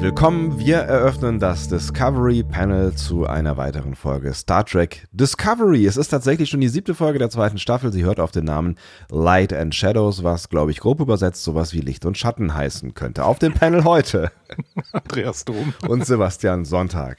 herzlich 0.00 0.16
willkommen. 0.16 0.58
Wir 0.58 0.78
eröffnen 0.78 1.38
das 1.38 1.68
Discovery 1.68 2.42
Panel 2.42 2.94
zu 2.94 3.26
einer 3.26 3.58
weiteren 3.58 3.94
Folge 3.94 4.32
Star 4.32 4.64
Trek 4.64 5.06
Discovery. 5.12 5.84
Es 5.84 5.98
ist 5.98 6.08
tatsächlich 6.08 6.48
schon 6.48 6.62
die 6.62 6.68
siebte 6.68 6.94
Folge 6.94 7.18
der 7.18 7.28
zweiten 7.28 7.58
Staffel. 7.58 7.92
Sie 7.92 8.02
hört 8.02 8.18
auf 8.18 8.30
den 8.30 8.46
Namen 8.46 8.76
Light 9.10 9.52
and 9.52 9.74
Shadows, 9.74 10.24
was, 10.24 10.48
glaube 10.48 10.70
ich, 10.70 10.80
grob 10.80 11.00
übersetzt 11.00 11.44
sowas 11.44 11.74
wie 11.74 11.80
Licht 11.80 12.06
und 12.06 12.16
Schatten 12.16 12.54
heißen 12.54 12.94
könnte. 12.94 13.26
Auf 13.26 13.38
dem 13.40 13.52
Panel 13.52 13.84
heute 13.84 14.30
Andreas 14.92 15.44
Dom 15.44 15.74
und 15.86 16.06
Sebastian 16.06 16.64
Sonntag. 16.64 17.18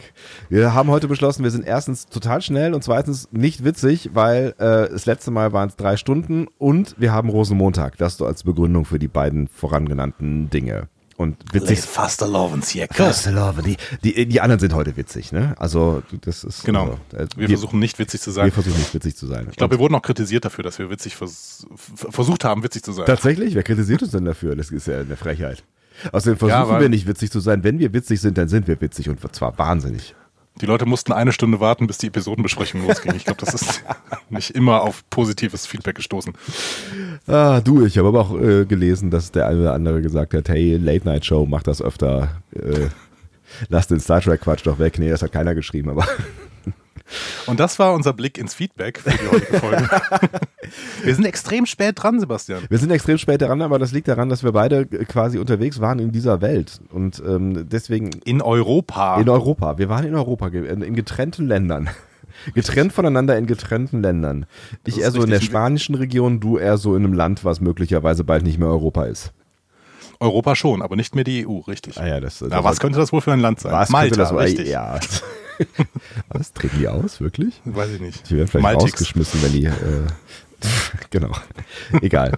Wir 0.50 0.74
haben 0.74 0.90
heute 0.90 1.08
beschlossen, 1.08 1.44
wir 1.44 1.52
sind 1.52 1.68
erstens 1.68 2.08
total 2.08 2.42
schnell 2.42 2.74
und 2.74 2.84
zweitens 2.84 3.30
nicht 3.32 3.64
witzig, 3.64 4.10
weil 4.14 4.56
äh, 4.58 4.90
das 4.90 5.06
letzte 5.06 5.30
Mal 5.30 5.54
waren 5.54 5.70
es 5.70 5.76
drei 5.76 5.98
Stunden 5.98 6.48
und 6.58 6.96
wir 6.98 7.14
haben 7.14 7.30
Rosenmontag. 7.30 7.98
Das 7.98 8.18
so 8.18 8.26
als 8.26 8.44
Begründung 8.44 8.86
für 8.86 8.98
die 8.98 9.08
beiden 9.08 9.48
vorangenannten 9.48 10.50
Dinge 10.50 10.88
und 11.18 11.38
witzig. 11.54 11.82
Faster 11.82 12.28
Lovens 12.28 12.70
hier. 12.70 12.88
Faster 12.92 13.32
Love. 13.32 13.62
Die, 13.62 13.78
die, 14.04 14.26
die 14.26 14.42
anderen 14.42 14.60
sind 14.60 14.74
heute 14.74 14.98
witzig, 14.98 15.32
ne? 15.32 15.56
Also, 15.60 16.04
das 16.22 16.44
ist. 16.44 16.64
Genau. 16.64 16.98
Also, 17.12 17.24
äh, 17.24 17.28
wir, 17.36 17.50
wir, 17.50 17.50
versuchen 17.50 17.80
nicht 17.80 18.00
witzig 18.00 18.22
zu 18.22 18.32
sein. 18.32 18.46
Wir 18.46 18.52
versuchen 18.52 18.80
nicht 18.80 18.94
witzig 18.94 19.16
zu 19.16 19.28
sein. 19.28 19.48
Ich 19.50 19.58
glaube, 19.58 19.76
wir 19.76 19.80
wurden 19.80 19.96
auch 19.96 20.02
kritisiert 20.02 20.46
dafür, 20.46 20.64
dass 20.64 20.80
wir 20.80 20.90
witzig 20.90 21.16
vers 21.16 21.66
versucht 21.76 22.44
haben, 22.44 22.64
witzig 22.64 22.84
zu 22.84 22.92
sein. 22.92 23.06
Tatsächlich? 23.06 23.56
Wer 23.56 23.64
kritisiert 23.64 24.02
uns 24.02 24.12
denn 24.12 24.26
dafür? 24.26 24.56
Das 24.56 24.72
ist 24.72 24.88
ja 24.88 25.00
eine 25.00 25.18
Frechheit. 25.18 25.64
Außerdem 26.12 26.38
versuchen 26.38 26.74
ja, 26.74 26.80
wir 26.80 26.90
nicht 26.90 27.08
witzig 27.08 27.32
zu 27.32 27.40
sein. 27.40 27.64
Wenn 27.64 27.80
wir 27.80 27.94
witzig 27.94 28.22
sind, 28.22 28.38
dann 28.38 28.48
sind 28.48 28.68
wir 28.68 28.80
witzig 28.82 29.10
und 29.10 29.20
zwar 29.36 29.58
wahnsinnig. 29.58 30.16
Die 30.60 30.66
Leute 30.66 30.86
mussten 30.86 31.14
eine 31.14 31.32
Stunde 31.32 31.60
warten, 31.60 31.88
bis 31.88 31.98
die 31.98 32.08
Episodenbesprechung 32.08 32.86
losging. 32.86 33.16
Ich 33.16 33.26
glaube, 33.26 33.44
das 33.44 33.54
ist 33.54 33.84
nicht 34.30 34.52
immer 34.52 34.82
auf 34.82 35.04
positives 35.10 35.66
Feedback 35.66 35.96
gestoßen. 35.96 36.34
Ah, 37.26 37.62
du, 37.62 37.86
ich 37.86 37.98
habe 37.98 38.10
aber 38.10 38.22
auch 38.22 38.40
äh, 38.40 38.66
gelesen, 38.66 39.10
dass 39.10 39.32
der 39.32 39.48
eine 39.48 39.62
oder 39.62 39.74
andere 39.74 40.02
gesagt 40.02 40.34
hat, 40.34 40.50
hey, 40.50 40.78
Late 40.78 41.06
Night 41.06 41.26
Show, 41.26 41.46
mach 41.50 41.64
das 41.64 41.82
öfter. 41.82 42.42
Äh, 42.54 42.88
lass 43.70 43.88
den 43.88 44.00
Star 44.00 44.22
Trek 44.22 44.42
Quatsch 44.42 44.66
doch 44.66 44.78
weg. 44.78 45.00
Nee, 45.00 45.10
das 45.10 45.22
hat 45.22 45.32
keiner 45.32 45.56
geschrieben, 45.56 45.90
aber 45.90 46.06
und 47.46 47.60
das 47.60 47.80
war 47.80 47.94
unser 47.94 48.14
Blick 48.14 48.38
ins 48.38 48.54
Feedback 48.54 49.00
für 49.00 49.12
die 49.12 49.28
heutige 49.30 49.60
Folge. 49.60 49.90
wir 51.04 51.16
sind 51.16 51.26
extrem 51.26 51.66
spät 51.66 52.02
dran, 52.02 52.20
Sebastian. 52.20 52.64
Wir 52.70 52.78
sind 52.78 52.92
extrem 52.92 53.18
spät 53.18 53.42
dran, 53.42 53.62
aber 53.62 53.80
das 53.80 53.92
liegt 53.92 54.08
daran, 54.08 54.30
dass 54.30 54.44
wir 54.44 54.52
beide 54.52 54.86
quasi 54.86 55.38
unterwegs 55.38 55.80
waren 55.80 56.00
in 56.00 56.12
dieser 56.12 56.42
Welt. 56.42 56.80
Und 56.90 57.22
ähm, 57.26 57.68
deswegen. 57.70 58.12
In 58.26 58.42
Europa. 58.42 59.20
In 59.20 59.30
Europa. 59.30 59.78
Wir 59.78 59.90
waren 59.90 60.06
in 60.06 60.16
Europa, 60.16 60.48
in 60.48 60.96
getrennten 60.96 61.48
Ländern. 61.48 61.90
Getrennt 62.54 62.94
voneinander 62.94 63.38
in 63.38 63.46
getrennten 63.46 64.02
Ländern. 64.02 64.46
Ich 64.86 65.00
eher 65.00 65.12
so 65.12 65.22
in 65.22 65.30
der 65.30 65.42
spanischen 65.42 65.96
Region, 65.96 66.40
du 66.40 66.58
eher 66.58 66.78
so 66.78 66.96
in 66.96 67.04
einem 67.04 67.14
Land, 67.14 67.46
was 67.46 67.62
möglicherweise 67.62 68.24
bald 68.24 68.44
nicht 68.44 68.58
mehr 68.58 68.70
Europa 68.70 69.06
ist. 69.06 69.34
Europa 70.20 70.56
schon, 70.56 70.82
aber 70.82 70.96
nicht 70.96 71.16
mehr 71.16 71.24
die 71.24 71.48
EU, 71.48 71.60
richtig. 71.60 72.00
Ah 72.00 72.08
ja, 72.08 72.20
das, 72.20 72.40
das 72.40 72.52
ja, 72.52 72.64
was 72.64 72.80
könnte 72.80 73.00
das 73.00 73.12
wohl 73.12 73.22
für 73.22 73.34
ein 73.34 73.40
Land 73.40 73.60
sein? 73.60 73.72
Was 73.72 73.90
Malta, 73.90 74.16
das, 74.16 74.34
richtig. 74.34 74.70
Ja. 74.70 75.00
Was? 76.30 76.54
Treten 76.54 76.80
die 76.80 76.88
aus, 76.88 77.22
wirklich? 77.22 77.62
Weiß 77.66 77.90
ich 77.92 78.02
nicht. 78.02 78.30
Die 78.30 78.38
werden 78.38 78.48
vielleicht 78.48 78.64
Maltix. 78.64 78.94
rausgeschmissen, 78.94 79.42
wenn 79.44 79.52
die. 79.54 79.66
Äh, 79.66 79.72
genau. 81.10 81.32
Egal. 82.02 82.38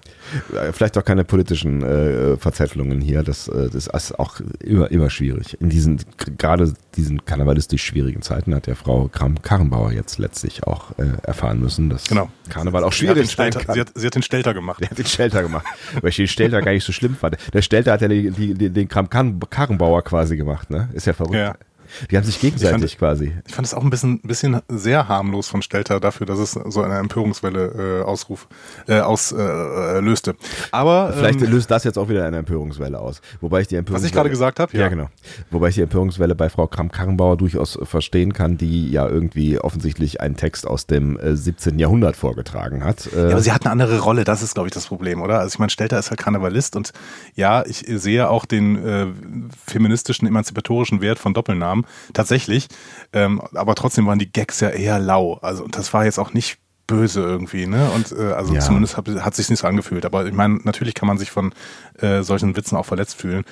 Vielleicht 0.72 0.98
auch 0.98 1.04
keine 1.04 1.24
politischen 1.24 1.84
äh, 1.84 2.38
Verzettelungen 2.38 3.02
hier. 3.02 3.24
Das, 3.24 3.48
äh, 3.48 3.70
das 3.70 3.88
ist 3.88 4.20
auch 4.20 4.40
immer, 4.60 4.90
immer 4.92 5.10
schwierig. 5.10 5.60
In 5.60 5.70
diesen, 5.70 6.00
gerade 6.38 6.74
diesen 6.96 7.26
karnevalistisch 7.26 7.84
schwierigen 7.84 8.22
Zeiten 8.22 8.56
hat 8.56 8.68
ja 8.68 8.76
Frau 8.76 9.10
Kram-Karrenbauer 9.12 9.92
jetzt 9.92 10.18
letztlich 10.20 10.66
auch 10.66 10.98
äh, 10.98 11.06
erfahren 11.24 11.60
müssen, 11.60 11.90
dass 11.90 12.06
genau. 12.06 12.30
Karneval 12.50 12.84
auch 12.84 12.94
schwierig 12.94 13.36
kann. 13.36 13.52
Sie 13.52 13.80
hat, 13.80 13.92
sie 13.96 14.06
hat, 14.06 14.16
den 14.16 14.24
Stelter 14.24 14.54
gemacht. 14.54 14.80
Sie 14.80 14.90
hat 14.90 14.98
den 14.98 15.06
Stelter 15.06 15.42
gemacht. 15.42 15.66
weil 16.00 16.10
ich 16.10 16.16
den 16.16 16.28
Stelter 16.28 16.62
gar 16.62 16.72
nicht 16.72 16.86
so 16.86 16.94
schlimm 16.94 17.16
fand. 17.16 17.38
Der 17.54 17.62
Stelter 17.62 17.94
hat 17.94 18.02
ja 18.02 18.08
die, 18.08 18.32
die, 18.32 18.70
den 18.70 18.88
Kram-Karrenbauer 18.88 20.04
quasi 20.04 20.38
gemacht, 20.38 20.70
ne? 20.70 20.90
Ist 20.94 21.08
ja 21.08 21.14
verrückt. 21.14 21.36
Ja. 21.36 21.56
Die 22.10 22.18
haben 22.18 22.24
sich 22.24 22.40
gegenseitig 22.40 22.84
ich 22.84 22.92
fand, 22.92 23.00
quasi. 23.00 23.34
Ich 23.48 23.56
fand 23.56 23.68
es 23.68 23.74
auch 23.74 23.84
ein 23.84 23.90
bisschen, 23.90 24.20
bisschen 24.22 24.62
sehr 24.68 25.08
harmlos 25.08 25.48
von 25.48 25.62
Stelter 25.62 26.00
dafür, 26.00 26.26
dass 26.26 26.40
es 26.40 26.52
so 26.52 26.82
eine 26.82 26.98
Empörungswelle 26.98 28.02
äh, 28.02 28.04
ausruf, 28.04 28.48
äh, 28.88 29.00
auslöste. 29.00 30.32
Äh, 30.32 30.36
Aber 30.72 31.14
vielleicht 31.14 31.42
ähm, 31.42 31.52
löst 31.52 31.72
das 31.72 31.84
jetzt 31.84 31.98
auch 31.98 32.10
wieder 32.10 32.26
eine 32.26 32.38
Empörungswelle 32.38 33.00
aus. 33.00 33.22
Wobei 33.42 33.62
ich 33.62 33.68
die 33.68 33.76
Empörungswelle. 33.76 34.04
Was 34.04 34.08
ich 34.08 34.14
gerade 34.14 34.30
gesagt 34.30 34.60
habe, 34.60 34.76
ja. 34.76 34.84
ja. 34.84 34.88
genau. 34.90 35.10
Wobei 35.52 35.70
ich 35.70 35.76
die 35.76 35.82
Empörungswelle 35.82 36.36
bei 36.36 36.50
Frau 36.50 36.68
Kramp-Karrenbauer 36.68 37.38
durchaus 37.38 37.78
verstehen 37.84 38.34
kann, 38.34 38.58
die 38.58 38.90
ja 38.92 39.08
irgendwie 39.08 39.60
offensichtlich 39.60 40.22
einen 40.22 40.36
Text 40.36 40.68
aus 40.68 40.88
dem 40.88 41.20
äh, 41.20 41.36
17. 41.36 41.80
Jahrhundert 41.80 42.16
vorgetragen 42.16 42.84
hat. 42.84 43.08
Äh, 43.14 43.26
ja, 43.26 43.32
aber 43.32 43.42
sie 43.42 43.52
hat 43.52 43.66
eine 43.66 43.72
andere 43.72 44.00
Rolle, 44.00 44.24
das 44.24 44.42
ist, 44.42 44.54
glaube 44.54 44.68
ich, 44.68 44.74
das 44.74 44.88
Problem, 44.88 45.22
oder? 45.22 45.40
Also 45.40 45.56
ich 45.56 45.60
meine, 45.60 45.70
Stelter 45.70 46.00
ist 46.00 46.10
halt 46.10 46.20
Karnevalist 46.20 46.76
und 46.76 46.92
ja, 47.36 47.66
ich 47.66 47.86
sehe 47.88 48.30
auch 48.30 48.46
den 48.46 48.86
äh, 48.86 49.08
feministischen, 49.66 50.28
emanzipatorischen 50.28 51.02
Wert 51.02 51.20
von 51.20 51.34
Doppelnamen 51.34 51.83
tatsächlich. 52.14 52.68
Ähm, 53.14 53.42
aber 53.54 53.76
trotzdem 53.76 54.06
waren 54.06 54.20
die 54.20 54.32
Gags 54.32 54.60
ja 54.60 54.70
eher 54.70 55.00
lau. 55.00 55.36
Also 55.42 55.68
das 55.68 55.94
war 55.94 56.06
jetzt 56.06 56.20
auch 56.20 56.34
nicht 56.34 56.58
böse 56.86 57.22
irgendwie, 57.22 57.66
ne? 57.66 57.90
Und 57.92 58.12
äh, 58.12 58.34
also 58.34 58.54
ja. 58.54 58.60
zumindest 58.60 58.98
hat, 58.98 59.08
hat 59.08 59.36
sich 59.36 59.50
nicht 59.50 59.60
so 59.60 59.68
angefühlt. 59.68 60.06
Aber 60.06 60.26
ich 60.26 60.34
meine, 60.34 60.60
natürlich 60.64 60.94
kann 60.94 61.08
man 61.08 61.18
sich 61.18 61.32
von 61.32 61.54
äh, 62.00 62.24
solchen 62.24 62.56
Witzen 62.56 62.78
auch 62.78 62.86
verletzt 62.86 63.16
fühlen. 63.16 63.46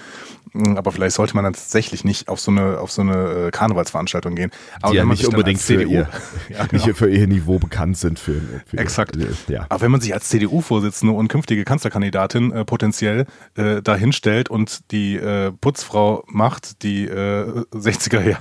Hm, 0.54 0.78
aber 0.78 0.92
vielleicht 0.92 1.16
sollte 1.16 1.34
man 1.36 1.46
dann 1.46 1.54
tatsächlich 1.54 2.04
nicht 2.04 2.28
auf 2.28 2.40
so 2.40 2.52
eine 2.52 2.80
auf 2.80 2.92
so 2.92 3.02
eine 3.02 3.48
äh, 3.48 3.52
Karnevalsveranstaltung 3.52 4.36
gehen. 4.36 4.52
Aber 4.82 4.92
Die 4.92 4.98
ja 4.98 5.06
nicht 5.06 5.26
unbedingt 5.26 5.62
für 5.62 5.84
ihr, 5.84 6.10
ja, 6.50 6.66
genau. 6.66 6.86
nicht 6.86 6.98
für 6.98 7.10
ihr 7.10 7.28
Niveau 7.28 7.58
bekannt 7.58 7.98
sind 7.98 8.20
für, 8.20 8.42
für 8.66 8.78
exakt. 8.78 9.18
ja. 9.48 9.66
Aber 9.70 9.82
wenn 9.82 9.92
man 9.92 10.02
sich 10.02 10.14
als 10.14 10.30
CDU-Vorsitzende 10.30 11.14
und 11.14 11.30
künftige 11.30 11.64
Kanzlerkandidatin 11.64 12.52
äh, 12.52 12.66
potenziell 12.66 13.26
äh, 13.56 13.82
dahinstellt 13.82 14.50
und 14.50 14.92
die 14.92 15.16
äh, 15.16 15.52
Putzfrau 15.52 16.24
macht, 16.28 16.84
die 16.84 17.06
äh, 17.06 17.64
60er 17.72 18.38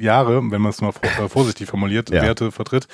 Jahre, 0.00 0.36
wenn 0.50 0.62
man 0.62 0.70
es 0.70 0.80
mal 0.80 0.92
äh, 1.02 1.28
vorsichtig 1.28 1.68
formuliert, 1.68 2.10
ja. 2.10 2.22
Werte 2.22 2.50
vertritt. 2.50 2.88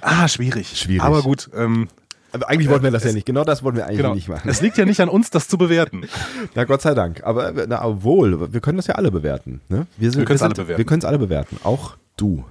Ah, 0.00 0.28
schwierig. 0.28 0.78
Schwierig. 0.78 1.02
Aber 1.02 1.22
gut. 1.22 1.50
Ähm, 1.54 1.88
aber 2.32 2.48
eigentlich 2.48 2.68
wollten 2.68 2.84
wir 2.84 2.90
das 2.90 3.04
ja 3.04 3.12
nicht. 3.12 3.26
Genau 3.26 3.44
das 3.44 3.62
wollten 3.62 3.78
wir 3.78 3.86
eigentlich 3.86 3.98
genau. 3.98 4.14
nicht 4.14 4.28
machen. 4.28 4.48
Es 4.48 4.60
liegt 4.60 4.78
ja 4.78 4.84
nicht 4.84 5.00
an 5.00 5.08
uns, 5.08 5.30
das 5.30 5.48
zu 5.48 5.58
bewerten. 5.58 6.06
Na 6.54 6.64
Gott 6.64 6.82
sei 6.82 6.94
Dank. 6.94 7.22
Aber 7.24 7.52
na, 7.66 7.84
obwohl, 7.84 8.52
wir 8.52 8.60
können 8.60 8.76
das 8.76 8.86
ja 8.86 8.94
alle 8.94 9.10
bewerten. 9.10 9.60
Ne? 9.68 9.86
Wir, 9.96 10.10
sind, 10.10 10.20
wir 10.20 10.26
können 10.26 10.36
es 10.36 10.42
alle 10.42 10.54
bewerten. 10.54 10.78
Wir 10.78 10.84
können 10.84 11.00
es 11.00 11.04
alle 11.04 11.18
bewerten. 11.18 11.58
Auch 11.64 11.96
du. 12.16 12.44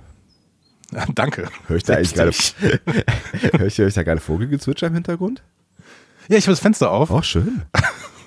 Ja, 0.91 1.05
danke. 1.13 1.47
Hör 1.67 1.77
ich 1.77 1.83
da 1.83 1.95
eigentlich 1.95 2.15
gerade, 2.15 2.31
hör 3.57 3.67
ich, 3.67 3.77
hör 3.77 3.87
ich 3.87 3.93
da 3.93 4.03
gerade 4.03 4.19
Vogelgezwitscher 4.19 4.87
im 4.87 4.95
Hintergrund? 4.95 5.43
Ja, 6.27 6.37
ich 6.37 6.45
habe 6.45 6.53
das 6.53 6.59
Fenster 6.59 6.91
auf. 6.91 7.11
Oh, 7.11 7.21
schön. 7.21 7.61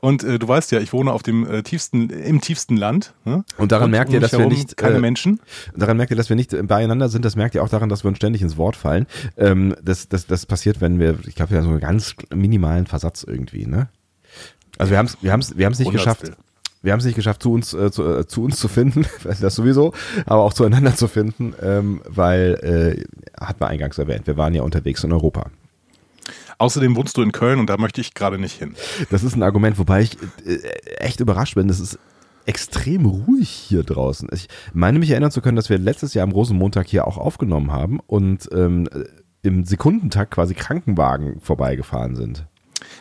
Und 0.00 0.24
äh, 0.24 0.38
du 0.38 0.48
weißt 0.48 0.72
ja, 0.72 0.80
ich 0.80 0.92
wohne 0.92 1.12
auf 1.12 1.22
dem 1.22 1.48
äh, 1.48 1.62
tiefsten, 1.62 2.10
im 2.10 2.40
tiefsten 2.40 2.76
Land. 2.76 3.14
Ne? 3.24 3.44
Und 3.58 3.72
daran 3.72 3.86
und 3.86 3.90
merkt 3.92 4.12
ihr, 4.12 4.20
dass 4.20 4.32
wir 4.32 4.46
nicht 4.46 4.76
keine 4.76 4.96
äh, 4.96 5.00
Menschen. 5.00 5.40
Daran 5.74 5.96
merkt 5.96 6.10
ihr, 6.10 6.16
dass 6.16 6.28
wir 6.28 6.36
nicht 6.36 6.54
beieinander 6.66 7.08
sind. 7.08 7.24
Das 7.24 7.36
merkt 7.36 7.54
ihr 7.54 7.62
auch 7.62 7.68
daran, 7.68 7.88
dass 7.88 8.04
wir 8.04 8.08
uns 8.08 8.18
ständig 8.18 8.42
ins 8.42 8.56
Wort 8.56 8.76
fallen. 8.76 9.06
Ähm, 9.36 9.74
das, 9.82 10.08
das, 10.08 10.26
das 10.26 10.46
passiert, 10.46 10.80
wenn 10.80 10.98
wir, 10.98 11.18
ich 11.26 11.34
glaube, 11.34 11.52
wir 11.52 11.58
haben 11.58 11.64
so 11.64 11.70
einen 11.70 11.80
ganz 11.80 12.14
minimalen 12.34 12.86
Versatz 12.86 13.24
irgendwie. 13.24 13.66
Ne? 13.66 13.88
Also 14.78 14.90
wir 14.90 14.98
haben 14.98 15.06
es, 15.06 15.16
wir 15.22 15.32
haben 15.32 15.40
es, 15.40 15.56
wir 15.56 15.66
haben 15.66 15.72
es 15.72 15.78
nicht 15.78 15.92
geschafft. 15.92 16.32
Wir 16.82 16.92
haben 16.92 17.00
es 17.00 17.06
nicht 17.06 17.16
geschafft, 17.16 17.42
zu 17.42 17.52
uns, 17.52 17.74
äh, 17.74 17.90
zu, 17.90 18.04
äh, 18.04 18.26
zu 18.28 18.44
uns 18.44 18.60
zu 18.60 18.68
finden, 18.68 19.06
das 19.40 19.56
sowieso, 19.56 19.92
aber 20.24 20.42
auch 20.42 20.52
zueinander 20.52 20.94
zu 20.94 21.08
finden, 21.08 21.52
ähm, 21.60 22.00
weil, 22.06 22.54
äh, 22.62 23.44
hat 23.44 23.58
man 23.58 23.70
eingangs 23.70 23.98
erwähnt, 23.98 24.28
wir 24.28 24.36
waren 24.36 24.54
ja 24.54 24.62
unterwegs 24.62 25.02
in 25.02 25.10
Europa. 25.10 25.50
Außerdem 26.58 26.96
wohnst 26.96 27.16
du 27.16 27.22
in 27.22 27.32
Köln 27.32 27.58
und 27.58 27.68
da 27.68 27.76
möchte 27.76 28.00
ich 28.00 28.14
gerade 28.14 28.38
nicht 28.38 28.58
hin. 28.58 28.74
Das 29.10 29.22
ist 29.22 29.36
ein 29.36 29.42
Argument, 29.42 29.78
wobei 29.78 30.02
ich 30.02 30.16
äh, 30.46 30.56
echt 30.98 31.20
überrascht 31.20 31.54
bin. 31.54 31.68
Das 31.68 31.80
ist 31.80 31.98
extrem 32.46 33.04
ruhig 33.06 33.50
hier 33.50 33.82
draußen. 33.82 34.28
Ich 34.32 34.48
meine 34.72 34.98
mich 34.98 35.10
erinnern 35.10 35.30
zu 35.30 35.40
können, 35.40 35.56
dass 35.56 35.68
wir 35.68 35.78
letztes 35.78 36.14
Jahr 36.14 36.24
am 36.24 36.32
Rosenmontag 36.32 36.86
hier 36.86 37.06
auch 37.06 37.18
aufgenommen 37.18 37.72
haben 37.72 38.00
und 38.06 38.48
ähm, 38.52 38.88
im 39.42 39.64
Sekundentakt 39.64 40.32
quasi 40.32 40.54
Krankenwagen 40.54 41.40
vorbeigefahren 41.40 42.16
sind. 42.16 42.46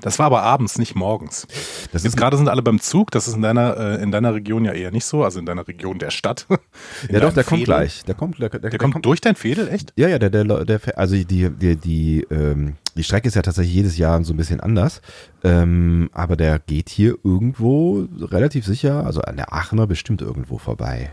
Das 0.02 0.20
war 0.20 0.28
aber 0.28 0.44
abends, 0.44 0.78
nicht 0.78 0.96
morgens. 0.96 1.48
Das 1.92 2.04
Jetzt 2.04 2.18
gerade 2.18 2.38
sind 2.38 2.50
alle 2.50 2.62
beim 2.62 2.80
Zug. 2.80 3.12
Das 3.12 3.28
ist 3.28 3.36
in 3.36 3.42
deiner, 3.42 3.78
äh, 3.78 4.04
in 4.04 4.12
deiner 4.12 4.34
Region 4.34 4.66
ja 4.66 4.72
eher 4.72 4.92
nicht 4.92 5.06
so, 5.06 5.24
also 5.24 5.40
in 5.40 5.46
deiner 5.46 5.68
Region 5.68 6.00
der 6.00 6.12
Stadt. 6.12 6.48
ja, 7.10 7.20
doch, 7.20 7.34
der 7.34 7.44
Fädel. 7.44 7.44
kommt 7.44 7.64
gleich. 7.66 8.04
Der 8.04 8.16
kommt, 8.16 8.40
der, 8.40 8.50
der, 8.50 8.60
der 8.70 8.80
kommt, 8.80 8.94
kommt, 8.94 9.06
durch 9.06 9.22
dein 9.22 9.36
Fädel, 9.36 9.68
echt? 9.70 9.94
Ja, 9.96 10.08
ja, 10.08 10.20
der, 10.20 10.30
der, 10.30 10.66
der 10.66 10.80
also 10.98 11.16
die, 11.16 11.50
die, 11.50 11.76
die, 11.76 12.28
ähm, 12.30 12.76
die 12.96 13.04
Strecke 13.04 13.28
ist 13.28 13.36
ja 13.36 13.42
tatsächlich 13.42 13.74
jedes 13.74 13.98
Jahr 13.98 14.24
so 14.24 14.34
ein 14.34 14.38
bisschen 14.38 14.60
anders. 14.60 15.02
Ähm, 15.44 16.10
aber 16.14 16.36
der 16.36 16.60
geht 16.60 16.90
hier 16.90 17.18
irgendwo 17.24 18.08
relativ 18.20 18.66
sicher, 18.66 19.06
also 19.06 19.22
an 19.22 19.38
der 19.38 19.54
Aachener 19.54 19.88
bestimmt 19.88 20.22
irgendwo 20.22 20.58
vorbei. 20.58 21.12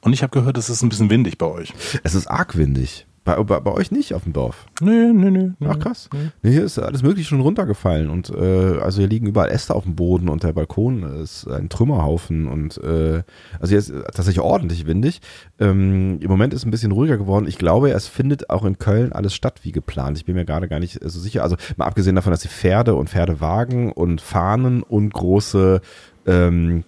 Und 0.00 0.12
ich 0.12 0.22
habe 0.22 0.32
gehört, 0.32 0.58
es 0.58 0.68
ist 0.68 0.82
ein 0.82 0.88
bisschen 0.88 1.10
windig 1.10 1.38
bei 1.38 1.46
euch. 1.46 1.72
Es 2.02 2.14
ist 2.14 2.26
arg 2.26 2.56
windig. 2.56 3.06
Bei, 3.24 3.40
bei, 3.40 3.60
bei, 3.60 3.70
euch 3.70 3.92
nicht 3.92 4.14
auf 4.14 4.24
dem 4.24 4.32
Dorf? 4.32 4.66
Nee, 4.80 5.12
nee, 5.12 5.30
nee. 5.30 5.52
Ach 5.68 5.78
krass. 5.78 6.10
Nee. 6.12 6.30
nee 6.42 6.50
hier 6.50 6.64
ist 6.64 6.78
alles 6.80 7.04
Mögliche 7.04 7.28
schon 7.28 7.40
runtergefallen 7.40 8.10
und 8.10 8.30
äh, 8.30 8.78
also 8.80 8.98
hier 8.98 9.08
liegen 9.08 9.28
überall 9.28 9.50
Äste 9.50 9.76
auf 9.76 9.84
dem 9.84 9.94
Boden 9.94 10.28
und 10.28 10.42
der 10.42 10.52
Balkon 10.52 11.04
ist 11.22 11.46
ein 11.46 11.68
Trümmerhaufen 11.68 12.48
und 12.48 12.78
äh, 12.78 13.22
also 13.60 13.70
hier 13.70 13.78
ist 13.78 13.92
tatsächlich 14.06 14.40
ordentlich 14.40 14.86
windig. 14.86 15.20
Ähm, 15.60 16.18
Im 16.20 16.28
Moment 16.28 16.52
ist 16.52 16.62
es 16.62 16.66
ein 16.66 16.72
bisschen 16.72 16.90
ruhiger 16.90 17.16
geworden. 17.16 17.46
Ich 17.46 17.58
glaube, 17.58 17.92
es 17.92 18.08
findet 18.08 18.50
auch 18.50 18.64
in 18.64 18.78
Köln 18.78 19.12
alles 19.12 19.34
statt 19.34 19.60
wie 19.62 19.70
geplant. 19.70 20.18
Ich 20.18 20.24
bin 20.24 20.34
mir 20.34 20.44
gerade 20.44 20.66
gar 20.66 20.80
nicht 20.80 20.98
so 21.00 21.20
sicher. 21.20 21.44
Also 21.44 21.54
mal 21.76 21.86
abgesehen 21.86 22.16
davon, 22.16 22.32
dass 22.32 22.40
die 22.40 22.48
Pferde 22.48 22.96
und 22.96 23.08
Pferdewagen 23.08 23.92
und 23.92 24.20
Fahnen 24.20 24.82
und 24.82 25.14
große 25.14 25.80
ähm, 26.26 26.82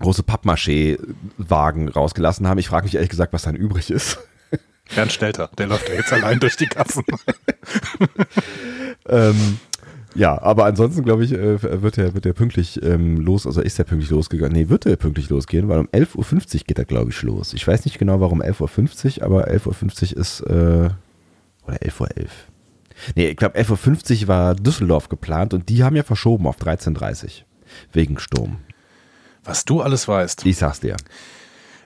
große 0.00 0.22
Pappmaché-Wagen 0.22 1.88
rausgelassen 1.88 2.48
haben. 2.48 2.58
Ich 2.58 2.68
frage 2.68 2.84
mich 2.84 2.94
ehrlich 2.94 3.10
gesagt, 3.10 3.32
was 3.32 3.42
dann 3.42 3.54
übrig 3.54 3.90
ist. 3.90 4.18
Bernd 4.94 5.12
Stelter, 5.12 5.50
der 5.58 5.66
läuft 5.66 5.88
ja 5.88 5.94
jetzt 5.94 6.12
allein 6.12 6.40
durch 6.40 6.56
die 6.56 6.66
Kassen. 6.66 7.04
ähm, 9.08 9.58
ja, 10.14 10.40
aber 10.42 10.64
ansonsten 10.64 11.04
glaube 11.04 11.24
ich, 11.24 11.32
äh, 11.32 11.82
wird 11.82 11.98
er 11.98 12.14
wird 12.14 12.24
der 12.24 12.32
pünktlich 12.32 12.82
ähm, 12.82 13.18
los, 13.18 13.46
also 13.46 13.60
ist 13.60 13.78
er 13.78 13.84
pünktlich 13.84 14.10
losgegangen. 14.10 14.52
Nee, 14.52 14.68
wird 14.68 14.86
er 14.86 14.96
pünktlich 14.96 15.28
losgehen, 15.28 15.68
weil 15.68 15.78
um 15.78 15.86
11.50 15.88 16.54
Uhr 16.54 16.60
geht 16.66 16.78
er, 16.78 16.84
glaube 16.84 17.10
ich, 17.10 17.22
los. 17.22 17.54
Ich 17.54 17.66
weiß 17.66 17.84
nicht 17.84 17.98
genau, 17.98 18.20
warum 18.20 18.42
11.50 18.42 19.18
Uhr, 19.18 19.24
aber 19.24 19.48
11.50 19.48 20.14
Uhr 20.14 20.20
ist, 20.20 20.40
äh, 20.40 20.90
oder 21.66 21.76
11.11 21.76 22.00
Uhr. 22.00 22.08
Nee, 23.14 23.28
ich 23.28 23.36
glaube 23.36 23.58
11.50 23.58 24.22
Uhr 24.22 24.28
war 24.28 24.54
Düsseldorf 24.54 25.08
geplant 25.08 25.54
und 25.54 25.68
die 25.68 25.84
haben 25.84 25.96
ja 25.96 26.02
verschoben 26.02 26.46
auf 26.46 26.58
13.30 26.58 27.24
Uhr. 27.24 27.30
Wegen 27.92 28.18
Sturm. 28.18 28.58
Was 29.44 29.64
du 29.64 29.80
alles 29.80 30.08
weißt. 30.08 30.44
Ich 30.44 30.56
sag's 30.56 30.80
dir. 30.80 30.96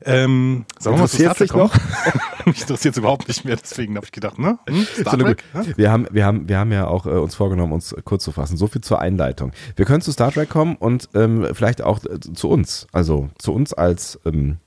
Ähm, 0.04 0.64
sagen 0.78 0.96
wir 0.96 1.00
mal 1.02 1.08
Star 1.08 1.34
Trek 1.34 1.54
noch? 1.54 1.74
Mich 2.46 2.60
interessiert 2.60 2.94
es 2.94 2.98
überhaupt 2.98 3.28
nicht 3.28 3.44
mehr, 3.44 3.56
deswegen 3.56 3.96
habe 3.96 4.04
ich 4.06 4.12
gedacht, 4.12 4.38
ne? 4.38 4.58
Hm? 4.68 4.84
Star 4.84 5.18
Trek? 5.18 5.44
Wir, 5.76 5.90
haben, 5.90 6.06
wir, 6.10 6.26
haben, 6.26 6.48
wir 6.48 6.58
haben 6.58 6.72
ja 6.72 6.86
auch 6.86 7.06
äh, 7.06 7.10
uns 7.10 7.34
vorgenommen, 7.34 7.72
uns 7.72 7.94
kurz 8.04 8.24
zu 8.24 8.32
fassen. 8.32 8.56
So 8.56 8.66
viel 8.66 8.82
zur 8.82 9.00
Einleitung. 9.00 9.52
Wir 9.76 9.84
können 9.84 10.02
zu 10.02 10.12
Star 10.12 10.32
Trek 10.32 10.50
kommen 10.50 10.76
und 10.76 11.08
ähm, 11.14 11.48
vielleicht 11.52 11.82
auch 11.82 12.04
äh, 12.04 12.20
zu 12.20 12.48
uns. 12.48 12.86
Also 12.92 13.30
zu 13.38 13.52
uns 13.52 13.72
als 13.72 14.20
ähm, 14.24 14.58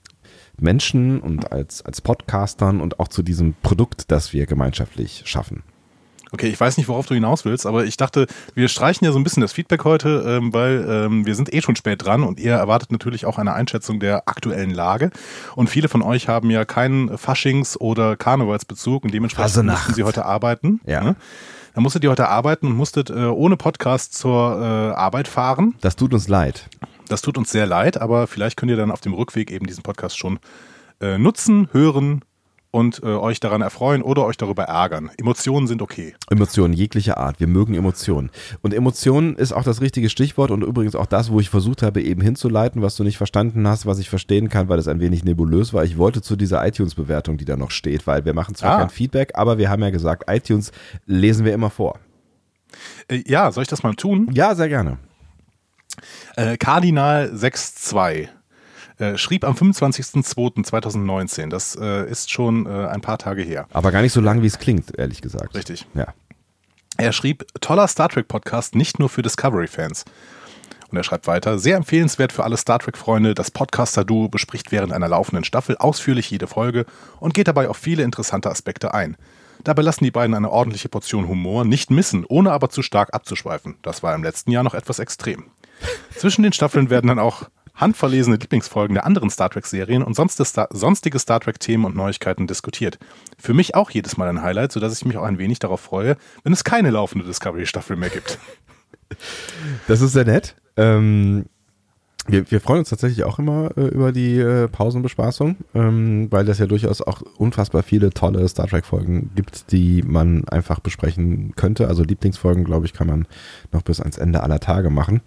Menschen 0.59 1.19
und 1.21 1.51
als, 1.51 1.83
als 1.83 2.01
Podcastern 2.01 2.81
und 2.81 3.00
auch 3.00 3.07
zu 3.07 3.21
diesem 3.21 3.53
Produkt, 3.62 4.12
das 4.12 4.33
wir 4.33 4.45
gemeinschaftlich 4.45 5.24
schaffen. 5.25 5.63
Okay, 6.31 6.47
ich 6.47 6.59
weiß 6.59 6.77
nicht, 6.77 6.88
worauf 6.88 7.06
du 7.06 7.13
hinaus 7.13 7.45
willst, 7.45 7.65
aber 7.65 7.85
ich 7.85 7.97
dachte, 7.97 8.27
wir 8.53 8.68
streichen 8.68 9.06
ja 9.06 9.12
so 9.12 9.19
ein 9.19 9.24
bisschen 9.24 9.41
das 9.41 9.53
Feedback 9.53 9.85
heute, 9.85 10.24
ähm, 10.27 10.53
weil 10.53 10.85
ähm, 10.89 11.25
wir 11.25 11.35
sind 11.35 11.53
eh 11.53 11.62
schon 11.62 11.75
spät 11.75 12.03
dran 12.03 12.24
und 12.24 12.39
ihr 12.39 12.53
erwartet 12.53 12.91
natürlich 12.91 13.25
auch 13.25 13.38
eine 13.38 13.53
Einschätzung 13.53 14.00
der 14.00 14.27
aktuellen 14.27 14.71
Lage. 14.71 15.12
Und 15.56 15.69
viele 15.69 15.88
von 15.88 16.01
euch 16.01 16.27
haben 16.27 16.50
ja 16.50 16.65
keinen 16.65 17.18
Faschings- 17.18 17.77
oder 17.77 18.18
Karnevalsbezug 18.18 19.06
und 19.06 19.13
dementsprechend 19.13 19.65
mussten 19.65 19.94
sie 19.94 20.03
heute 20.03 20.25
arbeiten. 20.25 20.81
Ja. 20.85 21.03
Ne? 21.03 21.15
Dann 21.74 21.83
musstet 21.83 22.03
ihr 22.03 22.09
heute 22.09 22.27
arbeiten 22.27 22.68
und 22.68 22.75
musstet 22.75 23.09
äh, 23.09 23.25
ohne 23.25 23.56
Podcast 23.56 24.15
zur 24.15 24.59
äh, 24.59 24.95
Arbeit 24.95 25.27
fahren. 25.27 25.75
Das 25.81 25.95
tut 25.95 26.13
uns 26.13 26.27
leid. 26.27 26.68
Das 27.07 27.21
tut 27.21 27.38
uns 27.38 27.51
sehr 27.51 27.65
leid, 27.65 28.01
aber 28.01 28.27
vielleicht 28.27 28.57
könnt 28.57 28.71
ihr 28.71 28.77
dann 28.77 28.91
auf 28.91 29.00
dem 29.00 29.13
Rückweg 29.13 29.51
eben 29.51 29.68
diesen 29.68 29.83
Podcast 29.83 30.18
schon 30.18 30.39
äh, 31.00 31.18
nutzen, 31.18 31.69
hören, 31.71 32.21
und 32.71 33.01
äh, 33.03 33.07
euch 33.07 33.39
daran 33.39 33.61
erfreuen 33.61 34.01
oder 34.01 34.25
euch 34.25 34.37
darüber 34.37 34.63
ärgern. 34.63 35.09
Emotionen 35.17 35.67
sind 35.67 35.81
okay. 35.81 36.15
Emotionen 36.29 36.73
jeglicher 36.73 37.17
Art. 37.17 37.39
Wir 37.39 37.47
mögen 37.47 37.73
Emotionen. 37.73 38.29
Und 38.61 38.73
Emotionen 38.73 39.35
ist 39.35 39.53
auch 39.53 39.63
das 39.63 39.81
richtige 39.81 40.09
Stichwort 40.09 40.51
und 40.51 40.63
übrigens 40.63 40.95
auch 40.95 41.05
das, 41.05 41.31
wo 41.31 41.39
ich 41.39 41.49
versucht 41.49 41.81
habe, 41.81 42.01
eben 42.01 42.21
hinzuleiten, 42.21 42.81
was 42.81 42.95
du 42.95 43.03
nicht 43.03 43.17
verstanden 43.17 43.67
hast, 43.67 43.85
was 43.85 43.99
ich 43.99 44.09
verstehen 44.09 44.49
kann, 44.49 44.69
weil 44.69 44.79
es 44.79 44.87
ein 44.87 44.99
wenig 44.99 45.23
nebulös 45.23 45.73
war. 45.73 45.83
Ich 45.83 45.97
wollte 45.97 46.21
zu 46.21 46.35
dieser 46.35 46.65
iTunes-Bewertung, 46.65 47.37
die 47.37 47.45
da 47.45 47.55
noch 47.55 47.71
steht, 47.71 48.05
weil 48.07 48.25
wir 48.25 48.33
machen 48.33 48.55
zwar 48.55 48.75
ah. 48.75 48.79
kein 48.79 48.89
Feedback, 48.89 49.31
aber 49.35 49.57
wir 49.57 49.69
haben 49.69 49.81
ja 49.81 49.89
gesagt, 49.89 50.29
iTunes 50.29 50.71
lesen 51.05 51.45
wir 51.45 51.53
immer 51.53 51.69
vor. 51.69 51.99
Äh, 53.07 53.23
ja, 53.25 53.51
soll 53.51 53.63
ich 53.63 53.69
das 53.69 53.83
mal 53.83 53.95
tun? 53.95 54.29
Ja, 54.33 54.55
sehr 54.55 54.69
gerne. 54.69 54.97
Äh, 56.35 56.57
Kardinal 56.57 57.35
62 57.35 58.29
äh, 58.99 59.17
schrieb 59.17 59.44
am 59.44 59.53
25.02.2019. 59.55 61.49
Das 61.49 61.75
äh, 61.75 62.09
ist 62.09 62.31
schon 62.31 62.65
äh, 62.65 62.88
ein 62.88 63.01
paar 63.01 63.17
Tage 63.17 63.41
her. 63.41 63.67
Aber 63.71 63.91
gar 63.91 64.01
nicht 64.01 64.13
so 64.13 64.21
lang, 64.21 64.41
wie 64.41 64.47
es 64.47 64.59
klingt, 64.59 64.97
ehrlich 64.97 65.21
gesagt. 65.21 65.55
Richtig. 65.55 65.85
Ja. 65.94 66.13
Er 66.97 67.11
schrieb, 67.11 67.45
toller 67.61 67.88
Star 67.88 68.09
Trek 68.09 68.27
Podcast, 68.27 68.73
nicht 68.73 68.97
nur 68.97 69.09
für 69.09 69.21
Discovery-Fans. 69.21 70.05
Und 70.89 70.97
er 70.97 71.03
schreibt 71.03 71.27
weiter, 71.27 71.59
sehr 71.59 71.77
empfehlenswert 71.77 72.31
für 72.31 72.44
alle 72.44 72.57
Star 72.57 72.79
Trek-Freunde. 72.79 73.35
Das 73.35 73.51
Podcaster-Duo 73.51 74.29
bespricht 74.29 74.71
während 74.71 74.94
einer 74.94 75.07
laufenden 75.07 75.43
Staffel 75.43 75.77
ausführlich 75.77 76.31
jede 76.31 76.47
Folge 76.47 76.85
und 77.19 77.33
geht 77.33 77.47
dabei 77.47 77.69
auf 77.69 77.77
viele 77.77 78.03
interessante 78.03 78.50
Aspekte 78.50 78.93
ein. 78.93 79.17
Dabei 79.63 79.81
lassen 79.81 80.05
die 80.05 80.11
beiden 80.11 80.35
eine 80.35 80.50
ordentliche 80.50 80.88
Portion 80.88 81.27
Humor 81.27 81.65
nicht 81.65 81.91
missen, 81.91 82.25
ohne 82.25 82.51
aber 82.51 82.69
zu 82.69 82.81
stark 82.81 83.13
abzuschweifen. 83.13 83.75
Das 83.81 84.01
war 84.01 84.15
im 84.15 84.23
letzten 84.23 84.51
Jahr 84.51 84.63
noch 84.63 84.73
etwas 84.73 85.00
extrem. 85.00 85.45
Zwischen 86.15 86.43
den 86.43 86.53
Staffeln 86.53 86.89
werden 86.89 87.07
dann 87.07 87.19
auch 87.19 87.43
handverlesene 87.77 88.35
Lieblingsfolgen 88.35 88.95
der 88.95 89.06
anderen 89.06 89.29
Star 89.29 89.50
Trek-Serien 89.50 90.03
und 90.03 90.15
sonstige 90.15 91.19
Star 91.19 91.39
Trek-Themen 91.39 91.85
und 91.85 91.95
Neuigkeiten 91.95 92.47
diskutiert. 92.47 93.00
Für 93.38 93.53
mich 93.53 93.75
auch 93.75 93.89
jedes 93.89 94.18
Mal 94.18 94.27
ein 94.27 94.41
Highlight, 94.41 94.71
sodass 94.71 94.97
ich 94.97 95.06
mich 95.06 95.18
auch 95.18 95.24
ein 95.24 95.38
wenig 95.38 95.59
darauf 95.59 95.79
freue, 95.79 96.18
wenn 96.44 96.53
es 96.53 96.63
keine 96.63 96.89
laufende 96.89 97.25
Discovery-Staffel 97.25 97.95
mehr 97.95 98.09
gibt. 98.09 98.39
Das 99.88 100.01
ist 100.01 100.12
sehr 100.12 100.25
nett. 100.25 100.56
Ähm, 100.75 101.45
wir, 102.27 102.51
wir, 102.51 102.59
freuen 102.59 102.79
uns 102.79 102.89
tatsächlich 102.89 103.24
auch 103.24 103.39
immer 103.39 103.71
äh, 103.77 103.88
über 103.88 104.12
die 104.12 104.38
äh, 104.38 104.68
Pausenbespaßung, 104.68 105.56
ähm, 105.74 106.27
weil 106.29 106.44
das 106.44 106.59
ja 106.59 106.65
durchaus 106.65 107.01
auch 107.01 107.21
unfassbar 107.38 107.83
viele 107.83 108.09
tolle 108.09 108.47
Star 108.50 108.68
Trek-Folgen 108.68 109.31
gibt, 109.33 109.71
die 109.71 110.03
man 110.03 110.45
einfach 110.50 110.81
besprechen 110.81 111.53
könnte. 111.56 111.88
Also 111.88 112.03
Lieblingsfolgen, 112.03 112.65
glaube 112.65 112.85
ich, 112.85 112.94
kann 112.94 113.07
man 113.07 113.27
noch 113.71 113.81
bis 113.81 114.01
ans 114.01 114.18
Ende 114.18 114.44
aller 114.44 114.59
Tage 114.59 114.89
machen. 114.89 115.21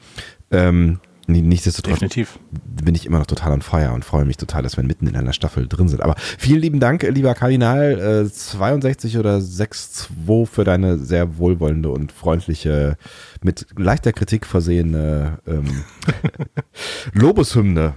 Ähm, 0.50 1.00
Nichtsdestotrotz 1.26 2.00
Definitiv. 2.00 2.38
bin 2.50 2.94
ich 2.94 3.06
immer 3.06 3.18
noch 3.18 3.26
total 3.26 3.52
on 3.52 3.62
fire 3.62 3.92
und 3.92 4.04
freue 4.04 4.24
mich 4.24 4.36
total, 4.36 4.62
dass 4.62 4.76
wir 4.76 4.84
mitten 4.84 5.06
in 5.06 5.16
einer 5.16 5.32
Staffel 5.32 5.68
drin 5.68 5.88
sind. 5.88 6.02
Aber 6.02 6.16
vielen 6.16 6.60
lieben 6.60 6.80
Dank, 6.80 7.02
lieber 7.02 7.34
Kardinal 7.34 8.24
äh, 8.26 8.30
62 8.30 9.16
oder 9.18 9.36
6-2 9.36 10.46
für 10.46 10.64
deine 10.64 10.98
sehr 10.98 11.38
wohlwollende 11.38 11.90
und 11.90 12.10
freundliche, 12.10 12.96
mit 13.42 13.66
leichter 13.76 14.12
Kritik 14.12 14.46
versehene 14.46 15.38
ähm, 15.46 15.84
Lobeshymne 17.12 17.94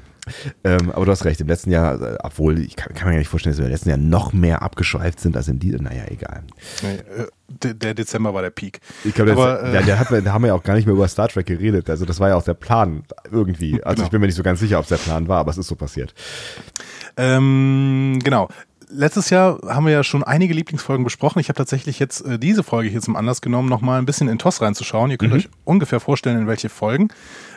ähm, 0.63 0.91
aber 0.91 1.05
du 1.05 1.11
hast 1.11 1.25
recht, 1.25 1.41
im 1.41 1.47
letzten 1.47 1.71
Jahr, 1.71 2.01
äh, 2.01 2.17
obwohl, 2.23 2.59
ich 2.59 2.75
kann, 2.75 2.93
kann 2.93 3.07
mir 3.07 3.13
gar 3.13 3.19
nicht 3.19 3.27
vorstellen, 3.27 3.53
dass 3.53 3.59
wir 3.59 3.65
im 3.65 3.71
letzten 3.71 3.89
Jahr 3.89 3.97
noch 3.97 4.33
mehr 4.33 4.61
abgeschweift 4.61 5.19
sind 5.19 5.35
als 5.35 5.47
in 5.47 5.59
diesem, 5.59 5.83
naja, 5.83 6.03
egal. 6.07 6.43
Äh, 6.83 7.73
der 7.73 7.93
Dezember 7.93 8.33
war 8.33 8.41
der 8.41 8.49
Peak. 8.49 8.79
Ich 9.03 9.13
glaube, 9.13 9.31
äh, 9.31 9.73
ja, 9.73 9.81
da 9.81 10.33
haben 10.33 10.43
wir 10.43 10.47
ja 10.47 10.53
auch 10.53 10.63
gar 10.63 10.75
nicht 10.75 10.85
mehr 10.85 10.95
über 10.95 11.07
Star 11.07 11.27
Trek 11.27 11.45
geredet. 11.45 11.89
Also 11.89 12.05
das 12.05 12.19
war 12.19 12.29
ja 12.29 12.35
auch 12.35 12.43
der 12.43 12.55
Plan 12.55 13.03
irgendwie. 13.31 13.83
Also 13.83 13.95
genau. 13.95 14.05
ich 14.05 14.11
bin 14.11 14.21
mir 14.21 14.27
nicht 14.27 14.35
so 14.35 14.43
ganz 14.43 14.59
sicher, 14.59 14.79
ob 14.79 14.83
es 14.83 14.89
der 14.89 14.97
Plan 14.97 15.27
war, 15.27 15.39
aber 15.39 15.51
es 15.51 15.57
ist 15.57 15.67
so 15.67 15.75
passiert. 15.75 16.13
Ähm, 17.17 18.19
genau 18.23 18.49
letztes 18.93 19.29
Jahr 19.29 19.59
haben 19.67 19.85
wir 19.85 19.93
ja 19.93 20.03
schon 20.03 20.23
einige 20.23 20.53
Lieblingsfolgen 20.53 21.03
besprochen. 21.03 21.39
Ich 21.39 21.49
habe 21.49 21.57
tatsächlich 21.57 21.99
jetzt 21.99 22.25
äh, 22.25 22.39
diese 22.39 22.63
Folge 22.63 22.89
hier 22.89 23.01
zum 23.01 23.15
Anlass 23.15 23.41
genommen, 23.41 23.67
nochmal 23.69 23.99
ein 23.99 24.05
bisschen 24.05 24.29
in 24.29 24.39
TOS 24.39 24.61
reinzuschauen. 24.61 25.11
Ihr 25.11 25.17
könnt 25.17 25.33
mhm. 25.33 25.39
euch 25.39 25.49
ungefähr 25.65 25.99
vorstellen, 25.99 26.37
in 26.37 26.47
welche 26.47 26.69
Folgen. 26.69 27.09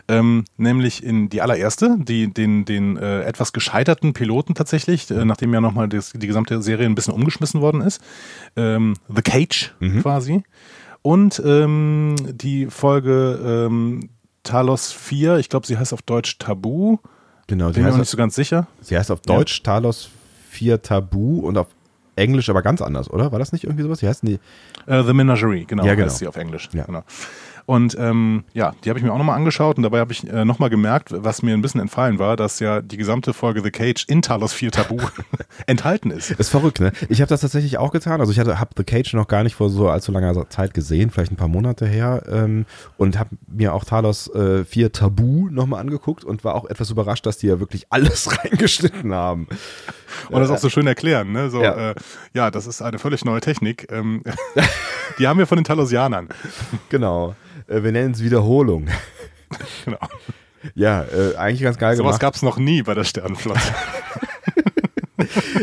Ähm, 0.08 0.44
nämlich 0.56 1.02
in 1.02 1.28
die 1.28 1.42
allererste, 1.42 1.96
die, 1.98 2.32
den, 2.32 2.64
den 2.64 2.96
äh, 2.96 3.22
etwas 3.22 3.52
gescheiterten 3.52 4.12
Piloten 4.12 4.54
tatsächlich, 4.54 5.10
äh, 5.10 5.24
nachdem 5.24 5.52
ja 5.52 5.60
nochmal 5.60 5.88
die 5.88 6.26
gesamte 6.26 6.62
Serie 6.62 6.86
ein 6.86 6.94
bisschen 6.94 7.14
umgeschmissen 7.14 7.60
worden 7.60 7.80
ist. 7.80 8.00
Ähm, 8.56 8.94
The 9.08 9.22
Cage 9.22 9.74
mhm. 9.80 10.02
quasi. 10.02 10.42
Und 11.02 11.40
ähm, 11.44 12.16
die 12.32 12.66
Folge 12.66 13.66
ähm, 13.68 14.10
Talos 14.42 14.92
4, 14.92 15.38
ich 15.38 15.48
glaube, 15.48 15.66
sie 15.66 15.76
heißt 15.76 15.92
auf 15.92 16.02
Deutsch 16.02 16.38
Tabu. 16.38 16.98
Genau, 17.48 17.68
die 17.68 17.80
Bin 17.80 17.84
mir 17.84 17.96
nicht 17.96 18.10
so 18.10 18.16
ganz 18.16 18.34
sicher. 18.34 18.66
Sie 18.80 18.96
heißt 18.96 19.10
auf 19.10 19.20
Deutsch 19.20 19.58
ja. 19.58 19.64
Talos 19.64 20.10
4 20.56 20.82
Tabu 20.82 21.40
und 21.40 21.58
auf 21.58 21.68
Englisch 22.16 22.48
aber 22.48 22.62
ganz 22.62 22.80
anders, 22.80 23.10
oder? 23.10 23.30
War 23.30 23.38
das 23.38 23.52
nicht 23.52 23.64
irgendwie 23.64 23.82
sowas? 23.82 24.00
Wie 24.00 24.08
heißt 24.08 24.22
die? 24.22 24.38
Uh, 24.88 25.02
The 25.02 25.12
Menagerie, 25.12 25.66
genau, 25.66 25.84
ja, 25.84 25.94
genau. 25.94 26.06
heißt 26.06 26.18
sie 26.18 26.26
auf 26.26 26.36
Englisch. 26.36 26.70
Ja. 26.72 26.84
Genau. 26.84 27.02
Und 27.66 27.96
ähm, 27.98 28.44
ja, 28.54 28.74
die 28.84 28.90
habe 28.90 28.98
ich 28.98 29.04
mir 29.04 29.12
auch 29.12 29.18
nochmal 29.18 29.36
angeschaut 29.36 29.76
und 29.76 29.82
dabei 29.82 29.98
habe 29.98 30.12
ich 30.12 30.26
äh, 30.28 30.44
nochmal 30.44 30.70
gemerkt, 30.70 31.12
was 31.12 31.42
mir 31.42 31.52
ein 31.52 31.62
bisschen 31.62 31.80
entfallen 31.80 32.20
war, 32.20 32.36
dass 32.36 32.60
ja 32.60 32.80
die 32.80 32.96
gesamte 32.96 33.32
Folge 33.32 33.60
The 33.60 33.72
Cage 33.72 34.04
in 34.06 34.22
Talos 34.22 34.52
4 34.52 34.70
Tabu 34.70 34.98
enthalten 35.66 36.12
ist. 36.12 36.30
Ist 36.30 36.50
verrückt, 36.50 36.78
ne? 36.78 36.92
Ich 37.08 37.20
habe 37.20 37.28
das 37.28 37.40
tatsächlich 37.40 37.78
auch 37.78 37.90
getan. 37.90 38.20
Also 38.20 38.30
ich 38.30 38.38
habe 38.38 38.70
The 38.76 38.84
Cage 38.84 39.14
noch 39.14 39.26
gar 39.26 39.42
nicht 39.42 39.56
vor 39.56 39.68
so 39.68 39.88
allzu 39.88 40.12
langer 40.12 40.48
Zeit 40.48 40.74
gesehen, 40.74 41.10
vielleicht 41.10 41.32
ein 41.32 41.36
paar 41.36 41.48
Monate 41.48 41.86
her 41.86 42.22
ähm, 42.30 42.66
und 42.98 43.18
habe 43.18 43.30
mir 43.48 43.74
auch 43.74 43.84
Talos 43.84 44.32
äh, 44.32 44.64
4 44.64 44.92
Tabu 44.92 45.48
nochmal 45.50 45.80
angeguckt 45.80 46.22
und 46.22 46.44
war 46.44 46.54
auch 46.54 46.66
etwas 46.66 46.90
überrascht, 46.90 47.26
dass 47.26 47.38
die 47.38 47.48
ja 47.48 47.58
wirklich 47.58 47.86
alles 47.90 48.30
reingeschnitten 48.38 49.12
haben. 49.12 49.48
Und 50.30 50.40
das 50.40 50.50
auch 50.50 50.58
so 50.58 50.68
schön 50.68 50.86
erklären, 50.86 51.32
ne? 51.32 51.50
So, 51.50 51.62
ja, 51.62 51.90
äh, 51.90 51.94
ja 52.32 52.50
das 52.52 52.68
ist 52.68 52.80
eine 52.80 53.00
völlig 53.00 53.24
neue 53.24 53.40
Technik. 53.40 53.90
Ähm, 53.90 54.22
die 55.18 55.26
haben 55.26 55.38
wir 55.38 55.46
von 55.46 55.56
den 55.56 55.64
Talosianern. 55.64 56.28
Genau. 56.90 57.34
Äh, 57.68 57.82
wir 57.82 57.92
nennen 57.92 58.12
es 58.12 58.22
Wiederholung. 58.22 58.88
Genau. 59.84 59.98
Ja, 60.74 61.04
äh, 61.04 61.36
eigentlich 61.36 61.62
ganz 61.62 61.78
geil 61.78 61.94
so 61.94 62.02
gemacht. 62.02 62.14
Sowas 62.14 62.20
gab 62.20 62.34
es 62.34 62.42
noch 62.42 62.58
nie 62.58 62.82
bei 62.82 62.94
der 62.94 63.04
Sternenflotte. 63.04 63.60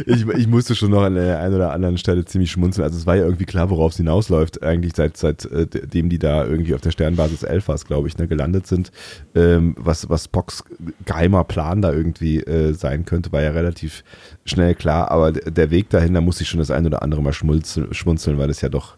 ich, 0.06 0.26
ich, 0.26 0.48
musste 0.48 0.76
schon 0.76 0.92
noch 0.92 1.04
an 1.04 1.16
der 1.16 1.40
einen 1.40 1.56
oder 1.56 1.74
anderen 1.74 1.98
Stelle 1.98 2.26
ziemlich 2.26 2.52
schmunzeln. 2.52 2.86
Also 2.86 2.98
es 2.98 3.06
war 3.06 3.16
ja 3.16 3.24
irgendwie 3.24 3.46
klar, 3.46 3.70
worauf 3.70 3.92
es 3.92 3.98
hinausläuft, 3.98 4.64
eigentlich 4.64 4.94
seit 4.96 5.18
seitdem 5.18 6.06
äh, 6.06 6.10
die 6.10 6.20
da 6.20 6.46
irgendwie 6.46 6.74
auf 6.74 6.82
der 6.82 6.92
Sternbasis 6.92 7.44
Elfas, 7.44 7.86
glaube 7.86 8.08
ich, 8.08 8.18
ne, 8.18 8.28
gelandet 8.28 8.68
sind. 8.68 8.92
Ähm, 9.36 9.76
was, 9.78 10.10
was 10.10 10.26
Spocks 10.26 10.64
geheimer 11.06 11.44
Plan 11.44 11.82
da 11.82 11.92
irgendwie 11.92 12.40
äh, 12.40 12.74
sein 12.74 13.06
könnte, 13.06 13.32
war 13.32 13.42
ja 13.42 13.52
relativ 13.52 14.04
schnell 14.46 14.76
klar. 14.76 15.12
Aber 15.12 15.32
der 15.32 15.70
Weg 15.70 15.90
dahin, 15.90 16.14
da 16.14 16.22
musste 16.22 16.44
ich 16.44 16.50
schon 16.50 16.60
das 16.60 16.72
ein 16.72 16.86
oder 16.86 17.04
andere 17.04 17.22
Mal 17.22 17.34
schmunzeln, 17.34 17.94
schmunzeln 17.94 18.38
weil 18.38 18.50
es 18.50 18.62
ja 18.62 18.70
doch 18.70 18.96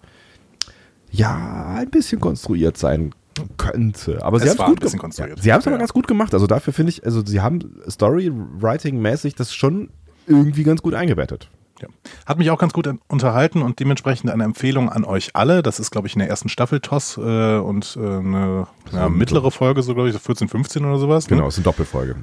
ja 1.16 1.76
ein 1.78 1.90
bisschen 1.90 2.20
konstruiert 2.20 2.78
sein 2.78 3.14
Könnte. 3.58 4.24
Aber 4.24 4.40
sie 4.40 4.50
haben 4.50 4.58
es 4.58 4.66
gut 4.66 4.80
gemacht. 4.80 5.18
Ja, 5.18 5.28
sie 5.36 5.52
haben 5.52 5.60
es 5.60 5.68
aber 5.68 5.78
ganz 5.78 5.92
gut 5.92 6.08
gemacht. 6.08 6.34
Also 6.34 6.48
dafür 6.48 6.72
finde 6.72 6.92
ich, 6.92 7.06
also 7.06 7.26
sie 7.26 7.42
haben 7.42 7.60
Storywriting-mäßig 7.86 9.36
das 9.36 9.54
schon 9.54 9.90
irgendwie 10.26 10.64
ganz 10.64 10.82
gut 10.82 10.94
eingebettet. 10.94 11.50
Ja. 11.82 11.90
Hat 12.26 12.38
mich 12.38 12.50
auch 12.52 12.58
ganz 12.58 12.72
gut 12.72 12.90
unterhalten 13.10 13.62
und 13.62 13.82
dementsprechend 13.82 14.32
eine 14.32 14.46
Empfehlung 14.46 14.90
an 14.90 15.04
euch 15.04 15.32
alle. 15.34 15.62
Das 15.62 15.82
ist, 15.82 15.92
glaube 15.92 16.08
ich, 16.08 16.14
in 16.14 16.20
der 16.20 16.30
ersten 16.30 16.48
Staffel 16.48 16.80
TOS 16.80 17.18
äh, 17.18 17.58
und 17.58 17.98
äh, 18.00 18.00
eine 18.00 18.68
ja, 18.94 19.10
mittlere 19.10 19.52
Folge, 19.52 19.84
so 19.84 19.94
glaube 19.94 20.08
ich, 20.08 20.14
so 20.14 20.20
14, 20.20 20.48
15 20.48 20.86
oder 20.86 20.98
sowas. 20.98 21.30
Ne? 21.30 21.36
Genau, 21.36 21.50
ist 21.50 21.58
eine 21.58 21.66
Doppelfolge. 21.66 22.16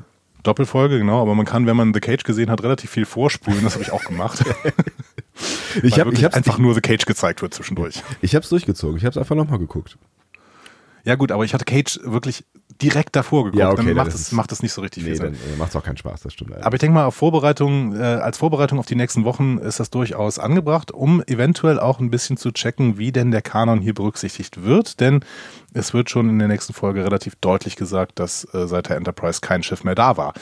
Doppelfolge, 0.42 0.98
genau, 0.98 1.20
aber 1.20 1.34
man 1.34 1.44
kann, 1.44 1.66
wenn 1.66 1.76
man 1.76 1.92
The 1.92 2.00
Cage 2.00 2.24
gesehen 2.24 2.50
hat, 2.50 2.62
relativ 2.62 2.90
viel 2.90 3.04
vorspulen. 3.04 3.62
Das 3.62 3.74
habe 3.74 3.84
ich 3.84 3.92
auch 3.92 4.04
gemacht. 4.04 4.42
ich 5.82 5.98
habe 6.00 6.12
hab, 6.12 6.34
einfach 6.34 6.58
nur 6.58 6.74
The 6.74 6.80
Cage 6.80 7.04
gezeigt 7.04 7.42
wird 7.42 7.54
zwischendurch. 7.54 8.02
Ich 8.20 8.34
habe 8.34 8.42
es 8.42 8.48
durchgezogen. 8.48 8.96
Ich 8.96 9.04
habe 9.04 9.10
es 9.10 9.18
einfach 9.18 9.36
nochmal 9.36 9.58
geguckt. 9.58 9.98
Ja 11.04 11.16
gut, 11.16 11.32
aber 11.32 11.44
ich 11.44 11.52
hatte 11.52 11.64
Cage 11.64 11.98
wirklich 12.04 12.44
direkt 12.80 13.16
davor 13.16 13.44
geguckt. 13.44 13.60
Ja, 13.60 13.70
okay, 13.70 13.86
dann 13.86 13.94
macht 13.94 14.14
es, 14.14 14.32
macht 14.32 14.52
es 14.52 14.62
nicht 14.62 14.72
so 14.72 14.82
richtig 14.82 15.02
nee, 15.02 15.10
viel 15.10 15.16
Sinn. 15.16 15.36
Dann 15.48 15.58
macht 15.58 15.70
es 15.70 15.76
auch 15.76 15.82
keinen 15.82 15.96
Spaß, 15.96 16.20
das 16.20 16.32
stimmt. 16.32 16.54
Aber 16.62 16.74
ich 16.74 16.80
denke 16.80 16.94
mal, 16.94 17.06
auf 17.06 17.16
Vorbereitung, 17.16 17.96
äh, 17.96 18.02
als 18.02 18.38
Vorbereitung 18.38 18.78
auf 18.78 18.86
die 18.86 18.94
nächsten 18.94 19.24
Wochen 19.24 19.58
ist 19.58 19.80
das 19.80 19.90
durchaus 19.90 20.38
angebracht, 20.38 20.92
um 20.92 21.22
eventuell 21.26 21.80
auch 21.80 21.98
ein 21.98 22.10
bisschen 22.10 22.36
zu 22.36 22.52
checken, 22.52 22.98
wie 22.98 23.10
denn 23.10 23.30
der 23.30 23.42
Kanon 23.42 23.80
hier 23.80 23.94
berücksichtigt 23.94 24.64
wird. 24.64 25.00
Denn 25.00 25.24
es 25.74 25.94
wird 25.94 26.10
schon 26.10 26.28
in 26.28 26.38
der 26.38 26.48
nächsten 26.48 26.72
Folge 26.72 27.04
relativ 27.04 27.36
deutlich 27.36 27.76
gesagt, 27.76 28.18
dass 28.18 28.44
äh, 28.54 28.66
seit 28.66 28.88
der 28.88 28.96
Enterprise 28.96 29.40
kein 29.40 29.62
Schiff 29.62 29.84
mehr 29.84 29.94
da 29.94 30.16
war. 30.16 30.34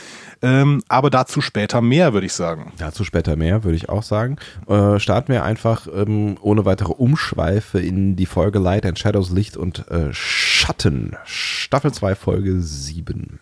Ähm, 0.43 0.83
aber 0.89 1.11
dazu 1.11 1.41
später 1.41 1.81
mehr, 1.81 2.13
würde 2.13 2.27
ich 2.27 2.33
sagen. 2.33 2.73
Dazu 2.79 3.05
später 3.05 3.37
mehr, 3.37 3.65
würde 3.65 3.77
ich 3.77 3.89
auch 3.89 4.03
sagen. 4.03 4.37
Äh, 4.67 4.99
starten 4.99 5.33
wir 5.33 5.45
einfach 5.45 5.87
ähm, 5.93 6.37
ohne 6.41 6.65
weitere 6.65 6.93
Umschweife 6.93 7.81
in 7.81 8.17
die 8.17 8.27
Folge 8.27 8.59
Light 8.59 8.87
and 8.87 8.99
Shadows, 8.99 9.31
Licht 9.31 9.57
und 9.57 9.89
äh, 9.89 10.13
Schatten. 10.13 11.17
Staffel 11.25 11.93
2, 11.93 12.15
Folge 12.15 12.61
7. 12.61 13.39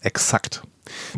Exakt. 0.00 0.62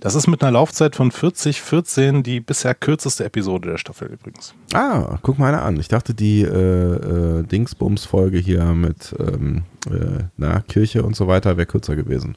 Das 0.00 0.14
ist 0.14 0.26
mit 0.26 0.42
einer 0.42 0.52
Laufzeit 0.52 0.96
von 0.96 1.10
40, 1.10 1.60
14 1.60 2.22
die 2.22 2.40
bisher 2.40 2.74
kürzeste 2.74 3.24
Episode 3.24 3.70
der 3.70 3.78
Staffel 3.78 4.08
übrigens. 4.08 4.54
Ah, 4.72 5.18
guck 5.22 5.38
mal 5.38 5.48
eine 5.48 5.62
an. 5.62 5.78
Ich 5.78 5.88
dachte, 5.88 6.14
die 6.14 6.42
äh, 6.42 6.48
äh, 6.48 7.42
Dingsbums-Folge 7.42 8.38
hier 8.38 8.64
mit 8.66 9.14
ähm, 9.18 9.62
äh, 9.90 10.24
na, 10.36 10.60
Kirche 10.60 11.02
und 11.02 11.16
so 11.16 11.26
weiter 11.26 11.56
wäre 11.56 11.66
kürzer 11.66 11.96
gewesen. 11.96 12.36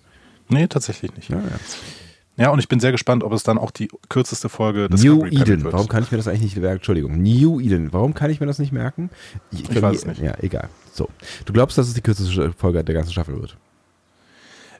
Nee, 0.50 0.68
tatsächlich 0.68 1.16
nicht. 1.16 1.30
Ja, 1.30 1.38
ja. 1.38 2.46
ja, 2.46 2.50
und 2.50 2.60
ich 2.60 2.68
bin 2.68 2.80
sehr 2.80 2.92
gespannt, 2.92 3.24
ob 3.24 3.34
es 3.34 3.44
dann 3.44 3.60
auch 3.60 3.72
die 3.72 3.90
kürzeste 4.10 4.50
Folge 4.50 4.90
des 4.90 5.04
New 5.04 5.26
Eden. 5.26 5.64
Wird. 5.64 5.74
Warum 5.74 5.88
kann 5.88 6.04
ich 6.04 6.12
mir 6.12 6.18
das 6.18 6.28
eigentlich 6.28 6.42
nicht 6.42 6.58
merken? 6.58 6.78
Entschuldigung. 6.78 7.22
New 7.22 7.60
Eden. 7.60 7.94
Warum 7.94 8.16
kann 8.16 8.32
ich 8.32 8.40
mir 8.40 8.48
das 8.48 8.58
nicht 8.58 8.72
merken? 8.72 9.12
Ich, 9.52 9.70
ich 9.70 9.82
weiß 9.82 9.98
es 9.98 10.06
nicht. 10.06 10.22
Ja, 10.22 10.34
egal. 10.42 10.70
So. 10.92 11.10
Du 11.46 11.54
glaubst, 11.54 11.78
dass 11.78 11.88
es 11.88 11.94
die 11.94 12.02
kürzeste 12.02 12.52
Folge 12.54 12.84
der 12.84 12.96
ganzen 12.96 13.12
Staffel 13.12 13.40
wird? 13.40 13.58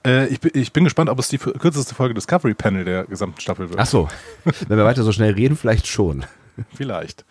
Äh, 0.06 0.28
ich, 0.28 0.44
ich, 0.56 0.74
bin 0.74 0.84
gespannt, 0.84 1.10
ob 1.10 1.20
es 1.20 1.28
die 1.28 1.38
kürzeste 1.38 1.96
Folge 1.96 2.14
Discovery 2.14 2.54
Panel 2.54 2.86
der 2.86 3.06
gesamten 3.06 3.40
Staffel 3.42 3.70
wird. 3.70 3.80
Ach 3.80 3.86
so. 3.86 4.08
Wenn 4.68 4.78
wir 4.78 4.86
weiter 4.86 5.04
so 5.04 5.12
schnell 5.12 5.34
reden, 5.34 5.58
vielleicht 5.58 5.88
schon. 5.88 6.26
Vielleicht. 6.74 7.26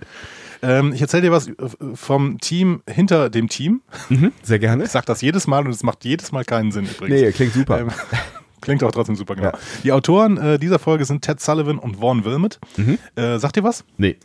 Ähm, 0.63 0.93
ich 0.93 1.01
erzähle 1.01 1.23
dir 1.23 1.33
was 1.33 1.51
vom 1.95 2.39
Team 2.41 2.83
hinter 2.89 3.31
dem 3.31 3.49
Team. 3.49 3.83
Mhm, 4.09 4.33
sehr 4.43 4.59
gerne. 4.59 4.85
Ich 4.85 4.91
sage 4.91 5.07
das 5.07 5.21
jedes 5.21 5.47
Mal 5.47 5.65
und 5.65 5.71
es 5.71 5.83
macht 5.83 6.05
jedes 6.05 6.33
Mal 6.33 6.45
keinen 6.45 6.73
Sinn 6.73 6.87
übrigens. 6.87 7.21
Nee, 7.21 7.33
klingt 7.33 7.53
super. 7.53 7.81
Ähm, 7.81 7.89
klingt 8.61 8.83
auch 8.83 8.91
trotzdem 8.91 9.17
super, 9.17 9.37
genau. 9.37 9.51
Ja. 9.51 9.59
Die 9.85 9.93
Autoren 9.93 10.37
äh, 10.37 10.59
dieser 10.59 10.79
Folge 10.79 11.05
sind 11.05 11.23
Ted 11.23 11.41
Sullivan 11.41 11.79
und 11.79 11.99
Vaughn 11.99 12.25
Wilmot. 12.25 12.59
Mhm. 12.77 12.99
Äh, 13.15 13.39
sagt 13.39 13.57
ihr 13.57 13.65
was? 13.65 13.85
Nee. 13.97 14.17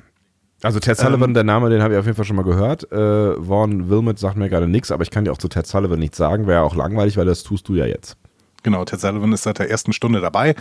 Also 0.63 0.79
Ted 0.79 0.97
Sullivan, 0.97 1.31
ähm, 1.31 1.33
der 1.33 1.43
Name, 1.43 1.69
den 1.69 1.81
habe 1.81 1.93
ich 1.93 1.99
auf 1.99 2.05
jeden 2.05 2.15
Fall 2.15 2.25
schon 2.25 2.37
mal 2.37 2.43
gehört. 2.43 2.89
Äh, 2.91 3.35
Vaughn 3.35 3.89
Wilmot 3.89 4.17
sagt 4.17 4.37
mir 4.37 4.49
gerade 4.49 4.67
nichts, 4.67 4.91
aber 4.91 5.03
ich 5.03 5.11
kann 5.11 5.25
dir 5.25 5.31
auch 5.31 5.37
zu 5.37 5.49
Ted 5.49 5.67
Sullivan 5.67 5.99
nichts 5.99 6.17
sagen. 6.17 6.47
Wäre 6.47 6.61
auch 6.61 6.75
langweilig, 6.75 7.17
weil 7.17 7.25
das 7.25 7.43
tust 7.43 7.67
du 7.67 7.75
ja 7.75 7.85
jetzt. 7.85 8.17
Genau, 8.63 8.85
Ted 8.85 8.99
Sullivan 9.01 9.33
ist 9.33 9.43
seit 9.43 9.59
der 9.59 9.69
ersten 9.69 9.93
Stunde 9.93 10.21
dabei. 10.21 10.55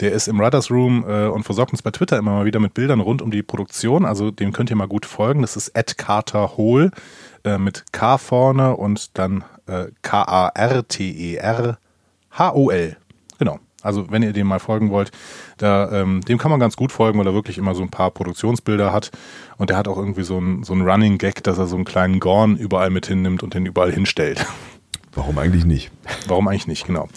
Der 0.00 0.12
ist 0.12 0.26
im 0.26 0.38
Writers 0.38 0.70
Room 0.70 1.04
äh, 1.06 1.26
und 1.26 1.44
versorgt 1.44 1.72
uns 1.72 1.82
bei 1.82 1.90
Twitter 1.90 2.16
immer 2.18 2.32
mal 2.32 2.46
wieder 2.46 2.60
mit 2.60 2.72
Bildern 2.74 3.00
rund 3.00 3.20
um 3.20 3.30
die 3.30 3.42
Produktion. 3.42 4.06
Also 4.06 4.30
dem 4.30 4.52
könnt 4.52 4.70
ihr 4.70 4.76
mal 4.76 4.88
gut 4.88 5.04
folgen. 5.06 5.42
Das 5.42 5.56
ist 5.56 5.68
Ed 5.68 5.98
Carter 5.98 6.56
Hole 6.56 6.90
äh, 7.44 7.58
mit 7.58 7.84
K 7.92 8.16
vorne 8.18 8.76
und 8.76 9.18
dann 9.18 9.44
äh, 9.66 9.86
K-A-R-T-E-R-H-O-L. 10.00 10.56
Genau. 13.38 13.58
Also 13.82 14.10
wenn 14.10 14.22
ihr 14.22 14.32
dem 14.32 14.46
mal 14.46 14.60
folgen 14.60 14.90
wollt, 14.90 15.10
da, 15.58 15.90
ähm, 15.92 16.20
dem 16.22 16.38
kann 16.38 16.50
man 16.50 16.60
ganz 16.60 16.76
gut 16.76 16.92
folgen, 16.92 17.18
weil 17.18 17.26
er 17.26 17.34
wirklich 17.34 17.58
immer 17.58 17.74
so 17.74 17.82
ein 17.82 17.90
paar 17.90 18.12
Produktionsbilder 18.12 18.92
hat. 18.92 19.10
Und 19.58 19.70
der 19.70 19.76
hat 19.76 19.88
auch 19.88 19.98
irgendwie 19.98 20.22
so 20.22 20.38
ein, 20.38 20.62
so 20.62 20.72
Running 20.74 21.18
Gag, 21.18 21.42
dass 21.42 21.58
er 21.58 21.66
so 21.66 21.76
einen 21.76 21.84
kleinen 21.84 22.20
Gorn 22.20 22.56
überall 22.56 22.90
mit 22.90 23.06
hinnimmt 23.06 23.42
und 23.42 23.54
den 23.54 23.66
überall 23.66 23.92
hinstellt. 23.92 24.46
Warum 25.14 25.38
eigentlich 25.38 25.64
nicht? 25.64 25.90
Warum 26.26 26.48
eigentlich 26.48 26.66
nicht, 26.66 26.86
genau. 26.86 27.08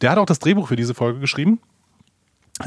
Der 0.00 0.10
hat 0.10 0.18
auch 0.18 0.26
das 0.26 0.38
Drehbuch 0.38 0.68
für 0.68 0.76
diese 0.76 0.94
Folge 0.94 1.20
geschrieben. 1.20 1.60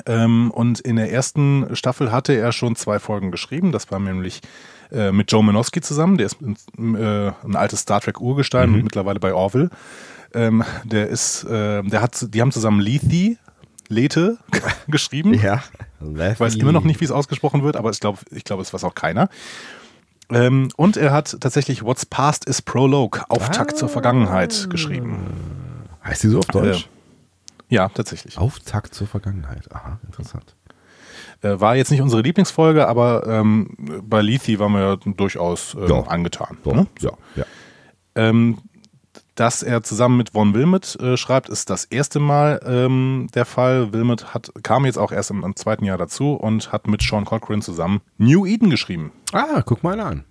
Ähm, 0.06 0.52
und 0.52 0.80
in 0.82 0.98
der 0.98 1.12
ersten 1.12 1.76
Staffel 1.76 2.12
hatte 2.12 2.34
er 2.34 2.52
schon 2.52 2.76
zwei 2.76 3.00
Folgen 3.00 3.32
geschrieben. 3.32 3.72
Das 3.72 3.90
war 3.92 4.00
nämlich 4.00 4.42
äh, 4.92 5.12
mit 5.12 5.32
Joe 5.32 5.44
Manowski 5.44 5.82
zusammen. 5.82 6.18
Der 6.18 6.26
ist 6.26 6.38
äh, 6.42 6.48
ein 6.78 7.56
altes 7.56 7.82
Star 7.82 8.02
Trek 8.02 8.20
Urgestein 8.20 8.70
mhm. 8.70 8.76
und 8.76 8.84
mittlerweile 8.84 9.20
bei 9.20 9.34
Orville. 9.34 9.70
Ähm, 10.34 10.64
der 10.84 11.08
ist, 11.08 11.44
äh, 11.46 11.84
der 11.84 12.02
hat, 12.02 12.34
die 12.34 12.42
haben 12.42 12.52
zusammen 12.52 12.82
Lethe, 12.82 13.38
Lethe 13.88 14.38
geschrieben. 14.88 15.34
Ja. 15.34 15.64
Ich 16.02 16.40
weiß 16.40 16.56
immer 16.56 16.74
noch 16.74 16.84
nicht, 16.84 17.00
wie 17.00 17.06
es 17.06 17.12
ausgesprochen 17.12 17.64
wird, 17.64 17.76
aber 17.76 17.90
ich 17.90 18.00
glaube, 18.00 18.20
ich 18.32 18.44
glaube, 18.44 18.62
es 18.62 18.74
weiß 18.74 18.84
auch 18.84 18.94
keiner. 18.94 19.30
Ähm, 20.30 20.70
und 20.76 20.98
er 20.98 21.12
hat 21.12 21.38
tatsächlich 21.40 21.84
What's 21.84 22.06
Past 22.06 22.46
is 22.46 22.62
Prologue, 22.62 23.22
Auftakt 23.30 23.74
ah. 23.74 23.76
zur 23.76 23.90
Vergangenheit 23.90 24.70
geschrieben. 24.70 25.20
Heißt 26.04 26.24
die 26.24 26.28
so 26.28 26.40
auf 26.40 26.46
Deutsch? 26.48 26.90
Äh, 27.70 27.76
ja, 27.76 27.90
tatsächlich. 27.90 28.38
Auftakt 28.38 28.94
zur 28.94 29.08
Vergangenheit. 29.08 29.72
Aha, 29.72 30.00
interessant. 30.06 30.56
Äh, 31.42 31.60
war 31.60 31.76
jetzt 31.76 31.92
nicht 31.92 32.02
unsere 32.02 32.22
Lieblingsfolge, 32.22 32.88
aber 32.88 33.28
ähm, 33.28 34.02
bei 34.04 34.22
Lethe 34.22 34.60
waren 34.60 34.74
wir 34.74 34.80
ja 34.82 34.96
durchaus 34.96 35.76
ähm, 35.76 35.88
ja. 35.88 36.02
angetan. 36.04 36.58
Doch. 36.64 36.74
Ne? 36.74 36.88
Ja, 37.00 37.12
ja. 37.36 37.46
Ähm, 38.16 38.58
dass 39.38 39.62
er 39.62 39.84
zusammen 39.84 40.18
mit 40.18 40.32
Von 40.32 40.56
Wilmot 40.56 41.00
äh, 41.00 41.16
schreibt, 41.16 41.48
ist 41.48 41.70
das 41.70 41.86
erste 41.86 42.20
Mal 42.20 42.60
ähm, 42.66 43.28
der 43.36 43.46
Fall. 43.46 43.94
Wilmot 43.94 44.34
hat, 44.34 44.52
kam 44.64 44.84
jetzt 44.84 44.98
auch 44.98 45.12
erst 45.12 45.30
im, 45.30 45.44
im, 45.44 45.56
zweiten 45.56 45.86
Jahr 45.86 46.00
dazu 46.00 46.34
und 46.34 46.72
hat 46.72 46.88
mit 46.88 47.04
Sean 47.04 47.24
Cochran 47.24 47.62
zusammen 47.62 48.02
New 48.18 48.48
Eden 48.48 48.72
geschrieben. 48.72 49.12
Ah, 49.34 49.62
guck 49.64 49.84
mal 49.84 50.00
an. 50.00 50.24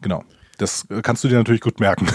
Genau. 0.00 0.22
Das 0.56 0.86
äh, 0.88 1.02
kannst 1.02 1.24
du 1.24 1.28
dir 1.28 1.36
natürlich 1.36 1.60
gut 1.60 1.80
merken. 1.80 2.06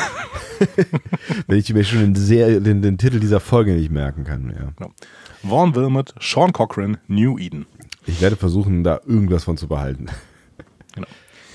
Wenn 1.47 1.57
ich 1.59 1.73
mir 1.73 1.83
schon 1.83 1.99
den, 1.99 2.15
sehr, 2.15 2.61
den, 2.61 2.81
den, 2.81 2.97
Titel 2.97 3.19
dieser 3.19 3.41
Folge 3.41 3.73
nicht 3.73 3.91
merken 3.91 4.23
kann. 4.23 4.49
Ja. 4.49 4.71
Genau. 4.77 4.93
Vaughn 5.41 5.75
Wilmot, 5.75 6.15
Sean 6.21 6.53
Cochran, 6.53 6.97
New 7.07 7.37
Eden. 7.37 7.65
Ich 8.05 8.21
werde 8.21 8.37
versuchen, 8.37 8.85
da 8.85 9.01
irgendwas 9.05 9.43
von 9.43 9.57
zu 9.57 9.67
behalten. 9.67 10.07
Genau. 10.95 11.07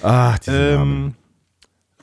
Ah, 0.03 0.37
diese 0.39 0.73
ähm, 0.73 1.15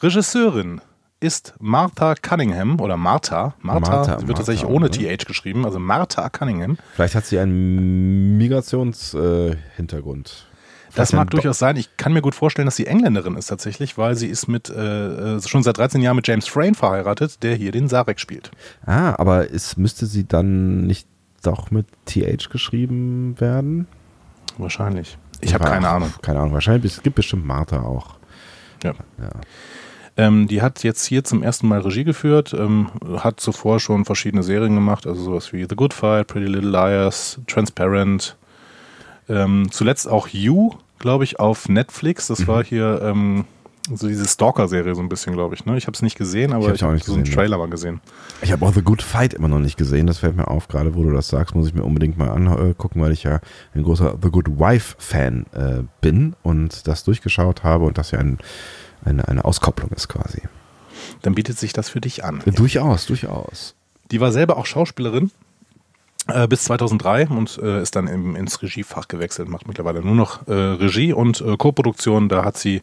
Regisseurin 0.01 0.81
ist 1.25 1.53
Martha 1.59 2.13
Cunningham 2.15 2.79
oder 2.79 2.95
Martha. 2.97 3.55
Martha, 3.59 3.79
Martha 3.79 4.11
wird 4.11 4.27
Martha, 4.27 4.33
tatsächlich 4.33 4.69
ohne 4.69 4.85
ne? 4.85 4.91
TH 4.91 5.25
geschrieben, 5.25 5.65
also 5.65 5.79
Martha 5.79 6.29
Cunningham. 6.29 6.77
Vielleicht 6.93 7.15
hat 7.15 7.25
sie 7.25 7.39
einen 7.39 8.37
Migrationshintergrund. 8.37 10.27
Äh, 10.27 10.31
das 10.95 11.11
mag 11.11 11.29
durchaus 11.31 11.59
sein. 11.59 11.75
Ich 11.75 11.97
kann 11.97 12.13
mir 12.13 12.21
gut 12.21 12.35
vorstellen, 12.35 12.67
dass 12.67 12.75
sie 12.77 12.87
Engländerin 12.87 13.35
ist 13.35 13.47
tatsächlich, 13.47 13.97
weil 13.97 14.15
sie 14.15 14.27
ist 14.27 14.47
mit 14.47 14.69
äh, 14.69 15.35
äh 15.35 15.41
schon 15.41 15.63
seit 15.63 15.77
13 15.77 16.01
Jahren 16.01 16.15
mit 16.15 16.27
James 16.27 16.47
Frayne 16.47 16.75
verheiratet, 16.75 17.43
der 17.43 17.55
hier 17.55 17.71
den 17.71 17.89
Sarek 17.89 18.19
spielt. 18.19 18.51
Ah, 18.85 19.15
aber 19.17 19.51
es 19.51 19.75
müsste 19.77 20.05
sie 20.05 20.25
dann 20.25 20.85
nicht 20.85 21.07
doch 21.41 21.71
mit 21.71 21.87
TH 22.05 22.49
geschrieben 22.49 23.35
werden? 23.39 23.87
Wahrscheinlich. 24.57 25.17
Ich 25.41 25.53
habe 25.53 25.65
keine 25.65 25.89
Ahnung. 25.89 26.13
Keine 26.21 26.39
Ahnung. 26.39 26.53
Wahrscheinlich 26.53 26.93
es 26.93 27.03
gibt 27.03 27.15
bestimmt 27.17 27.45
Martha 27.45 27.81
auch. 27.81 28.15
Ja. 28.83 28.93
ja. 29.19 29.29
Ähm, 30.17 30.47
die 30.47 30.61
hat 30.61 30.83
jetzt 30.83 31.05
hier 31.05 31.23
zum 31.23 31.43
ersten 31.43 31.67
Mal 31.67 31.81
Regie 31.81 32.05
geführt, 32.05 32.55
ähm, 32.57 32.89
hat 33.17 33.39
zuvor 33.39 33.79
schon 33.79 34.05
verschiedene 34.05 34.43
Serien 34.43 34.75
gemacht, 34.75 35.05
also 35.05 35.21
sowas 35.21 35.51
wie 35.51 35.65
The 35.67 35.75
Good 35.75 35.93
Fight, 35.93 36.27
Pretty 36.27 36.47
Little 36.47 36.69
Liars, 36.69 37.39
Transparent. 37.47 38.37
Ähm, 39.27 39.67
zuletzt 39.71 40.07
auch 40.07 40.27
You, 40.29 40.71
glaube 40.99 41.23
ich, 41.25 41.39
auf 41.39 41.67
Netflix. 41.67 42.27
Das 42.27 42.39
mhm. 42.39 42.47
war 42.47 42.63
hier 42.63 43.01
ähm, 43.03 43.45
so 43.93 44.07
diese 44.07 44.25
Stalker-Serie 44.27 44.95
so 44.95 45.01
ein 45.01 45.09
bisschen, 45.09 45.33
glaube 45.33 45.55
ich. 45.55 45.65
Ne? 45.65 45.77
Ich 45.77 45.87
habe 45.87 45.95
es 45.95 46.01
nicht 46.01 46.17
gesehen, 46.17 46.53
aber 46.53 46.69
ich, 46.69 46.75
ich 46.75 46.83
habe 46.83 46.97
so 46.99 47.13
einen 47.13 47.25
Trailer 47.25 47.57
mal 47.57 47.69
gesehen. 47.69 48.01
Ich 48.41 48.51
habe 48.51 48.65
auch 48.65 48.73
The 48.73 48.81
Good 48.81 49.01
Fight 49.01 49.33
immer 49.33 49.47
noch 49.47 49.59
nicht 49.59 49.77
gesehen. 49.77 50.07
Das 50.07 50.19
fällt 50.19 50.35
mir 50.35 50.47
auf. 50.47 50.67
Gerade 50.67 50.95
wo 50.95 51.03
du 51.03 51.11
das 51.11 51.27
sagst, 51.27 51.55
muss 51.55 51.67
ich 51.67 51.73
mir 51.73 51.83
unbedingt 51.83 52.17
mal 52.17 52.29
angucken, 52.29 53.01
weil 53.01 53.11
ich 53.11 53.23
ja 53.23 53.39
ein 53.73 53.83
großer 53.83 54.17
The 54.21 54.29
Good 54.29 54.59
Wife-Fan 54.59 55.45
äh, 55.53 55.83
bin 56.01 56.35
und 56.41 56.87
das 56.87 57.03
durchgeschaut 57.03 57.63
habe 57.63 57.85
und 57.85 57.97
das 57.97 58.11
ja 58.11 58.19
ein 58.19 58.39
eine, 59.05 59.27
eine 59.27 59.45
Auskopplung 59.45 59.91
ist 59.91 60.07
quasi. 60.07 60.41
Dann 61.21 61.35
bietet 61.35 61.57
sich 61.57 61.73
das 61.73 61.89
für 61.89 62.01
dich 62.01 62.23
an. 62.23 62.41
Ja. 62.45 62.51
Durchaus, 62.51 63.05
durchaus. 63.05 63.75
Die 64.11 64.19
war 64.19 64.31
selber 64.31 64.57
auch 64.57 64.65
Schauspielerin 64.65 65.31
äh, 66.27 66.47
bis 66.47 66.63
2003 66.65 67.27
und 67.27 67.57
äh, 67.61 67.81
ist 67.81 67.95
dann 67.95 68.07
im, 68.07 68.35
ins 68.35 68.61
Regiefach 68.61 69.07
gewechselt, 69.07 69.49
macht 69.49 69.67
mittlerweile 69.67 70.01
nur 70.01 70.15
noch 70.15 70.47
äh, 70.47 70.53
Regie 70.53 71.13
und 71.13 71.41
äh, 71.41 71.57
Co-Produktion. 71.57 72.29
Da 72.29 72.43
hat 72.43 72.57
sie 72.57 72.81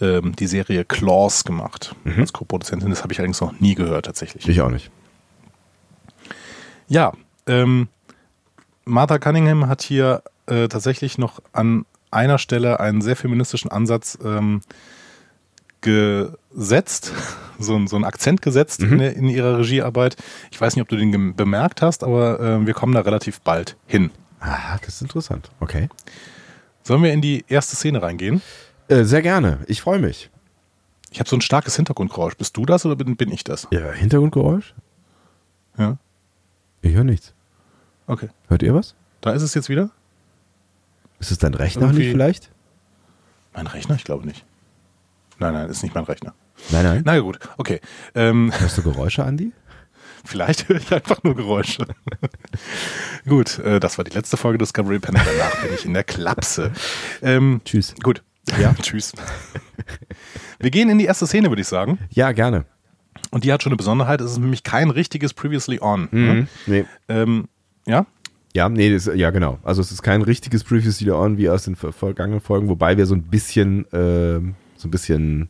ähm, 0.00 0.34
die 0.36 0.46
Serie 0.46 0.84
Claws 0.84 1.44
gemacht 1.44 1.94
mhm. 2.04 2.20
als 2.20 2.32
Co-Produzentin. 2.32 2.90
Das 2.90 3.02
habe 3.02 3.12
ich 3.12 3.18
allerdings 3.18 3.40
noch 3.40 3.58
nie 3.60 3.74
gehört 3.74 4.06
tatsächlich. 4.06 4.48
Ich 4.48 4.60
auch 4.60 4.70
nicht. 4.70 4.90
Ja, 6.88 7.12
ähm, 7.46 7.88
Martha 8.84 9.18
Cunningham 9.18 9.68
hat 9.68 9.82
hier 9.82 10.22
äh, 10.46 10.68
tatsächlich 10.68 11.16
noch 11.16 11.40
an 11.52 11.86
einer 12.10 12.38
Stelle 12.38 12.80
einen 12.80 13.00
sehr 13.00 13.16
feministischen 13.16 13.70
Ansatz 13.70 14.18
ähm, 14.24 14.60
gesetzt, 15.84 17.12
so, 17.60 17.86
so 17.86 17.96
einen 17.96 18.04
Akzent 18.04 18.42
gesetzt 18.42 18.80
mhm. 18.80 18.94
in, 18.94 19.00
in, 19.00 19.28
ihrer 19.28 19.58
Regiearbeit. 19.58 20.16
Ich 20.50 20.60
weiß 20.60 20.74
nicht, 20.74 20.82
ob 20.82 20.88
du 20.88 20.96
den 20.96 21.36
bemerkt 21.36 21.82
hast, 21.82 22.02
aber 22.02 22.40
äh, 22.40 22.66
wir 22.66 22.74
kommen 22.74 22.94
da 22.94 23.00
relativ 23.00 23.40
bald 23.40 23.76
hin. 23.86 24.10
Ah, 24.40 24.78
das 24.78 24.96
ist 24.96 25.02
interessant. 25.02 25.50
Okay. 25.60 25.88
Sollen 26.82 27.02
wir 27.02 27.12
in 27.12 27.20
die 27.20 27.44
erste 27.48 27.76
Szene 27.76 28.02
reingehen? 28.02 28.42
Äh, 28.88 29.04
sehr 29.04 29.22
gerne. 29.22 29.60
Ich 29.68 29.80
freue 29.80 29.98
mich. 29.98 30.30
Ich 31.10 31.20
habe 31.20 31.30
so 31.30 31.36
ein 31.36 31.40
starkes 31.40 31.76
Hintergrundgeräusch. 31.76 32.36
Bist 32.36 32.56
du 32.56 32.66
das 32.66 32.84
oder 32.84 32.96
bin, 32.96 33.16
bin 33.16 33.30
ich 33.30 33.44
das? 33.44 33.68
Ja, 33.70 33.92
Hintergrundgeräusch? 33.92 34.74
Ja. 35.78 35.96
Ich 36.82 36.94
höre 36.94 37.04
nichts. 37.04 37.32
Okay. 38.06 38.28
Hört 38.48 38.62
ihr 38.62 38.74
was? 38.74 38.94
Da 39.20 39.32
ist 39.32 39.42
es 39.42 39.54
jetzt 39.54 39.68
wieder? 39.68 39.90
Ist 41.20 41.30
es 41.30 41.38
dein 41.38 41.54
Rechner 41.54 41.82
Irgendwie 41.82 42.02
nicht 42.02 42.10
vielleicht? 42.10 42.50
Mein 43.54 43.66
Rechner? 43.66 43.94
Ich 43.94 44.04
glaube 44.04 44.26
nicht. 44.26 44.44
Nein, 45.38 45.52
nein, 45.54 45.68
ist 45.68 45.82
nicht 45.82 45.94
mein 45.94 46.04
Rechner. 46.04 46.34
Nein, 46.70 46.84
nein. 46.84 47.02
Na 47.04 47.18
gut, 47.18 47.38
okay. 47.56 47.80
Ähm, 48.14 48.52
Hörst 48.56 48.78
du 48.78 48.82
Geräusche, 48.82 49.24
Andi? 49.24 49.52
Vielleicht 50.24 50.68
höre 50.68 50.76
ich 50.76 50.92
einfach 50.92 51.22
nur 51.22 51.34
Geräusche. 51.34 51.86
gut, 53.28 53.58
äh, 53.58 53.80
das 53.80 53.98
war 53.98 54.04
die 54.04 54.12
letzte 54.12 54.36
Folge 54.36 54.58
Discovery 54.58 54.98
Panel. 54.98 55.22
Danach 55.24 55.62
bin 55.62 55.74
ich 55.74 55.84
in 55.84 55.94
der 55.94 56.04
Klapse. 56.04 56.72
Ähm, 57.20 57.60
Tschüss. 57.64 57.94
Gut. 58.02 58.22
Ja, 58.60 58.74
tschüss. 58.82 59.12
Wir 60.58 60.70
gehen 60.70 60.88
in 60.90 60.98
die 60.98 61.04
erste 61.04 61.26
Szene, 61.26 61.48
würde 61.48 61.62
ich 61.62 61.68
sagen. 61.68 61.98
Ja, 62.10 62.32
gerne. 62.32 62.66
Und 63.30 63.44
die 63.44 63.52
hat 63.52 63.62
schon 63.62 63.72
eine 63.72 63.76
Besonderheit. 63.76 64.20
Es 64.20 64.32
ist 64.32 64.38
nämlich 64.38 64.62
kein 64.62 64.90
richtiges 64.90 65.34
Previously 65.34 65.80
On. 65.80 66.08
Mhm. 66.10 66.26
Ne? 66.26 66.46
Nee. 66.66 66.84
Ähm, 67.08 67.48
ja? 67.86 68.06
Ja, 68.54 68.68
nee, 68.68 68.92
das, 68.92 69.10
ja 69.12 69.30
genau. 69.30 69.58
Also 69.64 69.80
es 69.82 69.90
ist 69.90 70.02
kein 70.02 70.22
richtiges 70.22 70.62
Previously 70.62 71.10
On 71.10 71.36
wie 71.38 71.48
aus 71.48 71.64
den 71.64 71.74
vergangenen 71.74 72.40
Folgen, 72.40 72.68
wobei 72.68 72.96
wir 72.96 73.06
so 73.06 73.14
ein 73.14 73.22
bisschen, 73.22 73.90
äh, 73.92 74.40
so 74.84 74.88
ein 74.88 74.90
bisschen 74.90 75.48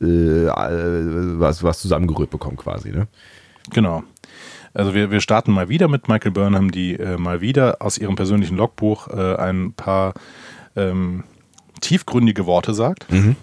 äh, 0.00 0.46
was, 0.46 1.62
was 1.62 1.80
zusammengerührt 1.80 2.30
bekommen 2.30 2.56
quasi, 2.56 2.90
ne? 2.90 3.08
Genau. 3.70 4.02
Also 4.72 4.94
wir, 4.94 5.10
wir 5.10 5.20
starten 5.20 5.52
mal 5.52 5.68
wieder 5.68 5.86
mit 5.88 6.08
Michael 6.08 6.30
Burnham, 6.30 6.70
die 6.70 6.94
äh, 6.94 7.18
mal 7.18 7.40
wieder 7.40 7.76
aus 7.80 7.98
ihrem 7.98 8.16
persönlichen 8.16 8.56
Logbuch 8.56 9.08
äh, 9.08 9.36
ein 9.36 9.74
paar 9.74 10.14
ähm, 10.76 11.24
tiefgründige 11.80 12.46
Worte 12.46 12.72
sagt. 12.72 13.10
Mhm. 13.12 13.36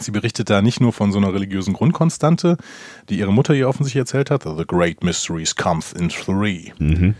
Sie 0.00 0.10
berichtet 0.10 0.48
da 0.48 0.62
nicht 0.62 0.80
nur 0.80 0.92
von 0.92 1.12
so 1.12 1.18
einer 1.18 1.34
religiösen 1.34 1.74
Grundkonstante, 1.74 2.56
die 3.08 3.18
ihre 3.18 3.32
Mutter 3.32 3.54
ihr 3.54 3.68
offensichtlich 3.68 4.00
erzählt 4.00 4.30
hat, 4.30 4.44
The 4.44 4.64
Great 4.66 5.04
Mysteries 5.04 5.54
come 5.54 5.82
in 5.98 6.08
three. 6.08 6.72
Mhm. 6.78 7.14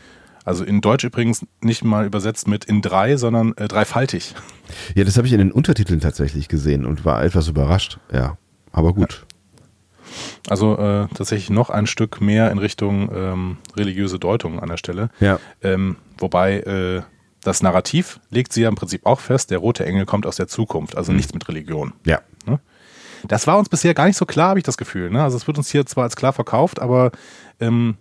Also 0.44 0.64
in 0.64 0.80
Deutsch 0.80 1.04
übrigens 1.04 1.47
nicht 1.61 1.85
mal 1.85 2.06
übersetzt 2.06 2.49
mit 2.49 2.64
in 2.64 2.82
drei, 2.82 3.16
sondern 3.16 3.56
äh, 3.56 3.68
dreifaltig. 3.68 4.35
Ja, 4.94 5.04
das 5.04 5.16
habe 5.16 5.26
ich 5.26 5.32
in 5.32 5.38
den 5.38 5.52
Untertiteln 5.52 6.00
tatsächlich 6.00 6.49
gesehen 6.49 6.87
und 6.87 7.04
war 7.04 7.23
etwas 7.23 7.49
überrascht. 7.49 7.99
Ja, 8.12 8.37
aber 8.73 8.94
gut. 8.94 9.26
Also 10.49 10.76
äh, 10.78 11.06
tatsächlich 11.14 11.50
noch 11.50 11.70
ein 11.70 11.87
Stück 11.87 12.20
mehr 12.20 12.50
in 12.50 12.59
Richtung 12.59 13.11
ähm, 13.14 13.56
religiöse 13.76 14.18
Deutung 14.18 14.61
an 14.61 14.68
der 14.68 14.76
Stelle. 14.76 15.10
Ja. 15.21 15.38
Ähm, 15.62 15.97
wobei 16.19 16.60
äh, 16.60 17.02
das 17.43 17.62
Narrativ 17.62 18.21
legt 18.30 18.52
sie 18.52 18.62
ja 18.62 18.69
im 18.69 18.75
Prinzip 18.75 19.06
auch 19.06 19.21
fest, 19.21 19.50
der 19.50 19.58
rote 19.58 19.84
Engel 19.84 20.06
kommt 20.06 20.26
aus 20.26 20.36
der 20.36 20.49
Zukunft, 20.49 20.97
also 20.97 21.12
mhm. 21.12 21.17
nichts 21.17 21.32
mit 21.32 21.47
Religion. 21.49 21.93
Ja. 22.04 22.21
Ne? 22.47 22.60
Das 23.28 23.47
war 23.47 23.58
uns 23.58 23.69
bisher 23.69 23.95
gar 23.95 24.06
nicht 24.06 24.17
so 24.17 24.26
klar, 24.26 24.50
habe 24.50 24.58
ich 24.58 24.64
das 24.64 24.76
Gefühl. 24.76 25.10
Ne? 25.10 25.23
Also 25.23 25.36
es 25.36 25.47
wird 25.47 25.58
uns 25.58 25.71
hier 25.71 25.86
zwar 25.86 26.04
als 26.04 26.17
klar 26.17 26.32
verkauft, 26.32 26.80
aber 26.80 27.12
ähm, 27.60 27.97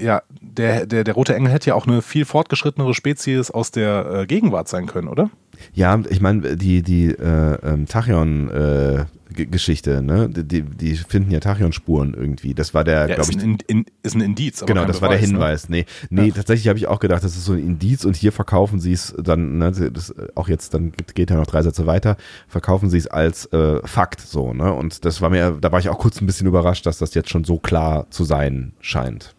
ja, 0.00 0.22
der, 0.40 0.86
der, 0.86 1.04
der 1.04 1.14
rote 1.14 1.34
Engel 1.34 1.52
hätte 1.52 1.70
ja 1.70 1.74
auch 1.74 1.86
eine 1.86 2.02
viel 2.02 2.24
fortgeschrittenere 2.24 2.94
Spezies 2.94 3.50
aus 3.50 3.70
der 3.70 4.10
äh, 4.10 4.26
Gegenwart 4.26 4.68
sein 4.68 4.86
können, 4.86 5.08
oder? 5.08 5.30
Ja, 5.72 6.00
ich 6.08 6.20
meine, 6.20 6.56
die, 6.56 6.82
die 6.82 7.06
äh, 7.06 7.58
ähm, 7.62 7.86
Tachyon 7.86 8.50
äh, 8.50 9.04
Geschichte, 9.30 10.02
ne? 10.02 10.28
Die, 10.28 10.62
die 10.62 10.94
finden 10.96 11.30
ja 11.30 11.40
Tachyon-Spuren 11.40 12.14
irgendwie. 12.14 12.54
Das 12.54 12.74
war 12.74 12.82
der, 12.82 13.08
ja, 13.08 13.14
glaube 13.16 13.30
ich. 13.30 13.42
Ein, 13.42 13.58
in, 13.66 13.84
ist 14.02 14.14
ein 14.14 14.20
Indiz, 14.20 14.64
Genau, 14.64 14.84
das 14.84 14.98
Beweis, 14.98 15.02
war 15.02 15.08
der 15.10 15.20
ne? 15.20 15.26
Hinweis. 15.26 15.68
Ne? 15.68 15.76
Nee, 15.76 15.86
nee 16.10 16.28
ja. 16.28 16.34
tatsächlich 16.34 16.68
habe 16.68 16.78
ich 16.78 16.86
auch 16.86 16.98
gedacht, 16.98 17.22
das 17.22 17.36
ist 17.36 17.44
so 17.44 17.52
ein 17.52 17.58
Indiz 17.58 18.04
und 18.04 18.16
hier 18.16 18.32
verkaufen 18.32 18.80
sie 18.80 18.92
es 18.92 19.14
dann, 19.18 19.58
ne, 19.58 19.70
das, 19.70 20.14
auch 20.34 20.48
jetzt, 20.48 20.74
dann 20.74 20.92
geht 21.14 21.30
ja 21.30 21.36
noch 21.36 21.46
drei 21.46 21.62
Sätze 21.62 21.86
weiter, 21.86 22.16
verkaufen 22.48 22.90
sie 22.90 22.98
es 22.98 23.06
als 23.06 23.46
äh, 23.52 23.86
Fakt 23.86 24.20
so, 24.20 24.54
ne? 24.54 24.72
Und 24.72 25.04
das 25.04 25.20
war 25.20 25.30
mir, 25.30 25.58
da 25.60 25.72
war 25.72 25.78
ich 25.78 25.88
auch 25.88 25.98
kurz 25.98 26.20
ein 26.20 26.26
bisschen 26.26 26.46
überrascht, 26.46 26.86
dass 26.86 26.98
das 26.98 27.14
jetzt 27.14 27.30
schon 27.30 27.44
so 27.44 27.58
klar 27.58 28.10
zu 28.10 28.24
sein 28.24 28.72
scheint. 28.80 29.34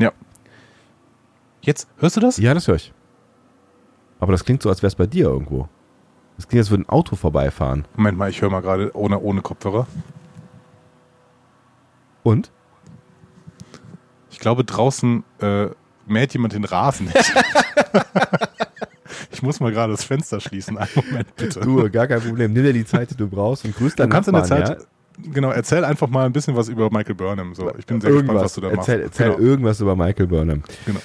Ja. 0.00 0.12
Jetzt, 1.60 1.88
hörst 1.98 2.16
du 2.16 2.20
das? 2.20 2.38
Ja, 2.38 2.54
das 2.54 2.66
höre 2.66 2.76
ich. 2.76 2.92
Aber 4.18 4.32
das 4.32 4.44
klingt 4.44 4.62
so, 4.62 4.68
als 4.68 4.82
wäre 4.82 4.88
es 4.88 4.94
bei 4.94 5.06
dir 5.06 5.26
irgendwo. 5.26 5.68
Das 6.36 6.48
klingt, 6.48 6.60
als 6.60 6.70
würde 6.70 6.84
ein 6.84 6.88
Auto 6.88 7.16
vorbeifahren. 7.16 7.86
Moment 7.96 8.18
mal, 8.18 8.30
ich 8.30 8.40
höre 8.40 8.50
mal 8.50 8.62
gerade 8.62 8.90
ohne, 8.96 9.20
ohne 9.20 9.42
Kopfhörer. 9.42 9.86
Und? 12.22 12.50
Ich 14.30 14.38
glaube, 14.38 14.64
draußen 14.64 15.24
äh, 15.40 15.68
mäht 16.06 16.32
jemand 16.32 16.54
den 16.54 16.64
Rasen 16.64 17.10
ich 19.30 19.42
muss 19.42 19.60
mal 19.60 19.72
gerade 19.72 19.92
das 19.92 20.04
Fenster 20.04 20.40
schließen. 20.40 20.78
Einen 20.78 20.90
Moment 20.94 21.34
bitte. 21.36 21.60
Du, 21.60 21.90
gar 21.90 22.06
kein 22.06 22.20
Problem. 22.20 22.52
Nimm 22.52 22.62
dir 22.62 22.72
die 22.72 22.84
Zeit, 22.84 23.10
die 23.10 23.16
du 23.16 23.28
brauchst 23.28 23.64
und 23.64 23.74
grüß 23.74 23.94
deinen 23.96 24.10
Du 24.10 24.14
kannst 24.14 24.30
Nachbarn, 24.30 24.60
in 24.60 24.66
der 24.66 24.66
Zeit, 24.66 24.80
ja? 24.80 24.86
Genau, 25.32 25.50
erzähl 25.50 25.84
einfach 25.84 26.08
mal 26.08 26.26
ein 26.26 26.32
bisschen 26.32 26.56
was 26.56 26.68
über 26.68 26.90
Michael 26.90 27.14
Burnham. 27.14 27.54
So, 27.54 27.72
ich 27.78 27.86
bin 27.86 28.00
sehr 28.00 28.10
irgendwas, 28.10 28.42
gespannt, 28.42 28.44
was 28.44 28.54
du 28.54 28.60
da 28.60 28.76
machst. 28.76 28.88
Erzähl 28.88 29.30
genau. 29.32 29.38
irgendwas 29.40 29.80
über 29.80 29.96
Michael 29.96 30.26
Burnham. 30.26 30.62
Genau. 30.86 31.00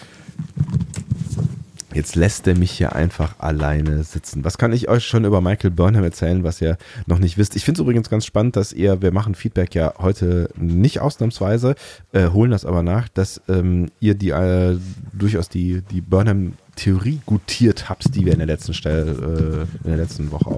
Jetzt 1.95 2.17
lässt 2.17 2.45
er 2.45 2.57
mich 2.57 2.71
hier 2.71 2.93
einfach 2.93 3.35
alleine 3.39 4.03
sitzen. 4.03 4.43
Was 4.43 4.57
kann 4.57 4.73
ich 4.73 4.89
euch 4.89 5.05
schon 5.05 5.23
über 5.23 5.39
Michael 5.39 5.71
Burnham 5.71 6.03
erzählen, 6.03 6.43
was 6.43 6.61
ihr 6.61 6.77
noch 7.05 7.19
nicht 7.19 7.37
wisst? 7.37 7.55
Ich 7.55 7.63
finde 7.63 7.79
es 7.79 7.83
übrigens 7.83 8.09
ganz 8.09 8.25
spannend, 8.25 8.57
dass 8.57 8.73
ihr, 8.73 9.01
wir 9.01 9.13
machen 9.13 9.33
Feedback 9.33 9.73
ja 9.75 9.93
heute 9.97 10.49
nicht 10.57 10.99
ausnahmsweise, 10.99 11.75
äh, 12.11 12.27
holen 12.27 12.51
das 12.51 12.65
aber 12.65 12.83
nach, 12.83 13.07
dass 13.07 13.41
ähm, 13.47 13.85
ihr 14.01 14.13
die 14.13 14.31
äh, 14.31 14.77
durchaus 15.13 15.47
die, 15.47 15.83
die 15.89 16.01
Burnham-Theorie 16.01 17.21
gutiert 17.25 17.87
habt, 17.87 18.13
die 18.13 18.25
wir 18.25 18.33
in 18.33 18.39
der 18.39 18.47
letzten 18.47 18.73
Stelle, 18.73 19.67
äh, 19.83 19.85
in 19.85 19.95
der 19.95 19.97
letzten 19.97 20.33
Woche 20.33 20.49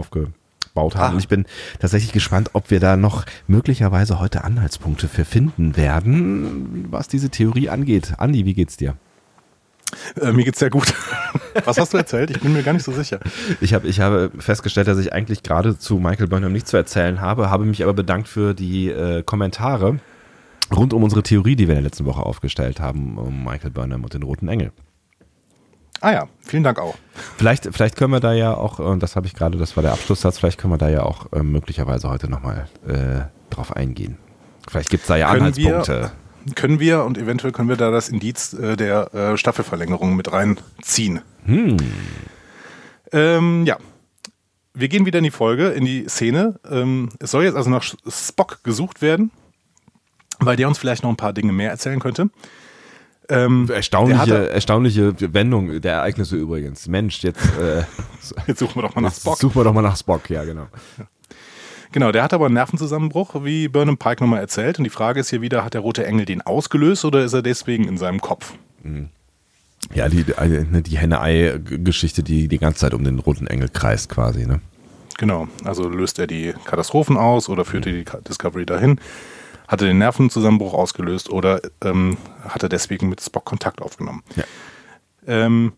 aufgebaut 0.78 0.96
haben. 0.96 1.12
Ah. 1.12 1.14
Und 1.14 1.20
ich 1.20 1.28
bin 1.28 1.46
tatsächlich 1.80 2.14
gespannt, 2.14 2.52
ob 2.54 2.72
wir 2.72 2.80
da 2.80 2.98
noch 2.98 3.26
möglicherweise 3.48 4.20
heute 4.20 4.44
Anhaltspunkte 4.44 5.08
für 5.08 5.26
finden 5.26 5.76
werden, 5.76 6.86
was 6.90 7.08
diese 7.08 7.30
Theorie 7.30 7.70
angeht. 7.70 8.14
Andi, 8.18 8.46
wie 8.46 8.54
geht's 8.54 8.78
dir? 8.78 8.96
Äh, 10.22 10.34
mir 10.34 10.44
geht's 10.44 10.60
sehr 10.60 10.70
gut. 10.70 10.94
Was 11.64 11.78
hast 11.78 11.94
du 11.94 11.98
erzählt? 11.98 12.30
Ich 12.30 12.42
bin 12.42 12.52
mir 12.52 12.62
gar 12.62 12.74
nicht 12.74 12.84
so 12.84 12.92
sicher. 12.92 13.22
Ich, 13.62 13.74
hab, 13.74 13.86
ich 13.86 14.02
habe 14.02 14.32
festgestellt, 14.38 14.90
dass 14.90 14.98
ich 14.98 15.14
eigentlich 15.14 15.44
gerade 15.44 15.80
zu 15.80 15.96
Michael 15.96 16.28
Burnham 16.28 16.52
nichts 16.52 16.72
zu 16.72 16.78
erzählen 16.78 17.22
habe, 17.22 17.50
habe 17.50 17.64
mich 17.64 17.84
aber 17.84 17.94
bedankt 17.94 18.28
für 18.28 18.54
die 18.54 18.90
äh, 18.90 19.24
Kommentare 19.24 20.00
rund 20.76 20.92
um 20.92 21.04
unsere 21.04 21.24
Theorie, 21.24 21.56
die 21.56 21.70
wir 21.70 21.76
in 21.76 21.84
der 21.84 21.90
letzten 21.90 22.06
Woche 22.06 22.22
aufgestellt 22.22 22.82
haben, 22.82 23.18
um 23.18 23.46
Michael 23.46 23.72
Burnham 23.72 24.04
und 24.04 24.14
den 24.14 24.24
Roten 24.24 24.50
Engel. 24.50 24.74
Ah 26.02 26.12
ja, 26.12 26.28
vielen 26.42 26.64
Dank 26.64 26.80
auch. 26.80 26.96
Vielleicht, 27.38 27.68
vielleicht 27.72 27.96
können 27.96 28.12
wir 28.12 28.20
da 28.20 28.34
ja 28.34 28.54
auch, 28.54 28.80
und 28.80 29.02
das 29.02 29.16
habe 29.16 29.28
ich 29.28 29.34
gerade, 29.34 29.58
das 29.58 29.76
war 29.76 29.84
der 29.84 29.94
Abschlusssatz, 29.94 30.38
vielleicht 30.38 30.60
können 30.60 30.74
wir 30.74 30.78
da 30.78 30.90
ja 30.90 31.04
auch 31.04 31.32
äh, 31.34 31.42
möglicherweise 31.42 32.10
heute 32.10 32.30
nochmal 32.30 32.68
äh, 32.88 33.22
drauf 33.54 33.76
eingehen. 33.76 34.18
Vielleicht 34.70 34.90
gibt 34.90 35.04
es 35.04 35.08
da 35.08 35.16
ja 35.16 35.28
können 35.28 35.40
Anhaltspunkte. 35.42 36.12
Wir 36.46 36.54
können 36.56 36.80
wir 36.80 37.04
und 37.04 37.18
eventuell 37.18 37.52
können 37.52 37.70
wir 37.70 37.78
da 37.78 37.92
das 37.92 38.10
Indiz 38.10 38.54
äh, 38.54 38.76
der 38.76 39.14
äh, 39.14 39.38
Staffelverlängerung 39.38 40.16
mit 40.16 40.32
reinziehen. 40.32 41.22
Hm. 41.46 41.78
Ähm, 43.12 43.66
ja. 43.66 43.78
Wir 44.74 44.90
gehen 44.90 45.08
wieder 45.08 45.18
in 45.18 45.24
die 45.24 45.32
Folge, 45.32 45.70
in 45.70 45.86
die 45.86 46.08
Szene. 46.08 46.60
Ähm, 46.70 47.10
es 47.20 47.32
soll 47.32 47.44
jetzt 47.46 47.56
also 47.56 47.70
nach 47.70 47.84
Spock 48.08 48.64
gesucht 48.64 49.02
werden, 49.02 49.32
weil 50.40 50.56
der 50.56 50.68
uns 50.68 50.78
vielleicht 50.78 51.02
noch 51.02 51.10
ein 51.10 51.18
paar 51.18 51.34
Dinge 51.34 51.52
mehr 51.52 51.72
erzählen 51.72 52.00
könnte. 52.00 52.30
Ähm, 53.30 53.70
erstaunliche, 53.70 54.20
hatte, 54.20 54.50
erstaunliche 54.50 55.34
Wendung 55.34 55.82
der 55.82 55.94
Ereignisse 55.94 56.38
übrigens. 56.38 56.88
Mensch, 56.88 57.24
jetzt, 57.24 57.44
äh, 57.60 57.84
jetzt 58.48 58.60
suchen 58.60 58.76
wir 58.76 58.84
doch 58.84 58.96
mal 58.96 59.02
nach 59.02 59.14
Spock. 59.14 59.38
Suchen 59.38 59.56
wir 59.56 59.64
doch 59.66 59.74
mal 59.74 59.82
nach 59.82 59.98
Spock, 59.98 60.30
ja, 60.30 60.44
genau. 60.44 60.68
Genau, 61.92 62.12
der 62.12 62.24
hat 62.24 62.34
aber 62.34 62.46
einen 62.46 62.56
Nervenzusammenbruch, 62.56 63.44
wie 63.44 63.68
Burnham 63.68 63.98
Pike 63.98 64.24
nochmal 64.24 64.40
erzählt. 64.40 64.78
Und 64.78 64.84
die 64.84 64.90
Frage 64.90 65.20
ist 65.20 65.30
hier 65.30 65.42
wieder, 65.42 65.64
hat 65.64 65.74
der 65.74 65.82
rote 65.82 66.06
Engel 66.06 66.26
den 66.26 66.42
ausgelöst 66.42 67.06
oder 67.06 67.24
ist 67.24 67.34
er 67.34 67.42
deswegen 67.42 67.88
in 67.88 67.98
seinem 67.98 68.22
Kopf? 68.22 68.54
Mhm. 68.84 69.10
Ja, 69.94 70.10
die, 70.10 70.26
die 70.26 70.98
Henne-Ei-Geschichte, 70.98 72.24
die 72.24 72.48
die 72.48 72.58
ganze 72.58 72.80
Zeit 72.80 72.94
um 72.94 73.04
den 73.04 73.20
roten 73.20 73.48
Engel 73.48 73.70
kreist 73.70 74.10
quasi, 74.10 74.46
ne? 74.46 74.60
Genau, 75.18 75.48
also 75.64 75.90
löst 75.90 76.20
er 76.20 76.28
die 76.28 76.54
Katastrophen 76.66 77.18
aus 77.18 77.50
oder 77.50 77.66
führt 77.66 77.88
er 77.88 77.94
die 77.94 78.06
Discovery 78.28 78.66
dahin? 78.66 79.00
Hat 79.68 79.82
er 79.82 79.88
den 79.88 79.98
Nervenzusammenbruch 79.98 80.74
ausgelöst 80.74 81.30
oder 81.30 81.62
ähm, 81.84 82.18
hat 82.48 82.64
er 82.64 82.70
deswegen 82.70 83.10
mit 83.10 83.22
Spock 83.22 83.46
Kontakt 83.46 83.82
aufgenommen? 83.82 84.24
Ja. 84.36 84.44
Ähm, 85.28 85.74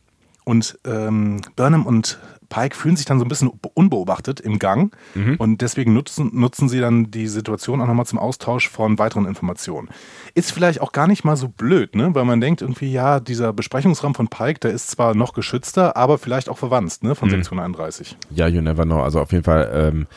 und 0.45 0.79
ähm, 0.85 1.41
Burnham 1.55 1.85
und 1.85 2.19
Pike 2.49 2.75
fühlen 2.75 2.97
sich 2.97 3.05
dann 3.05 3.19
so 3.19 3.25
ein 3.25 3.29
bisschen 3.29 3.51
unbeobachtet 3.75 4.39
im 4.39 4.59
Gang 4.59 4.95
mhm. 5.13 5.35
und 5.37 5.61
deswegen 5.61 5.93
nutzen, 5.93 6.31
nutzen 6.33 6.67
sie 6.67 6.79
dann 6.79 7.11
die 7.11 7.27
Situation 7.27 7.79
auch 7.81 7.87
nochmal 7.87 8.07
zum 8.07 8.19
Austausch 8.19 8.67
von 8.67 8.97
weiteren 8.97 9.25
Informationen. 9.25 9.89
Ist 10.33 10.51
vielleicht 10.51 10.81
auch 10.81 10.91
gar 10.91 11.07
nicht 11.07 11.23
mal 11.23 11.37
so 11.37 11.47
blöd, 11.47 11.95
ne? 11.95 12.13
weil 12.15 12.25
man 12.25 12.41
denkt 12.41 12.61
irgendwie, 12.61 12.91
ja, 12.91 13.19
dieser 13.19 13.53
Besprechungsraum 13.53 14.15
von 14.15 14.27
Pike, 14.27 14.59
der 14.59 14.71
ist 14.71 14.89
zwar 14.89 15.15
noch 15.15 15.33
geschützter, 15.33 15.95
aber 15.95 16.17
vielleicht 16.17 16.49
auch 16.49 16.57
verwandt 16.57 17.03
ne? 17.03 17.13
von 17.13 17.29
mhm. 17.29 17.33
Sektion 17.33 17.59
31. 17.59 18.17
Ja, 18.31 18.47
you 18.47 18.61
never 18.61 18.83
know. 18.83 19.01
Also 19.01 19.21
auf 19.21 19.31
jeden 19.31 19.43
Fall, 19.43 19.69
ähm, 19.73 20.07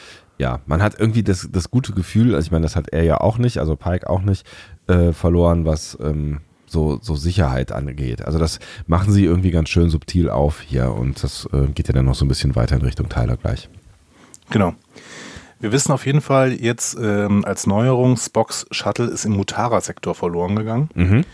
ja, 0.43 0.59
man 0.67 0.83
hat 0.83 0.99
irgendwie 0.99 1.23
das, 1.23 1.49
das 1.53 1.71
gute 1.71 1.93
Gefühl, 1.93 2.35
also 2.35 2.45
ich 2.45 2.51
meine, 2.51 2.65
das 2.65 2.75
hat 2.75 2.89
er 2.89 3.05
ja 3.05 3.21
auch 3.21 3.39
nicht, 3.39 3.59
also 3.59 3.77
Pike 3.77 4.11
auch 4.11 4.23
nicht, 4.23 4.45
äh, 4.89 5.13
verloren, 5.13 5.65
was 5.65 5.97
ähm, 6.03 6.41
so, 6.67 6.99
so 7.01 7.15
Sicherheit 7.15 7.71
angeht. 7.71 8.25
Also 8.25 8.41
das 8.41 8.59
machen 8.89 9.13
sie 9.13 9.25
irgendwie 9.25 9.53
ganz 9.53 9.69
schön 9.69 9.89
subtil 9.89 10.29
auf 10.29 10.61
hier 10.61 10.93
und 10.93 11.23
das 11.23 11.49
äh, 11.53 11.69
geht 11.69 11.87
ja 11.87 11.95
dann 11.95 12.07
noch 12.07 12.17
so 12.17 12.25
ein 12.25 12.29
bisschen 12.29 12.57
weiter 12.57 12.75
in 12.75 12.83
Richtung 12.83 13.09
Tyler 13.09 13.37
gleich. 13.37 13.69
Genau. 14.51 14.75
Wir 15.61 15.71
wissen 15.71 15.93
auf 15.93 16.07
jeden 16.07 16.21
Fall 16.21 16.53
jetzt 16.53 16.99
ähm, 17.01 17.45
als 17.45 17.69
Neuerung, 17.69 18.17
Spocks 18.17 18.67
Shuttle 18.73 19.07
ist 19.07 19.25
im 19.25 19.35
Mutara-Sektor 19.35 20.17
verloren 20.17 20.57
gegangen. 20.57 20.91
Mhm. 20.97 21.25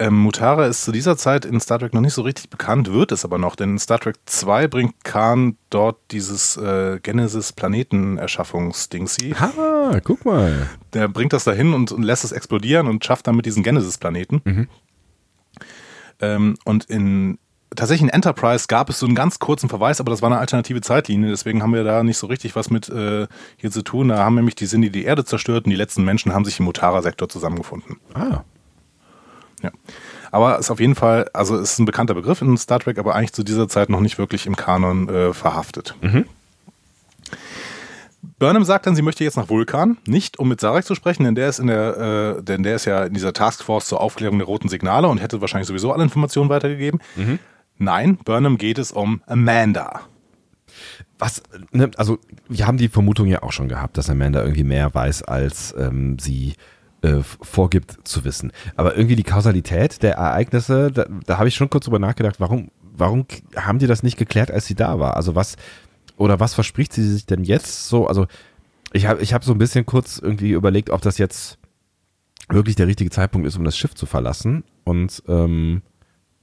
Ähm, 0.00 0.14
Mutara 0.14 0.66
ist 0.66 0.84
zu 0.84 0.92
dieser 0.92 1.16
Zeit 1.16 1.44
in 1.44 1.58
Star 1.60 1.80
Trek 1.80 1.92
noch 1.92 2.00
nicht 2.00 2.14
so 2.14 2.22
richtig 2.22 2.50
bekannt, 2.50 2.92
wird 2.92 3.10
es 3.10 3.24
aber 3.24 3.38
noch, 3.38 3.56
denn 3.56 3.70
in 3.70 3.80
Star 3.80 3.98
Trek 3.98 4.14
2 4.26 4.68
bringt 4.68 5.04
Khan 5.04 5.56
dort 5.70 5.98
dieses 6.12 6.56
äh, 6.56 7.00
Genesis-Planetenerschaffungsdingsi. 7.02 9.34
Ah, 9.38 9.98
guck 10.04 10.24
mal. 10.24 10.68
Der 10.92 11.08
bringt 11.08 11.32
das 11.32 11.42
dahin 11.42 11.74
und, 11.74 11.90
und 11.90 12.04
lässt 12.04 12.22
es 12.22 12.30
explodieren 12.30 12.86
und 12.86 13.04
schafft 13.04 13.26
damit 13.26 13.44
diesen 13.46 13.64
Genesis-Planeten. 13.64 14.40
Mhm. 14.44 14.68
Ähm, 16.20 16.56
und 16.64 16.84
in 16.84 17.40
tatsächlich 17.74 18.08
in 18.08 18.14
Enterprise 18.14 18.66
gab 18.68 18.88
es 18.90 19.00
so 19.00 19.06
einen 19.06 19.14
ganz 19.14 19.40
kurzen 19.40 19.68
Verweis, 19.68 20.00
aber 20.00 20.10
das 20.10 20.22
war 20.22 20.30
eine 20.30 20.38
alternative 20.38 20.80
Zeitlinie, 20.80 21.28
deswegen 21.30 21.62
haben 21.62 21.74
wir 21.74 21.84
da 21.84 22.02
nicht 22.02 22.16
so 22.18 22.26
richtig 22.26 22.56
was 22.56 22.70
mit 22.70 22.88
äh, 22.88 23.26
hier 23.56 23.70
zu 23.70 23.82
tun. 23.82 24.08
Da 24.08 24.18
haben 24.18 24.36
nämlich 24.36 24.54
die 24.54 24.66
Sinne 24.66 24.90
die 24.90 25.04
Erde 25.04 25.24
zerstört 25.24 25.66
und 25.66 25.70
die 25.70 25.76
letzten 25.76 26.04
Menschen 26.04 26.34
haben 26.34 26.44
sich 26.44 26.58
im 26.60 26.66
Mutara-Sektor 26.66 27.28
zusammengefunden. 27.28 27.96
Ah, 28.14 28.42
ja. 29.62 29.70
Aber 30.30 30.58
ist 30.58 30.70
auf 30.70 30.80
jeden 30.80 30.94
Fall, 30.94 31.28
also 31.32 31.56
ist 31.56 31.78
ein 31.78 31.86
bekannter 31.86 32.14
Begriff 32.14 32.42
in 32.42 32.56
Star 32.56 32.80
Trek, 32.80 32.98
aber 32.98 33.14
eigentlich 33.14 33.32
zu 33.32 33.42
dieser 33.42 33.68
Zeit 33.68 33.88
noch 33.88 34.00
nicht 34.00 34.18
wirklich 34.18 34.46
im 34.46 34.56
Kanon 34.56 35.08
äh, 35.08 35.32
verhaftet. 35.32 35.94
Mhm. 36.00 36.26
Burnham 38.38 38.64
sagt 38.64 38.86
dann, 38.86 38.94
sie 38.94 39.02
möchte 39.02 39.24
jetzt 39.24 39.36
nach 39.36 39.48
Vulkan, 39.48 39.96
nicht 40.06 40.38
um 40.38 40.48
mit 40.48 40.60
Sarek 40.60 40.84
zu 40.84 40.94
sprechen, 40.94 41.24
denn 41.24 41.34
der 41.34 41.48
ist 41.48 41.58
in 41.58 41.66
der, 41.66 42.36
äh, 42.38 42.42
denn 42.42 42.62
der 42.62 42.76
ist 42.76 42.84
ja 42.84 43.04
in 43.04 43.14
dieser 43.14 43.32
Taskforce 43.32 43.86
zur 43.86 44.00
Aufklärung 44.00 44.38
der 44.38 44.46
roten 44.46 44.68
Signale 44.68 45.08
und 45.08 45.18
hätte 45.18 45.40
wahrscheinlich 45.40 45.66
sowieso 45.66 45.92
alle 45.92 46.04
Informationen 46.04 46.48
weitergegeben. 46.48 47.00
Mhm. 47.16 47.38
Nein, 47.78 48.16
Burnham 48.16 48.58
geht 48.58 48.78
es 48.78 48.92
um 48.92 49.22
Amanda. 49.26 50.02
Was, 51.18 51.42
ne, 51.72 51.90
also 51.96 52.18
wir 52.48 52.66
haben 52.66 52.78
die 52.78 52.88
Vermutung 52.88 53.26
ja 53.26 53.42
auch 53.42 53.52
schon 53.52 53.68
gehabt, 53.68 53.96
dass 53.98 54.10
Amanda 54.10 54.42
irgendwie 54.42 54.64
mehr 54.64 54.94
weiß, 54.94 55.22
als 55.22 55.74
ähm, 55.76 56.18
sie 56.18 56.54
äh, 57.02 57.22
vorgibt 57.22 57.98
zu 58.06 58.24
wissen. 58.24 58.52
Aber 58.76 58.96
irgendwie 58.96 59.16
die 59.16 59.24
Kausalität 59.24 60.02
der 60.02 60.14
Ereignisse, 60.14 60.90
da, 60.90 61.06
da 61.26 61.38
habe 61.38 61.48
ich 61.48 61.54
schon 61.54 61.70
kurz 61.70 61.84
drüber 61.84 61.98
nachgedacht, 61.98 62.40
warum, 62.40 62.70
warum 62.82 63.26
haben 63.56 63.78
die 63.78 63.86
das 63.86 64.02
nicht 64.02 64.16
geklärt, 64.16 64.50
als 64.50 64.66
sie 64.66 64.74
da 64.74 64.98
war? 64.98 65.16
Also 65.16 65.34
was, 65.34 65.56
oder 66.16 66.40
was 66.40 66.54
verspricht 66.54 66.92
sie 66.92 67.08
sich 67.08 67.26
denn 67.26 67.44
jetzt 67.44 67.88
so? 67.88 68.06
Also 68.06 68.26
ich 68.92 69.06
habe 69.06 69.22
ich 69.22 69.34
hab 69.34 69.44
so 69.44 69.52
ein 69.52 69.58
bisschen 69.58 69.86
kurz 69.86 70.18
irgendwie 70.18 70.50
überlegt, 70.50 70.90
ob 70.90 71.02
das 71.02 71.18
jetzt 71.18 71.58
wirklich 72.48 72.76
der 72.76 72.86
richtige 72.86 73.10
Zeitpunkt 73.10 73.46
ist, 73.46 73.56
um 73.56 73.64
das 73.64 73.76
Schiff 73.76 73.94
zu 73.94 74.06
verlassen 74.06 74.64
und 74.84 75.22
ähm, 75.28 75.82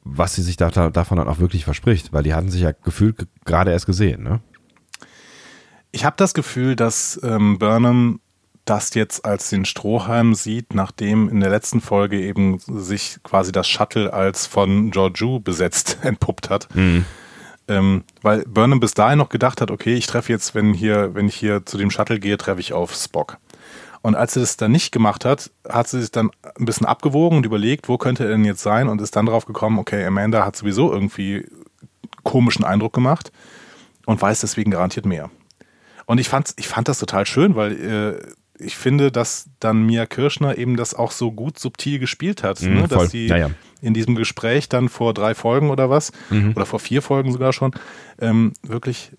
was 0.04 0.36
sie 0.36 0.44
sich 0.44 0.56
da, 0.56 0.70
davon 0.70 1.18
dann 1.18 1.28
auch 1.28 1.39
wirklich 1.39 1.65
verspricht, 1.65 2.13
weil 2.13 2.24
die 2.24 2.34
hatten 2.36 2.50
sich 2.50 2.62
ja 2.62 2.72
gefühlt 2.72 3.28
gerade 3.44 3.72
erst 3.72 3.88
gesehen, 3.88 4.24
ne? 4.24 4.39
Ich 5.91 6.04
habe 6.04 6.18
das 6.18 6.34
Gefühl, 6.34 6.76
dass 6.76 7.20
ähm, 7.24 7.58
Burnham 7.58 8.20
das 8.65 8.93
jetzt 8.95 9.25
als 9.25 9.49
den 9.49 9.65
Strohhalm 9.65 10.34
sieht, 10.34 10.73
nachdem 10.73 11.30
in 11.30 11.39
der 11.39 11.49
letzten 11.49 11.82
Folge 11.82 12.19
eben 12.19 12.60
sich 12.60 13.19
quasi 13.23 13.51
das 13.51 13.67
Shuttle 13.67 14.12
als 14.12 14.47
von 14.47 14.91
Georgiou 14.91 15.39
besetzt 15.39 15.99
entpuppt 16.04 16.49
hat. 16.49 16.73
Mhm. 16.75 17.06
Ähm, 17.67 18.04
weil 18.21 18.43
Burnham 18.43 18.80
bis 18.80 18.93
dahin 18.93 19.17
noch 19.17 19.30
gedacht 19.30 19.62
hat, 19.62 19.71
okay, 19.71 19.95
ich 19.95 20.06
treffe 20.06 20.32
jetzt, 20.32 20.54
wenn 20.54 20.73
hier, 20.73 21.15
wenn 21.15 21.28
ich 21.28 21.36
hier 21.36 21.65
zu 21.65 21.78
dem 21.78 21.89
Shuttle 21.89 22.19
gehe, 22.19 22.38
treffe 22.38 22.60
ich 22.60 22.73
auf 22.73 22.93
Spock. 22.93 23.38
Und 24.01 24.13
als 24.13 24.36
sie 24.36 24.39
das 24.39 24.56
dann 24.56 24.71
nicht 24.71 24.91
gemacht 24.91 25.25
hat, 25.25 25.49
hat 25.67 25.88
sie 25.88 25.99
sich 25.99 26.12
dann 26.12 26.30
ein 26.60 26.65
bisschen 26.65 26.86
abgewogen 26.86 27.39
und 27.39 27.45
überlegt, 27.45 27.89
wo 27.89 27.97
könnte 27.97 28.23
er 28.23 28.30
denn 28.30 28.45
jetzt 28.45 28.62
sein 28.62 28.88
und 28.88 29.01
ist 29.01 29.15
dann 29.15 29.25
drauf 29.25 29.45
gekommen, 29.45 29.80
okay, 29.80 30.06
Amanda 30.06 30.45
hat 30.45 30.56
sowieso 30.56 30.93
irgendwie 30.93 31.47
komischen 32.23 32.63
Eindruck 32.63 32.93
gemacht 32.93 33.32
und 34.06 34.21
weiß 34.21 34.41
deswegen 34.41 34.69
garantiert 34.69 35.08
mehr. 35.08 35.32
Und 36.06 36.19
ich 36.19 36.30
fand, 36.30 36.54
ich 36.58 36.67
fand 36.67 36.88
das 36.88 36.99
total 36.99 37.25
schön, 37.25 37.56
weil 37.56 37.71
äh, 37.71 38.32
ich 38.58 38.76
finde, 38.76 39.12
dass 39.12 39.50
dann 39.60 39.86
Mia 39.86 40.06
Kirschner 40.06 40.58
eben 40.58 40.78
das 40.78 40.94
auch 40.94 41.12
so 41.12 41.32
gut 41.32 41.60
subtil 41.60 42.00
gespielt 42.00 42.44
hat, 42.44 42.62
mhm, 42.62 42.74
ne? 42.74 42.88
dass 42.88 43.12
sie 43.12 43.28
ja, 43.28 43.38
ja. 43.38 43.50
in 43.82 43.94
diesem 43.94 44.15
Gespräch 44.15 44.70
dann 44.70 44.89
vor 44.89 45.13
drei 45.13 45.36
Folgen 45.36 45.70
oder 45.70 45.89
was, 45.89 46.12
mhm. 46.30 46.54
oder 46.56 46.65
vor 46.65 46.80
vier 46.80 47.02
Folgen 47.02 47.32
sogar 47.32 47.54
schon, 47.54 47.72
ähm, 48.20 48.54
wirklich, 48.63 49.12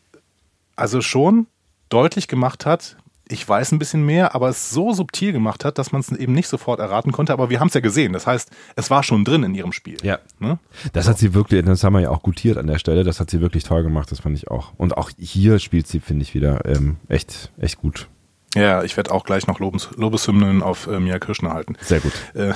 also 0.74 1.00
schon 1.00 1.46
deutlich 1.88 2.28
gemacht 2.28 2.66
hat, 2.66 2.96
ich 3.28 3.46
weiß 3.48 3.72
ein 3.72 3.78
bisschen 3.78 4.06
mehr, 4.06 4.34
aber 4.34 4.48
es 4.48 4.70
so 4.70 4.92
subtil 4.92 5.32
gemacht 5.32 5.64
hat, 5.64 5.78
dass 5.78 5.90
man 5.90 6.00
es 6.00 6.12
eben 6.12 6.32
nicht 6.32 6.46
sofort 6.46 6.78
erraten 6.78 7.10
konnte. 7.10 7.32
Aber 7.32 7.50
wir 7.50 7.58
haben 7.58 7.68
es 7.68 7.74
ja 7.74 7.80
gesehen. 7.80 8.12
Das 8.12 8.26
heißt, 8.26 8.50
es 8.76 8.88
war 8.88 9.02
schon 9.02 9.24
drin 9.24 9.42
in 9.42 9.54
ihrem 9.54 9.72
Spiel. 9.72 9.96
Ja. 10.02 10.20
Ne? 10.38 10.58
Das 10.92 11.06
so. 11.06 11.10
hat 11.10 11.18
sie 11.18 11.34
wirklich, 11.34 11.64
das 11.64 11.82
haben 11.82 11.94
wir 11.94 12.00
ja 12.00 12.10
auch 12.10 12.22
gutiert 12.22 12.56
an 12.56 12.68
der 12.68 12.78
Stelle. 12.78 13.02
Das 13.02 13.18
hat 13.18 13.30
sie 13.30 13.40
wirklich 13.40 13.64
toll 13.64 13.82
gemacht. 13.82 14.12
Das 14.12 14.20
fand 14.20 14.36
ich 14.36 14.48
auch. 14.48 14.72
Und 14.76 14.96
auch 14.96 15.10
hier 15.18 15.58
spielt 15.58 15.88
sie, 15.88 15.98
finde 15.98 16.22
ich, 16.22 16.34
wieder 16.34 16.64
ähm, 16.66 16.98
echt, 17.08 17.50
echt 17.58 17.78
gut. 17.78 18.08
Ja, 18.56 18.82
ich 18.82 18.96
werde 18.96 19.12
auch 19.12 19.24
gleich 19.24 19.46
noch 19.46 19.60
Lobes, 19.60 19.90
Lobeshymnen 19.96 20.62
auf 20.62 20.86
äh, 20.86 20.98
Mia 20.98 21.18
Kirschner 21.18 21.52
halten. 21.52 21.76
Sehr 21.80 22.00
gut. 22.00 22.12
Äh, 22.34 22.52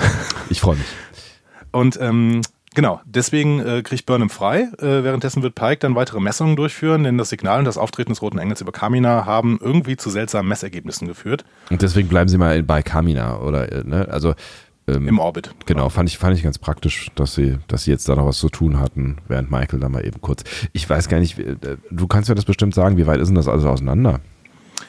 ich 0.49 0.61
freue 0.61 0.75
mich. 0.75 0.87
Und 1.71 1.97
ähm, 2.01 2.41
Genau, 2.73 3.01
deswegen 3.03 3.59
äh, 3.59 3.81
kriegt 3.81 4.05
Burnham 4.05 4.29
frei. 4.29 4.69
Äh, 4.79 5.03
währenddessen 5.03 5.43
wird 5.43 5.55
Pike 5.55 5.79
dann 5.79 5.95
weitere 5.95 6.21
Messungen 6.21 6.55
durchführen, 6.55 7.03
denn 7.03 7.17
das 7.17 7.27
Signal 7.27 7.59
und 7.59 7.65
das 7.65 7.77
Auftreten 7.77 8.11
des 8.11 8.21
Roten 8.21 8.37
Engels 8.37 8.61
über 8.61 8.71
Kamina 8.71 9.25
haben 9.25 9.59
irgendwie 9.61 9.97
zu 9.97 10.09
seltsamen 10.09 10.47
Messergebnissen 10.47 11.05
geführt. 11.05 11.43
Und 11.69 11.81
deswegen 11.81 12.07
bleiben 12.07 12.29
sie 12.29 12.37
mal 12.37 12.63
bei 12.63 12.81
Kamina, 12.81 13.39
oder? 13.39 13.69
Äh, 13.69 13.83
ne? 13.83 14.07
Also 14.09 14.35
ähm, 14.87 15.07
im 15.07 15.19
Orbit. 15.19 15.53
Genau, 15.65 15.89
fand 15.89 16.07
ich, 16.07 16.17
fand 16.17 16.37
ich 16.37 16.43
ganz 16.43 16.59
praktisch, 16.59 17.11
dass 17.15 17.35
sie, 17.35 17.57
dass 17.67 17.83
sie 17.83 17.91
jetzt 17.91 18.07
da 18.07 18.15
noch 18.15 18.25
was 18.25 18.37
zu 18.37 18.47
tun 18.47 18.79
hatten, 18.79 19.17
während 19.27 19.51
Michael 19.51 19.81
da 19.81 19.89
mal 19.89 20.05
eben 20.05 20.21
kurz. 20.21 20.43
Ich 20.71 20.89
weiß 20.89 21.09
gar 21.09 21.19
nicht, 21.19 21.39
äh, 21.39 21.57
du 21.89 22.07
kannst 22.07 22.29
ja 22.29 22.35
das 22.35 22.45
bestimmt 22.45 22.73
sagen, 22.73 22.95
wie 22.95 23.05
weit 23.05 23.19
ist 23.19 23.27
denn 23.27 23.35
das 23.35 23.49
alles 23.49 23.65
auseinander? 23.65 24.21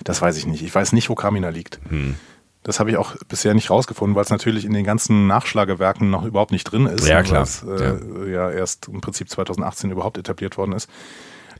Das 0.04 0.20
weiß 0.20 0.36
ich 0.36 0.46
nicht. 0.46 0.62
Ich 0.62 0.74
weiß 0.74 0.92
nicht, 0.92 1.08
wo 1.08 1.14
Kamina 1.14 1.48
liegt. 1.48 1.80
Hm. 1.88 2.16
Das 2.62 2.78
habe 2.78 2.90
ich 2.90 2.96
auch 2.96 3.16
bisher 3.28 3.54
nicht 3.54 3.70
rausgefunden, 3.70 4.14
weil 4.14 4.22
es 4.22 4.30
natürlich 4.30 4.64
in 4.64 4.72
den 4.72 4.84
ganzen 4.84 5.26
Nachschlagewerken 5.26 6.10
noch 6.10 6.24
überhaupt 6.24 6.52
nicht 6.52 6.64
drin 6.64 6.86
ist. 6.86 7.06
Ja, 7.06 7.22
klar. 7.22 7.42
Es, 7.42 7.64
äh, 7.64 8.30
ja. 8.30 8.50
ja. 8.50 8.50
erst 8.50 8.88
im 8.88 9.00
Prinzip 9.00 9.28
2018 9.28 9.90
überhaupt 9.90 10.16
etabliert 10.16 10.56
worden 10.56 10.72
ist. 10.72 10.88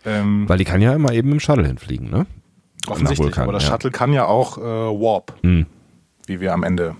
Ähm, 0.05 0.48
weil 0.48 0.59
die 0.59 0.64
kann 0.64 0.81
ja 0.81 0.94
immer 0.94 1.12
eben 1.12 1.33
im 1.33 1.40
Shuttle 1.40 1.66
hinfliegen, 1.66 2.11
ne? 2.11 2.26
Offensichtlich, 2.88 3.38
aber 3.38 3.52
das 3.52 3.64
ja. 3.64 3.70
Shuttle 3.70 3.92
kann 3.92 4.12
ja 4.12 4.26
auch 4.26 4.59
äh, 4.59 4.62
Warp, 4.62 5.35
hm. 5.42 5.66
wie 6.26 6.40
wir 6.40 6.52
am 6.52 6.64
Ende 6.64 6.96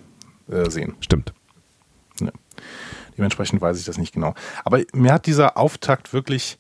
äh, 0.49 0.71
sehen. 0.71 0.95
Stimmt. 1.01 1.33
Ja. 2.21 2.31
Dementsprechend 3.17 3.61
weiß 3.61 3.79
ich 3.79 3.85
das 3.85 3.99
nicht 3.99 4.15
genau. 4.15 4.35
Aber 4.65 4.81
mir 4.95 5.13
hat 5.13 5.27
dieser 5.27 5.57
Auftakt 5.57 6.13
wirklich 6.13 6.59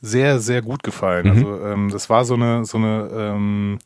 sehr, 0.00 0.38
sehr 0.38 0.62
gut 0.62 0.82
gefallen. 0.82 1.26
Mhm. 1.26 1.30
Also 1.30 1.64
ähm, 1.66 1.90
das 1.90 2.10
war 2.10 2.24
so 2.24 2.34
eine, 2.34 2.64
so 2.64 2.78
eine 2.78 3.08
ähm, 3.12 3.78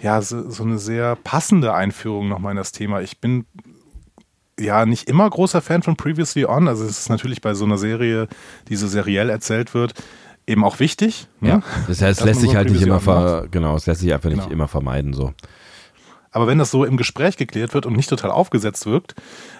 ja, 0.00 0.20
so, 0.22 0.50
so 0.50 0.62
eine 0.64 0.78
sehr 0.78 1.16
passende 1.16 1.74
Einführung 1.74 2.28
nochmal 2.28 2.52
in 2.52 2.56
das 2.56 2.72
Thema. 2.72 3.00
Ich 3.00 3.20
bin 3.20 3.46
ja 4.58 4.86
nicht 4.86 5.08
immer 5.08 5.28
großer 5.28 5.60
Fan 5.60 5.82
von 5.82 5.96
Previously 5.96 6.44
On. 6.44 6.68
Also 6.68 6.84
es 6.84 7.00
ist 7.00 7.08
natürlich 7.08 7.40
bei 7.40 7.54
so 7.54 7.64
einer 7.64 7.78
Serie, 7.78 8.28
die 8.68 8.76
so 8.76 8.86
seriell 8.86 9.30
erzählt 9.30 9.74
wird, 9.74 9.94
eben 10.46 10.64
auch 10.64 10.80
wichtig. 10.80 11.28
Ne? 11.40 11.48
Ja, 11.48 11.62
das 11.88 12.02
heißt, 12.02 12.20
es 12.20 12.26
lässt 12.26 12.40
sich 12.40 12.54
halt 12.54 12.70
nicht 12.70 12.82
immer 12.82 13.00
ver 13.00 13.48
genau, 13.50 13.76
es 13.76 13.86
lässt 13.86 14.00
sich 14.00 14.12
einfach 14.12 14.30
genau. 14.30 14.42
nicht 14.42 14.52
immer 14.52 14.68
vermeiden 14.68 15.12
so. 15.12 15.32
Aber 16.34 16.48
wenn 16.48 16.58
das 16.58 16.72
so 16.72 16.84
im 16.84 16.96
Gespräch 16.96 17.36
geklärt 17.36 17.74
wird 17.74 17.86
und 17.86 17.96
nicht 17.96 18.10
total 18.10 18.32
aufgesetzt 18.32 18.86
wirkt, 18.86 19.14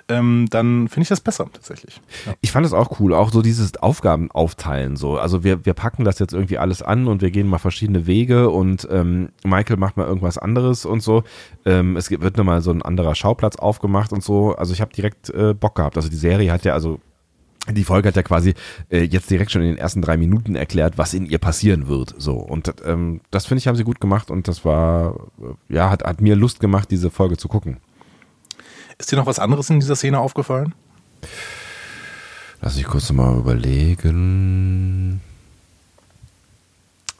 ähm, 0.08 0.46
dann 0.50 0.88
finde 0.88 1.02
ich 1.02 1.08
das 1.08 1.20
besser 1.20 1.46
tatsächlich. 1.52 2.00
Ja. 2.26 2.34
Ich 2.40 2.50
fand 2.50 2.66
es 2.66 2.72
auch 2.72 2.98
cool, 2.98 3.14
auch 3.14 3.30
so 3.30 3.42
dieses 3.42 3.76
Aufgaben 3.76 4.28
aufteilen. 4.32 4.96
So. 4.96 5.16
Also 5.16 5.44
wir, 5.44 5.64
wir 5.64 5.72
packen 5.72 6.04
das 6.04 6.18
jetzt 6.18 6.34
irgendwie 6.34 6.58
alles 6.58 6.82
an 6.82 7.06
und 7.06 7.22
wir 7.22 7.30
gehen 7.30 7.46
mal 7.46 7.58
verschiedene 7.58 8.08
Wege 8.08 8.50
und 8.50 8.88
ähm, 8.90 9.28
Michael 9.44 9.76
macht 9.76 9.96
mal 9.96 10.06
irgendwas 10.06 10.36
anderes 10.36 10.84
und 10.84 11.00
so. 11.00 11.22
Ähm, 11.64 11.96
es 11.96 12.10
wird 12.10 12.36
nochmal 12.36 12.60
so 12.60 12.72
ein 12.72 12.82
anderer 12.82 13.14
Schauplatz 13.14 13.54
aufgemacht 13.54 14.12
und 14.12 14.24
so. 14.24 14.56
Also 14.56 14.72
ich 14.72 14.80
habe 14.80 14.92
direkt 14.92 15.30
äh, 15.30 15.54
Bock 15.54 15.76
gehabt. 15.76 15.96
Also 15.96 16.08
die 16.08 16.16
Serie 16.16 16.50
hat 16.50 16.64
ja, 16.64 16.74
also 16.74 16.98
die 17.70 17.84
Folge 17.84 18.08
hat 18.08 18.16
ja 18.16 18.22
quasi 18.22 18.54
äh, 18.90 19.02
jetzt 19.02 19.30
direkt 19.30 19.50
schon 19.50 19.62
in 19.62 19.68
den 19.68 19.78
ersten 19.78 20.02
drei 20.02 20.16
Minuten 20.16 20.54
erklärt, 20.54 20.98
was 20.98 21.14
in 21.14 21.26
ihr 21.26 21.38
passieren 21.38 21.88
wird. 21.88 22.14
So 22.18 22.34
und 22.34 22.74
ähm, 22.84 23.20
das 23.30 23.46
finde 23.46 23.60
ich 23.60 23.68
haben 23.68 23.76
sie 23.76 23.84
gut 23.84 24.00
gemacht 24.00 24.30
und 24.30 24.48
das 24.48 24.64
war 24.64 25.28
äh, 25.40 25.74
ja 25.74 25.90
hat, 25.90 26.04
hat 26.04 26.20
mir 26.20 26.36
Lust 26.36 26.60
gemacht, 26.60 26.90
diese 26.90 27.10
Folge 27.10 27.36
zu 27.36 27.48
gucken. 27.48 27.78
Ist 28.98 29.10
dir 29.10 29.16
noch 29.16 29.26
was 29.26 29.38
anderes 29.38 29.70
in 29.70 29.80
dieser 29.80 29.96
Szene 29.96 30.20
aufgefallen? 30.20 30.74
Lass 32.60 32.76
mich 32.76 32.86
kurz 32.86 33.10
mal 33.12 33.38
überlegen. 33.38 35.20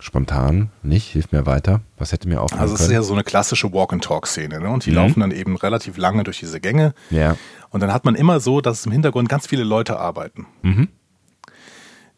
Spontan 0.04 0.70
nicht. 0.82 1.10
Hilf 1.10 1.32
mir 1.32 1.46
weiter. 1.46 1.80
Was 1.96 2.12
hätte 2.12 2.28
mir 2.28 2.42
aufgefallen? 2.42 2.70
Also 2.70 2.74
es 2.74 2.82
ist 2.82 2.90
ja 2.90 3.02
so 3.02 3.14
eine 3.14 3.24
klassische 3.24 3.72
Walk-and-Talk-Szene. 3.72 4.60
Ne? 4.60 4.68
Und 4.68 4.84
die 4.84 4.90
mhm. 4.90 4.96
laufen 4.96 5.20
dann 5.20 5.30
eben 5.30 5.56
relativ 5.56 5.96
lange 5.96 6.24
durch 6.24 6.38
diese 6.38 6.60
Gänge. 6.60 6.94
Ja. 7.10 7.36
Und 7.70 7.80
dann 7.80 7.92
hat 7.92 8.04
man 8.04 8.14
immer 8.14 8.38
so, 8.40 8.60
dass 8.60 8.84
im 8.84 8.92
Hintergrund 8.92 9.28
ganz 9.28 9.46
viele 9.46 9.64
Leute 9.64 9.98
arbeiten. 9.98 10.46
Mhm. 10.62 10.88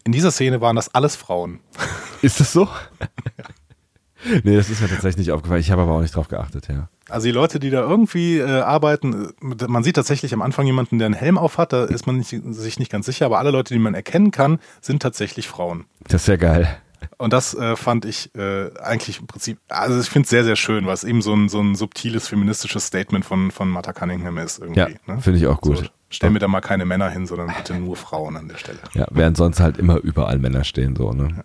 In 0.04 0.12
dieser 0.12 0.30
Szene 0.30 0.60
waren 0.60 0.76
das 0.76 0.94
alles 0.94 1.16
Frauen. 1.16 1.60
Ist 2.22 2.40
das 2.40 2.52
so? 2.52 2.64
ja. 2.64 3.44
Nee, 4.42 4.56
das 4.56 4.70
ist 4.70 4.80
mir 4.80 4.88
tatsächlich 4.88 5.18
nicht 5.18 5.32
aufgefallen. 5.32 5.60
Ich 5.60 5.70
habe 5.70 5.82
aber 5.82 5.92
auch 5.92 6.00
nicht 6.00 6.16
drauf 6.16 6.26
geachtet, 6.26 6.68
ja. 6.68 6.88
Also 7.08 7.26
die 7.26 7.32
Leute, 7.32 7.60
die 7.60 7.70
da 7.70 7.82
irgendwie 7.82 8.38
äh, 8.38 8.60
arbeiten, 8.60 9.28
man 9.40 9.84
sieht 9.84 9.94
tatsächlich 9.94 10.34
am 10.34 10.42
Anfang 10.42 10.66
jemanden, 10.66 10.98
der 10.98 11.06
einen 11.06 11.14
Helm 11.14 11.38
auf 11.38 11.58
hat, 11.58 11.72
da 11.72 11.84
ist 11.84 12.06
man 12.06 12.16
nicht, 12.16 12.34
sich 12.50 12.78
nicht 12.80 12.90
ganz 12.90 13.06
sicher, 13.06 13.26
aber 13.26 13.38
alle 13.38 13.52
Leute, 13.52 13.74
die 13.74 13.78
man 13.78 13.94
erkennen 13.94 14.32
kann, 14.32 14.58
sind 14.80 15.00
tatsächlich 15.00 15.46
Frauen. 15.46 15.84
Das 16.08 16.22
ist 16.22 16.28
ja 16.28 16.36
geil. 16.36 16.76
Und 17.18 17.32
das 17.32 17.54
äh, 17.54 17.76
fand 17.76 18.04
ich 18.04 18.34
äh, 18.34 18.70
eigentlich 18.78 19.20
im 19.20 19.26
Prinzip, 19.26 19.58
also 19.68 20.00
ich 20.00 20.08
finde 20.08 20.24
es 20.24 20.30
sehr, 20.30 20.44
sehr 20.44 20.56
schön, 20.56 20.86
was 20.86 21.04
eben 21.04 21.22
so 21.22 21.34
ein, 21.34 21.48
so 21.48 21.60
ein 21.60 21.74
subtiles 21.74 22.28
feministisches 22.28 22.86
Statement 22.86 23.24
von, 23.24 23.50
von 23.50 23.68
Martha 23.68 23.92
Cunningham 23.92 24.38
ist. 24.38 24.58
Irgendwie, 24.58 24.80
ja, 24.80 24.88
ne? 25.06 25.20
finde 25.20 25.38
ich 25.38 25.46
auch 25.46 25.60
gut. 25.60 25.78
So, 25.78 25.84
stell 26.08 26.30
mir 26.30 26.38
da 26.38 26.48
mal 26.48 26.60
keine 26.60 26.84
Männer 26.84 27.10
hin, 27.10 27.26
sondern 27.26 27.52
bitte 27.56 27.74
nur 27.74 27.96
Frauen 27.96 28.36
an 28.36 28.48
der 28.48 28.56
Stelle. 28.56 28.78
Ja, 28.94 29.06
während 29.10 29.36
sonst 29.36 29.60
halt 29.60 29.78
immer 29.78 29.98
überall 29.98 30.38
Männer 30.38 30.64
stehen, 30.64 30.96
so, 30.96 31.12
ne? 31.12 31.28
Ja. 31.36 31.42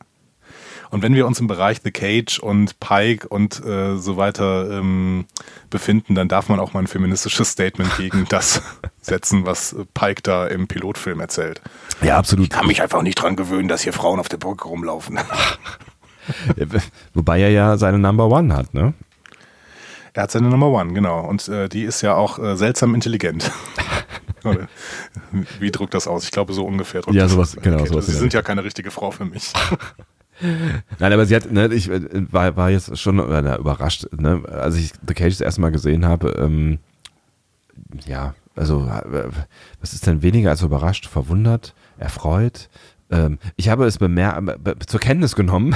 Und 0.91 1.01
wenn 1.01 1.15
wir 1.15 1.25
uns 1.25 1.39
im 1.39 1.47
Bereich 1.47 1.79
The 1.83 1.91
Cage 1.91 2.39
und 2.39 2.79
Pike 2.81 3.27
und 3.29 3.65
äh, 3.65 3.95
so 3.95 4.17
weiter 4.17 4.69
ähm, 4.69 5.25
befinden, 5.69 6.15
dann 6.15 6.27
darf 6.27 6.49
man 6.49 6.59
auch 6.59 6.73
mal 6.73 6.81
ein 6.81 6.87
feministisches 6.87 7.49
Statement 7.49 7.95
gegen 7.97 8.25
das 8.29 8.61
setzen, 9.01 9.45
was 9.45 9.75
Pike 9.93 10.21
da 10.21 10.47
im 10.47 10.67
Pilotfilm 10.67 11.21
erzählt. 11.21 11.61
Ja, 12.01 12.17
absolut. 12.17 12.47
Ich 12.47 12.49
kann 12.49 12.67
mich 12.67 12.81
einfach 12.81 13.01
nicht 13.01 13.15
dran 13.15 13.37
gewöhnen, 13.37 13.69
dass 13.69 13.81
hier 13.81 13.93
Frauen 13.93 14.19
auf 14.19 14.27
der 14.27 14.37
Brücke 14.37 14.67
rumlaufen. 14.67 15.17
Wobei 17.13 17.39
er 17.39 17.49
ja 17.49 17.77
seine 17.77 17.97
Number 17.97 18.27
One 18.27 18.53
hat, 18.53 18.73
ne? 18.73 18.93
Er 20.13 20.23
hat 20.23 20.31
seine 20.31 20.49
Number 20.49 20.67
One, 20.67 20.91
genau. 20.91 21.21
Und 21.21 21.47
äh, 21.47 21.69
die 21.69 21.83
ist 21.83 22.01
ja 22.01 22.15
auch 22.15 22.37
äh, 22.37 22.57
seltsam 22.57 22.95
intelligent. 22.95 23.49
Wie 25.59 25.71
drückt 25.71 25.93
das 25.93 26.07
aus? 26.07 26.25
Ich 26.25 26.31
glaube, 26.31 26.51
so 26.51 26.65
ungefähr 26.65 27.01
drückt 27.01 27.15
ja, 27.15 27.29
sowas, 27.29 27.53
das. 27.53 27.63
Genau, 27.63 27.85
sowas 27.85 28.07
Sie 28.07 28.13
sind 28.13 28.33
ja 28.33 28.41
keine 28.41 28.65
richtige 28.65 28.91
Frau 28.91 29.11
für 29.11 29.23
mich. 29.23 29.53
Nein, 30.99 31.13
aber 31.13 31.25
sie 31.25 31.35
hat, 31.35 31.51
ne, 31.51 31.73
ich 31.73 31.89
äh, 31.89 32.01
war, 32.31 32.55
war 32.55 32.69
jetzt 32.69 32.97
schon 32.97 33.17
na, 33.17 33.57
überrascht, 33.57 34.07
ne, 34.11 34.41
als 34.47 34.75
ich 34.77 34.91
The 35.07 35.13
Cage 35.13 35.33
das 35.33 35.41
erste 35.41 35.61
Mal 35.61 35.71
gesehen 35.71 36.05
habe, 36.05 36.31
ähm, 36.37 36.79
ja, 38.05 38.33
also, 38.55 38.85
äh, 38.85 39.29
was 39.79 39.93
ist 39.93 40.07
denn 40.07 40.21
weniger 40.21 40.49
als 40.49 40.61
überrascht, 40.61 41.07
verwundert, 41.07 41.73
erfreut? 41.97 42.69
Ähm, 43.09 43.39
ich 43.55 43.69
habe 43.69 43.85
es 43.85 43.97
bemer 43.97 44.41
zur 44.87 44.99
Kenntnis 44.99 45.35
genommen, 45.35 45.75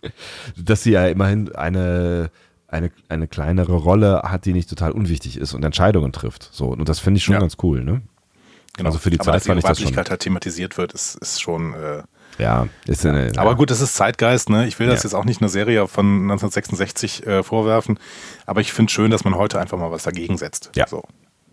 dass 0.56 0.82
sie 0.82 0.92
ja 0.92 1.06
immerhin 1.06 1.54
eine, 1.54 2.30
eine, 2.68 2.90
eine 3.08 3.28
kleinere 3.28 3.74
Rolle 3.74 4.22
hat, 4.24 4.44
die 4.44 4.52
nicht 4.52 4.68
total 4.68 4.92
unwichtig 4.92 5.36
ist 5.36 5.54
und 5.54 5.64
Entscheidungen 5.64 6.12
trifft. 6.12 6.48
So, 6.52 6.66
und 6.66 6.88
das 6.88 6.98
finde 6.98 7.18
ich 7.18 7.24
schon 7.24 7.34
ja. 7.34 7.40
ganz 7.40 7.56
cool, 7.62 7.82
ne? 7.82 8.02
Genau. 8.76 8.88
Also 8.88 8.98
für 8.98 9.10
die 9.10 9.18
Aber 9.20 9.32
Zeit 9.32 9.44
fand 9.44 9.58
ich 9.58 9.64
das 9.64 9.80
schon. 9.80 9.96
halt 9.96 10.20
thematisiert 10.20 10.76
wird, 10.76 10.92
ist, 10.92 11.14
ist 11.16 11.40
schon 11.40 11.72
äh, 11.72 12.02
ja, 12.38 12.68
ist 12.86 13.04
eine, 13.06 13.32
ja. 13.32 13.40
Aber 13.40 13.54
gut, 13.54 13.70
das 13.70 13.80
ist 13.80 13.94
Zeitgeist, 13.94 14.50
ne? 14.50 14.66
Ich 14.66 14.78
will 14.78 14.86
das 14.86 15.02
ja. 15.02 15.08
jetzt 15.08 15.14
auch 15.14 15.24
nicht 15.24 15.40
einer 15.40 15.48
Serie 15.48 15.86
von 15.88 16.22
1966 16.22 17.26
äh, 17.26 17.42
vorwerfen, 17.42 17.98
aber 18.46 18.60
ich 18.60 18.72
finde 18.72 18.92
schön, 18.92 19.10
dass 19.10 19.24
man 19.24 19.34
heute 19.34 19.60
einfach 19.60 19.78
mal 19.78 19.90
was 19.90 20.04
dagegen 20.04 20.36
setzt. 20.38 20.70
Ja. 20.74 20.86
So. 20.86 21.02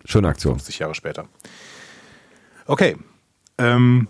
Schöne 0.06 0.28
Aktion. 0.28 0.56
50 0.56 0.80
Jahre 0.80 0.96
später. 0.96 1.26
Okay. 2.65 2.98
Ähm, 3.58 4.08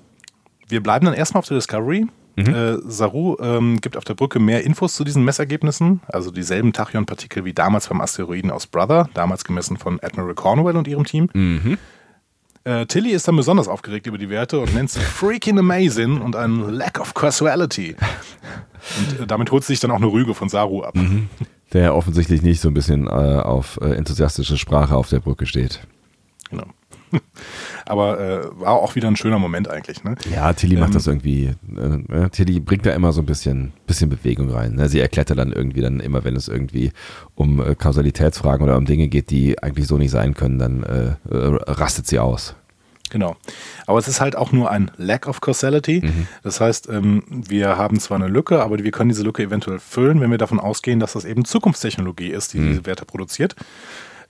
wir 0.67 0.81
bleiben 0.81 1.05
dann 1.05 1.13
erstmal 1.13 1.39
auf 1.39 1.47
der 1.47 1.57
Discovery. 1.57 2.07
Mhm. 2.35 2.47
Äh, 2.47 2.77
Saru 2.89 3.37
ähm, 3.39 3.79
gibt 3.79 3.95
auf 3.95 4.05
der 4.05 4.15
Brücke 4.15 4.39
mehr 4.39 4.63
Infos 4.63 4.95
zu 4.95 5.03
diesen 5.03 5.23
Messergebnissen, 5.23 6.01
also 6.07 6.31
dieselben 6.31 6.73
Tachyon-Partikel 6.73 7.45
wie 7.45 7.53
damals 7.53 7.87
beim 7.89 8.01
Asteroiden 8.01 8.49
aus 8.49 8.65
Brother, 8.65 9.07
damals 9.13 9.43
gemessen 9.43 9.77
von 9.77 9.99
Admiral 10.01 10.33
Cornwell 10.33 10.75
und 10.75 10.87
ihrem 10.87 11.05
Team. 11.05 11.29
Mhm. 11.33 11.77
Äh, 12.65 12.85
Tilly 12.85 13.11
ist 13.11 13.27
dann 13.27 13.35
besonders 13.35 13.67
aufgeregt 13.67 14.07
über 14.07 14.17
die 14.17 14.29
Werte 14.29 14.59
und 14.59 14.73
nennt 14.73 14.89
sie 14.89 15.01
freaking 15.01 15.59
amazing 15.59 16.21
und 16.21 16.35
ein 16.35 16.69
lack 16.69 16.99
of 16.99 17.13
casuality. 17.13 17.95
Und 18.97 19.19
äh, 19.19 19.27
damit 19.27 19.51
holt 19.51 19.63
sie 19.63 19.73
sich 19.73 19.81
dann 19.81 19.91
auch 19.91 19.97
eine 19.97 20.07
Rüge 20.07 20.33
von 20.33 20.47
Saru 20.49 20.83
ab. 20.83 20.95
Mhm. 20.95 21.29
Der 21.73 21.95
offensichtlich 21.95 22.41
nicht 22.41 22.61
so 22.61 22.69
ein 22.69 22.73
bisschen 22.73 23.07
äh, 23.07 23.09
auf 23.09 23.79
äh, 23.81 23.95
enthusiastische 23.95 24.57
Sprache 24.57 24.95
auf 24.95 25.09
der 25.09 25.19
Brücke 25.19 25.45
steht. 25.45 25.81
Genau. 26.49 26.65
Aber 27.85 28.19
äh, 28.19 28.59
war 28.59 28.73
auch 28.73 28.95
wieder 28.95 29.07
ein 29.07 29.15
schöner 29.15 29.39
Moment 29.39 29.69
eigentlich. 29.69 30.03
Ne? 30.03 30.15
Ja, 30.33 30.53
Tilly 30.53 30.75
ähm, 30.75 30.81
macht 30.81 30.95
das 30.95 31.07
irgendwie. 31.07 31.51
Äh, 31.75 32.29
Tilly 32.29 32.59
bringt 32.59 32.85
da 32.85 32.91
immer 32.91 33.11
so 33.11 33.21
ein 33.21 33.25
bisschen, 33.25 33.73
bisschen 33.87 34.09
Bewegung 34.09 34.49
rein. 34.49 34.75
Ne? 34.75 34.89
Sie 34.89 34.99
erklärt 34.99 35.29
dann 35.29 35.51
irgendwie 35.51 35.81
dann 35.81 35.99
immer, 35.99 36.23
wenn 36.23 36.35
es 36.35 36.47
irgendwie 36.47 36.91
um 37.35 37.61
äh, 37.61 37.75
Kausalitätsfragen 37.75 38.63
oder 38.63 38.77
um 38.77 38.85
Dinge 38.85 39.07
geht, 39.07 39.29
die 39.29 39.61
eigentlich 39.61 39.87
so 39.87 39.97
nicht 39.97 40.11
sein 40.11 40.33
können, 40.33 40.59
dann 40.59 40.83
äh, 40.83 41.15
äh, 41.29 41.59
rastet 41.67 42.07
sie 42.07 42.19
aus. 42.19 42.55
Genau. 43.13 43.35
Aber 43.85 43.99
es 43.99 44.07
ist 44.07 44.21
halt 44.21 44.35
auch 44.35 44.51
nur 44.51 44.71
ein 44.71 44.89
Lack 44.97 45.27
of 45.27 45.39
Causality. 45.39 46.01
Mhm. 46.03 46.27
Das 46.41 46.59
heißt, 46.59 46.89
ähm, 46.89 47.23
wir 47.29 47.77
haben 47.77 47.99
zwar 47.99 48.17
eine 48.17 48.27
Lücke, 48.27 48.63
aber 48.63 48.79
wir 48.79 48.91
können 48.91 49.09
diese 49.09 49.21
Lücke 49.21 49.43
eventuell 49.43 49.77
füllen, 49.77 50.19
wenn 50.19 50.31
wir 50.31 50.39
davon 50.39 50.59
ausgehen, 50.59 50.99
dass 50.99 51.13
das 51.13 51.23
eben 51.23 51.45
Zukunftstechnologie 51.45 52.29
ist, 52.29 52.53
die 52.53 52.57
mhm. 52.57 52.69
diese 52.69 52.85
Werte 52.87 53.05
produziert. 53.05 53.55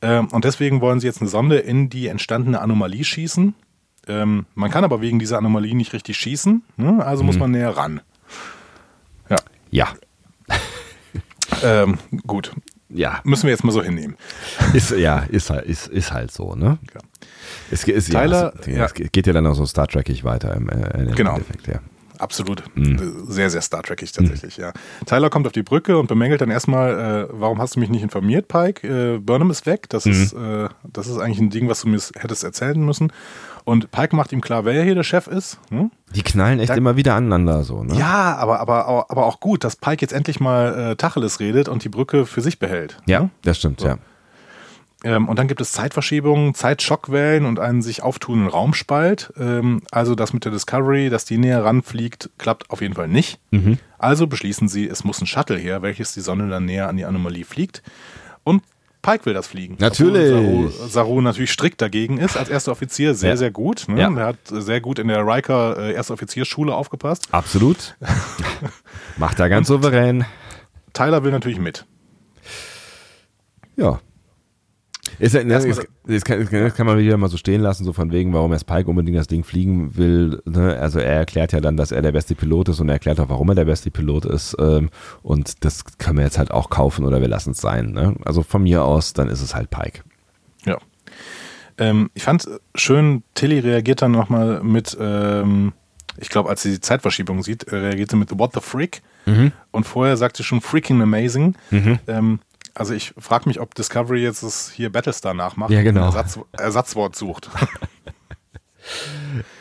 Ähm, 0.03 0.27
und 0.27 0.43
deswegen 0.43 0.81
wollen 0.81 0.99
sie 0.99 1.07
jetzt 1.07 1.21
eine 1.21 1.29
Sonde 1.29 1.57
in 1.57 1.89
die 1.89 2.07
entstandene 2.07 2.61
Anomalie 2.61 3.05
schießen. 3.05 3.55
Ähm, 4.07 4.45
man 4.53 4.69
kann 4.69 4.83
aber 4.83 4.99
wegen 4.99 5.17
dieser 5.17 5.37
Anomalie 5.37 5.75
nicht 5.75 5.93
richtig 5.93 6.17
schießen, 6.17 6.61
ne? 6.75 7.05
also 7.05 7.23
mhm. 7.23 7.27
muss 7.27 7.39
man 7.39 7.51
näher 7.51 7.69
ran. 7.69 8.01
Ja. 9.29 9.37
Ja. 9.71 9.87
ähm, 11.63 11.97
gut. 12.27 12.51
Ja. 12.89 13.21
Müssen 13.23 13.43
wir 13.43 13.51
jetzt 13.51 13.63
mal 13.63 13.71
so 13.71 13.81
hinnehmen. 13.81 14.17
Ist, 14.73 14.91
ja, 14.91 15.19
ist, 15.19 15.49
halt, 15.49 15.65
ist, 15.65 15.87
ist 15.87 16.11
halt 16.11 16.31
so, 16.31 16.53
ne? 16.53 16.77
Ja. 16.93 16.99
Es, 17.71 17.87
es, 17.87 18.07
Tyler, 18.07 18.53
ja, 18.55 18.59
es, 18.59 18.67
ja. 18.67 18.85
es, 18.85 18.93
geht 18.93 19.25
ja 19.25 19.33
dann 19.33 19.47
auch 19.47 19.55
so 19.55 19.65
Star 19.65 19.87
Trekig 19.87 20.25
weiter 20.25 20.53
im, 20.53 20.69
äh, 20.69 21.01
im 21.01 21.15
genau. 21.15 21.31
Endeffekt, 21.31 21.67
ja. 21.67 21.79
Absolut. 22.23 22.63
Mhm. 22.75 23.25
Sehr, 23.27 23.49
sehr 23.49 23.62
Star 23.62 23.83
Trekig 23.83 24.13
tatsächlich, 24.13 24.57
mhm. 24.57 24.63
ja. 24.63 24.73
Tyler 25.05 25.29
kommt 25.29 25.45
auf 25.45 25.51
die 25.51 25.62
Brücke 25.62 25.97
und 25.97 26.07
bemängelt 26.07 26.39
dann 26.39 26.49
erstmal, 26.49 27.27
äh, 27.29 27.33
warum 27.33 27.59
hast 27.59 27.75
du 27.75 27.81
mich 27.81 27.89
nicht 27.89 28.01
informiert, 28.01 28.47
Pike? 28.47 28.88
Äh, 28.88 29.17
Burnham 29.19 29.51
ist 29.51 29.65
weg. 29.65 29.89
Das, 29.89 30.05
mhm. 30.05 30.12
ist, 30.13 30.31
äh, 30.31 30.69
das 30.86 31.07
ist 31.07 31.17
eigentlich 31.17 31.39
ein 31.39 31.49
Ding, 31.49 31.67
was 31.67 31.81
du 31.81 31.89
mir 31.89 31.99
hättest 32.17 32.45
erzählen 32.45 32.79
müssen. 32.79 33.12
Und 33.65 33.91
Pike 33.91 34.15
macht 34.15 34.31
ihm 34.31 34.39
klar, 34.39 34.63
wer 34.63 34.83
hier 34.83 34.95
der 34.95 35.03
Chef 35.03 35.27
ist. 35.27 35.59
Hm? 35.69 35.91
Die 36.15 36.23
knallen 36.23 36.59
echt 36.59 36.69
da, 36.69 36.75
immer 36.75 36.95
wieder 36.95 37.15
aneinander 37.15 37.63
so, 37.63 37.83
ne? 37.83 37.97
Ja, 37.97 38.38
aber, 38.38 38.62
aber, 38.62 39.09
aber 39.09 39.25
auch 39.25 39.41
gut, 39.41 39.65
dass 39.65 39.75
Pike 39.75 40.01
jetzt 40.01 40.13
endlich 40.13 40.39
mal 40.39 40.91
äh, 40.91 40.95
Tacheles 40.95 41.41
redet 41.41 41.67
und 41.67 41.83
die 41.83 41.89
Brücke 41.89 42.25
für 42.25 42.41
sich 42.41 42.57
behält. 42.57 42.97
Ja, 43.05 43.21
ne? 43.21 43.29
das 43.41 43.57
stimmt, 43.57 43.81
so. 43.81 43.88
ja. 43.88 43.97
Ähm, 45.03 45.27
und 45.27 45.37
dann 45.37 45.47
gibt 45.47 45.61
es 45.61 45.73
Zeitverschiebungen, 45.73 46.55
Zeitschockwellen 46.55 47.45
und 47.45 47.59
einen 47.59 47.81
sich 47.81 48.01
auftuenden 48.01 48.47
Raumspalt. 48.47 49.33
Ähm, 49.37 49.81
also 49.91 50.15
das 50.15 50.33
mit 50.33 50.45
der 50.45 50.51
Discovery, 50.51 51.09
dass 51.09 51.25
die 51.25 51.37
näher 51.37 51.63
ranfliegt, 51.63 52.29
klappt 52.37 52.69
auf 52.69 52.81
jeden 52.81 52.93
Fall 52.93 53.09
nicht. 53.09 53.39
Mhm. 53.51 53.77
Also 53.97 54.27
beschließen 54.27 54.69
sie, 54.69 54.87
es 54.87 55.03
muss 55.03 55.21
ein 55.21 55.27
Shuttle 55.27 55.57
her, 55.57 55.81
welches 55.81 56.13
die 56.13 56.21
Sonne 56.21 56.49
dann 56.49 56.65
näher 56.65 56.87
an 56.87 56.97
die 56.97 57.05
Anomalie 57.05 57.43
fliegt. 57.43 57.83
Und 58.43 58.63
Pike 59.01 59.25
will 59.25 59.33
das 59.33 59.47
fliegen. 59.47 59.75
Natürlich. 59.79 60.29
Saru, 60.29 60.87
Saru, 60.87 61.21
natürlich 61.21 61.51
strikt 61.51 61.81
dagegen 61.81 62.17
ist, 62.17 62.37
als 62.37 62.47
erster 62.47 62.71
Offizier 62.71 63.13
sehr, 63.13 63.31
ja. 63.31 63.37
sehr 63.37 63.51
gut. 63.51 63.85
Ne? 63.89 63.99
Ja. 63.99 64.09
Er 64.09 64.25
hat 64.27 64.37
sehr 64.45 64.79
gut 64.79 64.97
in 64.97 65.09
der 65.09 65.27
Riker 65.27 65.77
äh, 65.77 65.93
Erste 65.93 66.13
Offiziersschule 66.13 66.73
aufgepasst. 66.73 67.27
Absolut. 67.31 67.97
Macht 69.17 69.41
er 69.41 69.49
ganz 69.49 69.69
Und 69.69 69.81
souverän. 69.81 70.25
Tyler 70.93 71.25
will 71.25 71.31
natürlich 71.31 71.59
mit. 71.59 71.85
Ja, 73.75 73.99
ist, 75.23 75.36
ne, 75.36 75.45
das, 75.45 75.63
das, 76.05 76.23
kann, 76.25 76.47
das, 76.51 76.75
kann, 76.75 76.86
man 76.86 76.97
wieder 76.97 77.15
mal 77.15 77.29
so 77.29 77.38
stehen 77.38 77.62
lassen, 77.62 77.86
so 77.86 77.93
von 77.93 78.12
wegen, 78.12 78.33
warum 78.33 78.51
er 78.51 78.59
Spike 78.59 78.89
unbedingt 78.89 79.17
das 79.17 79.27
Ding 79.27 79.45
fliegen 79.45 79.95
will. 79.95 80.41
Ne? 80.43 80.77
Also 80.77 80.99
er 80.99 81.13
erklärt 81.13 81.53
ja 81.53 81.62
dann, 81.62 81.77
dass 81.77 81.93
er 81.93 82.01
der 82.01 82.12
beste 82.12 82.36
Pilot 82.36 82.69
ist 82.69 82.81
und 82.81 82.89
er 82.89 82.95
erklärt 82.95 83.21
auch, 83.21 83.29
warum 83.29 83.47
er 83.47 83.55
der 83.55 83.63
beste 83.63 83.89
Pilot 83.89 84.25
ist. 84.25 84.53
Ähm, 84.59 84.89
und 85.21 85.63
das 85.63 85.86
können 85.97 86.17
wir 86.17 86.25
jetzt 86.25 86.38
halt 86.38 86.51
auch 86.51 86.69
kaufen 86.69 87.05
oder 87.05 87.21
wir 87.21 87.29
lassen 87.29 87.51
es 87.51 87.59
sein. 87.59 87.91
Ne? 87.91 88.15
Also 88.25 88.43
von 88.43 88.63
mir 88.63 88.83
aus, 88.83 89.13
dann 89.13 89.29
ist 89.29 89.41
es 89.41 89.55
halt 89.55 89.69
Pike. 89.69 90.01
Ja. 90.65 90.77
Ähm, 91.77 92.09
ich 92.15 92.23
fand 92.23 92.49
schön, 92.75 93.23
Tilly 93.33 93.59
reagiert 93.59 94.01
dann 94.01 94.12
nochmal 94.12 94.62
mit, 94.62 94.97
ähm, 94.99 95.71
ich 96.17 96.27
glaube, 96.27 96.49
als 96.49 96.63
sie 96.63 96.71
die 96.71 96.81
Zeitverschiebung 96.81 97.43
sieht, 97.43 97.71
reagiert 97.71 98.12
sie 98.12 98.17
mit 98.17 98.38
What 98.38 98.53
the 98.55 98.59
Freak. 98.59 99.01
Mhm. 99.25 99.53
Und 99.71 99.86
vorher 99.86 100.17
sagt 100.17 100.36
sie 100.36 100.43
schon 100.43 100.59
freaking 100.59 101.01
amazing. 101.01 101.55
Mhm. 101.71 101.99
Ähm, 102.07 102.39
also 102.73 102.93
ich 102.93 103.13
frage 103.17 103.47
mich, 103.47 103.59
ob 103.59 103.75
Discovery 103.75 104.23
jetzt 104.23 104.43
das 104.43 104.69
hier 104.69 104.91
Battlestar 104.91 105.33
nachmacht 105.33 105.71
ja, 105.71 105.81
genau. 105.81 106.07
und 106.07 106.15
Ersatz, 106.15 106.39
Ersatzwort 106.53 107.15
sucht. 107.15 107.49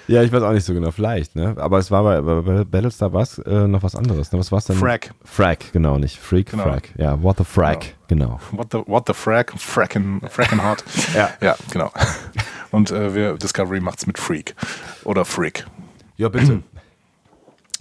ja, 0.09 0.22
ich 0.22 0.33
weiß 0.33 0.42
auch 0.42 0.53
nicht 0.53 0.64
so 0.64 0.72
genau, 0.72 0.90
vielleicht, 0.90 1.37
ne? 1.37 1.55
Aber 1.59 1.79
es 1.79 1.90
war 1.90 2.03
bei, 2.03 2.20
bei 2.20 2.64
Battlestar 2.64 3.12
was 3.12 3.38
äh, 3.38 3.68
noch 3.68 3.83
was 3.83 3.94
anderes. 3.94 4.33
Ne? 4.33 4.38
Was 4.38 4.51
war 4.51 4.59
es 4.59 4.64
denn? 4.64 4.77
Frack. 4.77 5.14
Frack, 5.25 5.72
genau, 5.72 5.98
nicht 5.98 6.18
Freak, 6.18 6.51
genau. 6.51 6.64
Frack. 6.64 6.90
Ja, 6.96 7.22
What 7.22 7.38
the 7.38 7.44
Frack, 7.44 7.94
genau. 8.09 8.40
genau. 8.51 8.53
What 8.53 8.68
the, 8.72 8.79
what 8.87 9.05
the 9.07 9.14
Frack, 9.14 9.53
Frackin', 9.59 10.20
Frackin' 10.29 10.62
Hard. 10.62 10.85
ja. 11.14 11.31
ja, 11.40 11.57
genau. 11.70 11.92
Und 12.70 12.90
äh, 12.90 13.14
wir, 13.14 13.35
Discovery 13.35 13.81
macht's 13.81 14.07
mit 14.07 14.18
Freak 14.18 14.55
oder 15.05 15.25
Freak. 15.25 15.66
Ja, 16.16 16.29
bitte. 16.29 16.62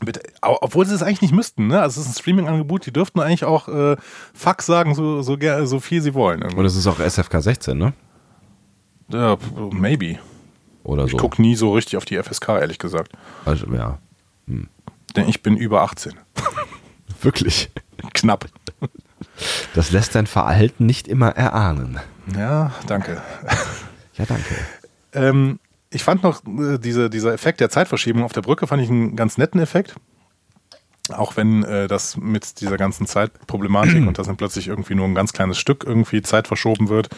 Bitte, 0.04 0.22
obwohl 0.42 0.86
sie 0.88 0.96
es 0.96 1.04
eigentlich 1.04 1.22
nicht 1.22 1.34
müssten, 1.34 1.68
ne? 1.68 1.80
Also 1.80 2.02
es 2.02 2.08
ist 2.08 2.14
ein 2.14 2.20
Streaming-Angebot, 2.20 2.86
die 2.86 2.92
dürften 2.92 3.20
eigentlich 3.20 3.46
auch 3.46 3.68
äh, 3.68 3.98
Fuck 4.34 4.64
sagen, 4.64 4.96
so, 4.96 5.22
so, 5.22 5.38
so 5.66 5.80
viel 5.80 6.02
sie 6.02 6.16
wollen. 6.16 6.42
Irgendwie. 6.42 6.60
Und 6.60 6.66
es 6.66 6.76
ist 6.76 6.88
auch 6.88 7.00
SFK 7.00 7.42
16, 7.42 7.78
ne? 7.78 7.94
Ja, 9.10 9.38
maybe. 9.72 10.18
Oder 10.84 11.04
so. 11.04 11.10
Ich 11.10 11.18
gucke 11.18 11.42
nie 11.42 11.56
so 11.56 11.74
richtig 11.74 11.98
auf 11.98 12.06
die 12.06 12.22
FSK, 12.22 12.50
ehrlich 12.50 12.80
gesagt. 12.80 13.12
Also, 13.46 13.68
ja. 13.74 14.00
Hm. 14.48 14.68
Denn 15.16 15.30
ich 15.30 15.44
bin 15.44 15.56
über 15.56 15.82
18. 15.82 16.14
Wirklich? 17.22 17.70
Knapp. 18.14 18.46
Das 19.76 19.92
lässt 19.92 20.16
dein 20.16 20.28
Verhalten 20.28 20.86
nicht 20.86 21.08
immer 21.08 21.30
erahnen. 21.30 22.00
Ja, 22.36 22.74
danke. 22.88 23.22
Ja, 24.16 24.26
danke. 24.26 24.56
Ähm, 25.14 25.60
ich 25.92 26.04
fand 26.04 26.24
noch 26.24 26.42
äh, 26.46 26.78
diese, 26.80 27.10
dieser 27.10 27.34
Effekt 27.34 27.60
der 27.60 27.70
Zeitverschiebung 27.70 28.24
auf 28.24 28.34
der 28.34 28.42
Brücke, 28.42 28.66
fand 28.66 28.82
ich 28.82 28.90
einen 28.90 29.16
ganz 29.16 29.38
netten 29.38 29.62
Effekt. 29.62 29.96
Auch 31.12 31.36
wenn 31.36 31.64
äh, 31.64 31.88
das 31.88 32.16
mit 32.16 32.62
dieser 32.62 32.78
ganzen 32.78 33.06
Zeitproblematik 33.06 33.96
und 34.08 34.18
dass 34.18 34.28
dann 34.28 34.38
plötzlich 34.38 34.70
irgendwie 34.70 34.96
nur 34.96 35.06
ein 35.08 35.16
ganz 35.16 35.34
kleines 35.34 35.58
Stück 35.58 35.84
irgendwie 35.86 36.22
Zeit 36.22 36.48
verschoben 36.48 36.90
wird, 36.90 37.10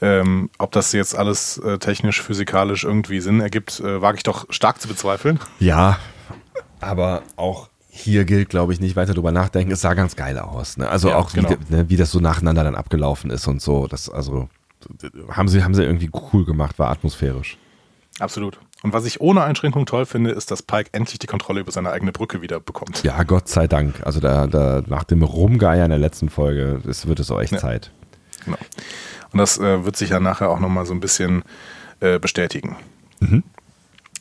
ähm, 0.00 0.50
ob 0.58 0.72
das 0.72 0.92
jetzt 0.92 1.16
alles 1.16 1.58
äh, 1.58 1.78
technisch, 1.78 2.22
physikalisch 2.22 2.84
irgendwie 2.84 3.20
Sinn 3.20 3.40
ergibt, 3.40 3.80
äh, 3.80 4.00
wage 4.00 4.18
ich 4.18 4.22
doch 4.22 4.46
stark 4.50 4.80
zu 4.80 4.88
bezweifeln. 4.88 5.40
Ja, 5.58 5.98
aber 6.80 7.22
auch 7.36 7.68
hier 7.88 8.24
gilt, 8.24 8.48
glaube 8.48 8.72
ich, 8.72 8.80
nicht 8.80 8.96
weiter 8.96 9.14
drüber 9.14 9.32
nachdenken. 9.32 9.72
Es 9.72 9.82
sah 9.82 9.94
ganz 9.94 10.16
geil 10.16 10.38
aus. 10.38 10.76
Ne? 10.76 10.88
Also 10.88 11.10
ja, 11.10 11.16
auch, 11.16 11.32
genau. 11.32 11.50
wie, 11.50 11.74
ne, 11.74 11.90
wie 11.90 11.96
das 11.96 12.10
so 12.10 12.20
nacheinander 12.20 12.64
dann 12.64 12.74
abgelaufen 12.74 13.30
ist 13.30 13.46
und 13.48 13.60
so. 13.60 13.86
Das, 13.86 14.08
also 14.08 14.48
haben 15.28 15.48
sie, 15.48 15.62
haben 15.62 15.74
sie 15.74 15.84
irgendwie 15.84 16.10
cool 16.32 16.44
gemacht, 16.44 16.78
war 16.78 16.90
atmosphärisch. 16.90 17.58
Absolut. 18.18 18.58
Und 18.82 18.92
was 18.92 19.04
ich 19.04 19.20
ohne 19.20 19.42
Einschränkung 19.44 19.86
toll 19.86 20.06
finde, 20.06 20.30
ist, 20.30 20.50
dass 20.50 20.62
Pike 20.62 20.90
endlich 20.92 21.18
die 21.18 21.26
Kontrolle 21.26 21.60
über 21.60 21.72
seine 21.72 21.90
eigene 21.90 22.12
Brücke 22.12 22.42
wieder 22.42 22.60
bekommt. 22.60 23.02
Ja, 23.04 23.22
Gott 23.22 23.48
sei 23.48 23.66
Dank. 23.66 24.04
Also 24.04 24.20
da, 24.20 24.46
da 24.46 24.82
nach 24.86 25.04
dem 25.04 25.22
Rumgeier 25.22 25.84
in 25.84 25.90
der 25.90 25.98
letzten 25.98 26.28
Folge 26.28 26.80
ist, 26.84 27.06
wird 27.06 27.20
es 27.20 27.30
auch 27.30 27.40
echt 27.40 27.52
ja. 27.52 27.58
Zeit. 27.58 27.90
Genau. 28.44 28.58
Und 29.32 29.38
das 29.38 29.58
äh, 29.58 29.84
wird 29.84 29.96
sich 29.96 30.10
ja 30.10 30.20
nachher 30.20 30.50
auch 30.50 30.60
nochmal 30.60 30.84
so 30.84 30.92
ein 30.92 31.00
bisschen 31.00 31.42
äh, 32.00 32.18
bestätigen. 32.18 32.76
Mhm. 33.20 33.44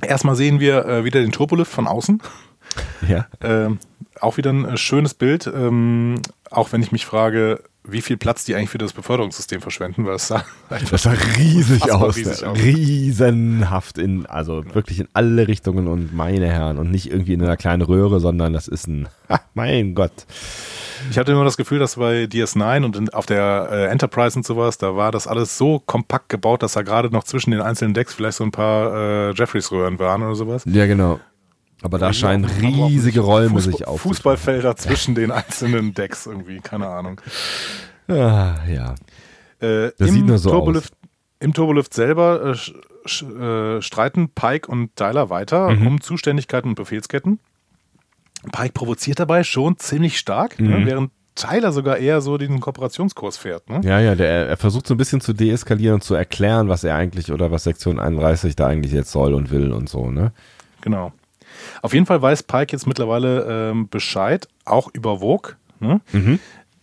Erstmal 0.01 0.36
sehen 0.36 0.60
wir 0.60 0.86
äh, 0.86 1.04
wieder 1.04 1.21
den 1.21 1.32
Turbolift 1.32 1.71
von 1.71 1.88
außen. 1.88 2.21
Ja. 3.08 3.27
Ähm, 3.41 3.80
auch 4.19 4.38
wieder 4.38 4.51
ein 4.51 4.65
äh, 4.65 4.77
schönes 4.77 5.13
Bild. 5.13 5.47
Ähm, 5.47 6.21
auch 6.49 6.71
wenn 6.71 6.82
ich 6.82 6.91
mich 6.91 7.06
frage, 7.06 7.63
wie 7.84 8.02
viel 8.02 8.17
Platz 8.17 8.46
die 8.46 8.56
eigentlich 8.56 8.70
für 8.70 8.78
das 8.78 8.94
Beförderungssystem 8.94 9.60
verschwenden, 9.60 10.06
weil 10.06 10.15
es 10.15 10.28
sah, 10.28 10.44
das 10.70 11.04
sah 11.04 11.13
riesig 11.38 11.91
aus, 11.91 12.15
riesig 12.15 12.46
aus. 12.46 12.58
Riesenhaft 12.58 13.98
in, 13.98 14.26
also 14.28 14.62
ja. 14.62 14.76
wirklich 14.76 15.00
in 15.00 15.08
alle 15.13 15.48
Richtungen 15.48 15.88
und 15.88 16.13
meine 16.13 16.48
Herren 16.48 16.78
und 16.78 16.91
nicht 16.91 17.12
irgendwie 17.12 17.34
in 17.34 17.41
einer 17.41 17.58
kleinen 17.58 17.82
Röhre, 17.82 18.20
sondern 18.20 18.54
das 18.54 18.67
ist 18.67 18.88
ein, 18.88 19.08
mein 19.54 19.96
Gott. 19.96 20.12
Ich 21.10 21.17
hatte 21.17 21.32
immer 21.32 21.44
das 21.44 21.58
Gefühl, 21.58 21.80
dass 21.80 21.96
bei 21.96 22.26
DS9 22.26 22.86
und 22.86 23.13
auf 23.15 23.26
der 23.26 23.70
äh, 23.72 23.86
Enterprise 23.88 24.38
und 24.38 24.46
sowas, 24.46 24.78
da 24.78 24.96
war 24.96 25.12
das 25.12 25.26
alles 25.26 25.58
so 25.58 25.80
kompakt 25.80 26.30
gebaut, 26.30 26.62
dass 26.62 26.74
da 26.74 26.84
gerade 26.84 27.10
noch 27.10 27.24
zwischen 27.24 27.50
den 27.50 27.62
einzelnen 27.62 27.96
Decks 27.96 28.13
vielleicht 28.13 28.38
so 28.38 28.44
ein 28.44 28.52
paar 28.52 28.94
äh, 28.94 29.34
Jeffreys-Röhren 29.34 29.98
waren 29.98 30.22
oder 30.22 30.36
sowas. 30.36 30.63
Ja, 30.65 30.86
genau. 30.86 31.20
Aber 31.84 31.98
da 31.98 32.13
scheinen 32.13 32.46
riesige 32.46 33.22
Räume 33.22 33.56
Fußball, 33.56 33.74
sich 33.74 33.88
auf. 33.88 34.02
Fußballfelder 34.02 34.76
zwischen 34.76 35.15
den 35.15 35.32
einzelnen 35.32 35.94
Decks 35.94 36.28
irgendwie, 36.28 36.60
keine 36.60 36.88
Ahnung. 36.88 37.20
Ah, 38.08 38.56
ja. 38.67 38.96
Äh, 39.60 39.91
das 39.98 40.12
sieht 40.12 40.26
nur 40.26 40.38
so 40.38 40.52
Turbolift, 40.52 40.94
aus. 40.94 41.10
Im 41.39 41.54
Turbolift 41.54 41.94
selber 41.94 42.56
äh, 42.56 43.78
äh, 43.78 43.82
streiten 43.82 44.30
Pike 44.30 44.70
und 44.70 44.96
Tyler 44.96 45.30
weiter 45.30 45.72
mhm. 45.72 45.88
um 45.88 46.02
Zuständigkeiten 46.02 46.70
und 46.70 46.76
Befehlsketten. 46.76 47.39
Pike 48.52 48.74
provoziert 48.74 49.20
dabei 49.20 49.44
schon 49.44 49.78
ziemlich 49.78 50.17
stark, 50.17 50.60
ne, 50.60 50.67
mhm. 50.67 50.80
ne, 50.80 50.86
während 50.86 51.12
Tyler 51.36 51.72
sogar 51.72 51.98
eher 51.98 52.22
so 52.22 52.38
den 52.38 52.60
Kooperationskurs 52.60 53.38
fährt. 53.38 53.70
Ne? 53.70 53.82
Ja, 53.84 54.00
ja, 54.00 54.15
der, 54.15 54.48
er 54.50 54.58
versucht 54.58 54.86
so 54.86 54.94
ein 54.94 54.98
bisschen 54.98 55.22
zu 55.22 55.34
deeskalieren 55.34 55.96
und 55.96 56.04
zu 56.04 56.13
erklären, 56.13 56.67
was 56.67 56.84
er 56.84 56.96
eigentlich 56.96 57.32
oder 57.32 57.52
was 57.52 57.63
Sektion 57.63 58.00
31 58.00 58.56
da 58.56 58.67
eigentlich 58.67 58.91
jetzt 58.91 59.12
soll 59.12 59.34
und 59.34 59.50
will 59.50 59.72
und 59.72 59.88
so, 59.88 60.12
ne? 60.12 60.34
Genau. 60.82 61.13
Auf 61.82 61.93
jeden 61.93 62.06
Fall 62.06 62.21
weiß 62.21 62.43
Pike 62.43 62.71
jetzt 62.71 62.88
mittlerweile 62.88 63.71
ähm, 63.71 63.89
Bescheid, 63.89 64.47
auch 64.65 64.89
über 64.93 65.19
Vogue. 65.19 65.54
Ne? 65.80 66.02
Mhm. 66.12 66.39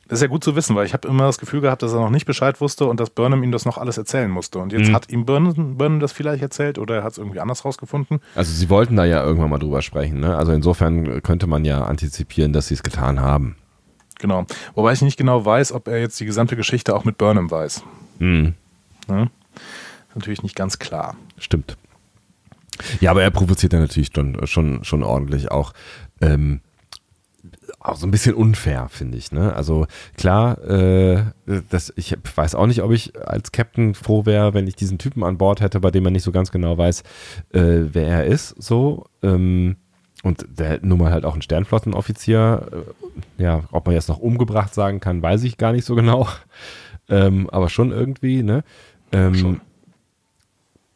Das 0.08 0.20
ist 0.20 0.22
ja 0.22 0.28
gut 0.28 0.42
zu 0.42 0.56
wissen, 0.56 0.74
weil 0.74 0.86
ich 0.86 0.94
habe 0.94 1.06
immer 1.06 1.26
das 1.26 1.38
Gefühl 1.38 1.60
gehabt, 1.60 1.82
dass 1.82 1.92
er 1.92 2.00
noch 2.00 2.10
nicht 2.10 2.24
Bescheid 2.24 2.62
wusste 2.62 2.86
und 2.86 2.98
dass 2.98 3.10
Burnham 3.10 3.42
ihm 3.42 3.52
das 3.52 3.66
noch 3.66 3.76
alles 3.76 3.98
erzählen 3.98 4.30
musste. 4.30 4.58
Und 4.58 4.72
jetzt 4.72 4.88
mhm. 4.88 4.94
hat 4.94 5.10
ihm 5.10 5.26
Burnham, 5.26 5.76
Burnham, 5.76 6.00
das 6.00 6.12
vielleicht 6.12 6.42
erzählt 6.42 6.78
oder 6.78 6.96
er 6.96 7.04
hat 7.04 7.12
es 7.12 7.18
irgendwie 7.18 7.40
anders 7.40 7.66
rausgefunden. 7.66 8.20
Also 8.34 8.50
sie 8.50 8.70
wollten 8.70 8.96
da 8.96 9.04
ja 9.04 9.22
irgendwann 9.22 9.50
mal 9.50 9.58
drüber 9.58 9.82
sprechen. 9.82 10.20
Ne? 10.20 10.34
Also 10.34 10.52
insofern 10.52 11.22
könnte 11.22 11.46
man 11.46 11.66
ja 11.66 11.84
antizipieren, 11.84 12.54
dass 12.54 12.68
sie 12.68 12.74
es 12.74 12.82
getan 12.82 13.20
haben. 13.20 13.56
Genau. 14.18 14.46
Wobei 14.74 14.94
ich 14.94 15.02
nicht 15.02 15.18
genau 15.18 15.44
weiß, 15.44 15.72
ob 15.72 15.88
er 15.88 16.00
jetzt 16.00 16.18
die 16.18 16.24
gesamte 16.24 16.56
Geschichte 16.56 16.96
auch 16.96 17.04
mit 17.04 17.18
Burnham 17.18 17.50
weiß. 17.50 17.84
Mhm. 18.18 18.54
Ne? 19.08 19.30
Natürlich 20.14 20.42
nicht 20.42 20.56
ganz 20.56 20.78
klar. 20.78 21.16
Stimmt. 21.36 21.76
Ja, 23.00 23.10
aber 23.10 23.22
er 23.22 23.30
provoziert 23.30 23.72
ja 23.72 23.78
natürlich 23.78 24.10
schon, 24.14 24.46
schon, 24.46 24.84
schon 24.84 25.02
ordentlich 25.02 25.50
auch. 25.50 25.72
Ähm, 26.20 26.60
auch 27.80 27.96
so 27.96 28.06
ein 28.06 28.10
bisschen 28.10 28.34
unfair, 28.34 28.88
finde 28.88 29.16
ich. 29.16 29.32
Ne? 29.32 29.54
Also 29.54 29.86
klar, 30.16 30.62
äh, 30.64 31.22
das, 31.70 31.92
ich 31.96 32.16
weiß 32.34 32.54
auch 32.54 32.66
nicht, 32.66 32.82
ob 32.82 32.90
ich 32.92 33.12
als 33.26 33.52
Captain 33.52 33.94
froh 33.94 34.26
wäre, 34.26 34.52
wenn 34.54 34.66
ich 34.66 34.74
diesen 34.74 34.98
Typen 34.98 35.22
an 35.22 35.38
Bord 35.38 35.60
hätte, 35.60 35.80
bei 35.80 35.90
dem 35.90 36.04
man 36.04 36.12
nicht 36.12 36.24
so 36.24 36.32
ganz 36.32 36.50
genau 36.50 36.76
weiß, 36.76 37.02
äh, 37.52 37.80
wer 37.92 38.08
er 38.08 38.24
ist. 38.24 38.54
So. 38.58 39.06
Ähm, 39.22 39.76
und 40.24 40.46
der 40.58 40.80
nun 40.82 40.98
mal 40.98 41.12
halt 41.12 41.24
auch 41.24 41.34
ein 41.34 41.42
Sternflottenoffizier. 41.42 42.84
Äh, 43.38 43.42
ja, 43.42 43.62
ob 43.70 43.86
man 43.86 43.94
jetzt 43.94 44.08
noch 44.08 44.18
umgebracht 44.18 44.74
sagen 44.74 45.00
kann, 45.00 45.22
weiß 45.22 45.44
ich 45.44 45.56
gar 45.56 45.72
nicht 45.72 45.84
so 45.84 45.94
genau. 45.94 46.28
Ähm, 47.10 47.48
aber 47.48 47.70
schon 47.70 47.90
irgendwie, 47.90 48.42
ne? 48.42 48.64
Ähm, 49.12 49.34
schon 49.34 49.60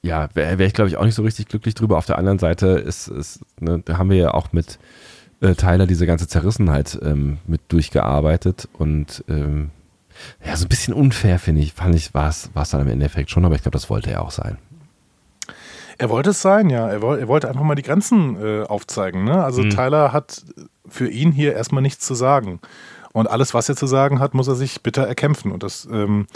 ja, 0.03 0.29
wäre 0.35 0.59
wär 0.59 0.67
ich, 0.67 0.75
glaube 0.75 0.89
ich, 0.89 0.97
auch 0.97 1.05
nicht 1.05 1.15
so 1.15 1.23
richtig 1.23 1.49
glücklich 1.49 1.75
drüber. 1.75 1.97
Auf 1.97 2.07
der 2.07 2.19
anderen 2.19 2.39
Seite 2.39 2.67
ist, 2.67 3.09
ist 3.09 3.41
ne, 3.61 3.83
da 3.85 3.99
haben 3.99 4.11
wir 4.11 4.17
ja 4.17 4.35
auch 4.35 4.53
mit 4.53 4.79
äh, 5.41 5.55
Tyler 5.55 5.87
diese 5.87 6.07
ganze 6.07 6.27
Zerrissenheit 6.27 6.99
ähm, 7.03 7.39
mit 7.47 7.61
durchgearbeitet 7.69 8.69
und 8.73 9.25
ähm, 9.29 9.71
ja, 10.45 10.57
so 10.57 10.67
ein 10.67 10.69
bisschen 10.69 10.95
unfair, 10.95 11.39
finde 11.39 11.63
ich, 11.63 11.73
fand 11.73 11.95
ich, 11.95 12.13
war 12.15 12.29
es 12.29 12.51
dann 12.53 12.81
im 12.81 12.89
Endeffekt 12.89 13.31
schon, 13.31 13.45
aber 13.45 13.55
ich 13.55 13.63
glaube, 13.63 13.77
das 13.77 13.89
wollte 13.89 14.11
er 14.11 14.23
auch 14.23 14.31
sein. 14.31 14.59
Er 15.99 16.11
wollte 16.11 16.31
es 16.31 16.43
sein, 16.43 16.69
ja. 16.69 16.89
Er, 16.89 17.01
wollte, 17.01 17.23
er 17.23 17.29
wollte 17.29 17.49
einfach 17.49 17.63
mal 17.63 17.75
die 17.75 17.83
Grenzen 17.83 18.37
äh, 18.43 18.63
aufzeigen. 18.65 19.25
Ne? 19.25 19.43
Also 19.43 19.63
mhm. 19.63 19.71
Tyler 19.71 20.13
hat 20.13 20.45
für 20.89 21.09
ihn 21.09 21.33
hier 21.33 21.55
erstmal 21.55 21.83
nichts 21.83 22.05
zu 22.05 22.15
sagen. 22.15 22.61
Und 23.13 23.31
alles, 23.31 23.55
was 23.55 23.69
er 23.69 23.77
zu 23.77 23.87
sagen 23.87 24.19
hat, 24.19 24.35
muss 24.35 24.49
er 24.49 24.55
sich 24.55 24.83
bitter 24.83 25.07
erkämpfen. 25.07 25.53
Und 25.53 25.63
das 25.63 25.87
ähm, 25.91 26.27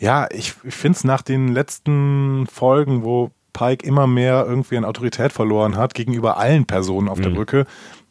ja, 0.00 0.26
ich, 0.30 0.54
ich 0.64 0.74
finde 0.74 0.96
es 0.96 1.04
nach 1.04 1.22
den 1.22 1.48
letzten 1.48 2.46
Folgen, 2.46 3.04
wo 3.04 3.30
Pike 3.52 3.86
immer 3.86 4.06
mehr 4.06 4.46
irgendwie 4.48 4.78
an 4.78 4.84
Autorität 4.84 5.32
verloren 5.32 5.76
hat 5.76 5.94
gegenüber 5.94 6.38
allen 6.38 6.64
Personen 6.64 7.08
auf 7.08 7.18
mhm. 7.18 7.22
der 7.22 7.30
Brücke, 7.30 7.66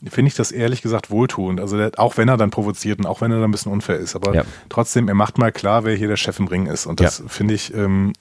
finde 0.07 0.29
ich 0.29 0.35
das 0.35 0.51
ehrlich 0.51 0.83
gesagt 0.83 1.09
wohltuend. 1.09 1.59
Also 1.59 1.77
der, 1.77 1.91
auch 1.97 2.17
wenn 2.17 2.29
er 2.29 2.37
dann 2.37 2.51
provoziert 2.51 2.99
und 2.99 3.07
auch 3.07 3.21
wenn 3.21 3.31
er 3.31 3.39
dann 3.39 3.49
ein 3.49 3.51
bisschen 3.51 3.71
unfair 3.71 3.97
ist, 3.97 4.15
aber 4.15 4.35
ja. 4.35 4.43
trotzdem, 4.69 5.07
er 5.07 5.15
macht 5.15 5.39
mal 5.39 5.51
klar, 5.51 5.83
wer 5.83 5.95
hier 5.95 6.07
der 6.07 6.17
Chef 6.17 6.39
im 6.39 6.47
Ring 6.47 6.67
ist. 6.67 6.85
Und 6.85 6.99
das 6.99 7.19
ja. 7.19 7.25
finde 7.27 7.55
ich, 7.55 7.73
ähm, 7.73 8.13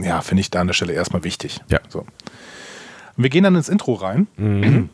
ja, 0.00 0.20
finde 0.20 0.42
ich 0.42 0.50
da 0.50 0.60
an 0.60 0.68
der 0.68 0.74
Stelle 0.74 0.92
erstmal 0.92 1.24
wichtig. 1.24 1.60
Ja. 1.68 1.80
So. 1.88 2.06
wir 3.16 3.28
gehen 3.28 3.42
dann 3.42 3.56
ins 3.56 3.68
Intro 3.68 3.94
rein. 3.94 4.28
Mhm. 4.36 4.90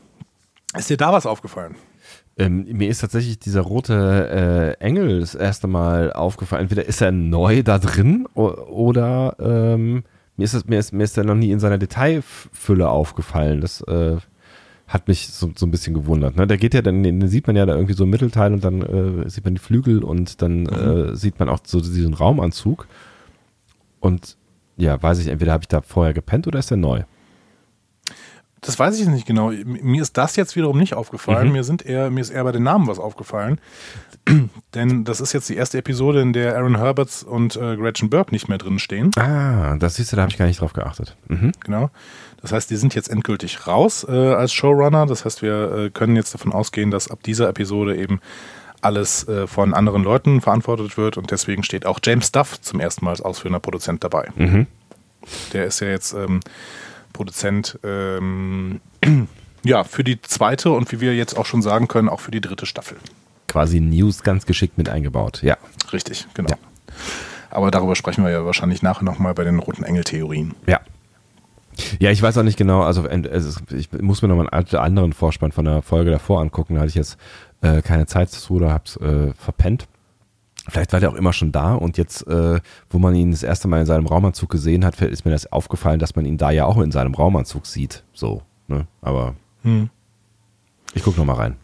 Ist 0.74 0.88
dir 0.88 0.96
da 0.96 1.12
was 1.12 1.26
aufgefallen? 1.26 1.74
Ähm, 2.40 2.64
mir 2.72 2.88
ist 2.88 3.00
tatsächlich 3.00 3.38
dieser 3.38 3.60
rote 3.60 4.76
äh, 4.80 4.82
Engel 4.82 5.20
das 5.20 5.34
erste 5.34 5.66
Mal 5.66 6.10
aufgefallen. 6.14 6.62
Entweder 6.62 6.86
ist 6.86 7.02
er 7.02 7.12
neu 7.12 7.62
da 7.62 7.78
drin 7.78 8.26
oder 8.34 9.36
ähm, 9.38 10.04
mir, 10.38 10.44
ist 10.44 10.54
das, 10.54 10.64
mir, 10.64 10.78
ist, 10.78 10.92
mir 10.92 11.04
ist 11.04 11.18
er 11.18 11.24
noch 11.24 11.34
nie 11.34 11.50
in 11.50 11.60
seiner 11.60 11.76
Detailfülle 11.76 12.88
aufgefallen. 12.88 13.60
Das 13.60 13.82
äh, 13.82 14.16
hat 14.88 15.06
mich 15.06 15.28
so, 15.28 15.50
so 15.54 15.66
ein 15.66 15.70
bisschen 15.70 15.92
gewundert. 15.92 16.36
Ne? 16.36 16.46
Der 16.46 16.56
geht 16.56 16.72
ja 16.72 16.80
dann, 16.80 17.02
den 17.02 17.28
sieht 17.28 17.46
man 17.46 17.56
ja 17.56 17.66
da 17.66 17.74
irgendwie 17.74 17.92
so 17.92 18.04
im 18.04 18.10
Mittelteil 18.10 18.54
und 18.54 18.64
dann 18.64 18.80
äh, 18.80 19.28
sieht 19.28 19.44
man 19.44 19.54
die 19.54 19.60
Flügel 19.60 20.02
und 20.02 20.40
dann 20.40 20.62
mhm. 20.62 20.68
äh, 20.68 21.16
sieht 21.16 21.38
man 21.38 21.50
auch 21.50 21.60
so 21.62 21.78
diesen 21.80 22.14
Raumanzug. 22.14 22.88
Und 24.00 24.38
ja, 24.78 25.00
weiß 25.02 25.18
ich, 25.18 25.28
entweder 25.28 25.52
habe 25.52 25.64
ich 25.64 25.68
da 25.68 25.82
vorher 25.82 26.14
gepennt 26.14 26.46
oder 26.46 26.58
ist 26.58 26.70
er 26.70 26.78
neu? 26.78 27.02
Das 28.60 28.78
weiß 28.78 29.00
ich 29.00 29.08
nicht 29.08 29.26
genau. 29.26 29.50
Mir 29.50 30.02
ist 30.02 30.18
das 30.18 30.36
jetzt 30.36 30.54
wiederum 30.54 30.78
nicht 30.78 30.94
aufgefallen. 30.94 31.48
Mhm. 31.48 31.52
Mir, 31.52 31.64
sind 31.64 31.84
eher, 31.84 32.10
mir 32.10 32.20
ist 32.20 32.30
eher 32.30 32.44
bei 32.44 32.52
den 32.52 32.62
Namen 32.62 32.86
was 32.86 32.98
aufgefallen. 32.98 33.58
Denn 34.74 35.04
das 35.04 35.20
ist 35.20 35.32
jetzt 35.32 35.48
die 35.48 35.56
erste 35.56 35.78
Episode, 35.78 36.20
in 36.20 36.32
der 36.34 36.56
Aaron 36.56 36.76
Herberts 36.76 37.22
und 37.22 37.56
äh, 37.56 37.76
Gretchen 37.76 38.10
Burke 38.10 38.32
nicht 38.32 38.48
mehr 38.48 38.58
drin 38.58 38.78
stehen. 38.78 39.12
Ah, 39.16 39.76
das 39.76 39.94
siehst 39.94 40.12
du, 40.12 40.16
da 40.16 40.22
habe 40.22 40.30
ich 40.30 40.38
gar 40.38 40.46
nicht 40.46 40.60
drauf 40.60 40.74
geachtet. 40.74 41.16
Mhm. 41.28 41.52
Genau. 41.60 41.90
Das 42.42 42.52
heißt, 42.52 42.70
die 42.70 42.76
sind 42.76 42.94
jetzt 42.94 43.08
endgültig 43.08 43.66
raus 43.66 44.06
äh, 44.08 44.12
als 44.12 44.52
Showrunner. 44.52 45.06
Das 45.06 45.24
heißt, 45.24 45.40
wir 45.40 45.72
äh, 45.72 45.90
können 45.90 46.16
jetzt 46.16 46.34
davon 46.34 46.52
ausgehen, 46.52 46.90
dass 46.90 47.10
ab 47.10 47.22
dieser 47.22 47.48
Episode 47.48 47.96
eben 47.96 48.20
alles 48.82 49.26
äh, 49.28 49.46
von 49.46 49.72
anderen 49.72 50.02
Leuten 50.02 50.42
verantwortet 50.42 50.98
wird. 50.98 51.16
Und 51.16 51.30
deswegen 51.30 51.62
steht 51.62 51.86
auch 51.86 51.98
James 52.02 52.30
Duff 52.30 52.60
zum 52.60 52.78
ersten 52.80 53.06
Mal 53.06 53.12
als 53.12 53.22
ausführender 53.22 53.60
Produzent 53.60 54.04
dabei. 54.04 54.28
Mhm. 54.36 54.66
Der 55.54 55.64
ist 55.64 55.80
ja 55.80 55.88
jetzt. 55.88 56.12
Ähm, 56.12 56.40
Produzent 57.20 57.78
ähm, 57.84 58.80
Ja, 59.62 59.84
für 59.84 60.04
die 60.04 60.20
zweite 60.22 60.70
und 60.70 60.90
wie 60.90 61.00
wir 61.00 61.14
jetzt 61.14 61.36
auch 61.36 61.44
schon 61.44 61.60
sagen 61.60 61.86
können, 61.86 62.08
auch 62.08 62.20
für 62.20 62.30
die 62.30 62.40
dritte 62.40 62.64
Staffel. 62.64 62.96
Quasi 63.46 63.78
News 63.80 64.22
ganz 64.22 64.46
geschickt 64.46 64.78
mit 64.78 64.88
eingebaut, 64.88 65.42
ja. 65.42 65.58
Richtig, 65.92 66.26
genau. 66.32 66.50
Ja. 66.50 66.56
Aber 67.50 67.70
darüber 67.70 67.94
sprechen 67.96 68.24
wir 68.24 68.30
ja 68.30 68.46
wahrscheinlich 68.46 68.80
nachher 68.80 69.04
nochmal 69.04 69.34
bei 69.34 69.44
den 69.44 69.58
Roten 69.58 69.82
Engel-Theorien. 69.82 70.54
Ja. 70.66 70.80
Ja, 71.98 72.10
ich 72.10 72.22
weiß 72.22 72.38
auch 72.38 72.42
nicht 72.42 72.56
genau, 72.56 72.82
also 72.82 73.06
ich 73.70 73.92
muss 73.92 74.22
mir 74.22 74.28
nochmal 74.28 74.48
einen 74.50 74.74
anderen 74.76 75.12
Vorspann 75.12 75.52
von 75.52 75.64
der 75.64 75.82
Folge 75.82 76.10
davor 76.10 76.40
angucken, 76.40 76.74
da 76.74 76.80
hatte 76.80 76.90
ich 76.90 76.94
jetzt 76.94 77.18
äh, 77.62 77.82
keine 77.82 78.06
Zeit 78.06 78.30
zu 78.30 78.54
oder 78.54 78.72
hab's 78.72 78.96
äh, 78.96 79.32
verpennt. 79.34 79.88
Vielleicht 80.70 80.92
war 80.92 81.00
der 81.00 81.10
auch 81.10 81.14
immer 81.14 81.32
schon 81.32 81.52
da 81.52 81.74
und 81.74 81.98
jetzt, 81.98 82.26
äh, 82.26 82.60
wo 82.88 82.98
man 82.98 83.14
ihn 83.14 83.30
das 83.32 83.42
erste 83.42 83.68
Mal 83.68 83.80
in 83.80 83.86
seinem 83.86 84.06
Raumanzug 84.06 84.48
gesehen 84.48 84.84
hat, 84.84 85.00
ist 85.00 85.24
mir 85.24 85.32
das 85.32 85.50
aufgefallen, 85.50 85.98
dass 85.98 86.16
man 86.16 86.24
ihn 86.24 86.38
da 86.38 86.50
ja 86.50 86.64
auch 86.64 86.78
in 86.78 86.92
seinem 86.92 87.14
Raumanzug 87.14 87.66
sieht. 87.66 88.04
So, 88.12 88.42
ne? 88.68 88.86
Aber 89.02 89.34
hm. 89.62 89.90
ich 90.94 91.02
gucke 91.02 91.18
nochmal 91.18 91.36
rein. 91.36 91.56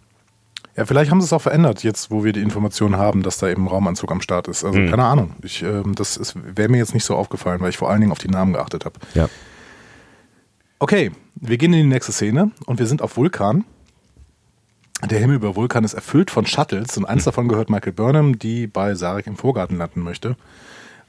Ja, 0.76 0.84
vielleicht 0.84 1.10
haben 1.10 1.20
sie 1.22 1.24
es 1.24 1.32
auch 1.32 1.40
verändert, 1.40 1.82
jetzt 1.84 2.10
wo 2.10 2.22
wir 2.22 2.34
die 2.34 2.42
Information 2.42 2.96
haben, 2.96 3.22
dass 3.22 3.38
da 3.38 3.48
eben 3.48 3.66
Raumanzug 3.66 4.10
am 4.12 4.20
Start 4.20 4.46
ist. 4.48 4.62
Also 4.64 4.78
hm. 4.78 4.90
keine 4.90 5.04
Ahnung. 5.04 5.30
Ich, 5.42 5.62
äh, 5.62 5.82
das 5.94 6.34
wäre 6.34 6.68
mir 6.68 6.78
jetzt 6.78 6.92
nicht 6.92 7.04
so 7.04 7.16
aufgefallen, 7.16 7.60
weil 7.60 7.70
ich 7.70 7.78
vor 7.78 7.90
allen 7.90 8.00
Dingen 8.00 8.12
auf 8.12 8.18
die 8.18 8.28
Namen 8.28 8.52
geachtet 8.52 8.84
habe. 8.84 8.98
Ja. 9.14 9.28
Okay, 10.78 11.12
wir 11.36 11.56
gehen 11.56 11.72
in 11.72 11.84
die 11.84 11.94
nächste 11.94 12.12
Szene 12.12 12.50
und 12.66 12.78
wir 12.78 12.86
sind 12.86 13.00
auf 13.00 13.16
Vulkan. 13.16 13.64
Der 15.04 15.18
Himmel 15.18 15.36
über 15.36 15.56
Vulkan 15.56 15.84
ist 15.84 15.94
erfüllt 15.94 16.30
von 16.30 16.46
Shuttles 16.46 16.96
und 16.96 17.04
eins 17.04 17.22
hm. 17.22 17.26
davon 17.26 17.48
gehört 17.48 17.70
Michael 17.70 17.92
Burnham, 17.92 18.38
die 18.38 18.66
bei 18.66 18.94
Sarek 18.94 19.26
im 19.26 19.36
Vorgarten 19.36 19.76
landen 19.76 20.00
möchte. 20.00 20.36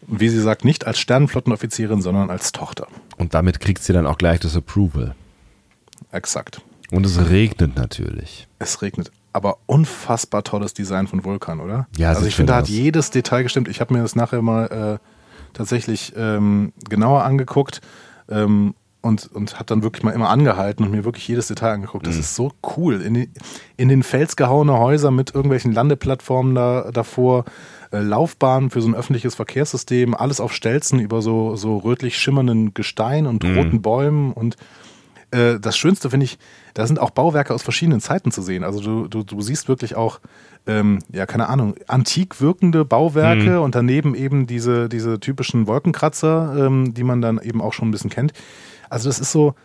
Wie 0.05 0.29
sie 0.29 0.41
sagt, 0.41 0.63
nicht 0.63 0.85
als 0.85 0.99
Sternenflottenoffizierin, 0.99 2.01
sondern 2.01 2.29
als 2.29 2.51
Tochter. 2.51 2.87
Und 3.17 3.33
damit 3.33 3.59
kriegt 3.59 3.81
sie 3.81 3.93
dann 3.93 4.05
auch 4.05 4.17
gleich 4.17 4.39
das 4.39 4.55
Approval. 4.55 5.15
Exakt. 6.11 6.61
Und 6.91 7.05
es 7.05 7.29
regnet 7.29 7.75
natürlich. 7.75 8.47
Es 8.59 8.81
regnet. 8.81 9.11
Aber 9.33 9.57
unfassbar 9.65 10.43
tolles 10.43 10.73
Design 10.73 11.07
von 11.07 11.23
Vulkan, 11.23 11.59
oder? 11.59 11.87
Ja, 11.97 12.09
Also 12.09 12.25
ich 12.25 12.35
finde, 12.35 12.53
da 12.53 12.57
hat 12.59 12.69
jedes 12.69 13.11
Detail 13.11 13.43
gestimmt. 13.43 13.67
Ich 13.67 13.81
habe 13.81 13.93
mir 13.93 14.01
das 14.01 14.15
nachher 14.15 14.41
mal 14.41 14.99
äh, 15.01 15.53
tatsächlich 15.53 16.13
ähm, 16.15 16.73
genauer 16.89 17.23
angeguckt. 17.23 17.81
Ähm, 18.29 18.73
und, 19.07 19.29
und 19.33 19.55
habe 19.55 19.65
dann 19.65 19.83
wirklich 19.83 20.03
mal 20.03 20.11
immer 20.11 20.29
angehalten 20.29 20.85
und 20.85 20.91
mir 20.91 21.05
wirklich 21.05 21.27
jedes 21.27 21.47
Detail 21.47 21.71
angeguckt. 21.71 22.05
Das 22.05 22.15
mhm. 22.15 22.19
ist 22.19 22.35
so 22.35 22.51
cool. 22.75 23.01
In, 23.01 23.13
die, 23.13 23.29
in 23.77 23.89
den 23.89 24.03
Fels 24.03 24.35
gehauene 24.35 24.77
Häuser 24.77 25.11
mit 25.11 25.33
irgendwelchen 25.33 25.71
Landeplattformen 25.71 26.53
da, 26.53 26.91
davor, 26.91 27.45
äh, 27.91 27.99
Laufbahnen 27.99 28.69
für 28.69 28.81
so 28.81 28.87
ein 28.89 28.95
öffentliches 28.95 29.35
Verkehrssystem, 29.35 30.13
alles 30.13 30.39
auf 30.39 30.53
Stelzen 30.53 30.99
über 30.99 31.21
so, 31.21 31.55
so 31.55 31.77
rötlich 31.77 32.17
schimmernden 32.17 32.73
Gestein 32.73 33.25
und 33.25 33.43
mhm. 33.43 33.57
roten 33.57 33.81
Bäumen 33.81 34.33
und 34.33 34.57
äh, 35.31 35.59
das 35.59 35.77
Schönste 35.77 36.09
finde 36.09 36.25
ich, 36.25 36.37
da 36.73 36.87
sind 36.87 36.99
auch 36.99 37.09
Bauwerke 37.09 37.53
aus 37.53 37.63
verschiedenen 37.63 37.99
Zeiten 37.99 38.31
zu 38.31 38.41
sehen. 38.41 38.63
Also 38.63 38.79
du, 38.79 39.07
du, 39.07 39.23
du 39.23 39.41
siehst 39.41 39.67
wirklich 39.67 39.95
auch, 39.95 40.19
ähm, 40.67 40.99
ja, 41.11 41.25
keine 41.25 41.49
Ahnung, 41.49 41.75
antik 41.87 42.39
wirkende 42.39 42.85
Bauwerke 42.85 43.57
mhm. 43.57 43.61
und 43.61 43.75
daneben 43.75 44.15
eben 44.15 44.47
diese, 44.47 44.89
diese 44.89 45.19
typischen 45.19 45.67
Wolkenkratzer, 45.67 46.67
ähm, 46.67 46.93
die 46.93 47.03
man 47.03 47.21
dann 47.21 47.39
eben 47.41 47.61
auch 47.61 47.73
schon 47.73 47.89
ein 47.89 47.91
bisschen 47.91 48.09
kennt. 48.09 48.33
Also 48.89 49.09
das 49.09 49.19
ist 49.19 49.31
so, 49.31 49.55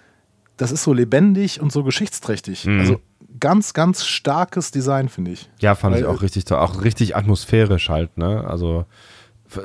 das 0.57 0.73
ist 0.73 0.83
so 0.83 0.93
lebendig 0.93 1.61
und 1.61 1.73
so 1.73 1.85
geschichtsträchtig. 1.85 2.67
Mhm. 2.67 2.81
Also 2.81 3.01
ganz, 3.41 3.75
ganz 3.75 4.05
starkes 4.05 4.71
Design, 4.71 5.09
finde 5.09 5.33
ich. 5.33 5.51
Ja, 5.59 5.75
fand 5.75 5.95
Weil, 5.95 6.03
ich 6.03 6.07
auch 6.07 6.23
richtig 6.23 6.45
toll. 6.45 6.59
Auch 6.59 6.85
richtig 6.85 7.17
atmosphärisch 7.17 7.89
halt, 7.89 8.17
ne? 8.19 8.45
Also, 8.47 8.85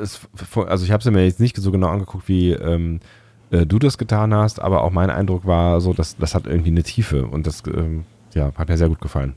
es, 0.02 0.22
also 0.68 0.84
ich 0.84 0.92
habe 0.92 1.02
es 1.02 1.10
mir 1.10 1.26
jetzt 1.26 1.40
nicht 1.40 1.56
so 1.58 1.72
genau 1.72 1.88
angeguckt 1.88 2.28
wie 2.28 2.52
ähm, 2.52 3.00
äh, 3.52 3.66
du 3.66 3.80
das 3.80 3.98
getan 3.98 4.34
hast, 4.34 4.60
aber 4.60 4.84
auch 4.84 4.92
mein 4.92 5.10
Eindruck 5.10 5.46
war 5.46 5.80
so, 5.80 5.94
dass 5.94 6.18
das 6.18 6.36
hat 6.36 6.48
irgendwie 6.48 6.72
eine 6.72 6.84
Tiefe 6.84 7.26
und 7.26 7.48
das 7.48 7.64
ähm, 7.68 8.04
ja, 8.34 8.52
hat 8.58 8.68
mir 8.68 8.78
sehr 8.78 8.90
gut 8.90 9.02
gefallen. 9.02 9.36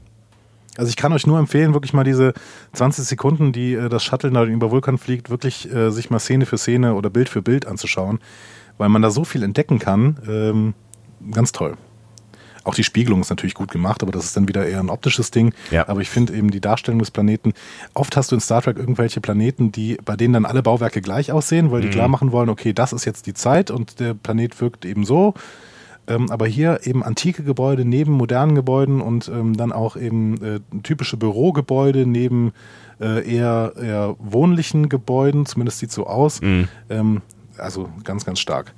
Also 0.76 0.88
ich 0.88 0.96
kann 0.96 1.12
euch 1.12 1.26
nur 1.26 1.38
empfehlen, 1.38 1.74
wirklich 1.74 1.92
mal 1.92 2.04
diese 2.04 2.32
20 2.72 3.04
Sekunden, 3.04 3.52
die 3.52 3.74
äh, 3.74 3.88
das 3.88 4.02
Shuttle 4.02 4.44
über 4.44 4.70
Vulkan 4.70 4.98
fliegt, 4.98 5.30
wirklich 5.30 5.70
äh, 5.72 5.90
sich 5.90 6.10
mal 6.10 6.18
Szene 6.18 6.46
für 6.46 6.58
Szene 6.58 6.94
oder 6.94 7.10
Bild 7.10 7.28
für 7.28 7.42
Bild 7.42 7.66
anzuschauen 7.66 8.18
weil 8.80 8.88
man 8.88 9.02
da 9.02 9.10
so 9.10 9.24
viel 9.24 9.42
entdecken 9.42 9.78
kann. 9.78 10.16
Ähm, 10.26 10.74
ganz 11.30 11.52
toll. 11.52 11.76
Auch 12.64 12.74
die 12.74 12.82
Spiegelung 12.82 13.20
ist 13.20 13.28
natürlich 13.28 13.52
gut 13.54 13.70
gemacht, 13.70 14.02
aber 14.02 14.10
das 14.10 14.24
ist 14.24 14.36
dann 14.38 14.48
wieder 14.48 14.66
eher 14.66 14.80
ein 14.80 14.88
optisches 14.88 15.30
Ding. 15.30 15.52
Ja. 15.70 15.86
Aber 15.86 16.00
ich 16.00 16.08
finde 16.08 16.32
eben 16.32 16.50
die 16.50 16.62
Darstellung 16.62 16.98
des 16.98 17.10
Planeten, 17.10 17.52
oft 17.92 18.16
hast 18.16 18.32
du 18.32 18.36
in 18.36 18.40
Star 18.40 18.62
Trek 18.62 18.78
irgendwelche 18.78 19.20
Planeten, 19.20 19.70
die, 19.70 19.98
bei 20.02 20.16
denen 20.16 20.32
dann 20.32 20.46
alle 20.46 20.62
Bauwerke 20.62 21.02
gleich 21.02 21.30
aussehen, 21.30 21.70
weil 21.70 21.82
die 21.82 21.88
mhm. 21.88 21.92
klar 21.92 22.08
machen 22.08 22.32
wollen, 22.32 22.48
okay, 22.48 22.72
das 22.72 22.94
ist 22.94 23.04
jetzt 23.04 23.26
die 23.26 23.34
Zeit 23.34 23.70
und 23.70 24.00
der 24.00 24.14
Planet 24.14 24.58
wirkt 24.62 24.86
eben 24.86 25.04
so. 25.04 25.34
Ähm, 26.06 26.30
aber 26.30 26.46
hier 26.46 26.80
eben 26.84 27.02
antike 27.02 27.42
Gebäude 27.42 27.84
neben 27.84 28.12
modernen 28.12 28.54
Gebäuden 28.54 29.02
und 29.02 29.28
ähm, 29.28 29.58
dann 29.58 29.72
auch 29.72 29.96
eben 29.96 30.42
äh, 30.42 30.60
typische 30.82 31.18
Bürogebäude 31.18 32.06
neben 32.06 32.52
äh, 32.98 33.30
eher, 33.30 33.74
eher 33.78 34.16
wohnlichen 34.18 34.88
Gebäuden, 34.88 35.44
zumindest 35.44 35.80
sieht 35.80 35.92
so 35.92 36.06
aus. 36.06 36.40
Mhm. 36.40 36.68
Ähm, 36.88 37.22
also 37.60 37.88
ganz, 38.04 38.24
ganz 38.24 38.40
stark. 38.40 38.72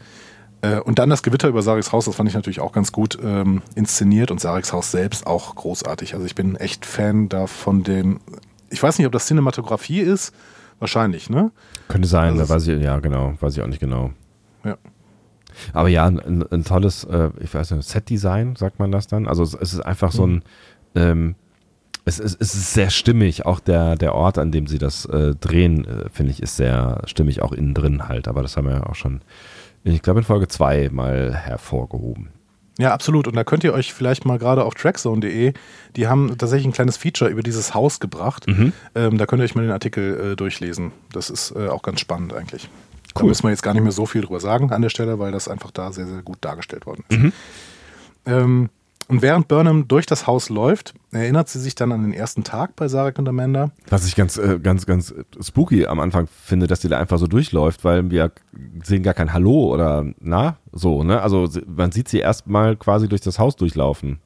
Äh, 0.63 0.79
und 0.79 0.99
dann 0.99 1.11
das 1.11 1.23
Gewitter 1.23 1.49
über 1.49 1.63
Sareks 1.63 1.93
Haus, 1.93 2.07
das 2.07 2.15
fand 2.15 2.29
ich 2.29 2.35
natürlich 2.35 2.61
auch 2.61 2.73
ganz 2.73 2.93
gut 2.93 3.19
ähm, 3.23 3.63
inszeniert 3.75 4.31
und 4.31 4.41
Sareks 4.41 4.73
Haus 4.73 4.91
selbst 4.91 5.27
auch 5.27 5.55
großartig. 5.55 6.15
Also 6.15 6.25
ich 6.25 6.35
bin 6.35 6.57
echt 6.57 6.87
Fan 6.87 7.29
da 7.29 7.47
von 7.47 7.83
dem, 7.83 8.21
ich 8.71 8.83
weiß 8.83 8.99
nicht, 8.99 9.07
ob 9.07 9.13
das 9.13 9.27
Cinematografie 9.27 10.01
ist, 10.01 10.33
wahrscheinlich, 10.79 11.31
ne? 11.31 11.51
Könnte 11.89 12.09
sein, 12.09 12.39
also, 12.39 12.53
weiß 12.53 12.69
ich, 12.69 12.83
ja 12.83 12.99
genau, 13.01 13.35
weiß 13.41 13.57
ich 13.57 13.63
auch 13.63 13.67
nicht 13.67 13.81
genau. 13.81 14.13
Ja. 14.65 14.77
Aber 15.73 15.89
ja, 15.89 16.07
ein, 16.07 16.45
ein 16.51 16.65
tolles, 16.65 17.05
äh, 17.05 17.31
ich 17.41 17.53
weiß 17.53 17.73
nicht, 17.73 17.89
Set-Design, 17.89 18.57
sagt 18.57 18.79
man 18.79 18.93
das 18.93 19.07
dann? 19.07 19.27
Also 19.29 19.43
es, 19.43 19.55
ist 19.55 19.81
einfach 19.81 20.13
so 20.13 20.27
ein, 20.27 20.33
mhm. 20.35 20.43
ähm, 20.95 21.35
es, 22.05 22.19
es, 22.19 22.35
es, 22.35 22.55
ist 22.55 22.75
sehr 22.75 22.91
stimmig, 22.91 23.47
auch 23.47 23.61
der, 23.61 23.97
der 23.97 24.15
Ort, 24.15 24.39
an 24.39 24.51
dem 24.51 24.67
sie 24.67 24.79
das 24.79 25.05
äh, 25.07 25.35
drehen, 25.35 25.85
äh, 25.85 26.09
finde 26.11 26.33
ich, 26.33 26.43
ist 26.43 26.57
sehr 26.57 27.03
stimmig, 27.07 27.43
auch 27.43 27.53
innen 27.53 27.75
drin 27.75 28.09
halt. 28.09 28.29
Aber 28.29 28.43
das 28.43 28.57
haben 28.57 28.67
wir 28.67 28.75
ja 28.75 28.87
auch 28.87 28.95
schon, 28.95 29.21
ich 29.85 30.03
glaube, 30.03 30.21
in 30.21 30.25
Folge 30.25 30.49
2 30.49 30.91
mal 30.93 31.35
hervorgehoben. 31.35 32.31
Ja, 32.79 32.93
absolut. 32.93 33.29
Und 33.29 33.37
da 33.37 33.45
könnt 33.45 33.65
ihr 33.65 33.75
euch 33.75 33.93
vielleicht 33.93 34.25
mal 34.25 34.39
gerade 34.39 34.65
auf 34.65 34.75
trackzone.de, 34.75 35.53
die 35.95 36.09
haben 36.09 36.37
tatsächlich 36.39 36.67
ein 36.67 36.73
kleines 36.73 36.97
Feature 36.97 37.31
über 37.31 37.43
dieses 37.43 37.75
Haus 37.75 38.01
gebracht. 38.01 38.49
Mhm. 38.49 38.73
Ähm, 38.95 39.19
da 39.19 39.27
könnt 39.27 39.41
ihr 39.41 39.45
euch 39.45 39.55
mal 39.55 39.63
den 39.63 39.71
Artikel 39.71 40.33
äh, 40.33 40.37
durchlesen. 40.37 40.93
Das 41.13 41.31
ist 41.31 41.55
äh, 41.55 41.69
auch 41.69 41.83
ganz 41.83 42.01
spannend 42.01 42.33
eigentlich. 42.33 42.69
Cool. 43.15 43.23
Da 43.23 43.25
müssen 43.27 43.43
wir 43.45 43.51
jetzt 43.51 43.63
gar 43.63 43.75
nicht 43.75 43.83
mehr 43.83 43.93
so 43.93 44.07
viel 44.07 44.23
drüber 44.23 44.41
sagen 44.41 44.73
an 44.73 44.83
der 44.83 44.89
Stelle, 44.89 45.19
weil 45.19 45.33
das 45.33 45.49
einfach 45.49 45.71
da 45.71 45.93
sehr, 45.93 46.07
sehr 46.07 46.23
gut 46.23 46.39
dargestellt 46.41 46.87
worden 46.87 47.05
ist. 47.09 47.19
Mhm. 47.19 47.33
Ähm, 48.25 48.71
und 49.13 49.21
während 49.21 49.47
Burnham 49.47 49.89
durch 49.89 50.07
das 50.07 50.27
Haus 50.27 50.49
läuft, 50.49 50.95
erinnert 51.11 51.47
sie 51.51 51.61
sich 51.61 51.75
dann 51.75 51.93
an 51.93 52.01
den 52.01 52.15
ersten 52.15 52.45
Tag 52.45 52.77
bei 52.77 52.89
Sarek 52.89 53.19
und 53.19 53.29
Amanda. 53.29 53.71
Was 53.91 54.07
ich 54.07 54.17
ganz, 54.17 54.39
äh, 54.39 54.59
ganz, 54.59 54.87
ganz 54.87 55.15
spooky 55.39 55.87
am 55.87 56.01
Anfang 56.01 56.29
finde, 56.29 56.67
dass 56.67 56.81
die 56.81 56.89
da 56.89 56.99
einfach 56.99 57.19
so 57.19 57.27
durchläuft, 57.27 57.85
weil 57.85 58.11
wir 58.11 58.33
sehen 58.83 59.03
gar 59.03 59.13
kein 59.13 59.35
Hallo 59.35 59.71
oder 59.71 60.07
na, 60.19 60.57
so, 60.73 61.05
ne? 61.05 61.21
Also 61.21 61.47
man 61.67 61.93
sieht 61.93 62.09
sie 62.09 62.21
erstmal 62.21 62.75
quasi 62.77 63.07
durch 63.07 63.21
das 63.21 63.39
Haus 63.39 63.55
durchlaufen. 63.55 64.19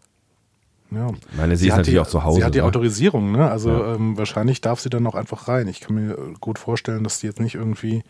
Ja. 0.93 1.09
Ich 1.33 1.37
meine, 1.37 1.57
sie, 1.57 1.65
sie 1.65 1.69
ist 1.71 1.77
natürlich 1.77 1.95
die, 1.95 1.99
auch 1.99 2.07
zu 2.07 2.23
Hause. 2.23 2.39
Sie 2.39 2.45
hat 2.45 2.55
die 2.55 2.61
ne? 2.61 2.65
Autorisierung, 2.65 3.33
ne? 3.33 3.51
Also 3.51 3.71
ja. 3.71 3.95
ähm, 3.97 4.17
wahrscheinlich 4.17 4.61
darf 4.61 4.79
sie 4.79 4.89
dann 4.89 5.05
auch 5.09 5.17
einfach 5.17 5.49
rein. 5.49 5.67
Ich 5.67 5.81
kann 5.81 5.97
mir 5.97 6.17
gut 6.41 6.61
vorstellen, 6.61 7.03
dass 7.03 7.19
die 7.19 7.27
jetzt 7.27 7.41
nicht 7.41 7.57
irgendwie 7.57 8.05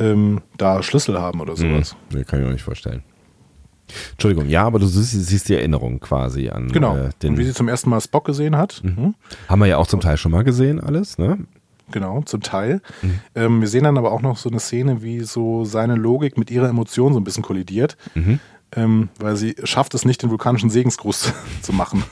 ähm, 0.00 0.40
da 0.56 0.82
Schlüssel 0.82 1.20
haben 1.20 1.40
oder 1.40 1.54
sowas. 1.54 1.94
Mhm. 2.10 2.18
Nee, 2.18 2.24
kann 2.24 2.40
ich 2.40 2.46
mir 2.46 2.52
nicht 2.52 2.64
vorstellen. 2.64 3.04
Entschuldigung, 4.18 4.48
ja, 4.48 4.64
aber 4.64 4.80
du 4.80 4.86
siehst, 4.88 5.48
die 5.48 5.54
Erinnerung 5.54 6.00
quasi 6.00 6.48
an 6.48 6.72
genau. 6.72 6.96
Äh, 6.96 7.10
den. 7.22 7.34
Und 7.34 7.38
wie 7.38 7.44
sie 7.44 7.54
zum 7.54 7.68
ersten 7.68 7.88
Mal 7.88 8.00
Spock 8.00 8.24
gesehen 8.24 8.56
hat. 8.56 8.82
Mhm. 8.82 9.14
Haben 9.48 9.60
wir 9.60 9.66
ja 9.66 9.76
auch 9.76 9.86
zum 9.86 10.00
Teil 10.00 10.16
schon 10.16 10.32
mal 10.32 10.42
gesehen, 10.42 10.80
alles, 10.80 11.18
ne? 11.18 11.38
Genau, 11.92 12.22
zum 12.22 12.40
Teil. 12.40 12.82
Mhm. 13.00 13.20
Ähm, 13.36 13.60
wir 13.60 13.68
sehen 13.68 13.84
dann 13.84 13.96
aber 13.96 14.10
auch 14.10 14.20
noch 14.20 14.36
so 14.36 14.48
eine 14.48 14.58
Szene, 14.58 15.02
wie 15.02 15.20
so 15.20 15.64
seine 15.64 15.94
Logik 15.94 16.36
mit 16.36 16.50
ihrer 16.50 16.68
Emotion 16.68 17.12
so 17.12 17.20
ein 17.20 17.24
bisschen 17.24 17.44
kollidiert. 17.44 17.96
Mhm. 18.16 18.40
Ähm, 18.74 19.08
weil 19.20 19.36
sie 19.36 19.54
schafft 19.62 19.94
es 19.94 20.04
nicht, 20.04 20.20
den 20.20 20.30
vulkanischen 20.30 20.68
Segensgruß 20.68 21.32
zu 21.62 21.72
machen. 21.72 22.02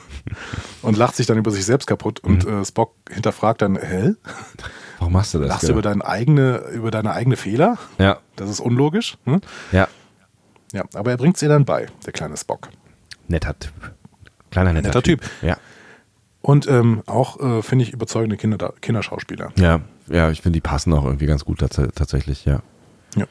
und 0.83 0.95
lacht 0.95 1.17
sich 1.17 1.25
dann 1.25 1.37
über 1.37 1.51
sich 1.51 1.65
selbst 1.65 1.87
kaputt. 1.87 2.21
Und 2.21 2.47
mhm. 2.47 2.61
äh, 2.61 2.65
Spock 2.65 2.93
hinterfragt 3.11 3.61
dann, 3.61 3.75
hä? 3.75 4.13
Warum 4.99 5.11
machst 5.11 5.33
du 5.33 5.39
das? 5.39 5.49
Lachst 5.49 5.67
du 5.67 5.73
über, 5.73 5.81
deine 5.81 6.05
eigene, 6.05 6.63
über 6.73 6.89
deine 6.89 7.11
eigene 7.11 7.35
Fehler? 7.35 7.77
Ja. 7.99 8.19
Das 8.37 8.49
ist 8.49 8.61
unlogisch. 8.61 9.17
Hm? 9.25 9.41
Ja. 9.73 9.89
Ja, 10.73 10.83
aber 10.93 11.11
er 11.11 11.17
bringt 11.17 11.37
es 11.37 11.41
ihr 11.41 11.49
dann 11.49 11.65
bei, 11.65 11.87
der 12.05 12.13
kleine 12.13 12.37
Spock. 12.37 12.69
Netter 13.27 13.57
Typ. 13.57 13.73
Kleiner 14.51 14.73
netter, 14.73 14.87
netter 14.87 15.03
typ. 15.03 15.21
typ. 15.21 15.31
Ja. 15.41 15.57
Und 16.41 16.67
ähm, 16.67 17.03
auch, 17.07 17.39
äh, 17.39 17.61
finde 17.61 17.83
ich, 17.83 17.91
überzeugende 17.91 18.37
Kinder, 18.37 18.73
Kinderschauspieler. 18.79 19.51
Ja, 19.57 19.81
ja, 20.07 20.31
ich 20.31 20.41
finde, 20.41 20.57
die 20.57 20.61
passen 20.61 20.93
auch 20.93 21.03
irgendwie 21.03 21.25
ganz 21.25 21.43
gut 21.43 21.59
tats 21.59 21.75
tatsächlich, 21.93 22.45
ja. 22.45 22.61
Ja. 23.15 23.25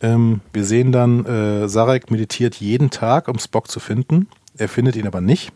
Ähm, 0.00 0.40
wir 0.52 0.64
sehen 0.64 0.92
dann, 0.92 1.26
äh, 1.26 1.68
Sarek 1.68 2.10
meditiert 2.10 2.56
jeden 2.56 2.90
Tag, 2.90 3.28
um 3.28 3.38
Spock 3.38 3.68
zu 3.68 3.80
finden. 3.80 4.28
Er 4.56 4.68
findet 4.68 4.96
ihn 4.96 5.06
aber 5.06 5.20
nicht. 5.20 5.52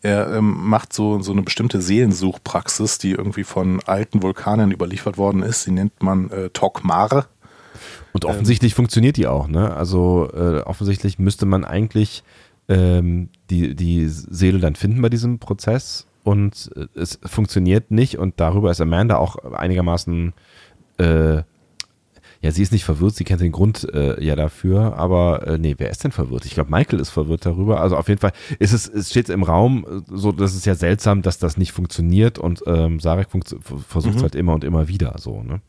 Er 0.00 0.32
ähm, 0.32 0.68
macht 0.68 0.92
so, 0.92 1.20
so 1.22 1.32
eine 1.32 1.42
bestimmte 1.42 1.80
Seelensuchpraxis, 1.80 2.98
die 2.98 3.12
irgendwie 3.12 3.44
von 3.44 3.80
alten 3.84 4.22
Vulkanen 4.22 4.70
überliefert 4.70 5.18
worden 5.18 5.42
ist. 5.42 5.66
Die 5.66 5.72
nennt 5.72 6.02
man 6.02 6.30
äh, 6.30 6.50
Tokmar. 6.50 7.26
Und 8.24 8.30
offensichtlich 8.30 8.72
ähm, 8.72 8.76
funktioniert 8.76 9.16
die 9.16 9.26
auch, 9.26 9.48
ne? 9.48 9.74
Also 9.74 10.30
äh, 10.32 10.60
offensichtlich 10.60 11.18
müsste 11.18 11.46
man 11.46 11.64
eigentlich 11.64 12.22
ähm, 12.68 13.28
die, 13.50 13.74
die 13.74 14.08
Seele 14.08 14.58
dann 14.58 14.74
finden 14.74 15.02
bei 15.02 15.08
diesem 15.08 15.38
Prozess 15.38 16.06
und 16.24 16.70
äh, 16.76 16.86
es 16.98 17.18
funktioniert 17.24 17.90
nicht 17.90 18.18
und 18.18 18.40
darüber 18.40 18.70
ist 18.70 18.80
Amanda 18.80 19.16
auch 19.16 19.36
einigermaßen 19.36 20.34
äh, 20.98 21.42
ja, 22.40 22.52
sie 22.52 22.62
ist 22.62 22.70
nicht 22.70 22.84
verwirrt, 22.84 23.16
sie 23.16 23.24
kennt 23.24 23.40
den 23.40 23.50
Grund 23.50 23.88
äh, 23.92 24.22
ja 24.24 24.36
dafür, 24.36 24.96
aber 24.96 25.46
äh, 25.46 25.58
nee, 25.58 25.74
wer 25.76 25.90
ist 25.90 26.04
denn 26.04 26.12
verwirrt? 26.12 26.44
Ich 26.44 26.54
glaube, 26.54 26.70
Michael 26.70 27.00
ist 27.00 27.10
verwirrt 27.10 27.44
darüber. 27.44 27.80
Also 27.80 27.96
auf 27.96 28.08
jeden 28.08 28.20
Fall 28.20 28.32
ist 28.60 28.72
es, 28.72 28.86
es 28.86 29.10
steht 29.10 29.28
im 29.28 29.42
Raum, 29.42 29.84
äh, 29.84 30.16
so, 30.16 30.30
das 30.30 30.54
ist 30.54 30.64
ja 30.64 30.76
seltsam, 30.76 31.22
dass 31.22 31.38
das 31.38 31.56
nicht 31.56 31.72
funktioniert 31.72 32.38
und 32.38 32.62
ähm, 32.66 33.00
Sarek 33.00 33.28
versucht 33.30 34.14
es 34.14 34.20
mhm. 34.20 34.22
halt 34.22 34.34
immer 34.36 34.54
und 34.54 34.62
immer 34.62 34.86
wieder 34.86 35.16
so, 35.18 35.42
ne? 35.42 35.60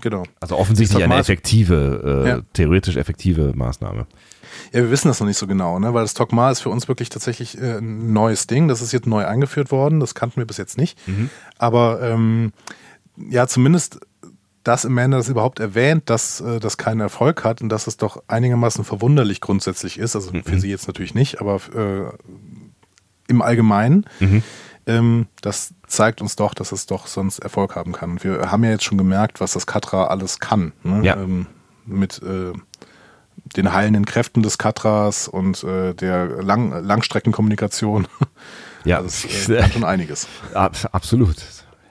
Genau. 0.00 0.24
Also 0.40 0.56
offensichtlich 0.56 1.02
eine 1.02 1.16
effektive, 1.16 2.24
äh, 2.24 2.28
ja. 2.28 2.40
theoretisch 2.52 2.96
effektive 2.96 3.52
Maßnahme. 3.54 4.06
Ja, 4.72 4.80
wir 4.80 4.90
wissen 4.90 5.08
das 5.08 5.20
noch 5.20 5.26
nicht 5.26 5.38
so 5.38 5.46
genau, 5.46 5.78
ne? 5.78 5.94
weil 5.94 6.04
das 6.04 6.14
Tokma 6.14 6.50
ist 6.50 6.60
für 6.60 6.70
uns 6.70 6.88
wirklich 6.88 7.08
tatsächlich 7.08 7.60
äh, 7.60 7.78
ein 7.78 8.12
neues 8.12 8.46
Ding. 8.46 8.68
Das 8.68 8.82
ist 8.82 8.92
jetzt 8.92 9.06
neu 9.06 9.26
eingeführt 9.26 9.70
worden, 9.70 10.00
das 10.00 10.14
kannten 10.14 10.36
wir 10.36 10.46
bis 10.46 10.56
jetzt 10.56 10.78
nicht. 10.78 10.98
Mhm. 11.06 11.30
Aber 11.58 12.00
ähm, 12.02 12.52
ja, 13.30 13.46
zumindest, 13.46 14.00
dass 14.64 14.84
Amanda 14.84 15.16
das 15.16 15.28
überhaupt 15.28 15.60
erwähnt, 15.60 16.10
dass 16.10 16.40
äh, 16.40 16.60
das 16.60 16.76
keinen 16.76 17.00
Erfolg 17.00 17.44
hat 17.44 17.62
und 17.62 17.68
dass 17.68 17.86
es 17.86 17.96
doch 17.96 18.22
einigermaßen 18.28 18.84
verwunderlich 18.84 19.40
grundsätzlich 19.40 19.98
ist. 19.98 20.14
Also 20.14 20.32
mhm. 20.32 20.44
für 20.44 20.58
sie 20.60 20.70
jetzt 20.70 20.86
natürlich 20.86 21.14
nicht, 21.14 21.40
aber 21.40 21.60
äh, 21.74 22.12
im 23.28 23.42
Allgemeinen. 23.42 24.06
Mhm. 24.20 24.42
Ähm, 24.88 25.26
das 25.42 25.74
zeigt 25.86 26.20
uns 26.22 26.34
doch, 26.34 26.54
dass 26.54 26.72
es 26.72 26.86
doch 26.86 27.06
sonst 27.06 27.38
Erfolg 27.38 27.76
haben 27.76 27.92
kann. 27.92 28.24
Wir 28.24 28.50
haben 28.50 28.64
ja 28.64 28.70
jetzt 28.70 28.84
schon 28.84 28.98
gemerkt, 28.98 29.40
was 29.40 29.52
das 29.52 29.66
Katra 29.66 30.06
alles 30.06 30.40
kann. 30.40 30.72
Ne? 30.82 31.04
Ja. 31.04 31.16
Ähm, 31.16 31.46
mit 31.84 32.22
äh, 32.22 32.52
den 33.56 33.72
heilenden 33.72 34.06
Kräften 34.06 34.42
des 34.42 34.58
Katras 34.58 35.28
und 35.28 35.62
äh, 35.62 35.94
der 35.94 36.42
Lang 36.42 36.84
Langstreckenkommunikation. 36.84 38.08
Ja, 38.84 38.98
also 38.98 39.26
das 39.26 39.48
äh, 39.48 39.58
kann 39.60 39.72
schon 39.72 39.84
einiges. 39.84 40.28
Absolut. 40.54 41.36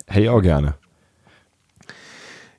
Hey, 0.07 0.29
auch 0.29 0.41
gerne. 0.41 0.75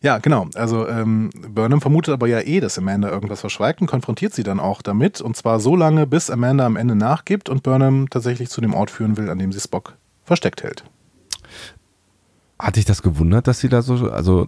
Ja, 0.00 0.18
genau. 0.18 0.48
Also 0.54 0.86
ähm, 0.86 1.30
Burnham 1.34 1.80
vermutet 1.80 2.12
aber 2.12 2.28
ja 2.28 2.40
eh, 2.40 2.60
dass 2.60 2.78
Amanda 2.78 3.08
irgendwas 3.08 3.40
verschweigt 3.40 3.80
und 3.80 3.88
konfrontiert 3.88 4.34
sie 4.34 4.44
dann 4.44 4.60
auch 4.60 4.82
damit. 4.82 5.20
Und 5.22 5.36
zwar 5.36 5.58
so 5.58 5.74
lange, 5.74 6.06
bis 6.06 6.30
Amanda 6.30 6.66
am 6.66 6.76
Ende 6.76 6.94
nachgibt 6.94 7.48
und 7.48 7.62
Burnham 7.62 8.10
tatsächlich 8.10 8.50
zu 8.50 8.60
dem 8.60 8.74
Ort 8.74 8.90
führen 8.90 9.16
will, 9.16 9.30
an 9.30 9.38
dem 9.38 9.50
sie 9.50 9.60
Spock 9.60 9.94
versteckt 10.28 10.62
hält. 10.62 10.84
Hat 12.58 12.76
dich 12.76 12.84
das 12.84 13.02
gewundert, 13.02 13.46
dass 13.46 13.60
sie 13.60 13.68
da 13.68 13.82
so, 13.82 14.10
also 14.10 14.46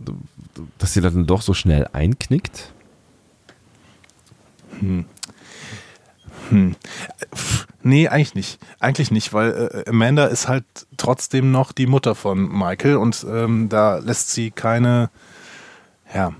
dass 0.78 0.94
sie 0.94 1.00
dann 1.00 1.26
doch 1.26 1.42
so 1.42 1.54
schnell 1.54 1.88
einknickt? 1.92 2.72
Hm. 4.78 5.04
Hm. 6.48 6.76
Nee, 7.82 8.08
eigentlich 8.08 8.34
nicht. 8.34 8.60
Eigentlich 8.78 9.10
nicht, 9.10 9.32
weil 9.32 9.84
äh, 9.86 9.88
Amanda 9.88 10.26
ist 10.26 10.48
halt 10.48 10.64
trotzdem 10.96 11.50
noch 11.50 11.72
die 11.72 11.86
Mutter 11.86 12.14
von 12.14 12.48
Michael 12.48 12.96
und 12.96 13.24
ähm, 13.28 13.68
da 13.68 13.98
lässt 13.98 14.32
sie 14.32 14.50
keine, 14.50 15.10
ja, 16.12 16.32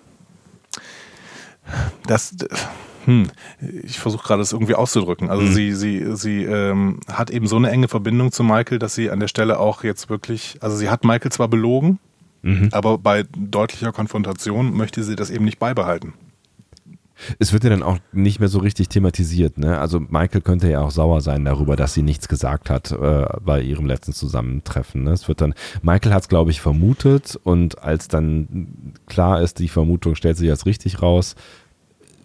das, 2.07 2.35
hm, 3.11 3.27
ich 3.83 3.99
versuche 3.99 4.25
gerade 4.25 4.41
es 4.41 4.53
irgendwie 4.53 4.77
auszudrücken. 4.77 5.31
Also 5.31 5.43
mhm. 5.43 5.53
sie, 5.53 5.73
sie, 5.75 6.17
sie 6.17 6.45
ähm, 6.45 7.01
hat 7.09 7.31
eben 7.31 7.49
so 7.49 7.57
eine 7.57 7.69
enge 7.69 7.89
Verbindung 7.89 8.31
zu 8.31 8.45
Michael, 8.45 8.79
dass 8.79 8.95
sie 8.95 9.11
an 9.11 9.19
der 9.19 9.27
Stelle 9.27 9.59
auch 9.59 9.83
jetzt 9.83 10.09
wirklich, 10.09 10.59
also 10.61 10.77
sie 10.77 10.89
hat 10.89 11.05
Michael 11.05 11.33
zwar 11.33 11.49
belogen, 11.49 11.99
mhm. 12.43 12.69
aber 12.71 12.99
bei 12.99 13.25
deutlicher 13.37 13.91
Konfrontation 13.91 14.77
möchte 14.77 15.03
sie 15.03 15.17
das 15.17 15.31
eben 15.31 15.45
nicht 15.45 15.59
beibehalten. 15.59 16.15
Es 17.39 17.53
wird 17.53 17.65
ja 17.65 17.71
dann 17.71 17.83
auch 17.83 17.99
nicht 18.13 18.41
mehr 18.41 18.49
so 18.49 18.61
richtig 18.61 18.89
thematisiert. 18.89 19.59
Ne? 19.59 19.79
Also 19.79 20.01
Michael 20.01 20.41
könnte 20.41 20.71
ja 20.71 20.81
auch 20.81 20.91
sauer 20.91 21.21
sein 21.21 21.45
darüber, 21.45 21.77
dass 21.77 21.93
sie 21.93 22.03
nichts 22.03 22.29
gesagt 22.29 22.71
hat 22.71 22.93
äh, 22.93 23.27
bei 23.45 23.61
ihrem 23.61 23.87
letzten 23.87 24.13
Zusammentreffen. 24.13 25.05
Ne? 25.05 25.11
Es 25.11 25.29
wird 25.29 25.41
dann, 25.41 25.55
Michael 25.83 26.15
hat 26.15 26.23
es, 26.23 26.29
glaube 26.29 26.51
ich, 26.51 26.61
vermutet 26.61 27.39
und 27.43 27.83
als 27.83 28.09
dann 28.09 28.95
klar 29.07 29.43
ist, 29.43 29.59
die 29.59 29.69
Vermutung 29.69 30.15
stellt 30.15 30.39
sich 30.39 30.49
als 30.49 30.65
richtig 30.65 31.03
raus, 31.03 31.35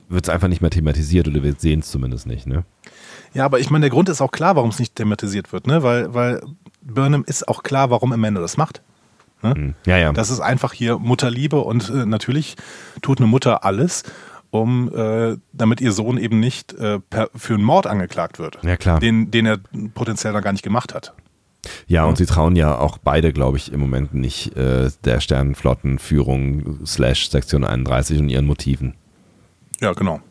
wird 0.09 0.27
es 0.27 0.29
einfach 0.29 0.47
nicht 0.47 0.61
mehr 0.61 0.71
thematisiert 0.71 1.27
oder 1.27 1.43
wir 1.43 1.55
sehen 1.57 1.79
es 1.79 1.89
zumindest 1.89 2.27
nicht. 2.27 2.47
Ne? 2.47 2.63
Ja, 3.33 3.45
aber 3.45 3.59
ich 3.59 3.69
meine, 3.69 3.83
der 3.83 3.89
Grund 3.89 4.09
ist 4.09 4.21
auch 4.21 4.31
klar, 4.31 4.55
warum 4.55 4.69
es 4.69 4.79
nicht 4.79 4.95
thematisiert 4.95 5.51
wird, 5.51 5.67
ne? 5.67 5.83
weil, 5.83 6.13
weil 6.13 6.41
Burnham 6.81 7.23
ist 7.25 7.47
auch 7.47 7.63
klar, 7.63 7.89
warum 7.89 8.11
Amanda 8.11 8.41
das 8.41 8.57
macht. 8.57 8.81
Ne? 9.41 9.53
Hm. 9.53 9.73
Ja, 9.85 9.97
ja. 9.97 10.13
Das 10.13 10.29
ist 10.29 10.39
einfach 10.39 10.73
hier 10.73 10.97
Mutterliebe 10.97 11.59
und 11.59 11.89
äh, 11.89 12.05
natürlich 12.05 12.55
tut 13.01 13.19
eine 13.19 13.27
Mutter 13.27 13.63
alles, 13.63 14.03
um 14.51 14.93
äh, 14.95 15.37
damit 15.53 15.81
ihr 15.81 15.91
Sohn 15.91 16.17
eben 16.17 16.39
nicht 16.39 16.73
äh, 16.73 16.99
per, 16.99 17.29
für 17.35 17.55
einen 17.55 17.63
Mord 17.63 17.87
angeklagt 17.87 18.39
wird. 18.39 18.59
Ja, 18.63 18.77
klar. 18.77 18.99
Den, 18.99 19.31
den 19.31 19.45
er 19.45 19.59
potenziell 19.93 20.33
noch 20.33 20.41
gar 20.41 20.51
nicht 20.51 20.63
gemacht 20.63 20.93
hat. 20.93 21.13
Ja, 21.87 22.05
und 22.05 22.17
sie 22.17 22.25
trauen 22.27 22.55
ja 22.55 22.77
auch 22.77 22.97
beide, 22.97 23.33
glaube 23.33 23.57
ich, 23.57 23.71
im 23.71 23.79
Moment 23.79 24.13
nicht 24.13 24.55
äh, 24.55 24.89
der 25.03 25.19
Sternenflottenführung 25.19 26.85
slash 26.85 27.29
Sektion 27.29 27.63
31 27.63 28.19
und 28.19 28.29
ihren 28.29 28.45
Motiven. 28.45 28.95
Ja, 29.81 29.93
genau. 29.93 30.21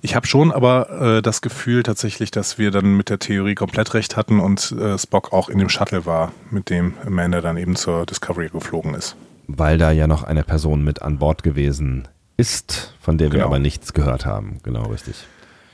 Ich 0.00 0.14
habe 0.14 0.26
schon 0.26 0.52
aber 0.52 1.18
äh, 1.18 1.22
das 1.22 1.40
Gefühl 1.40 1.82
tatsächlich, 1.82 2.30
dass 2.30 2.58
wir 2.58 2.70
dann 2.70 2.96
mit 2.96 3.08
der 3.10 3.18
Theorie 3.18 3.54
komplett 3.54 3.94
recht 3.94 4.16
hatten 4.16 4.38
und 4.38 4.72
äh, 4.72 4.96
Spock 4.96 5.32
auch 5.32 5.48
in 5.48 5.58
dem 5.58 5.68
Shuttle 5.68 6.06
war, 6.06 6.32
mit 6.50 6.70
dem 6.70 6.94
Amanda 7.04 7.40
dann 7.40 7.56
eben 7.56 7.74
zur 7.74 8.06
Discovery 8.06 8.48
geflogen 8.48 8.94
ist. 8.94 9.16
Weil 9.48 9.78
da 9.78 9.90
ja 9.90 10.06
noch 10.06 10.22
eine 10.22 10.44
Person 10.44 10.84
mit 10.84 11.02
an 11.02 11.18
Bord 11.18 11.42
gewesen 11.42 12.06
ist, 12.36 12.94
von 13.00 13.18
der 13.18 13.28
wir 13.28 13.38
genau. 13.38 13.46
aber 13.46 13.58
nichts 13.58 13.92
gehört 13.92 14.24
haben. 14.24 14.60
Genau, 14.62 14.84
richtig. 14.84 15.26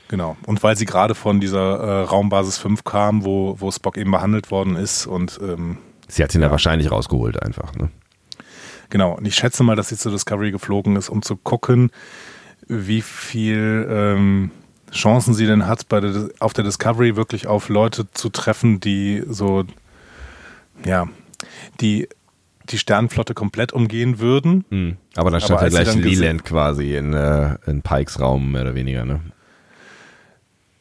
Genau. 0.07 0.37
Und 0.45 0.63
weil 0.63 0.75
sie 0.75 0.85
gerade 0.85 1.13
von 1.13 1.39
dieser 1.39 1.79
äh, 1.79 2.01
Raumbasis 2.03 2.57
5 2.57 2.83
kam, 2.83 3.25
wo, 3.25 3.57
wo 3.59 3.71
Spock 3.71 3.97
eben 3.97 4.11
behandelt 4.11 4.49
worden 4.49 4.75
ist 4.75 5.05
und 5.05 5.39
ähm, 5.41 5.77
Sie 6.07 6.23
hat 6.23 6.33
ihn 6.35 6.41
ja 6.41 6.51
wahrscheinlich 6.51 6.91
rausgeholt 6.91 7.41
einfach, 7.41 7.75
ne? 7.75 7.89
Genau. 8.89 9.13
Und 9.17 9.25
ich 9.25 9.35
schätze 9.35 9.63
mal, 9.63 9.75
dass 9.75 9.89
sie 9.89 9.97
zur 9.97 10.11
Discovery 10.11 10.51
geflogen 10.51 10.95
ist, 10.95 11.09
um 11.09 11.23
zu 11.23 11.35
gucken, 11.35 11.89
wie 12.67 13.01
viel 13.01 13.87
ähm, 13.89 14.51
Chancen 14.91 15.33
sie 15.33 15.45
denn 15.45 15.67
hat, 15.67 15.89
bei 15.89 15.99
der, 15.99 16.29
auf 16.39 16.53
der 16.53 16.63
Discovery 16.63 17.15
wirklich 17.15 17.47
auf 17.47 17.69
Leute 17.69 18.07
zu 18.11 18.29
treffen, 18.29 18.79
die 18.79 19.23
so, 19.27 19.65
ja, 20.85 21.07
die 21.81 22.07
die 22.69 22.77
Sternenflotte 22.77 23.33
komplett 23.33 23.73
umgehen 23.73 24.19
würden. 24.19 24.65
Mhm. 24.69 24.97
Aber 25.15 25.31
dann 25.31 25.41
stand 25.41 25.61
ja 25.61 25.69
gleich 25.69 25.95
Leland 25.95 26.43
quasi 26.43 26.95
in, 26.95 27.13
äh, 27.13 27.57
in 27.67 27.81
Pikes 27.81 28.19
Raum, 28.19 28.51
mehr 28.51 28.63
oder 28.63 28.75
weniger, 28.75 29.05
ne? 29.05 29.21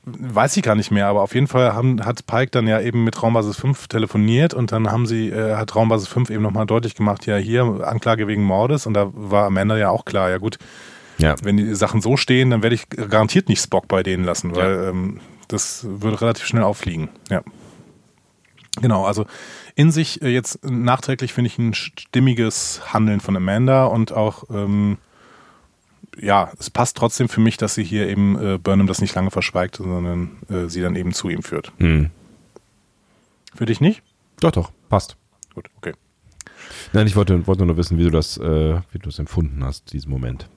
Weiß 0.07 0.55
ich 0.59 0.63
gar 0.63 0.75
nicht 0.75 0.91
mehr, 0.91 1.07
aber 1.07 1.23
auf 1.23 1.35
jeden 1.35 1.47
Fall 1.47 1.73
haben, 1.73 2.05
hat 2.05 2.27
Pike 2.27 2.51
dann 2.51 2.67
ja 2.67 2.79
eben 2.79 3.05
mit 3.05 3.23
Raumbasis 3.23 3.57
5 3.57 3.89
telefoniert 3.89 4.53
und 4.53 4.71
dann 4.71 4.91
haben 4.91 5.07
sie, 5.07 5.31
äh, 5.31 5.57
hat 5.57 5.75
Raumbasis 5.75 6.09
5 6.09 6.29
eben 6.29 6.43
nochmal 6.43 6.67
deutlich 6.67 6.95
gemacht, 6.95 7.25
ja 7.25 7.37
hier, 7.37 7.63
Anklage 7.83 8.29
wegen 8.29 8.43
Mordes 8.43 8.87
und 8.87 8.93
da 8.93 9.11
war 9.15 9.47
am 9.47 9.57
Ende 9.57 9.79
ja 9.79 9.89
auch 9.89 10.05
klar, 10.05 10.29
ja 10.29 10.37
gut, 10.37 10.59
ja. 11.19 11.35
wenn 11.43 11.57
die 11.57 11.75
Sachen 11.75 12.01
so 12.01 12.17
stehen, 12.17 12.51
dann 12.51 12.63
werde 12.63 12.75
ich 12.75 12.89
garantiert 12.89 13.49
nicht 13.49 13.63
Spock 13.63 13.89
bei 13.89 14.03
denen 14.03 14.25
lassen, 14.25 14.55
weil 14.55 14.71
ja. 14.71 14.89
ähm, 14.91 15.21
das 15.49 15.87
würde 15.89 16.21
relativ 16.21 16.47
schnell 16.47 16.63
auffliegen, 16.63 17.09
ja. 17.31 17.43
Genau, 18.81 19.05
also 19.05 19.27
in 19.77 19.91
sich 19.91 20.23
äh, 20.23 20.29
jetzt 20.29 20.65
nachträglich 20.65 21.33
finde 21.33 21.49
ich 21.49 21.59
ein 21.59 21.75
stimmiges 21.75 22.93
Handeln 22.93 23.21
von 23.21 23.37
Amanda 23.37 23.87
und 23.87 24.13
auch, 24.13 24.45
ähm, 24.51 24.99
ja, 26.19 26.51
es 26.59 26.71
passt 26.71 26.97
trotzdem 26.97 27.29
für 27.29 27.41
mich, 27.41 27.57
dass 27.57 27.75
sie 27.75 27.85
hier 27.85 28.09
eben 28.09 28.39
äh, 28.39 28.59
Burnham 28.59 28.87
das 28.87 29.01
nicht 29.01 29.15
lange 29.15 29.31
verschweigt, 29.31 29.77
sondern 29.77 30.39
äh, 30.49 30.69
sie 30.69 30.81
dann 30.81 30.97
eben 30.97 31.13
zu 31.13 31.29
ihm 31.29 31.43
führt. 31.43 31.73
Hm. 31.79 32.11
Für 33.55 33.67
dich 33.67 33.81
nicht? 33.81 34.03
Doch, 34.41 34.51
doch, 34.51 34.73
passt. 34.89 35.17
Gut, 35.55 35.67
okay. 35.77 35.93
Nein, 36.93 37.07
ich 37.07 37.17
wollte, 37.17 37.47
wollte 37.47 37.65
nur 37.67 37.77
wissen, 37.77 37.99
wie 37.99 38.05
du 38.05 38.11
das, 38.11 38.37
äh, 38.39 38.81
wie 38.93 38.99
du 38.99 39.07
das 39.07 39.19
empfunden 39.19 39.65
hast, 39.65 39.93
diesen 39.93 40.11
Moment. 40.11 40.49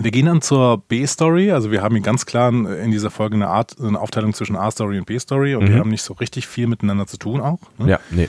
Wir 0.00 0.10
gehen 0.10 0.26
dann 0.26 0.42
zur 0.42 0.78
B-Story. 0.78 1.52
Also 1.52 1.70
wir 1.70 1.82
haben 1.82 1.94
hier 1.94 2.02
ganz 2.02 2.24
klar 2.24 2.50
in 2.50 2.90
dieser 2.90 3.10
Folge 3.10 3.34
eine 3.34 3.48
Art, 3.48 3.76
eine 3.80 4.00
Aufteilung 4.00 4.32
zwischen 4.32 4.56
A-Story 4.56 4.98
und 4.98 5.06
B-Story 5.06 5.54
und 5.54 5.64
mhm. 5.64 5.66
die 5.66 5.78
haben 5.78 5.90
nicht 5.90 6.02
so 6.02 6.14
richtig 6.14 6.46
viel 6.46 6.66
miteinander 6.66 7.06
zu 7.06 7.16
tun 7.16 7.40
auch. 7.40 7.60
Ne? 7.78 7.90
Ja, 7.90 8.00
nee. 8.10 8.28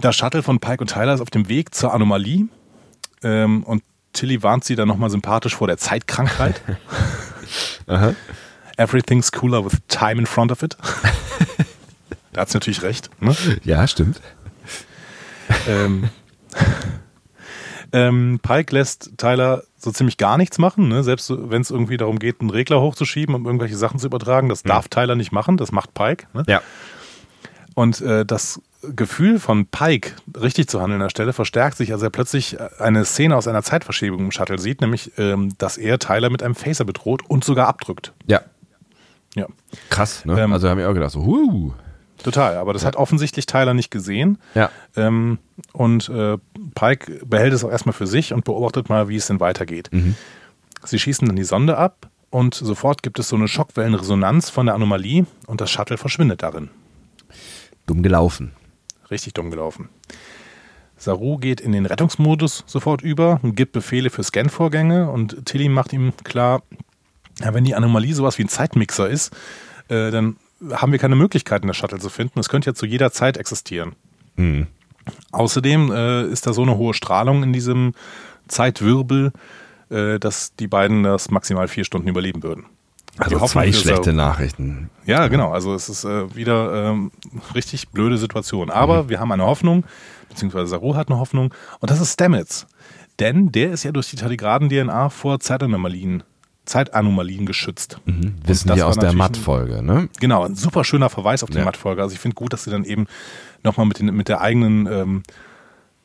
Das 0.00 0.16
Shuttle 0.16 0.42
von 0.42 0.60
Pike 0.60 0.80
und 0.80 0.88
Tyler 0.88 1.14
ist 1.14 1.20
auf 1.20 1.30
dem 1.30 1.48
Weg 1.48 1.74
zur 1.74 1.92
Anomalie 1.92 2.46
ähm, 3.22 3.62
und 3.64 3.82
Tilly 4.12 4.42
warnt 4.42 4.64
sie 4.64 4.76
dann 4.76 4.88
nochmal 4.88 5.10
sympathisch 5.10 5.56
vor 5.56 5.66
der 5.66 5.76
Zeitkrankheit. 5.76 6.62
Aha. 7.86 8.14
Everything's 8.76 9.30
cooler 9.32 9.64
with 9.64 9.78
time 9.88 10.20
in 10.20 10.26
front 10.26 10.50
of 10.52 10.62
it. 10.62 10.76
da 12.32 12.42
hat 12.42 12.50
sie 12.50 12.56
natürlich 12.56 12.82
recht. 12.82 13.10
Ne? 13.20 13.36
Ja, 13.64 13.86
stimmt. 13.86 14.20
Ähm, 15.68 16.10
ähm, 17.94 18.40
Pike 18.42 18.74
lässt 18.74 19.12
Tyler 19.18 19.62
so 19.76 19.92
ziemlich 19.92 20.16
gar 20.16 20.36
nichts 20.36 20.58
machen, 20.58 20.88
ne? 20.88 21.04
selbst 21.04 21.32
wenn 21.32 21.62
es 21.62 21.70
irgendwie 21.70 21.96
darum 21.96 22.18
geht, 22.18 22.40
einen 22.40 22.50
Regler 22.50 22.80
hochzuschieben, 22.80 23.36
um 23.36 23.46
irgendwelche 23.46 23.76
Sachen 23.76 24.00
zu 24.00 24.06
übertragen. 24.06 24.48
Das 24.48 24.64
mhm. 24.64 24.70
darf 24.70 24.88
Tyler 24.88 25.14
nicht 25.14 25.30
machen, 25.30 25.56
das 25.56 25.70
macht 25.70 25.94
Pike. 25.94 26.26
Ne? 26.32 26.42
Ja. 26.48 26.60
Und 27.76 28.00
äh, 28.00 28.26
das 28.26 28.60
Gefühl 28.82 29.38
von 29.38 29.66
Pike, 29.66 30.10
richtig 30.40 30.68
zu 30.68 30.80
handeln 30.80 31.00
an 31.00 31.06
der 31.06 31.10
Stelle, 31.10 31.32
verstärkt 31.32 31.76
sich, 31.76 31.92
als 31.92 32.02
er 32.02 32.10
plötzlich 32.10 32.56
eine 32.80 33.04
Szene 33.04 33.36
aus 33.36 33.46
einer 33.46 33.62
Zeitverschiebung 33.62 34.18
im 34.18 34.32
Shuttle 34.32 34.58
sieht, 34.58 34.80
nämlich, 34.80 35.12
ähm, 35.16 35.52
dass 35.58 35.78
er 35.78 36.00
Tyler 36.00 36.30
mit 36.30 36.42
einem 36.42 36.56
Phaser 36.56 36.84
bedroht 36.84 37.22
und 37.28 37.44
sogar 37.44 37.68
abdrückt. 37.68 38.12
Ja. 38.26 38.40
Ja. 39.36 39.46
Krass, 39.88 40.24
ne? 40.24 40.40
Ähm, 40.40 40.52
also 40.52 40.68
haben 40.68 40.78
wir 40.78 40.90
auch 40.90 40.94
gedacht, 40.94 41.12
so, 41.12 41.24
huh. 41.24 41.72
Total, 42.24 42.56
aber 42.56 42.72
das 42.72 42.82
ja. 42.82 42.88
hat 42.88 42.96
offensichtlich 42.96 43.44
Tyler 43.44 43.74
nicht 43.74 43.90
gesehen. 43.90 44.38
Ja. 44.54 44.70
Ähm, 44.96 45.38
und 45.72 46.08
äh, 46.08 46.38
Pike 46.74 47.20
behält 47.26 47.52
es 47.52 47.62
auch 47.64 47.70
erstmal 47.70 47.92
für 47.92 48.06
sich 48.06 48.32
und 48.32 48.44
beobachtet 48.44 48.88
mal, 48.88 49.08
wie 49.08 49.16
es 49.16 49.26
denn 49.26 49.40
weitergeht. 49.40 49.90
Mhm. 49.92 50.16
Sie 50.84 50.98
schießen 50.98 51.28
dann 51.28 51.36
die 51.36 51.44
Sonde 51.44 51.76
ab 51.76 52.08
und 52.30 52.54
sofort 52.54 53.02
gibt 53.02 53.18
es 53.18 53.28
so 53.28 53.36
eine 53.36 53.46
Schockwellenresonanz 53.46 54.48
von 54.48 54.66
der 54.66 54.74
Anomalie 54.74 55.26
und 55.46 55.60
das 55.60 55.70
Shuttle 55.70 55.98
verschwindet 55.98 56.42
darin. 56.42 56.70
Dumm 57.86 58.02
gelaufen. 58.02 58.52
Richtig 59.10 59.34
dumm 59.34 59.50
gelaufen. 59.50 59.90
Saru 60.96 61.36
geht 61.36 61.60
in 61.60 61.72
den 61.72 61.84
Rettungsmodus 61.84 62.64
sofort 62.66 63.02
über 63.02 63.38
und 63.42 63.54
gibt 63.54 63.72
Befehle 63.72 64.08
für 64.08 64.22
Scan-Vorgänge 64.22 65.10
und 65.10 65.44
Tilly 65.44 65.68
macht 65.68 65.92
ihm 65.92 66.14
klar, 66.24 66.62
ja, 67.40 67.52
wenn 67.52 67.64
die 67.64 67.74
Anomalie 67.74 68.14
sowas 68.14 68.38
wie 68.38 68.44
ein 68.44 68.48
Zeitmixer 68.48 69.10
ist, 69.10 69.34
äh, 69.88 70.10
dann 70.10 70.36
haben 70.72 70.92
wir 70.92 70.98
keine 70.98 71.16
Möglichkeiten, 71.16 71.66
das 71.66 71.76
Shuttle 71.76 71.98
zu 71.98 72.08
finden. 72.08 72.40
Es 72.40 72.48
könnte 72.48 72.70
ja 72.70 72.74
zu 72.74 72.86
jeder 72.86 73.12
Zeit 73.12 73.36
existieren. 73.36 73.94
Mhm. 74.36 74.66
Außerdem 75.32 75.92
äh, 75.92 76.24
ist 76.24 76.46
da 76.46 76.52
so 76.52 76.62
eine 76.62 76.76
hohe 76.76 76.94
Strahlung 76.94 77.42
in 77.42 77.52
diesem 77.52 77.92
Zeitwirbel, 78.48 79.32
äh, 79.90 80.18
dass 80.18 80.54
die 80.56 80.66
beiden 80.66 81.02
das 81.02 81.30
maximal 81.30 81.68
vier 81.68 81.84
Stunden 81.84 82.08
überleben 82.08 82.42
würden. 82.42 82.66
Also 83.16 83.38
zwei 83.46 83.70
schlechte 83.72 84.04
Saru. 84.06 84.16
Nachrichten. 84.16 84.90
Ja, 85.06 85.28
genau. 85.28 85.52
Also 85.52 85.74
es 85.74 85.88
ist 85.88 86.04
äh, 86.04 86.34
wieder 86.34 86.90
ähm, 86.90 87.12
richtig 87.54 87.90
blöde 87.90 88.18
Situation. 88.18 88.70
Aber 88.70 89.04
mhm. 89.04 89.08
wir 89.10 89.20
haben 89.20 89.30
eine 89.30 89.44
Hoffnung, 89.44 89.84
beziehungsweise 90.28 90.66
Saru 90.66 90.96
hat 90.96 91.08
eine 91.08 91.18
Hoffnung, 91.18 91.54
und 91.80 91.90
das 91.90 92.00
ist 92.00 92.14
Stamets. 92.14 92.66
Denn 93.20 93.52
der 93.52 93.70
ist 93.70 93.84
ja 93.84 93.92
durch 93.92 94.10
die 94.10 94.16
Tardigraden-DNA 94.16 95.10
vor 95.10 95.38
Zeitanomalien 95.38 96.24
Zeitanomalien 96.64 97.46
geschützt. 97.46 97.98
Mhm. 98.06 98.34
Wissen 98.44 98.74
wir 98.74 98.86
aus 98.86 98.96
der 98.96 99.12
Matt-Folge, 99.12 99.82
ne? 99.82 100.08
Genau, 100.20 100.44
ein 100.44 100.54
super 100.54 100.84
schöner 100.84 101.10
Verweis 101.10 101.42
auf 101.42 101.50
die 101.50 101.58
ja. 101.58 101.64
Matt-Folge. 101.64 102.02
Also 102.02 102.14
ich 102.14 102.20
finde 102.20 102.34
gut, 102.34 102.52
dass 102.52 102.64
sie 102.64 102.70
dann 102.70 102.84
eben 102.84 103.06
nochmal 103.62 103.86
mit, 103.86 104.00
mit 104.00 104.28
der 104.28 104.40
eigenen, 104.40 104.86
ähm, 104.86 105.22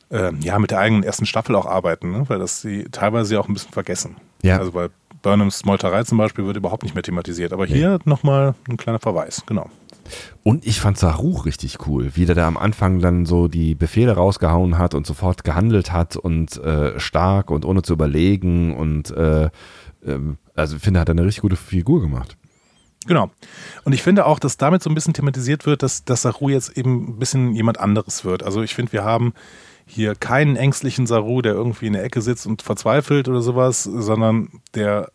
äh, 0.10 0.34
ja, 0.41 0.60
mit 0.60 0.72
der 0.72 0.80
eigenen 0.80 1.03
ersten 1.03 1.26
Staffel 1.26 1.55
auch 1.55 1.66
arbeiten, 1.66 2.12
ne? 2.12 2.24
weil 2.28 2.39
das 2.39 2.62
sie 2.62 2.86
teilweise 2.91 3.39
auch 3.39 3.47
ein 3.47 3.53
bisschen 3.53 3.72
vergessen. 3.72 4.18
Ja. 4.41 4.57
Also 4.57 4.72
bei 4.72 4.89
Burnhams 5.22 5.66
Meuterei 5.66 6.03
zum 6.03 6.18
Beispiel 6.18 6.45
wird 6.45 6.57
überhaupt 6.57 6.84
nicht 6.84 6.95
mehr 6.95 7.03
thematisiert. 7.03 7.53
Aber 7.53 7.66
hier 7.66 7.78
ja. 7.78 7.99
nochmal 8.05 8.55
ein 8.68 8.78
kleiner 8.78 8.99
Verweis, 8.99 9.43
genau. 9.45 9.70
Und 10.43 10.66
ich 10.66 10.80
fand 10.80 10.97
Saru 10.97 11.38
richtig 11.38 11.86
cool, 11.88 12.12
wie 12.16 12.26
der 12.26 12.36
da 12.36 12.47
am 12.47 12.57
Anfang 12.57 12.99
dann 12.99 13.26
so 13.26 13.47
die 13.47 13.76
Befehle 13.76 14.14
rausgehauen 14.14 14.78
hat 14.78 14.95
und 14.95 15.05
sofort 15.05 15.43
gehandelt 15.43 15.91
hat 15.91 16.16
und 16.16 16.57
äh, 16.57 16.99
stark 16.99 17.51
und 17.51 17.64
ohne 17.64 17.84
zu 17.84 17.93
überlegen 17.93 18.76
und 18.76 19.12
äh, 19.12 19.49
ähm, 20.05 20.38
also 20.60 20.76
ich 20.76 20.82
finde, 20.84 20.99
er 20.99 21.01
hat 21.01 21.10
eine 21.10 21.26
richtig 21.26 21.41
gute 21.41 21.55
Figur 21.55 22.01
gemacht. 22.01 22.38
Genau. 23.07 23.32
Und 23.86 23.93
ich 23.93 24.03
finde 24.03 24.26
auch, 24.26 24.39
dass 24.39 24.57
damit 24.57 24.84
so 24.84 24.89
ein 24.89 24.93
bisschen 24.93 25.14
thematisiert 25.14 25.66
wird, 25.66 25.84
dass, 25.84 26.03
dass 26.03 26.24
Saru 26.24 26.49
jetzt 26.49 26.78
eben 26.78 27.12
ein 27.12 27.20
bisschen 27.20 27.55
jemand 27.55 27.80
anderes 27.80 28.26
wird. 28.26 28.43
Also 28.43 28.62
ich 28.62 28.76
finde, 28.76 28.91
wir 28.91 29.03
haben 29.03 29.34
hier 29.86 30.14
keinen 30.16 30.55
ängstlichen 30.55 31.07
Saru, 31.07 31.41
der 31.41 31.53
irgendwie 31.53 31.88
in 31.88 31.93
der 31.93 32.03
Ecke 32.03 32.22
sitzt 32.22 32.45
und 32.45 32.62
verzweifelt 32.62 33.28
oder 33.28 33.41
sowas, 33.41 33.84
sondern 33.84 34.62
der 34.76 35.10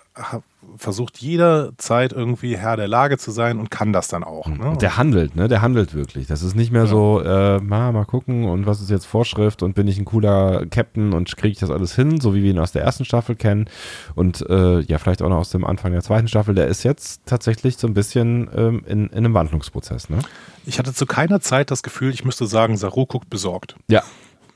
versucht 0.77 1.19
jederzeit 1.19 2.13
irgendwie 2.13 2.57
Herr 2.57 2.77
der 2.77 2.89
Lage 2.89 3.19
zu 3.19 3.31
sein 3.31 3.59
und 3.59 3.71
kann 3.71 3.93
das 3.93 4.09
dann 4.09 4.25
auch. 4.25 4.47
Ne? 4.47 4.77
Der 4.81 4.97
handelt, 4.97 5.37
ne? 5.37 5.49
Der 5.49 5.63
handelt 5.63 5.95
wirklich. 5.95 6.27
Das 6.27 6.43
ist 6.43 6.55
nicht 6.55 6.73
mehr 6.73 6.85
ja. 6.85 6.89
so, 6.89 7.21
äh, 7.21 7.61
mal, 7.61 7.93
mal 7.93 8.05
gucken 8.05 8.45
und 8.45 8.67
was 8.67 8.81
ist 8.81 8.91
jetzt 8.91 9.07
Vorschrift 9.07 9.63
und 9.63 9.75
bin 9.75 9.89
ich 9.89 9.99
ein 9.99 10.05
cooler 10.05 10.67
Captain 10.67 11.13
und 11.13 11.37
kriege 11.37 11.53
ich 11.53 11.59
das 11.59 11.71
alles 11.71 11.95
hin, 11.95 12.21
so 12.21 12.35
wie 12.35 12.43
wir 12.43 12.51
ihn 12.51 12.59
aus 12.59 12.73
der 12.73 12.83
ersten 12.83 13.05
Staffel 13.05 13.37
kennen 13.37 13.69
und 14.15 14.45
äh, 14.49 14.81
ja, 14.81 14.99
vielleicht 14.99 15.23
auch 15.23 15.29
noch 15.29 15.39
aus 15.39 15.51
dem 15.51 15.65
Anfang 15.65 15.93
der 15.93 16.03
zweiten 16.03 16.29
Staffel. 16.29 16.55
Der 16.55 16.69
ist 16.69 16.83
jetzt 16.83 17.23
tatsächlich 17.27 17.77
so 17.77 17.87
ein 17.87 17.95
bisschen 17.95 18.49
ähm, 18.55 18.83
in, 18.87 19.09
in 19.09 19.19
einem 19.19 19.35
Wandlungsprozess, 19.35 20.11
ne? 20.11 20.19
Ich 20.67 20.79
hatte 20.79 20.95
zu 20.95 21.05
keiner 21.05 21.41
Zeit 21.41 21.71
das 21.71 21.83
Gefühl, 21.83 22.11
ich 22.11 22.25
müsste 22.25 22.47
sagen, 22.47 22.77
Saru 22.79 23.05
guckt 23.05 23.29
besorgt. 23.29 23.77
Ja, 23.89 24.03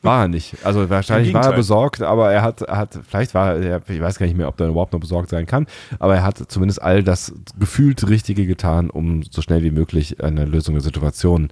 war 0.02 0.22
er 0.22 0.28
nicht. 0.28 0.56
Also 0.64 0.88
wahrscheinlich 0.90 1.34
war 1.34 1.44
er 1.44 1.52
besorgt, 1.52 2.02
aber 2.02 2.32
er 2.32 2.42
hat, 2.42 2.60
hat 2.62 2.98
vielleicht 3.08 3.34
war 3.34 3.56
er, 3.56 3.82
ich 3.88 4.00
weiß 4.00 4.18
gar 4.18 4.26
nicht 4.26 4.36
mehr, 4.36 4.48
ob 4.48 4.60
er 4.60 4.68
überhaupt 4.68 4.92
noch 4.92 5.00
besorgt 5.00 5.30
sein 5.30 5.46
kann, 5.46 5.66
aber 5.98 6.16
er 6.16 6.22
hat 6.22 6.50
zumindest 6.50 6.80
all 6.82 7.02
das 7.02 7.32
gefühlt 7.58 8.08
Richtige 8.08 8.46
getan, 8.46 8.90
um 8.90 9.22
so 9.22 9.42
schnell 9.42 9.62
wie 9.62 9.70
möglich 9.70 10.22
eine 10.22 10.44
Lösung 10.44 10.74
der 10.74 10.82
Situation 10.82 11.48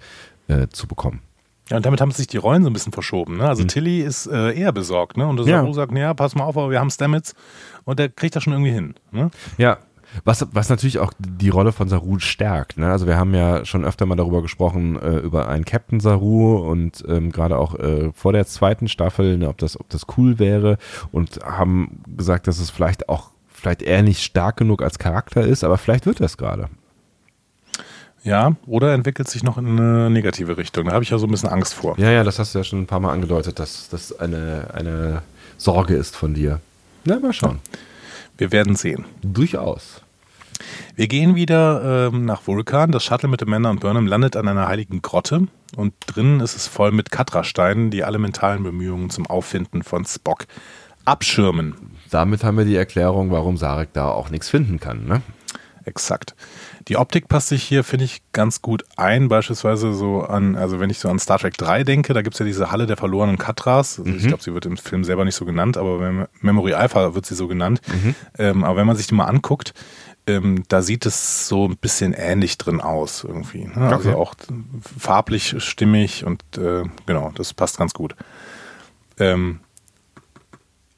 äh, 0.49 0.69
zu 0.69 0.87
bekommen. 0.87 1.21
Ja, 1.71 1.79
und 1.79 1.85
damit 1.85 2.01
haben 2.01 2.13
sich 2.13 2.29
die 2.29 2.37
Rollen 2.37 2.63
so 2.63 2.71
ein 2.71 2.73
bisschen 2.73 2.93
verschoben. 2.93 3.39
Ne? 3.39 3.49
Also 3.49 3.65
mhm. 3.65 3.69
Tilly 3.69 4.01
ist 4.01 4.27
äh, 4.27 4.53
eher 4.53 4.71
besorgt, 4.71 5.17
ne? 5.17 5.27
Und 5.27 5.39
der 5.39 5.47
ja. 5.47 5.73
sagt, 5.73 5.93
ja, 5.97 6.15
pass 6.15 6.37
mal 6.37 6.45
auf, 6.45 6.57
aber 6.57 6.71
wir 6.71 6.79
haben 6.79 6.91
Stamets 6.91 7.35
und 7.85 7.99
der 7.99 8.09
kriegt 8.09 8.37
das 8.37 8.45
schon 8.45 8.53
irgendwie 8.53 8.71
hin. 8.71 8.95
Ne? 9.11 9.31
Ja, 9.59 9.79
was, 10.25 10.47
was 10.53 10.69
natürlich 10.69 10.99
auch 10.99 11.13
die 11.19 11.49
Rolle 11.49 11.73
von 11.73 11.89
Saru 11.89 12.19
stärkt. 12.19 12.79
Ne? 12.79 12.91
Also 12.91 13.07
wir 13.07 13.17
haben 13.17 13.35
ja 13.35 13.65
schon 13.65 13.85
öfter 13.85 14.07
mal 14.07 14.17
darüber 14.17 14.43
gesprochen, 14.43 15.01
äh, 15.01 15.19
über 15.19 15.49
einen 15.49 15.65
Captain 15.65 16.01
Saru 16.01 16.57
und 16.59 17.05
ähm, 17.09 17.33
gerade 17.33 17.59
auch 17.59 17.75
äh, 17.79 18.13
vor 18.13 18.33
der 18.33 18.47
zweiten 18.47 18.89
Staffel, 18.89 19.39
ne, 19.39 19.49
ob, 19.49 19.59
das, 19.59 19.79
ob 19.79 19.89
das 19.89 20.07
cool 20.17 20.39
wäre 20.39 20.79
und 21.13 21.41
haben 21.45 22.03
gesagt, 22.17 22.47
dass 22.47 22.59
es 22.59 22.71
vielleicht 22.71 23.09
auch 23.09 23.31
vielleicht 23.53 23.83
eher 23.83 24.03
nicht 24.03 24.23
stark 24.23 24.57
genug 24.57 24.83
als 24.83 24.99
Charakter 24.99 25.43
ist, 25.43 25.65
aber 25.65 25.79
vielleicht 25.79 26.07
wird 26.07 26.21
das 26.21 26.37
gerade. 26.37 26.69
Ja, 28.23 28.57
oder 28.67 28.93
entwickelt 28.93 29.29
sich 29.29 29.45
noch 29.45 29.57
in 29.57 29.67
eine 29.67 30.11
negative 30.11 30.57
Richtung. 30.59 30.87
Da 30.87 30.93
habe 30.93 31.05
ich 31.05 31.11
ja 31.11 31.19
so 31.19 31.27
ein 31.27 31.31
bisschen 31.31 31.49
Angst 31.49 31.75
vor. 31.75 31.97
Ja, 31.97 32.11
ja, 32.11 32.25
das 32.25 32.41
hast 32.41 32.55
du 32.55 32.59
ja 32.59 32.65
schon 32.65 32.81
ein 32.81 32.87
paar 32.87 32.99
Mal 32.99 33.13
angedeutet, 33.13 33.61
dass 33.61 33.89
das 33.89 34.19
eine, 34.19 34.69
eine 34.75 35.23
Sorge 35.59 35.95
ist 35.95 36.17
von 36.17 36.35
dir. 36.35 36.61
Na, 37.05 37.21
mal 37.21 37.33
schauen. 37.33 37.61
Wir 38.37 38.51
werden 38.51 38.75
sehen. 38.75 39.05
Durchaus. 39.23 40.03
Wir 40.95 41.09
gehen 41.09 41.35
wieder 41.35 42.11
ähm, 42.13 42.25
nach 42.25 42.47
Vulkan. 42.47 42.93
Das 42.93 43.05
Shuttle 43.05 43.29
mit 43.29 43.41
dem 43.41 43.51
Männer 43.51 43.71
und 43.71 43.81
Burnham 43.81 44.07
landet 44.07 44.37
an 44.37 44.49
einer 44.49 44.69
heiligen 44.69 45.03
Grotte 45.03 45.49
und 45.77 45.95
drinnen 46.07 46.41
ist 46.41 46.57
es 46.57 46.67
voll 46.67 46.93
mit 46.93 47.11
Katrasteinen, 47.11 47.91
die 47.91 48.05
alle 48.05 48.19
mentalen 48.19 48.63
Bemühungen 48.63 49.11
zum 49.11 49.27
Auffinden 49.27 49.83
von 49.83 50.05
Spock 50.05 50.47
abschirmen. 51.05 51.75
Damit 52.11 52.45
haben 52.45 52.59
wir 52.59 52.65
die 52.65 52.77
Erklärung, 52.77 53.31
warum 53.31 53.57
Sarek 53.57 53.93
da 53.93 54.09
auch 54.09 54.31
nichts 54.31 54.49
finden 54.49 54.81
kann, 54.81 55.07
ne? 55.07 55.23
Exakt. 55.87 56.35
Die 56.89 56.97
Optik 56.97 57.29
passt 57.29 57.49
sich 57.49 57.63
hier, 57.63 57.85
finde 57.85 58.07
ich, 58.07 58.23
ganz 58.33 58.61
gut 58.61 58.85
ein. 58.97 59.29
Beispielsweise 59.29 59.95
so 59.95 60.23
an, 60.23 60.57
also 60.57 60.81
wenn 60.81 60.91
ich 60.91 60.99
so 60.99 61.09
an 61.09 61.21
Star 61.21 61.39
Trek 61.39 61.57
3 61.57 61.85
denke, 61.85 62.13
da 62.13 62.23
gibt 62.23 62.35
es 62.35 62.41
ja 62.41 62.45
diese 62.45 62.73
Halle 62.73 62.87
der 62.87 62.97
verlorenen 62.97 63.39
Katras. 63.39 64.01
Also 64.01 64.11
mhm. 64.11 64.17
Ich 64.17 64.27
glaube, 64.27 64.43
sie 64.43 64.53
wird 64.53 64.67
im 64.67 64.77
Film 64.77 65.05
selber 65.05 65.25
nicht 65.25 65.37
so 65.37 65.45
genannt, 65.45 65.77
aber 65.77 66.27
Memory 66.41 66.75
Alpha 66.75 67.15
wird 67.15 67.25
sie 67.25 67.37
so 67.37 67.47
genannt. 67.47 67.81
Mhm. 67.87 68.15
Ähm, 68.37 68.65
aber 68.65 68.79
wenn 68.79 68.87
man 68.87 68.97
sich 68.97 69.07
die 69.07 69.15
mal 69.15 69.27
anguckt, 69.27 69.75
ähm, 70.27 70.65
da 70.69 70.83
sieht 70.83 71.07
es 71.07 71.49
so 71.49 71.69
ein 71.69 71.77
bisschen 71.77 72.13
ähnlich 72.13 72.59
drin 72.59 72.81
aus 72.81 73.25
irgendwie. 73.25 73.65
Ne? 73.65 73.77
Also 73.77 74.11
okay. 74.11 74.15
Auch 74.15 74.35
farblich 74.99 75.55
stimmig 75.59 76.25
und 76.25 76.43
äh, 76.59 76.85
genau, 77.07 77.33
das 77.35 77.55
passt 77.55 77.79
ganz 77.79 77.95
gut. 77.95 78.17
Ähm, 79.19 79.61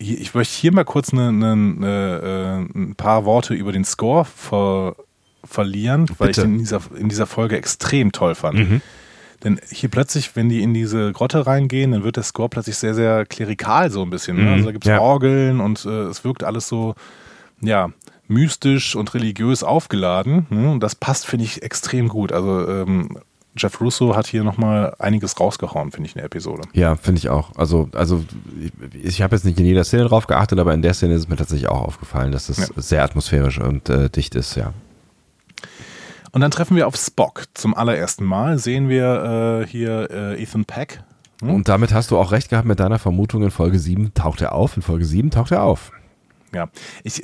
hier, 0.01 0.18
ich 0.18 0.35
möchte 0.35 0.55
hier 0.57 0.72
mal 0.72 0.85
kurz 0.85 1.12
eine, 1.12 1.29
eine, 1.29 1.53
eine, 1.53 2.68
äh, 2.74 2.79
ein 2.79 2.95
paar 2.95 3.24
Worte 3.24 3.55
über 3.55 3.72
den 3.72 3.85
Score 3.85 4.24
ver, 4.24 4.97
verlieren, 5.45 6.07
weil 6.18 6.29
Bitte. 6.29 6.41
ich 6.41 6.47
den 6.47 6.53
in 6.55 6.59
dieser, 6.59 6.81
in 6.97 7.09
dieser 7.09 7.26
Folge 7.26 7.57
extrem 7.57 8.12
toll 8.12 8.35
fand. 8.35 8.59
Mhm. 8.59 8.81
Denn 9.45 9.61
hier 9.70 9.89
plötzlich, 9.89 10.35
wenn 10.35 10.49
die 10.49 10.62
in 10.62 10.74
diese 10.74 11.12
Grotte 11.12 11.47
reingehen, 11.47 11.93
dann 11.93 12.03
wird 12.03 12.16
der 12.16 12.24
Score 12.24 12.49
plötzlich 12.49 12.76
sehr, 12.76 12.95
sehr 12.95 13.24
klerikal 13.24 13.91
so 13.91 14.03
ein 14.03 14.11
bisschen. 14.11 14.37
Ne? 14.37 14.43
Mhm. 14.43 14.49
Also 14.49 14.64
da 14.64 14.72
gibt 14.72 14.85
es 14.85 14.91
ja. 14.91 15.01
Orgeln 15.01 15.61
und 15.61 15.85
äh, 15.85 16.05
es 16.05 16.24
wirkt 16.24 16.43
alles 16.43 16.66
so, 16.66 16.95
ja, 17.61 17.91
mystisch 18.29 18.95
und 18.95 19.14
religiös 19.14 19.62
aufgeladen. 19.62 20.47
Ne? 20.51 20.70
Und 20.70 20.81
das 20.81 20.95
passt, 20.95 21.26
finde 21.26 21.45
ich, 21.45 21.62
extrem 21.62 22.09
gut. 22.09 22.33
Also 22.33 22.68
ähm, 22.68 23.18
Jeff 23.57 23.81
Russo 23.81 24.14
hat 24.14 24.26
hier 24.26 24.45
nochmal 24.45 24.95
einiges 24.99 25.39
rausgehauen, 25.39 25.91
finde 25.91 26.09
ich, 26.09 26.14
in 26.14 26.18
der 26.18 26.26
Episode. 26.26 26.62
Ja, 26.72 26.97
finde 26.97 27.18
ich 27.18 27.29
auch. 27.29 27.57
Also, 27.57 27.89
also 27.95 28.24
ich, 28.61 28.72
ich 28.95 29.22
habe 29.22 29.35
jetzt 29.35 29.45
nicht 29.45 29.59
in 29.59 29.66
jeder 29.66 29.85
Szene 29.85 30.05
drauf 30.05 30.26
geachtet, 30.26 30.59
aber 30.59 30.72
in 30.74 30.83
der 30.83 30.95
Szene 30.95 31.14
ist 31.14 31.22
es 31.22 31.29
mir 31.29 31.37
tatsächlich 31.37 31.68
auch 31.68 31.83
aufgefallen, 31.83 32.33
dass 32.33 32.49
es 32.49 32.59
ja. 32.59 32.66
sehr 32.76 33.03
atmosphärisch 33.03 33.59
und 33.59 33.89
äh, 33.89 34.09
dicht 34.09 34.35
ist, 34.35 34.55
ja. 34.55 34.72
Und 36.31 36.43
dann 36.43 36.51
treffen 36.51 36.76
wir 36.76 36.87
auf 36.87 36.97
Spock. 36.97 37.45
Zum 37.55 37.74
allerersten 37.74 38.24
Mal 38.24 38.59
sehen 38.59 38.89
wir 38.89 39.62
äh, 39.62 39.66
hier 39.66 40.11
äh, 40.11 40.43
Ethan 40.43 40.66
Peck. 40.66 41.03
Hm? 41.41 41.51
Und 41.51 41.68
damit 41.68 41.93
hast 41.93 42.11
du 42.11 42.18
auch 42.18 42.33
recht 42.33 42.51
gehabt 42.51 42.68
mit 42.68 42.81
deiner 42.81 42.99
Vermutung, 42.99 43.43
in 43.43 43.51
Folge 43.51 43.79
7 43.79 44.12
taucht 44.14 44.41
er 44.41 44.53
auf. 44.53 44.76
In 44.76 44.83
Folge 44.83 45.05
7 45.05 45.31
taucht 45.31 45.53
er 45.53 45.62
auf. 45.62 45.93
Ja, 46.53 46.68
ich, 47.03 47.22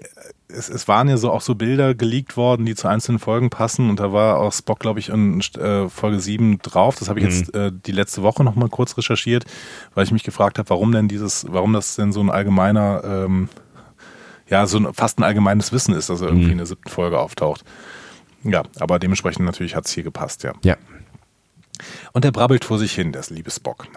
es, 0.49 0.69
es 0.69 0.89
waren 0.89 1.09
ja 1.09 1.17
so 1.17 1.31
auch 1.31 1.41
so 1.41 1.55
Bilder 1.55 1.95
geleakt 1.95 2.37
worden, 2.37 2.67
die 2.67 2.75
zu 2.75 2.89
einzelnen 2.89 3.19
Folgen 3.19 3.51
passen 3.51 3.89
und 3.91 4.01
da 4.01 4.13
war 4.13 4.39
auch 4.39 4.53
Spock, 4.53 4.81
glaube 4.81 5.01
ich, 5.01 5.09
in 5.09 5.41
äh, 5.41 5.89
Folge 5.89 6.21
7 6.21 6.59
drauf. 6.59 6.97
Das 6.99 7.09
habe 7.09 7.21
ich 7.21 7.27
mhm. 7.27 7.31
jetzt 7.31 7.55
äh, 7.55 7.73
die 7.73 7.93
letzte 7.93 8.23
Woche 8.23 8.45
nochmal 8.45 8.69
kurz 8.69 8.97
recherchiert, 8.97 9.45
weil 9.95 10.05
ich 10.05 10.13
mich 10.13 10.23
gefragt 10.23 10.59
habe, 10.59 10.69
warum 10.71 10.93
denn 10.93 11.09
dieses, 11.09 11.47
warum 11.49 11.73
das 11.73 11.97
denn 11.97 12.13
so 12.13 12.21
ein 12.21 12.31
allgemeiner, 12.31 13.03
ähm, 13.05 13.49
ja, 14.49 14.67
so 14.67 14.79
ein, 14.79 14.93
fast 14.93 15.19
ein 15.19 15.25
allgemeines 15.25 15.73
Wissen 15.73 15.95
ist, 15.95 16.11
dass 16.11 16.21
er 16.21 16.29
irgendwie 16.29 16.47
mhm. 16.47 16.53
in 16.53 16.59
der 16.59 16.67
siebten 16.67 16.91
Folge 16.91 17.19
auftaucht. 17.19 17.65
Ja, 18.43 18.63
aber 18.79 18.99
dementsprechend 18.99 19.47
natürlich 19.47 19.75
hat 19.75 19.87
es 19.87 19.93
hier 19.93 20.03
gepasst, 20.03 20.43
ja. 20.43 20.53
Ja. 20.63 20.77
Und 22.13 22.25
er 22.25 22.31
brabbelt 22.31 22.65
vor 22.65 22.79
sich 22.79 22.93
hin, 22.93 23.11
das 23.11 23.31
liebe 23.31 23.51
Spock. 23.51 23.89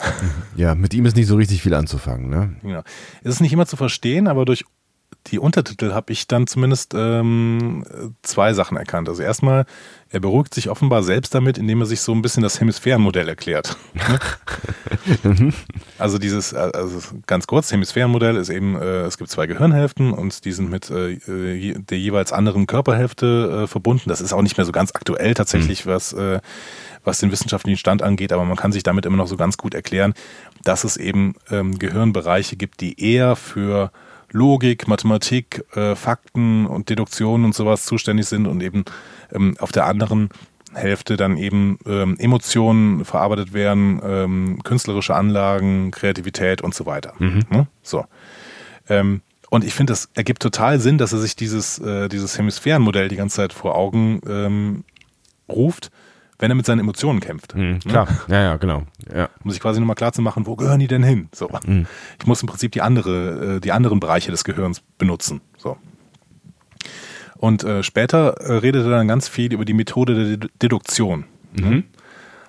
Ja, 0.55 0.73
mit 0.73 0.93
ihm 0.95 1.05
ist 1.05 1.15
nicht 1.15 1.27
so 1.27 1.35
richtig 1.35 1.61
viel 1.61 1.75
anzufangen, 1.75 2.29
ne? 2.29 2.55
Genau. 2.63 2.81
Es 3.21 3.35
ist 3.35 3.41
nicht 3.41 3.53
immer 3.53 3.67
zu 3.67 3.75
verstehen, 3.75 4.27
aber 4.27 4.45
durch 4.45 4.65
die 5.27 5.39
Untertitel 5.39 5.93
habe 5.93 6.13
ich 6.13 6.27
dann 6.27 6.47
zumindest 6.47 6.93
ähm, 6.95 7.83
zwei 8.21 8.53
Sachen 8.53 8.77
erkannt. 8.77 9.09
Also 9.09 9.23
erstmal, 9.23 9.65
er 10.09 10.19
beruhigt 10.19 10.53
sich 10.53 10.69
offenbar 10.69 11.03
selbst 11.03 11.35
damit, 11.35 11.57
indem 11.57 11.81
er 11.81 11.85
sich 11.85 12.01
so 12.01 12.13
ein 12.13 12.21
bisschen 12.21 12.43
das 12.43 12.59
Hemisphärenmodell 12.59 13.27
erklärt. 13.27 13.77
also 15.97 16.17
dieses, 16.17 16.53
also 16.53 16.99
ganz 17.25 17.47
kurz, 17.47 17.71
Hemisphärenmodell 17.71 18.37
ist 18.37 18.49
eben, 18.49 18.75
äh, 18.75 19.01
es 19.01 19.17
gibt 19.17 19.29
zwei 19.29 19.47
Gehirnhälften 19.47 20.13
und 20.13 20.45
die 20.45 20.51
sind 20.53 20.69
mit 20.69 20.89
äh, 20.89 21.17
der 21.73 21.99
jeweils 21.99 22.31
anderen 22.31 22.67
Körperhälfte 22.67 23.63
äh, 23.63 23.67
verbunden. 23.67 24.09
Das 24.09 24.21
ist 24.21 24.33
auch 24.33 24.41
nicht 24.41 24.57
mehr 24.57 24.65
so 24.65 24.71
ganz 24.71 24.91
aktuell 24.93 25.33
tatsächlich, 25.33 25.85
mhm. 25.85 25.89
was, 25.89 26.13
äh, 26.13 26.39
was 27.03 27.19
den 27.19 27.31
wissenschaftlichen 27.31 27.77
Stand 27.77 28.01
angeht, 28.01 28.31
aber 28.31 28.45
man 28.45 28.57
kann 28.57 28.71
sich 28.71 28.83
damit 28.83 29.05
immer 29.05 29.17
noch 29.17 29.27
so 29.27 29.35
ganz 29.37 29.57
gut 29.57 29.73
erklären, 29.73 30.13
dass 30.63 30.83
es 30.83 30.95
eben 30.95 31.35
ähm, 31.49 31.77
Gehirnbereiche 31.79 32.55
gibt, 32.55 32.79
die 32.81 33.01
eher 33.01 33.35
für 33.35 33.91
Logik, 34.31 34.87
Mathematik, 34.87 35.63
äh, 35.75 35.95
Fakten 35.95 36.65
und 36.65 36.89
Deduktionen 36.89 37.45
und 37.45 37.55
sowas 37.55 37.85
zuständig 37.85 38.27
sind 38.27 38.47
und 38.47 38.61
eben 38.61 38.85
ähm, 39.31 39.55
auf 39.59 39.71
der 39.71 39.85
anderen 39.85 40.29
Hälfte 40.73 41.17
dann 41.17 41.37
eben 41.37 41.79
ähm, 41.85 42.17
Emotionen 42.19 43.05
verarbeitet 43.05 43.53
werden, 43.53 44.01
ähm, 44.03 44.59
künstlerische 44.63 45.15
Anlagen, 45.15 45.91
Kreativität 45.91 46.61
und 46.61 46.75
so 46.75 46.85
weiter. 46.85 47.13
Mhm. 47.19 47.43
Ne? 47.49 47.67
So. 47.81 48.05
Ähm, 48.89 49.21
und 49.49 49.63
ich 49.63 49.73
finde, 49.73 49.91
das 49.91 50.09
ergibt 50.13 50.41
total 50.41 50.79
Sinn, 50.79 50.97
dass 50.97 51.13
er 51.13 51.19
sich 51.19 51.35
dieses, 51.35 51.79
äh, 51.79 52.09
dieses 52.09 52.37
Hemisphärenmodell 52.37 53.07
die 53.07 53.15
ganze 53.15 53.37
Zeit 53.37 53.53
vor 53.53 53.75
Augen 53.75 54.19
ähm, 54.27 54.83
ruft, 55.47 55.89
wenn 56.39 56.51
er 56.51 56.55
mit 56.55 56.65
seinen 56.65 56.79
Emotionen 56.79 57.19
kämpft. 57.19 57.55
Mhm, 57.55 57.61
ne? 57.61 57.79
klar, 57.79 58.07
ne? 58.27 58.35
ja, 58.35 58.41
ja, 58.43 58.57
genau. 58.57 58.83
Ja. 59.13 59.29
Um 59.43 59.51
sich 59.51 59.59
quasi 59.59 59.79
nochmal 59.79 59.95
klar 59.95 60.13
zu 60.13 60.21
machen, 60.21 60.45
wo 60.45 60.55
gehören 60.55 60.79
die 60.79 60.87
denn 60.87 61.03
hin? 61.03 61.29
So. 61.33 61.49
Mhm. 61.65 61.87
Ich 62.19 62.27
muss 62.27 62.41
im 62.41 62.47
Prinzip 62.47 62.71
die, 62.71 62.81
andere, 62.81 63.55
äh, 63.55 63.59
die 63.59 63.71
anderen 63.71 63.99
Bereiche 63.99 64.31
des 64.31 64.43
Gehirns 64.43 64.81
benutzen. 64.97 65.41
So. 65.57 65.77
Und 67.37 67.63
äh, 67.63 67.83
später 67.83 68.41
äh, 68.41 68.57
redet 68.57 68.85
er 68.85 68.91
dann 68.91 69.07
ganz 69.07 69.27
viel 69.27 69.53
über 69.53 69.65
die 69.65 69.73
Methode 69.73 70.37
der 70.37 70.49
Deduktion. 70.61 71.25
Ne? 71.53 71.65
Mhm. 71.65 71.83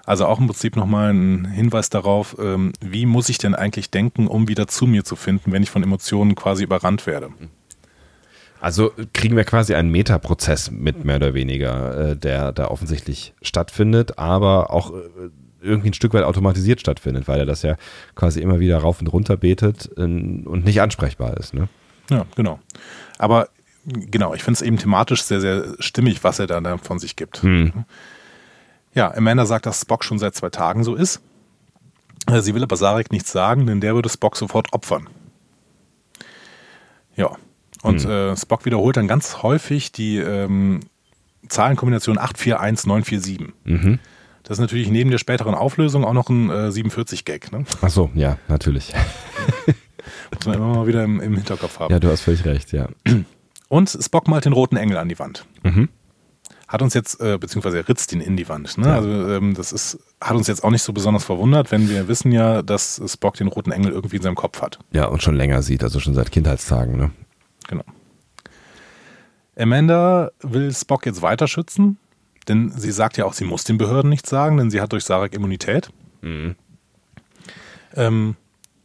Also 0.04 0.24
auch 0.24 0.38
im 0.40 0.46
Prinzip 0.46 0.76
nochmal 0.76 1.12
ein 1.12 1.44
Hinweis 1.44 1.90
darauf, 1.90 2.36
ähm, 2.40 2.72
wie 2.80 3.04
muss 3.04 3.28
ich 3.28 3.36
denn 3.36 3.54
eigentlich 3.54 3.90
denken, 3.90 4.26
um 4.26 4.48
wieder 4.48 4.66
zu 4.66 4.86
mir 4.86 5.04
zu 5.04 5.16
finden, 5.16 5.52
wenn 5.52 5.62
ich 5.62 5.70
von 5.70 5.82
Emotionen 5.82 6.34
quasi 6.34 6.64
überrannt 6.64 7.06
werde. 7.06 7.28
Mhm. 8.58 8.64
Also 8.64 8.92
kriegen 9.12 9.36
wir 9.36 9.44
quasi 9.44 9.74
einen 9.74 9.90
Metaprozess 9.90 10.70
mit 10.70 11.04
mehr 11.04 11.16
oder 11.16 11.34
weniger, 11.34 12.10
äh, 12.10 12.16
der 12.16 12.52
da 12.52 12.68
offensichtlich 12.68 13.34
stattfindet, 13.42 14.18
aber 14.18 14.70
auch 14.70 14.92
äh, 14.92 15.30
irgendwie 15.60 15.90
ein 15.90 15.94
Stück 15.94 16.14
weit 16.14 16.24
automatisiert 16.24 16.80
stattfindet, 16.80 17.28
weil 17.28 17.40
er 17.40 17.46
das 17.46 17.62
ja 17.62 17.76
quasi 18.14 18.40
immer 18.40 18.60
wieder 18.60 18.78
rauf 18.78 19.00
und 19.00 19.08
runter 19.08 19.36
betet 19.36 19.90
äh, 19.96 20.02
und 20.02 20.64
nicht 20.64 20.80
ansprechbar 20.80 21.36
ist. 21.36 21.54
Ne? 21.54 21.68
Ja, 22.10 22.26
genau. 22.36 22.58
Aber 23.18 23.48
genau, 23.84 24.34
ich 24.34 24.42
finde 24.42 24.58
es 24.58 24.62
eben 24.62 24.78
thematisch 24.78 25.22
sehr, 25.22 25.40
sehr 25.40 25.74
stimmig, 25.78 26.22
was 26.24 26.38
er 26.38 26.46
da 26.46 26.78
von 26.78 26.98
sich 26.98 27.16
gibt. 27.16 27.42
Hm. 27.42 27.84
Ja, 28.94 29.14
Amanda 29.14 29.46
sagt, 29.46 29.66
dass 29.66 29.82
Spock 29.82 30.04
schon 30.04 30.18
seit 30.18 30.34
zwei 30.34 30.50
Tagen 30.50 30.84
so 30.84 30.94
ist. 30.94 31.20
Sie 32.40 32.54
will 32.54 32.62
aber 32.62 32.76
Sarek 32.76 33.10
nichts 33.10 33.32
sagen, 33.32 33.66
denn 33.66 33.80
der 33.80 33.94
würde 33.94 34.08
Spock 34.08 34.36
sofort 34.36 34.72
opfern. 34.72 35.08
Ja, 37.16 37.36
und 37.82 38.04
hm. 38.04 38.10
äh, 38.10 38.36
Spock 38.36 38.64
wiederholt 38.64 38.96
dann 38.96 39.08
ganz 39.08 39.42
häufig 39.42 39.92
die 39.92 40.18
ähm, 40.18 40.80
Zahlenkombination 41.48 42.18
841947. 42.18 43.54
Mhm. 43.64 43.98
Das 44.42 44.56
ist 44.56 44.60
natürlich 44.60 44.88
neben 44.88 45.10
der 45.10 45.18
späteren 45.18 45.54
Auflösung 45.54 46.04
auch 46.04 46.12
noch 46.12 46.30
ein 46.30 46.48
äh, 46.48 46.68
47-Gag. 46.68 47.52
Ne? 47.52 47.64
Ach 47.82 47.90
so, 47.90 48.10
ja, 48.14 48.38
natürlich. 48.48 48.92
Muss 50.34 50.46
man 50.46 50.54
immer 50.56 50.68
mal 50.68 50.86
wieder 50.86 51.04
im, 51.04 51.20
im, 51.20 51.34
Hinterkopf 51.34 51.78
haben. 51.78 51.92
Ja, 51.92 52.00
du 52.00 52.08
hast 52.08 52.22
völlig 52.22 52.44
recht, 52.44 52.72
ja. 52.72 52.88
Und 53.68 53.90
Spock 53.90 54.26
malt 54.26 54.46
den 54.46 54.54
roten 54.54 54.76
Engel 54.76 54.96
an 54.96 55.08
die 55.08 55.18
Wand. 55.18 55.44
Mhm. 55.62 55.90
Hat 56.66 56.82
uns 56.82 56.94
jetzt, 56.94 57.20
äh, 57.20 57.38
beziehungsweise 57.38 57.78
er 57.78 57.88
ritzt 57.88 58.12
ihn 58.12 58.20
in 58.20 58.36
die 58.36 58.48
Wand. 58.48 58.76
Ne? 58.78 58.86
Ja. 58.86 58.94
Also 58.96 59.08
ähm, 59.08 59.54
das 59.54 59.72
ist, 59.72 59.98
hat 60.20 60.36
uns 60.36 60.46
jetzt 60.48 60.64
auch 60.64 60.70
nicht 60.70 60.82
so 60.82 60.92
besonders 60.92 61.24
verwundert, 61.24 61.70
wenn 61.70 61.88
wir 61.88 62.08
wissen 62.08 62.30
ja, 62.32 62.62
dass 62.62 63.00
Spock 63.06 63.34
den 63.34 63.48
roten 63.48 63.70
Engel 63.70 63.92
irgendwie 63.92 64.16
in 64.16 64.22
seinem 64.22 64.34
Kopf 64.34 64.60
hat. 64.60 64.78
Ja, 64.92 65.06
und 65.06 65.22
schon 65.22 65.34
länger 65.34 65.62
sieht, 65.62 65.82
also 65.82 65.98
schon 66.00 66.14
seit 66.14 66.30
Kindheitstagen. 66.30 66.96
Ne? 66.96 67.10
Genau. 67.68 67.84
Amanda 69.56 70.30
will 70.40 70.72
Spock 70.74 71.06
jetzt 71.06 71.22
weiter 71.22 71.46
schützen, 71.46 71.98
denn 72.48 72.70
sie 72.70 72.90
sagt 72.90 73.16
ja 73.16 73.24
auch, 73.24 73.32
sie 73.32 73.44
muss 73.44 73.64
den 73.64 73.78
Behörden 73.78 74.08
nichts 74.08 74.30
sagen, 74.30 74.56
denn 74.56 74.70
sie 74.70 74.80
hat 74.80 74.92
durch 74.92 75.04
Sarek 75.04 75.34
Immunität. 75.34 75.90
Mhm. 76.22 76.56
Ähm, 77.94 78.36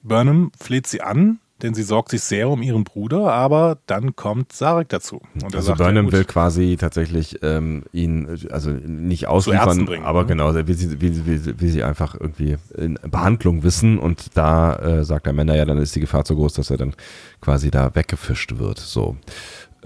Burnham 0.04 0.52
fleht 0.60 0.88
sie 0.88 1.02
an, 1.02 1.40
denn 1.64 1.74
sie 1.74 1.84
sorgt 1.84 2.09
sich 2.09 2.22
sehr 2.22 2.49
um 2.49 2.61
ihren 2.61 2.84
Bruder, 2.84 3.32
aber 3.32 3.78
dann 3.88 4.16
kommt 4.16 4.51
Sarek 4.53 4.89
dazu. 4.89 5.22
Und 5.41 5.55
also 5.55 5.68
sagt, 5.68 5.80
Burnham 5.80 6.07
ja, 6.07 6.11
will 6.11 6.26
quasi 6.26 6.78
tatsächlich 6.80 7.39
ähm, 7.41 7.84
ihn, 7.93 8.38
also 8.51 8.70
nicht 8.70 9.28
ausliefern, 9.28 9.86
bringen, 9.86 10.05
aber 10.05 10.22
ne? 10.22 10.28
genau, 10.28 10.53
will 10.53 10.74
sie, 10.74 11.01
will, 11.01 11.26
will, 11.26 11.59
will 11.59 11.70
sie 11.70 11.84
einfach 11.84 12.16
irgendwie 12.20 12.57
in 12.78 12.99
Behandlung 13.09 13.64
wissen 13.64 13.97
und 13.97 14.38
da 14.38 14.76
äh, 14.76 15.05
sagt 15.05 15.26
der 15.26 15.34
Männer 15.34 15.55
ja, 15.55 15.66
dann 15.66 15.78
ist 15.78 15.95
die 15.95 16.01
Gefahr 16.01 16.26
so 16.26 16.36
groß, 16.36 16.53
dass 16.53 16.70
er 16.70 16.78
dann 16.78 16.93
quasi 17.41 17.72
da 17.72 17.95
weggefischt 17.95 18.57
wird. 18.57 18.80
So. 18.80 19.16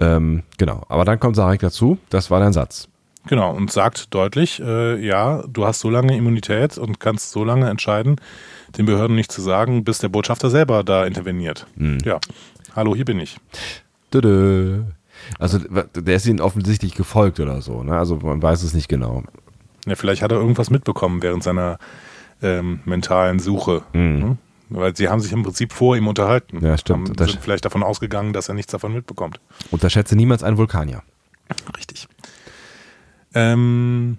Ähm, 0.00 0.42
genau, 0.58 0.84
aber 0.88 1.04
dann 1.04 1.20
kommt 1.20 1.36
Sarek 1.36 1.60
dazu, 1.60 1.98
das 2.10 2.30
war 2.30 2.40
dein 2.40 2.52
Satz. 2.52 2.88
Genau, 3.28 3.54
und 3.54 3.70
sagt 3.70 4.14
deutlich, 4.14 4.60
äh, 4.60 4.96
ja, 5.04 5.42
du 5.46 5.66
hast 5.66 5.80
so 5.80 5.90
lange 5.90 6.16
Immunität 6.16 6.78
und 6.78 6.98
kannst 6.98 7.30
so 7.30 7.44
lange 7.44 7.68
entscheiden, 7.68 8.16
den 8.76 8.86
Behörden 8.86 9.16
nicht 9.16 9.32
zu 9.32 9.40
sagen, 9.40 9.84
bis 9.84 9.98
der 9.98 10.08
Botschafter 10.08 10.50
selber 10.50 10.84
da 10.84 11.04
interveniert. 11.04 11.66
Mhm. 11.76 11.98
Ja, 12.04 12.20
hallo, 12.76 12.94
hier 12.94 13.04
bin 13.04 13.20
ich. 13.20 13.38
Dödö. 14.12 14.82
Also 15.38 15.58
der 15.58 16.16
ist 16.16 16.26
ihnen 16.26 16.40
offensichtlich 16.40 16.94
gefolgt 16.94 17.40
oder 17.40 17.60
so, 17.60 17.82
ne? 17.82 17.98
Also 17.98 18.16
man 18.16 18.40
weiß 18.40 18.62
es 18.62 18.74
nicht 18.74 18.88
genau. 18.88 19.24
Ja, 19.86 19.94
vielleicht 19.96 20.22
hat 20.22 20.32
er 20.32 20.38
irgendwas 20.38 20.70
mitbekommen 20.70 21.22
während 21.22 21.42
seiner 21.42 21.78
ähm, 22.42 22.80
mentalen 22.84 23.38
Suche. 23.38 23.82
Mhm. 23.92 24.18
Ne? 24.18 24.36
Weil 24.70 24.94
sie 24.94 25.08
haben 25.08 25.20
sich 25.20 25.32
im 25.32 25.42
Prinzip 25.42 25.72
vor 25.72 25.96
ihm 25.96 26.08
unterhalten. 26.08 26.64
Ja, 26.64 26.76
stimmt. 26.76 27.08
Haben, 27.08 27.26
sind 27.26 27.40
vielleicht 27.40 27.64
davon 27.64 27.82
ausgegangen, 27.82 28.32
dass 28.32 28.48
er 28.48 28.54
nichts 28.54 28.70
davon 28.70 28.92
mitbekommt. 28.92 29.40
Unterschätze 29.70 30.14
niemals 30.14 30.42
einen 30.42 30.58
Vulkanier. 30.58 31.02
Richtig. 31.76 32.06
Ähm, 33.34 34.18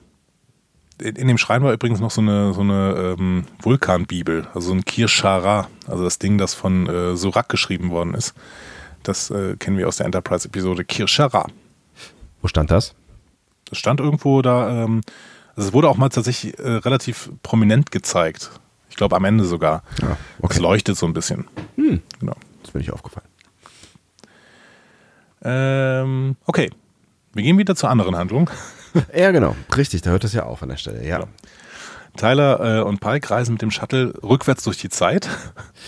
in 1.02 1.28
dem 1.28 1.38
Schrein 1.38 1.64
war 1.64 1.74
übrigens 1.74 2.00
noch 2.00 2.12
so 2.12 2.22
eine, 2.22 2.54
so 2.54 2.62
eine 2.62 3.16
ähm, 3.18 3.46
Vulkanbibel, 3.62 4.48
also 4.54 4.74
ein 4.74 4.84
Kirschara, 4.86 5.68
also 5.88 6.04
das 6.04 6.20
Ding, 6.20 6.38
das 6.38 6.54
von 6.54 6.88
äh, 6.88 7.16
Surak 7.16 7.50
geschrieben 7.50 7.90
worden 7.90 8.14
ist. 8.14 8.34
Das 9.04 9.30
äh, 9.32 9.56
kennen 9.58 9.78
wir 9.78 9.88
aus 9.88 9.98
der 9.98 10.06
Enterprise-Episode 10.06 10.84
Kirschara. 10.84 11.48
Wo 12.42 12.48
stand 12.48 12.72
das? 12.72 12.96
Das 13.66 13.78
stand 13.78 14.00
irgendwo 14.00 14.42
da, 14.42 14.84
ähm, 14.84 15.02
also 15.56 15.70
es 15.70 15.74
wurde 15.74 15.90
auch 15.90 15.98
mal 15.98 16.10
tatsächlich 16.10 16.58
äh, 16.60 16.68
relativ 16.68 17.30
prominent 17.44 17.92
gezeigt. 17.92 18.52
Ich 18.90 18.96
glaube 18.96 19.16
am 19.16 19.26
Ende 19.26 19.44
sogar. 19.46 19.84
Ja, 20.02 20.18
okay. 20.42 20.56
Es 20.56 20.60
leuchtet 20.60 20.98
so 20.98 21.06
ein 21.06 21.14
bisschen. 21.14 21.48
Hm. 21.76 22.02
Genau. 22.20 22.36
Das 22.64 22.72
bin 22.72 22.82
ich 22.82 22.92
aufgefallen. 22.92 23.28
Ähm, 25.42 26.36
okay. 26.46 26.70
Wir 27.34 27.44
gehen 27.44 27.58
wieder 27.58 27.76
zur 27.76 27.90
anderen 27.90 28.16
Handlung. 28.16 28.50
Ja, 29.16 29.32
genau. 29.32 29.56
Richtig, 29.76 30.02
da 30.02 30.12
hört 30.12 30.24
es 30.24 30.34
ja 30.34 30.44
auf 30.44 30.64
an 30.64 30.70
der 30.70 30.78
Stelle. 30.78 31.06
Ja. 31.06 31.18
Genau. 31.18 31.30
Tyler 32.18 32.80
äh, 32.80 32.82
und 32.82 33.00
Pike 33.00 33.30
reisen 33.30 33.54
mit 33.54 33.62
dem 33.62 33.72
Shuttle 33.72 34.14
rückwärts 34.24 34.64
durch 34.64 34.78
die 34.78 34.90
Zeit 34.90 35.30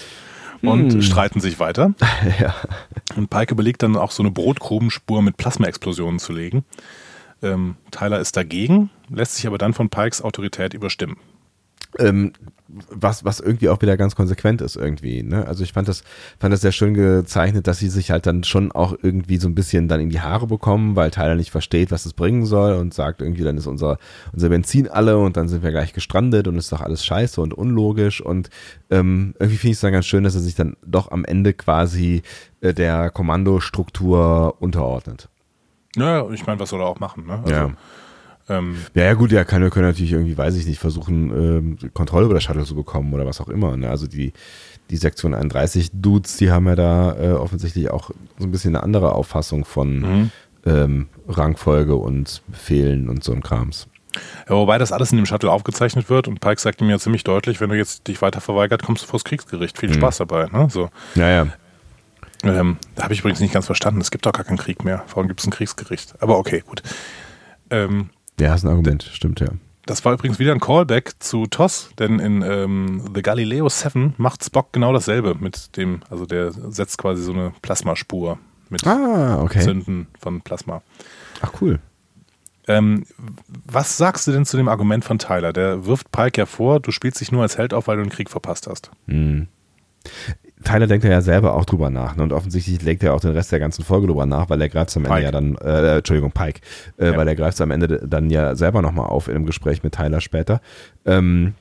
und 0.61 0.93
hm. 0.93 1.01
streiten 1.01 1.39
sich 1.39 1.59
weiter. 1.59 1.93
ja. 2.39 2.55
Und 3.15 3.29
Pike 3.29 3.53
überlegt 3.53 3.83
dann 3.83 3.95
auch 3.97 4.11
so 4.11 4.23
eine 4.23 4.31
Brotgrubenspur 4.31 5.21
mit 5.21 5.37
Plasmaexplosionen 5.37 6.19
zu 6.19 6.33
legen. 6.33 6.63
Ähm, 7.43 7.75
Tyler 7.89 8.19
ist 8.19 8.37
dagegen, 8.37 8.91
lässt 9.09 9.35
sich 9.35 9.47
aber 9.47 9.57
dann 9.57 9.73
von 9.73 9.89
Pikes 9.89 10.21
Autorität 10.21 10.73
überstimmen. 10.73 11.17
Ähm, 11.99 12.33
was, 12.89 13.25
was 13.25 13.39
irgendwie 13.39 13.69
auch 13.69 13.81
wieder 13.81 13.97
ganz 13.97 14.15
konsequent 14.15 14.61
ist 14.61 14.75
irgendwie. 14.75 15.23
Ne? 15.23 15.45
Also 15.45 15.63
ich 15.63 15.73
fand 15.73 15.87
das, 15.87 16.03
fand 16.39 16.53
das 16.53 16.61
sehr 16.61 16.71
schön 16.71 16.93
gezeichnet, 16.93 17.67
dass 17.67 17.79
sie 17.79 17.89
sich 17.89 18.11
halt 18.11 18.25
dann 18.25 18.43
schon 18.43 18.71
auch 18.71 18.95
irgendwie 19.01 19.37
so 19.37 19.47
ein 19.47 19.55
bisschen 19.55 19.87
dann 19.87 19.99
in 19.99 20.09
die 20.09 20.21
Haare 20.21 20.47
bekommen, 20.47 20.95
weil 20.95 21.11
Tyler 21.11 21.35
nicht 21.35 21.51
versteht, 21.51 21.91
was 21.91 22.05
es 22.05 22.13
bringen 22.13 22.45
soll 22.45 22.73
und 22.75 22.93
sagt 22.93 23.21
irgendwie, 23.21 23.43
dann 23.43 23.57
ist 23.57 23.67
unser, 23.67 23.97
unser 24.31 24.49
Benzin 24.49 24.87
alle 24.87 25.17
und 25.17 25.37
dann 25.37 25.47
sind 25.47 25.63
wir 25.63 25.71
gleich 25.71 25.93
gestrandet 25.93 26.47
und 26.47 26.57
ist 26.57 26.71
doch 26.71 26.81
alles 26.81 27.05
scheiße 27.05 27.41
und 27.41 27.53
unlogisch 27.53 28.21
und 28.21 28.49
ähm, 28.89 29.33
irgendwie 29.39 29.57
finde 29.57 29.71
ich 29.71 29.77
es 29.77 29.81
dann 29.81 29.93
ganz 29.93 30.05
schön, 30.05 30.23
dass 30.23 30.35
er 30.35 30.41
sich 30.41 30.55
dann 30.55 30.75
doch 30.85 31.11
am 31.11 31.25
Ende 31.25 31.53
quasi 31.53 32.21
äh, 32.61 32.73
der 32.73 33.09
Kommandostruktur 33.09 34.55
unterordnet. 34.59 35.29
Naja, 35.95 36.29
ich 36.31 36.45
meine, 36.45 36.59
was 36.59 36.69
soll 36.69 36.79
er 36.79 36.87
auch 36.87 36.99
machen? 36.99 37.25
Ne? 37.25 37.39
Also, 37.43 37.53
ja. 37.53 37.71
Ähm, 38.49 38.75
ja, 38.93 39.03
ja, 39.03 39.13
gut, 39.13 39.31
ja, 39.31 39.43
kann, 39.43 39.69
können 39.69 39.87
natürlich 39.87 40.11
irgendwie, 40.11 40.37
weiß 40.37 40.55
ich 40.55 40.65
nicht, 40.65 40.79
versuchen, 40.79 41.77
ähm, 41.83 41.93
Kontrolle 41.93 42.25
über 42.25 42.33
das 42.33 42.43
Shuttle 42.43 42.65
zu 42.65 42.75
bekommen 42.75 43.13
oder 43.13 43.25
was 43.25 43.41
auch 43.41 43.49
immer. 43.49 43.77
Ne? 43.77 43.89
Also 43.89 44.07
die, 44.07 44.33
die 44.89 44.97
Sektion 44.97 45.33
31 45.33 45.91
Dudes, 45.93 46.37
die 46.37 46.51
haben 46.51 46.67
ja 46.67 46.75
da 46.75 47.15
äh, 47.17 47.31
offensichtlich 47.31 47.91
auch 47.91 48.11
so 48.37 48.45
ein 48.45 48.51
bisschen 48.51 48.75
eine 48.75 48.83
andere 48.83 49.13
Auffassung 49.13 49.65
von 49.65 49.99
mhm. 49.99 50.31
ähm, 50.65 51.07
Rangfolge 51.27 51.95
und 51.95 52.41
Befehlen 52.47 53.09
und 53.09 53.23
so 53.23 53.31
ein 53.31 53.41
Krams. 53.41 53.87
Ja, 54.49 54.55
wobei 54.55 54.77
das 54.77 54.91
alles 54.91 55.11
in 55.11 55.17
dem 55.17 55.25
Shuttle 55.25 55.51
aufgezeichnet 55.51 56.09
wird 56.09 56.27
und 56.27 56.41
Pike 56.41 56.59
sagte 56.59 56.83
mir 56.83 56.99
ziemlich 56.99 57.23
deutlich, 57.23 57.61
wenn 57.61 57.69
du 57.69 57.77
jetzt 57.77 58.07
dich 58.07 58.21
weiter 58.21 58.41
verweigert, 58.41 58.83
kommst 58.83 59.03
du 59.03 59.07
vors 59.07 59.23
Kriegsgericht. 59.23 59.77
Viel 59.77 59.89
mhm. 59.89 59.93
Spaß 59.93 60.17
dabei. 60.17 60.47
Ne? 60.47 60.67
So. 60.69 60.89
Ja, 61.15 61.29
ja. 61.29 61.47
Ähm, 62.43 62.77
da 62.95 63.03
habe 63.03 63.13
ich 63.13 63.19
übrigens 63.19 63.39
nicht 63.39 63.53
ganz 63.53 63.67
verstanden. 63.67 64.01
Es 64.01 64.11
gibt 64.11 64.25
doch 64.25 64.33
gar 64.33 64.43
keinen 64.43 64.57
Krieg 64.57 64.83
mehr. 64.83 65.03
Warum 65.09 65.27
gibt 65.27 65.39
es 65.39 65.47
ein 65.47 65.51
Kriegsgericht? 65.51 66.15
Aber 66.21 66.37
okay, 66.37 66.63
gut. 66.65 66.81
Ähm, 67.69 68.09
ja, 68.41 68.55
ist 68.55 68.63
ein 68.63 68.69
Argument, 68.69 69.03
stimmt 69.13 69.39
ja. 69.39 69.47
Das 69.85 70.05
war 70.05 70.13
übrigens 70.13 70.39
wieder 70.39 70.51
ein 70.51 70.59
Callback 70.59 71.13
zu 71.19 71.47
TOS, 71.47 71.89
denn 71.97 72.19
in 72.19 72.43
ähm, 72.43 73.03
The 73.13 73.21
Galileo 73.21 73.67
7 73.67 74.13
macht 74.17 74.43
Spock 74.43 74.73
genau 74.73 74.93
dasselbe 74.93 75.35
mit 75.39 75.75
dem, 75.75 76.01
also 76.09 76.25
der 76.25 76.51
setzt 76.51 76.97
quasi 76.97 77.23
so 77.23 77.33
eine 77.33 77.51
Plasmaspur 77.61 78.37
mit 78.69 78.85
ah, 78.85 79.41
okay. 79.41 79.59
Zünden 79.59 80.07
von 80.19 80.41
Plasma. 80.41 80.81
Ach 81.41 81.51
cool. 81.61 81.79
Ähm, 82.67 83.05
was 83.47 83.97
sagst 83.97 84.27
du 84.27 84.31
denn 84.31 84.45
zu 84.45 84.55
dem 84.55 84.69
Argument 84.69 85.03
von 85.03 85.19
Tyler? 85.19 85.51
Der 85.51 85.85
wirft 85.85 86.11
Pike 86.11 86.41
ja 86.41 86.45
vor, 86.45 86.79
du 86.79 86.91
spielst 86.91 87.19
dich 87.19 87.31
nur 87.31 87.41
als 87.41 87.57
Held 87.57 87.73
auf, 87.73 87.87
weil 87.87 87.97
du 87.97 88.03
einen 88.03 88.11
Krieg 88.11 88.29
verpasst 88.29 88.67
hast. 88.67 88.91
Hm. 89.07 89.47
Tyler 90.63 90.87
denkt 90.87 91.05
ja 91.05 91.21
selber 91.21 91.55
auch 91.55 91.65
drüber 91.65 91.89
nach. 91.89 92.15
Ne? 92.15 92.23
Und 92.23 92.33
offensichtlich 92.33 92.81
legt 92.81 93.03
er 93.03 93.13
auch 93.13 93.19
den 93.19 93.31
Rest 93.31 93.51
der 93.51 93.59
ganzen 93.59 93.83
Folge 93.83 94.07
drüber 94.07 94.25
nach, 94.25 94.49
weil 94.49 94.61
er 94.61 94.69
greift 94.69 94.89
es 94.89 94.97
am 94.97 95.05
Ende 95.05 95.15
Pike. 95.15 95.25
ja 95.25 95.31
dann, 95.31 95.55
äh, 95.55 95.97
Entschuldigung, 95.97 96.31
Pike, 96.31 96.61
äh, 96.97 97.07
ja. 97.07 97.17
weil 97.17 97.27
er 97.27 97.35
greift 97.35 97.55
es 97.55 97.61
am 97.61 97.71
Ende 97.71 98.05
dann 98.07 98.29
ja 98.29 98.55
selber 98.55 98.81
nochmal 98.81 99.07
auf 99.07 99.27
in 99.27 99.35
einem 99.35 99.45
Gespräch 99.45 99.83
mit 99.83 99.93
Tyler 99.93 100.21
später. 100.21 100.61
Ähm, 101.05 101.53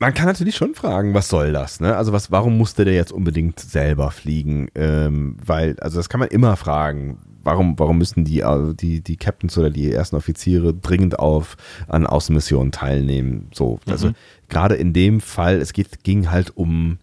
man 0.00 0.14
kann 0.14 0.26
natürlich 0.26 0.56
schon 0.56 0.74
fragen, 0.74 1.12
was 1.12 1.28
soll 1.28 1.52
das? 1.52 1.78
Ne? 1.78 1.94
Also 1.94 2.14
was, 2.14 2.30
warum 2.30 2.56
musste 2.56 2.86
der 2.86 2.94
jetzt 2.94 3.12
unbedingt 3.12 3.60
selber 3.60 4.10
fliegen? 4.10 4.68
Ähm, 4.74 5.36
weil, 5.44 5.78
also 5.80 5.98
das 5.98 6.08
kann 6.08 6.20
man 6.20 6.30
immer 6.30 6.56
fragen. 6.56 7.18
Warum, 7.42 7.78
warum 7.78 7.98
müssen 7.98 8.24
die, 8.24 8.40
äh, 8.40 8.74
die, 8.74 9.02
die 9.02 9.16
Captains 9.16 9.58
oder 9.58 9.68
die 9.68 9.92
ersten 9.92 10.16
Offiziere 10.16 10.72
dringend 10.72 11.18
auf 11.18 11.58
an 11.86 12.06
Außenmissionen 12.06 12.72
teilnehmen? 12.72 13.48
So, 13.52 13.78
also 13.86 14.08
mhm. 14.08 14.14
gerade 14.48 14.76
in 14.76 14.94
dem 14.94 15.20
Fall, 15.20 15.56
es 15.56 15.74
geht, 15.74 16.02
ging 16.02 16.30
halt 16.30 16.56
um 16.56 16.98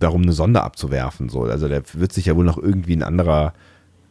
darum, 0.00 0.22
eine 0.22 0.32
Sonde 0.32 0.62
abzuwerfen. 0.62 1.28
So. 1.28 1.42
Also 1.42 1.68
der 1.68 1.82
wird 1.92 2.12
sich 2.12 2.26
ja 2.26 2.36
wohl 2.36 2.44
noch 2.44 2.58
irgendwie 2.58 2.96
ein 2.96 3.02
anderer, 3.02 3.52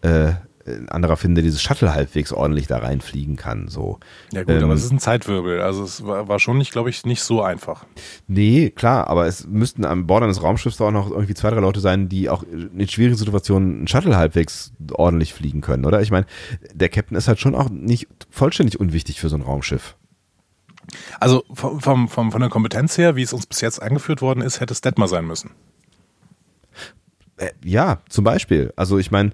äh, 0.02 0.32
ein 0.66 0.88
anderer 0.90 1.18
finden, 1.18 1.36
der 1.36 1.44
dieses 1.44 1.62
Shuttle 1.62 1.94
halbwegs 1.94 2.32
ordentlich 2.32 2.68
da 2.68 2.78
reinfliegen 2.78 3.36
kann. 3.36 3.68
So. 3.68 4.00
Ja 4.32 4.44
gut, 4.44 4.56
ähm, 4.56 4.64
aber 4.64 4.74
es 4.74 4.84
ist 4.84 4.92
ein 4.92 5.00
Zeitwirbel. 5.00 5.62
Also 5.62 5.84
es 5.84 6.06
war, 6.06 6.28
war 6.28 6.40
schon 6.40 6.58
nicht, 6.58 6.72
glaube 6.72 6.90
ich, 6.90 7.06
nicht 7.06 7.22
so 7.22 7.42
einfach. 7.42 7.86
Nee, 8.28 8.70
klar, 8.70 9.08
aber 9.08 9.26
es 9.26 9.48
müssten 9.48 9.84
an 9.84 10.08
Bord 10.08 10.24
eines 10.24 10.44
Raumschiffs 10.44 10.80
auch 10.80 10.92
noch 10.92 11.10
irgendwie 11.10 11.34
zwei, 11.34 11.50
drei 11.50 11.60
Leute 11.60 11.80
sein, 11.80 12.08
die 12.08 12.30
auch 12.30 12.44
in 12.44 12.88
schwierigen 12.88 13.18
Situationen 13.18 13.84
ein 13.84 13.88
Shuttle 13.88 14.16
halbwegs 14.16 14.72
ordentlich 14.92 15.34
fliegen 15.34 15.62
können, 15.62 15.86
oder? 15.86 16.02
Ich 16.02 16.12
meine, 16.12 16.28
der 16.74 16.90
Captain 16.90 17.18
ist 17.18 17.28
halt 17.28 17.40
schon 17.40 17.56
auch 17.56 17.70
nicht 17.70 18.08
vollständig 18.30 18.80
unwichtig 18.80 19.20
für 19.20 19.30
so 19.30 19.36
ein 19.36 19.42
Raumschiff. 19.42 19.96
Also 21.20 21.44
vom, 21.54 21.80
vom, 21.80 22.08
vom, 22.08 22.32
von 22.32 22.42
der 22.42 22.50
Kompetenz 22.50 22.98
her, 22.98 23.16
wie 23.16 23.22
es 23.22 23.34
uns 23.34 23.46
bis 23.46 23.62
jetzt 23.62 23.82
eingeführt 23.82 24.22
worden 24.22 24.42
ist, 24.42 24.60
hätte 24.60 24.74
es 24.74 24.82
Detmer 24.82 25.08
sein 25.08 25.26
müssen. 25.26 25.52
Äh, 27.40 27.52
ja, 27.64 28.02
zum 28.10 28.24
Beispiel. 28.24 28.74
Also 28.76 28.98
ich 28.98 29.12
meine, 29.12 29.32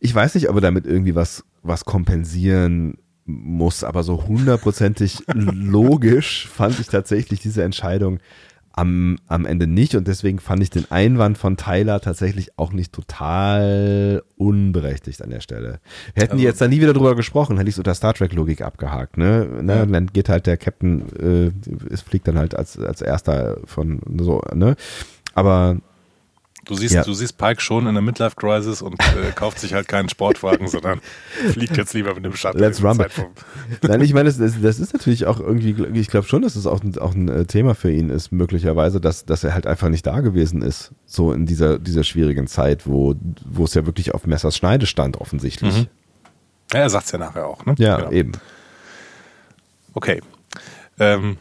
ich 0.00 0.14
weiß 0.14 0.34
nicht, 0.34 0.48
ob 0.48 0.56
er 0.56 0.60
damit 0.60 0.86
irgendwie 0.86 1.14
was, 1.14 1.44
was 1.62 1.84
kompensieren 1.84 2.98
muss, 3.24 3.82
aber 3.82 4.02
so 4.02 4.26
hundertprozentig 4.26 5.24
logisch 5.34 6.48
fand 6.48 6.78
ich 6.78 6.86
tatsächlich 6.86 7.40
diese 7.40 7.64
Entscheidung 7.64 8.20
am, 8.76 9.16
am 9.26 9.46
Ende 9.46 9.66
nicht 9.66 9.94
und 9.94 10.06
deswegen 10.06 10.38
fand 10.38 10.62
ich 10.62 10.68
den 10.68 10.90
Einwand 10.90 11.38
von 11.38 11.56
Tyler 11.56 12.00
tatsächlich 12.00 12.58
auch 12.58 12.72
nicht 12.72 12.92
total 12.92 14.22
unberechtigt 14.36 15.22
an 15.22 15.30
der 15.30 15.40
Stelle. 15.40 15.80
Hätten 16.14 16.32
also, 16.32 16.36
die 16.36 16.44
jetzt 16.44 16.60
da 16.60 16.68
nie 16.68 16.80
wieder 16.80 16.92
drüber 16.92 17.16
gesprochen, 17.16 17.56
hätte 17.56 17.70
ich 17.70 17.74
so 17.74 17.82
der 17.82 17.94
Star 17.94 18.12
Trek 18.12 18.34
Logik 18.34 18.60
abgehakt, 18.60 19.16
ne? 19.16 19.48
ne? 19.62 19.76
Ja. 19.76 19.86
Dann 19.86 20.08
geht 20.08 20.28
halt 20.28 20.46
der 20.46 20.58
Captain, 20.58 21.06
äh, 21.18 21.50
es 21.90 22.02
fliegt 22.02 22.28
dann 22.28 22.38
halt 22.38 22.54
als, 22.54 22.78
als 22.78 23.00
erster 23.00 23.56
von 23.64 24.00
so, 24.18 24.42
ne? 24.54 24.76
Aber 25.34 25.78
Du 26.66 26.74
siehst, 26.74 26.94
ja. 26.94 27.04
du 27.04 27.14
siehst 27.14 27.38
Pike 27.38 27.60
schon 27.60 27.86
in 27.86 27.94
der 27.94 28.02
Midlife-Crisis 28.02 28.82
und 28.82 29.00
äh, 29.00 29.30
kauft 29.34 29.60
sich 29.60 29.72
halt 29.72 29.86
keinen 29.86 30.08
Sportwagen, 30.08 30.66
sondern 30.66 31.00
fliegt 31.52 31.76
jetzt 31.76 31.94
lieber 31.94 32.12
mit 32.14 32.24
dem 32.24 32.34
Shuttle. 32.34 32.60
Let's 32.60 32.82
rumble. 32.82 33.08
Nein, 33.82 34.00
ich 34.00 34.12
meine, 34.12 34.32
das, 34.32 34.60
das, 34.60 34.80
ist 34.80 34.92
natürlich 34.92 35.26
auch 35.26 35.38
irgendwie, 35.38 35.76
ich 35.98 36.08
glaube 36.08 36.26
schon, 36.26 36.42
dass 36.42 36.56
es 36.56 36.66
auch, 36.66 36.80
auch 37.00 37.14
ein 37.14 37.28
äh, 37.28 37.44
Thema 37.44 37.76
für 37.76 37.92
ihn 37.92 38.10
ist, 38.10 38.32
möglicherweise, 38.32 39.00
dass, 39.00 39.24
dass 39.24 39.44
er 39.44 39.54
halt 39.54 39.68
einfach 39.68 39.88
nicht 39.88 40.04
da 40.06 40.20
gewesen 40.20 40.60
ist, 40.60 40.90
so 41.04 41.32
in 41.32 41.46
dieser, 41.46 41.78
dieser 41.78 42.02
schwierigen 42.02 42.48
Zeit, 42.48 42.84
wo, 42.84 43.14
wo 43.44 43.64
es 43.64 43.74
ja 43.74 43.86
wirklich 43.86 44.12
auf 44.12 44.26
Messers 44.26 44.56
Schneide 44.56 44.86
stand, 44.86 45.20
offensichtlich. 45.20 45.72
Mhm. 45.76 45.86
Ja, 46.72 46.80
er 46.80 46.90
sagt 46.90 47.06
es 47.06 47.12
ja 47.12 47.18
nachher 47.18 47.46
auch, 47.46 47.64
ne? 47.64 47.76
Ja, 47.78 47.98
genau. 47.98 48.10
eben. 48.10 48.32
Okay. 49.94 50.20
Ähm, 50.98 51.36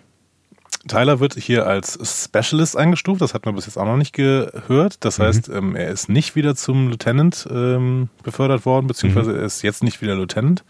Tyler 0.88 1.20
wird 1.20 1.34
hier 1.36 1.66
als 1.66 1.98
Specialist 2.26 2.78
eingestuft, 2.78 3.22
das 3.22 3.34
hat 3.34 3.46
man 3.46 3.56
bis 3.56 3.66
jetzt 3.66 3.78
auch 3.78 3.86
noch 3.86 3.98
nicht 3.98 4.14
gehört. 4.14 5.04
Das 5.04 5.18
mhm. 5.18 5.24
heißt, 5.24 5.50
ähm, 5.50 5.76
er 5.76 5.90
ist 5.90 6.10
nicht 6.10 6.36
wieder 6.36 6.56
zum 6.56 6.90
Lieutenant 6.90 7.48
ähm, 7.52 8.10
befördert 8.24 8.66
worden, 8.66 8.88
beziehungsweise 8.88 9.32
mhm. 9.32 9.40
er 9.40 9.44
ist 9.44 9.62
jetzt 9.64 9.84
nicht 9.84 10.02
wieder 10.02 10.16
Lieutenant, 10.16 10.64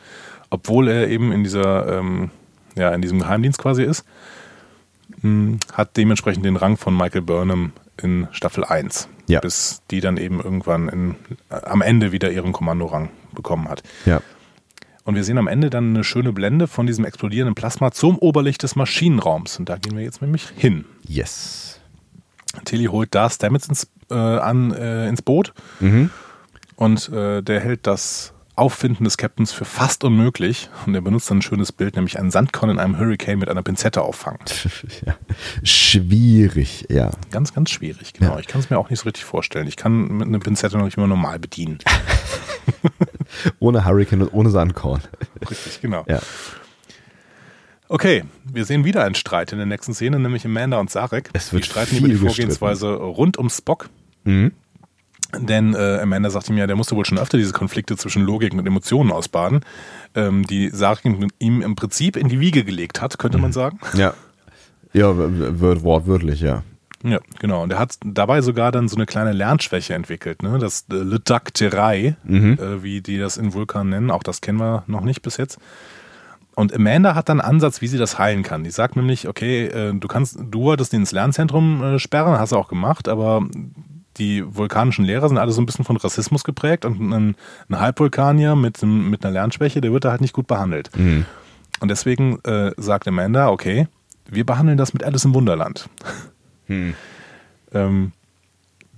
obwohl 0.50 0.88
er 0.88 1.10
eben 1.10 1.32
in 1.32 1.44
dieser, 1.44 2.00
ähm, 2.00 2.32
ja, 2.76 2.92
in 2.92 3.02
diesem 3.02 3.20
Geheimdienst 3.20 3.60
quasi 3.60 3.84
ist. 3.84 4.06
Hm, 5.22 5.60
hat 5.74 5.98
dementsprechend 5.98 6.46
den 6.46 6.56
Rang 6.56 6.78
von 6.78 6.96
Michael 6.96 7.22
Burnham 7.22 7.74
in 8.02 8.28
Staffel 8.32 8.64
1, 8.64 9.08
ja. 9.28 9.40
bis 9.40 9.82
die 9.92 10.02
dann 10.02 10.18
eben 10.18 10.42
irgendwann 10.42 10.90
in, 10.90 11.16
äh, 11.50 11.56
am 11.56 11.82
Ende 11.82 12.12
wieder 12.12 12.32
ihren 12.32 12.52
Kommandorang 12.52 13.10
bekommen 13.34 13.70
hat. 13.70 13.84
Ja. 14.06 14.22
Und 15.06 15.14
wir 15.14 15.24
sehen 15.24 15.38
am 15.38 15.48
Ende 15.48 15.70
dann 15.70 15.90
eine 15.90 16.04
schöne 16.04 16.34
Blende 16.34 16.68
von 16.68 16.88
diesem 16.88 17.06
explodierenden 17.06 17.54
Plasma 17.54 17.92
zum 17.92 18.18
Oberlicht 18.18 18.64
des 18.64 18.76
Maschinenraums. 18.76 19.60
Und 19.60 19.70
da 19.70 19.78
gehen 19.78 19.96
wir 19.96 20.04
jetzt 20.04 20.22
nämlich 20.22 20.50
hin. 20.58 20.84
Yes. 21.08 21.80
Tilly 22.66 22.86
holt 22.86 23.14
da 23.14 23.30
Stamets 23.30 23.68
ins, 23.70 23.88
äh, 24.10 24.16
an, 24.16 24.72
äh, 24.74 25.08
ins 25.08 25.22
Boot. 25.22 25.54
Mhm. 25.80 26.10
Und 26.76 27.10
äh, 27.10 27.44
der 27.44 27.60
hält 27.60 27.86
das 27.86 28.34
Auffinden 28.56 29.04
des 29.04 29.18
Captains 29.18 29.52
für 29.52 29.66
fast 29.66 30.04
unmöglich. 30.04 30.70
Und 30.86 30.96
er 30.96 31.02
benutzt 31.02 31.30
dann 31.30 31.40
ein 31.40 31.42
schönes 31.42 31.72
Bild, 31.72 31.96
nämlich 31.96 32.18
einen 32.20 32.32
Sandkorn 32.32 32.70
in 32.70 32.80
einem 32.80 32.98
Hurricane 32.98 33.38
mit 33.38 33.50
einer 33.50 33.64
Pinzette 33.64 34.02
auffangen. 34.02 34.40
ja. 35.06 35.16
Schwierig, 35.64 36.86
ja. 36.90 37.12
Ganz, 37.32 37.54
ganz 37.54 37.70
schwierig, 37.70 38.14
genau. 38.14 38.34
Ja. 38.34 38.40
Ich 38.40 38.48
kann 38.48 38.62
es 38.62 38.70
mir 38.70 38.78
auch 38.78 38.90
nicht 38.90 39.00
so 39.00 39.06
richtig 39.06 39.26
vorstellen. 39.26 39.68
Ich 39.68 39.76
kann 39.76 40.08
mit 40.18 40.28
einer 40.28 40.40
Pinzette 40.40 40.78
noch 40.78 40.86
nicht 40.86 40.98
immer 40.98 41.08
normal 41.08 41.40
bedienen. 41.40 41.80
ohne 43.60 43.86
Hurricane 43.86 44.22
und 44.24 44.34
ohne 44.34 44.50
Sandkorn. 44.50 45.02
Richtig, 45.50 45.82
genau. 45.82 46.06
Ja. 46.08 46.22
Okay, 47.88 48.24
wir 48.44 48.66
sehen 48.66 48.84
wieder 48.84 49.04
einen 49.04 49.16
Streit 49.16 49.52
in 49.52 49.60
der 49.60 49.68
nächsten 49.68 49.94
Szene, 49.94 50.20
nämlich 50.20 50.46
Amanda 50.46 50.80
und 50.80 50.90
Sarek. 50.90 51.30
Es 51.34 51.54
wird 51.54 51.66
die 51.66 51.70
streiten 51.70 51.98
über 51.98 52.08
die 52.08 52.16
Vorgehensweise 52.16 52.88
gestritten. 52.88 53.14
rund 53.14 53.38
um 53.38 53.50
Spock. 53.50 53.90
Mhm. 54.24 54.54
Denn 55.40 55.74
äh, 55.74 56.00
Amanda 56.02 56.30
sagt 56.30 56.50
ihm 56.50 56.58
ja, 56.58 56.68
der 56.68 56.76
musste 56.76 56.96
wohl 56.96 57.06
schon 57.06 57.18
öfter 57.18 57.38
diese 57.38 57.54
Konflikte 57.54 57.98
zwischen 57.98 58.24
Logik 58.24 58.54
und 58.54 58.66
Emotionen 58.66 59.12
ausbaden, 59.12 59.62
ähm, 60.16 60.46
die 60.46 60.70
Sarek 60.70 61.06
ihm 61.40 61.62
im 61.62 61.76
Prinzip 61.76 62.18
in 62.18 62.30
die 62.30 62.40
Wiege 62.40 62.64
gelegt 62.64 63.02
hat, 63.02 63.18
könnte 63.18 63.38
man 63.38 63.50
mhm. 63.50 63.54
sagen. 63.54 63.80
Ja. 63.94 64.14
Ja, 64.94 65.14
wortwörtlich, 65.14 66.40
ja. 66.40 66.64
Ja, 67.04 67.20
genau. 67.40 67.64
Und 67.64 67.72
er 67.72 67.80
hat 67.80 67.98
dabei 68.04 68.42
sogar 68.42 68.72
dann 68.72 68.88
so 68.88 68.96
eine 68.96 69.06
kleine 69.06 69.34
Lernschwäche 69.34 69.94
entwickelt, 69.94 70.42
ne? 70.42 70.58
Das 70.58 70.86
äh, 70.90 70.96
Ledakterei, 70.96 72.16
mhm. 72.24 72.54
äh, 72.54 72.82
wie 72.82 73.02
die 73.02 73.20
das 73.20 73.38
in 73.38 73.54
Vulkan 73.54 73.90
nennen, 73.90 74.10
auch 74.10 74.24
das 74.24 74.42
kennen 74.42 74.60
wir 74.60 74.84
noch 74.88 75.02
nicht 75.02 75.22
bis 75.22 75.38
jetzt. 75.38 75.60
Und 76.56 76.74
Amanda 76.74 77.14
hat 77.14 77.30
dann 77.30 77.42
einen 77.42 77.56
Ansatz, 77.56 77.82
wie 77.82 77.88
sie 77.88 77.98
das 77.98 78.18
heilen 78.18 78.42
kann. 78.42 78.64
Die 78.64 78.72
sagt 78.72 78.96
nämlich, 78.96 79.28
okay, 79.28 79.66
äh, 79.66 79.94
du 79.94 80.08
kannst, 80.08 80.40
du 80.40 80.62
wolltest 80.62 80.94
ihn 80.94 81.02
ins 81.02 81.12
Lernzentrum 81.12 81.84
äh, 81.84 82.00
sperren, 82.00 82.40
hast 82.40 82.54
du 82.54 82.56
auch 82.56 82.70
gemacht, 82.70 83.08
aber 83.08 83.46
die 84.18 84.44
vulkanischen 84.46 85.06
Lehrer 85.06 85.28
sind 85.28 85.38
alle 85.38 85.52
so 85.52 85.62
ein 85.62 85.66
bisschen 85.66 85.86
von 85.86 85.98
Rassismus 85.98 86.44
geprägt 86.44 86.86
und 86.86 87.00
ein, 87.00 87.36
ein 87.70 87.80
Halbvulkanier 87.80 88.56
mit, 88.56 88.82
mit 88.84 89.26
einer 89.26 89.34
Lernschwäche, 89.34 89.82
der 89.82 89.92
wird 89.92 90.06
da 90.06 90.12
halt 90.12 90.22
nicht 90.22 90.34
gut 90.34 90.48
behandelt. 90.48 90.90
Mhm. 90.96 91.26
Und 91.80 91.90
deswegen 91.90 92.40
äh, 92.44 92.72
sagt 92.78 93.08
Amanda, 93.08 93.50
okay, 93.50 93.88
wir 94.28 94.46
behandeln 94.46 94.78
das 94.78 94.94
mit 94.94 95.04
Alice 95.04 95.26
im 95.26 95.34
Wunderland. 95.34 95.90
Hm. 96.68 96.96
Ähm, 97.74 98.12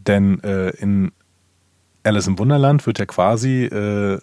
denn 0.07 0.41
äh, 0.41 0.69
in 0.77 1.11
Alice 2.03 2.27
im 2.27 2.39
Wunderland 2.39 2.85
wird 2.85 2.97
ja 2.97 3.05
quasi 3.05 3.65
äh, 3.65 4.21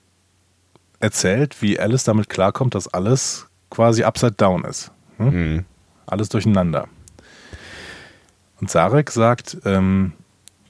erzählt, 0.99 1.61
wie 1.61 1.79
Alice 1.79 2.05
damit 2.05 2.31
klarkommt, 2.31 2.75
dass 2.75 2.89
alles 2.89 3.47
quasi 3.69 4.03
upside 4.03 4.33
down 4.33 4.65
ist. 4.65 4.93
Hm? 5.19 5.33
Hm. 5.33 5.65
Alles 6.07 6.31
durcheinander. 6.31 6.89
Und 8.63 8.71
Sarek 8.71 9.11
sagt, 9.11 9.59
ähm, 9.67 10.13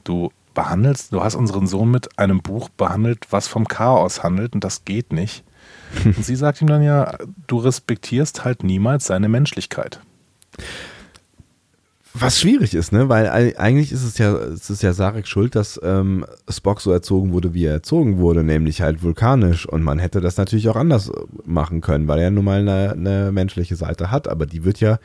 du 0.04 0.30
behandelst, 0.54 1.12
du 1.12 1.22
hast 1.22 1.34
unseren 1.34 1.66
Sohn 1.66 1.90
mit 1.90 2.18
einem 2.18 2.40
Buch 2.40 2.68
behandelt, 2.68 3.26
was 3.30 3.48
vom 3.48 3.66
Chaos 3.66 4.22
handelt 4.22 4.54
und 4.54 4.64
das 4.64 4.84
geht 4.84 5.12
nicht. 5.12 5.44
Und 6.04 6.24
sie 6.24 6.36
sagt 6.36 6.60
ihm 6.60 6.66
dann 6.66 6.82
ja, 6.82 7.16
du 7.46 7.58
respektierst 7.58 8.44
halt 8.44 8.64
niemals 8.64 9.06
seine 9.06 9.28
Menschlichkeit. 9.28 10.00
Was 12.16 12.38
schwierig 12.38 12.74
ist, 12.74 12.92
ne? 12.92 13.08
Weil 13.08 13.54
eigentlich 13.56 13.90
ist 13.90 14.04
es 14.04 14.18
ja, 14.18 14.36
es 14.36 14.70
ist 14.70 14.84
ja 14.84 14.92
Sarek 14.92 15.26
schuld, 15.26 15.56
dass 15.56 15.80
ähm, 15.82 16.24
Spock 16.48 16.80
so 16.80 16.92
erzogen 16.92 17.32
wurde, 17.32 17.54
wie 17.54 17.64
er 17.64 17.72
erzogen 17.72 18.18
wurde, 18.18 18.44
nämlich 18.44 18.82
halt 18.82 19.02
vulkanisch. 19.02 19.66
Und 19.66 19.82
man 19.82 19.98
hätte 19.98 20.20
das 20.20 20.36
natürlich 20.36 20.68
auch 20.68 20.76
anders 20.76 21.10
machen 21.44 21.80
können, 21.80 22.06
weil 22.06 22.20
er 22.20 22.30
nun 22.30 22.44
mal 22.44 22.60
eine, 22.60 22.92
eine 22.92 23.32
menschliche 23.32 23.74
Seite 23.74 24.12
hat, 24.12 24.28
aber 24.28 24.46
die 24.46 24.64
wird 24.64 24.78
ja 24.78 24.98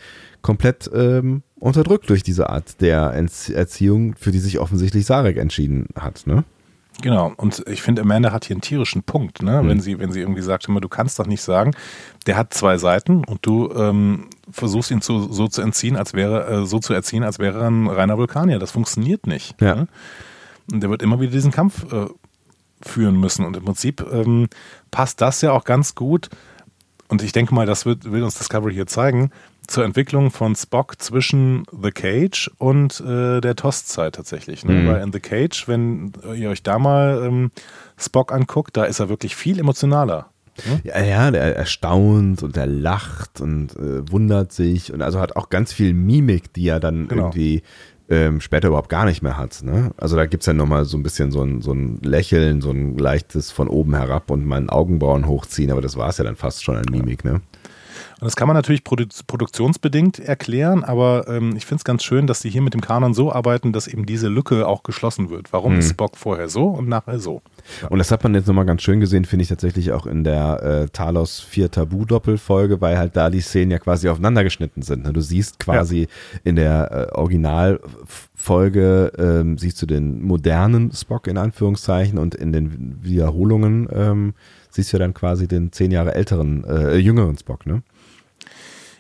komplett 0.44 0.90
ähm, 0.94 1.42
unterdrückt 1.60 2.10
durch 2.10 2.24
diese 2.24 2.50
Art 2.50 2.82
der 2.82 3.14
Erziehung, 3.54 4.16
für 4.16 4.32
die 4.32 4.40
sich 4.40 4.60
offensichtlich 4.60 5.06
Sarek 5.06 5.38
entschieden 5.38 5.88
hat, 5.96 6.26
ne? 6.26 6.44
Genau, 7.02 7.32
und 7.38 7.64
ich 7.70 7.82
finde, 7.82 8.02
Amanda 8.02 8.34
hat 8.34 8.44
hier 8.46 8.56
einen 8.56 8.62
tierischen 8.62 9.04
Punkt, 9.04 9.42
ne? 9.42 9.64
Mhm. 9.64 9.70
wenn, 9.70 9.80
sie, 9.80 10.00
wenn 10.00 10.12
sie 10.12 10.20
irgendwie 10.20 10.42
sagt, 10.42 10.68
immer, 10.68 10.82
du 10.82 10.90
kannst 10.90 11.18
doch 11.20 11.28
nicht 11.28 11.42
sagen, 11.42 11.72
der 12.26 12.36
hat 12.36 12.54
zwei 12.54 12.78
Seiten 12.78 13.24
und 13.24 13.46
du 13.46 13.72
ähm, 13.74 14.28
versuchst 14.52 14.92
ihn 14.92 15.02
zu, 15.02 15.32
so 15.32 15.48
zu 15.48 15.62
entziehen, 15.62 15.96
als 15.96 16.14
wäre, 16.14 16.48
äh, 16.48 16.66
so 16.66 16.80
zu 16.80 16.94
erziehen, 16.94 17.24
als 17.24 17.40
wäre 17.40 17.60
er 17.60 17.68
ein 17.70 17.88
reiner 17.88 18.18
Vulkanier. 18.18 18.60
Das 18.60 18.72
funktioniert 18.72 19.28
nicht. 19.28 19.60
Ja. 19.62 19.76
Ne? 19.76 19.88
Und 20.72 20.82
der 20.82 20.90
wird 20.90 21.02
immer 21.02 21.20
wieder 21.20 21.32
diesen 21.32 21.52
Kampf 21.52 21.92
äh, 21.92 22.08
führen 22.82 23.20
müssen. 23.20 23.46
Und 23.46 23.58
im 23.58 23.66
Prinzip 23.66 24.06
ähm, 24.12 24.48
passt 24.92 25.22
das 25.22 25.42
ja 25.42 25.52
auch 25.52 25.64
ganz 25.64 25.96
gut. 25.96 26.30
Und 27.08 27.24
ich 27.24 27.32
denke 27.32 27.56
mal, 27.56 27.66
das 27.66 27.86
wird, 27.86 28.12
will 28.12 28.24
uns 28.24 28.38
Discovery 28.38 28.74
hier 28.74 28.88
zeigen, 28.88 29.32
zur 29.70 29.86
Entwicklung 29.86 30.32
von 30.32 30.56
Spock 30.56 31.00
zwischen 31.00 31.64
The 31.72 31.92
Cage 31.92 32.50
und 32.58 33.00
äh, 33.02 33.40
der 33.40 33.56
TOS-Zeit 33.56 34.16
tatsächlich. 34.16 34.66
Ne? 34.66 34.74
Mhm. 34.74 34.88
Weil 34.88 35.02
in 35.04 35.14
The 35.14 35.20
Cage, 35.20 35.68
wenn 35.68 36.12
ihr 36.36 36.50
euch 36.50 36.64
da 36.64 36.80
mal 36.80 37.24
ähm, 37.24 37.52
Spock 37.98 38.32
anguckt, 38.32 38.76
da 38.76 38.86
ist 38.86 39.00
er 39.00 39.10
wirklich 39.10 39.36
viel 39.36 39.60
emotionaler. 39.60 40.30
Ne? 40.68 40.82
Ja, 40.84 41.02
ja, 41.02 41.32
der 41.32 41.56
erstaunt 41.56 42.44
und 42.44 42.58
er 42.58 42.66
lacht 42.66 43.42
und 43.42 43.76
äh, 43.76 44.12
wundert 44.12 44.52
sich 44.52 44.92
und 44.92 45.02
also 45.02 45.20
hat 45.20 45.36
auch 45.36 45.50
ganz 45.50 45.72
viel 45.72 45.94
Mimik, 45.94 46.52
die 46.54 46.68
er 46.68 46.80
dann 46.80 47.08
genau. 47.08 47.26
irgendwie 47.26 47.64
ähm, 48.10 48.42
später 48.42 48.70
überhaupt 48.70 48.90
gar 48.90 49.06
nicht 49.06 49.22
mehr 49.22 49.38
hat. 49.38 49.62
Ne? 49.64 49.92
Also 49.98 50.16
da 50.16 50.26
gibt 50.26 50.42
es 50.42 50.48
ja 50.48 50.54
nochmal 50.54 50.86
so 50.86 50.98
ein 50.98 51.04
bisschen 51.04 51.32
so 51.32 51.44
ein, 51.44 51.62
so 51.62 51.74
ein 51.74 52.00
Lächeln, 52.02 52.62
so 52.62 52.72
ein 52.72 52.98
leichtes 52.98 53.52
von 53.52 53.68
oben 53.68 53.96
herab 53.96 54.32
und 54.32 54.46
meinen 54.46 54.70
Augenbrauen 54.70 55.28
hochziehen, 55.28 55.72
aber 55.72 55.82
das 55.82 55.96
war 55.96 56.10
es 56.10 56.18
ja 56.18 56.24
dann 56.24 56.36
fast 56.36 56.64
schon 56.64 56.76
an 56.76 56.86
Mimik. 56.90 57.24
Ne? 57.24 57.42
Und 58.20 58.26
das 58.26 58.36
kann 58.36 58.48
man 58.48 58.56
natürlich 58.56 58.84
produ 58.84 59.06
produktionsbedingt 59.28 60.20
erklären, 60.20 60.84
aber 60.84 61.26
ähm, 61.30 61.56
ich 61.56 61.66
finde 61.66 61.80
es 61.80 61.86
ganz 61.86 62.04
schön, 62.04 62.28
dass 62.28 62.42
sie 62.42 62.50
hier 62.50 62.62
mit 62.62 62.74
dem 62.74 62.82
Kanon 62.82 63.14
so 63.14 63.32
arbeiten, 63.32 63.72
dass 63.72 63.88
eben 63.88 64.06
diese 64.06 64.28
Lücke 64.28 64.68
auch 64.68 64.84
geschlossen 64.84 65.30
wird. 65.30 65.54
Warum 65.54 65.74
mhm. 65.74 65.80
ist 65.80 65.92
Spock 65.92 66.18
vorher 66.18 66.50
so 66.50 66.66
und 66.66 66.90
nachher 66.90 67.20
so? 67.20 67.42
Und 67.90 68.00
das 68.00 68.12
hat 68.12 68.24
man 68.24 68.36
jetzt 68.36 68.48
nochmal 68.48 68.66
ganz 68.66 68.82
schön 68.82 69.00
gesehen, 69.00 69.24
finde 69.24 69.44
ich 69.44 69.50
tatsächlich 69.50 69.94
auch 69.94 70.06
in 70.06 70.26
der 70.26 70.62
äh, 70.64 70.90
Talos 70.90 71.40
4 71.40 71.72
Tabu-Doppelfolge, 71.72 72.82
weil 72.82 72.98
halt 72.98 73.16
da 73.16 73.30
die 73.30 73.40
Szenen 73.40 73.72
ja 73.72 73.80
quasi 73.80 74.10
aufeinander 74.10 74.44
geschnitten 74.44 74.82
sind. 74.82 75.06
Ne? 75.06 75.14
Du 75.14 75.22
siehst 75.22 75.58
quasi 75.60 76.02
ja. 76.02 76.08
in 76.44 76.58
der 76.58 76.92
äh, 76.92 77.16
Originalfolge, 77.16 79.14
ähm, 79.18 79.58
siehst 79.58 79.82
du 79.82 79.86
den 79.86 80.22
modernen 80.24 80.92
Spock 80.92 81.28
in 81.28 81.38
Anführungszeichen 81.38 82.18
und 82.18 82.36
in 82.36 82.52
den 82.52 83.02
Wiederholungen 83.02 83.88
ähm, 83.94 84.34
siehst 84.72 84.92
du 84.92 84.98
dann 84.98 85.14
quasi 85.14 85.48
den 85.48 85.72
zehn 85.72 85.92
Jahre 85.92 86.16
älteren, 86.16 86.66
äh, 86.66 86.98
jüngeren 86.98 87.38
Spock, 87.38 87.66
ne? 87.66 87.82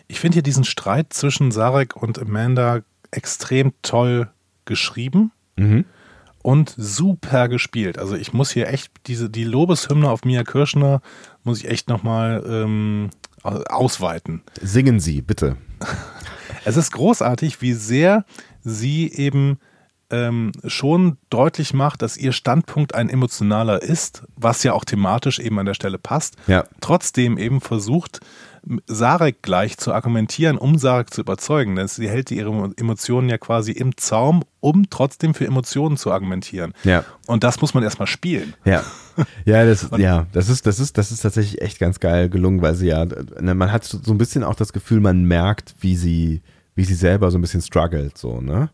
Ich 0.09 0.19
finde 0.19 0.35
hier 0.35 0.43
diesen 0.43 0.65
Streit 0.65 1.13
zwischen 1.13 1.51
Sarek 1.51 1.95
und 1.95 2.19
Amanda 2.19 2.81
extrem 3.11 3.71
toll 3.81 4.29
geschrieben. 4.65 5.31
Mhm 5.55 5.85
und 6.41 6.73
super 6.77 7.49
gespielt. 7.49 7.97
Also 7.97 8.15
ich 8.15 8.33
muss 8.33 8.51
hier 8.51 8.69
echt 8.69 8.91
diese 9.07 9.29
die 9.29 9.43
Lobeshymne 9.43 10.09
auf 10.09 10.23
Mia 10.23 10.43
Kirschner 10.43 11.01
muss 11.43 11.59
ich 11.59 11.69
echt 11.69 11.89
nochmal 11.89 12.43
ähm, 12.47 13.09
ausweiten. 13.43 14.41
Singen 14.61 14.99
Sie 14.99 15.21
bitte. 15.21 15.57
Es 16.65 16.75
ist 16.75 16.91
großartig, 16.91 17.61
wie 17.61 17.73
sehr 17.73 18.25
sie 18.63 19.11
eben 19.13 19.59
ähm, 20.09 20.51
schon 20.65 21.17
deutlich 21.29 21.73
macht, 21.73 22.01
dass 22.01 22.17
ihr 22.17 22.33
Standpunkt 22.33 22.93
ein 22.95 23.09
emotionaler 23.09 23.81
ist, 23.81 24.23
was 24.35 24.63
ja 24.63 24.73
auch 24.73 24.83
thematisch 24.83 25.39
eben 25.39 25.57
an 25.57 25.65
der 25.65 25.73
Stelle 25.73 25.97
passt. 25.97 26.35
Ja. 26.47 26.65
Trotzdem 26.81 27.37
eben 27.37 27.61
versucht, 27.61 28.19
Sarek 28.87 29.41
gleich 29.41 29.77
zu 29.77 29.93
argumentieren, 29.93 30.57
um 30.57 30.77
Sarek 30.77 31.13
zu 31.13 31.21
überzeugen. 31.21 31.75
Denn 31.75 31.87
sie 31.87 32.09
hält 32.09 32.31
ihre 32.31 32.71
Emotionen 32.77 33.29
ja 33.29 33.37
quasi 33.37 33.71
im 33.71 33.97
Zaum, 33.97 34.43
um 34.59 34.89
trotzdem 34.89 35.33
für 35.33 35.45
Emotionen 35.45 35.97
zu 35.97 36.11
argumentieren. 36.11 36.73
Ja. 36.83 37.03
Und 37.27 37.43
das 37.43 37.61
muss 37.61 37.73
man 37.73 37.83
erstmal 37.83 38.07
spielen. 38.07 38.53
Ja. 38.65 38.83
Ja, 39.45 39.65
das, 39.65 39.89
ja, 39.97 40.27
das 40.31 40.49
ist, 40.49 40.65
das 40.65 40.79
ist, 40.79 40.97
das 40.97 41.11
ist 41.11 41.21
tatsächlich 41.21 41.61
echt 41.61 41.79
ganz 41.79 41.99
geil 41.99 42.29
gelungen, 42.29 42.61
weil 42.61 42.75
sie 42.75 42.87
ja, 42.87 43.05
ne, 43.05 43.53
man 43.53 43.71
hat 43.71 43.83
so 43.83 44.11
ein 44.11 44.17
bisschen 44.17 44.43
auch 44.43 44.55
das 44.55 44.73
Gefühl, 44.73 44.99
man 44.99 45.25
merkt, 45.25 45.75
wie 45.81 45.95
sie, 45.95 46.41
wie 46.75 46.85
sie 46.85 46.95
selber 46.95 47.29
so 47.31 47.37
ein 47.37 47.41
bisschen 47.41 47.61
struggelt, 47.61 48.17
so, 48.17 48.41
ne? 48.41 48.69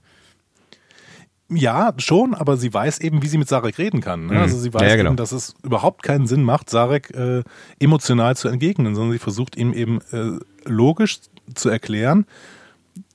Ja, 1.50 1.94
schon, 1.98 2.34
aber 2.34 2.58
sie 2.58 2.74
weiß 2.74 3.00
eben, 3.00 3.22
wie 3.22 3.28
sie 3.28 3.38
mit 3.38 3.48
Sarek 3.48 3.78
reden 3.78 4.02
kann. 4.02 4.28
Ne? 4.28 4.34
Mhm. 4.34 4.40
Also 4.40 4.58
sie 4.58 4.74
weiß 4.74 4.82
ja, 4.82 4.96
genau. 4.96 5.12
eben, 5.12 5.18
dass 5.18 5.32
es 5.32 5.54
überhaupt 5.62 6.02
keinen 6.02 6.26
Sinn 6.26 6.44
macht, 6.44 6.70
Sarek 6.70 7.12
äh, 7.12 7.44
emotional 7.80 8.36
zu 8.36 8.48
entgegnen, 8.48 8.96
sondern 8.96 9.12
sie 9.12 9.20
versucht 9.20 9.56
ihm 9.56 9.72
eben 9.74 10.00
äh, 10.12 10.40
logisch 10.68 11.20
zu 11.54 11.70
erklären, 11.70 12.26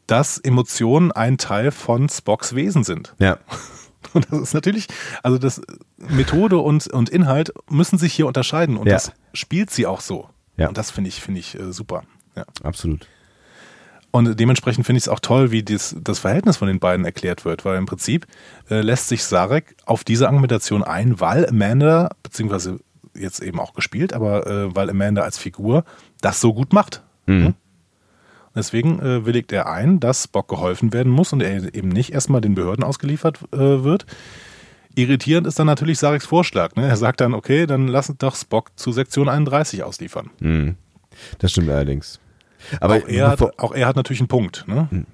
dass 0.07 0.39
Emotionen 0.39 1.11
ein 1.13 1.39
Teil 1.39 1.73
von 1.73 2.09
Spocks 2.09 2.55
Wesen 2.55 2.85
sind. 2.85 3.15
Ja. 3.19 3.39
Und 4.13 4.27
das 4.31 4.41
ist 4.41 4.55
natürlich, 4.55 4.87
also 5.23 5.39
das 5.39 5.61
Methode 5.99 6.59
und, 6.59 6.89
und 6.89 7.11
Inhalt 7.11 7.53
müssen 7.69 7.99
sich 7.99 8.13
hier 8.15 8.27
unterscheiden 8.27 8.77
und 8.79 8.87
ja. 8.87 8.95
das 8.95 9.13
spielt 9.35 9.71
sie 9.71 9.87
auch 9.87 10.01
so. 10.01 10.29
Ja. 10.57 10.69
Und 10.69 10.79
das 10.79 10.91
finde 10.91 11.09
ich, 11.09 11.21
finde 11.21 11.41
ich 11.41 11.55
äh, 11.55 11.71
super. 11.71 12.03
Ja. 12.35 12.45
Absolut. 12.63 13.07
Und 14.13 14.41
dementsprechend 14.41 14.87
finde 14.87 14.99
ich 14.99 15.05
es 15.05 15.09
auch 15.09 15.21
toll, 15.21 15.53
wie 15.53 15.63
dies, 15.63 15.95
das 16.03 16.19
Verhältnis 16.19 16.57
von 16.57 16.67
den 16.69 16.81
beiden 16.81 17.05
erklärt 17.05 17.45
wird, 17.45 17.65
weil 17.65 17.77
im 17.79 17.87
Prinzip 17.87 18.27
äh, 18.69 18.81
lässt 18.81 19.09
sich 19.09 19.23
Sarek 19.23 19.77
auf 19.87 20.03
diese 20.03 20.27
Argumentation 20.27 20.83
ein, 20.83 21.21
weil 21.21 21.47
Amanda, 21.47 22.11
beziehungsweise 22.23 22.81
jetzt 23.15 23.41
eben 23.41 23.61
auch 23.61 23.73
gespielt, 23.73 24.13
aber 24.13 24.47
äh, 24.47 24.75
weil 24.75 24.91
Amanda 24.91 25.23
als 25.23 25.39
Figur 25.39 25.85
das 26.21 26.41
so 26.41 26.53
gut 26.55 26.73
macht. 26.73 27.03
Mhm. 27.27 27.45
Hm? 27.45 27.55
Deswegen 28.55 29.01
äh, 29.01 29.25
willigt 29.27 29.53
er 29.53 29.71
ein, 29.71 30.01
dass 30.01 30.25
Spock 30.25 30.49
geholfen 30.49 30.93
werden 30.93 31.13
muss 31.13 31.33
und 31.33 31.41
er 31.41 31.73
eben 31.73 31.89
nicht 31.89 32.13
erstmal 32.13 32.41
den 32.41 32.57
Behörden 32.57 32.83
ausgeliefert 32.83 33.39
äh, 33.53 33.85
wird. 33.85 34.07
Irritierend 34.97 35.47
ist 35.47 35.59
dann 35.59 35.69
natürlich 35.69 36.01
Sareks 36.01 36.27
Vorschlag. 36.27 36.75
Ne? 36.75 36.89
Er 36.89 36.97
sagt 36.97 37.21
dann, 37.21 37.33
okay, 37.33 37.67
dann 37.67 37.87
lass 37.87 38.13
doch 38.19 38.35
Spock 38.35 38.73
zu 38.75 38.91
Sektion 38.91 39.29
31 39.29 39.85
ausliefern. 39.85 40.31
Mhm. 40.41 40.75
Das 41.39 41.53
stimmt 41.53 41.69
allerdings. 41.69 42.19
Aber 42.81 42.97
auch 42.97 43.09
er, 43.09 43.29
hat, 43.29 43.59
auch 43.59 43.73
er 43.73 43.87
hat 43.87 43.97
natürlich 43.97 44.21
einen 44.21 44.29
Punkt. 44.29 44.65
Ne? 44.67 44.89
Hm. 44.91 45.07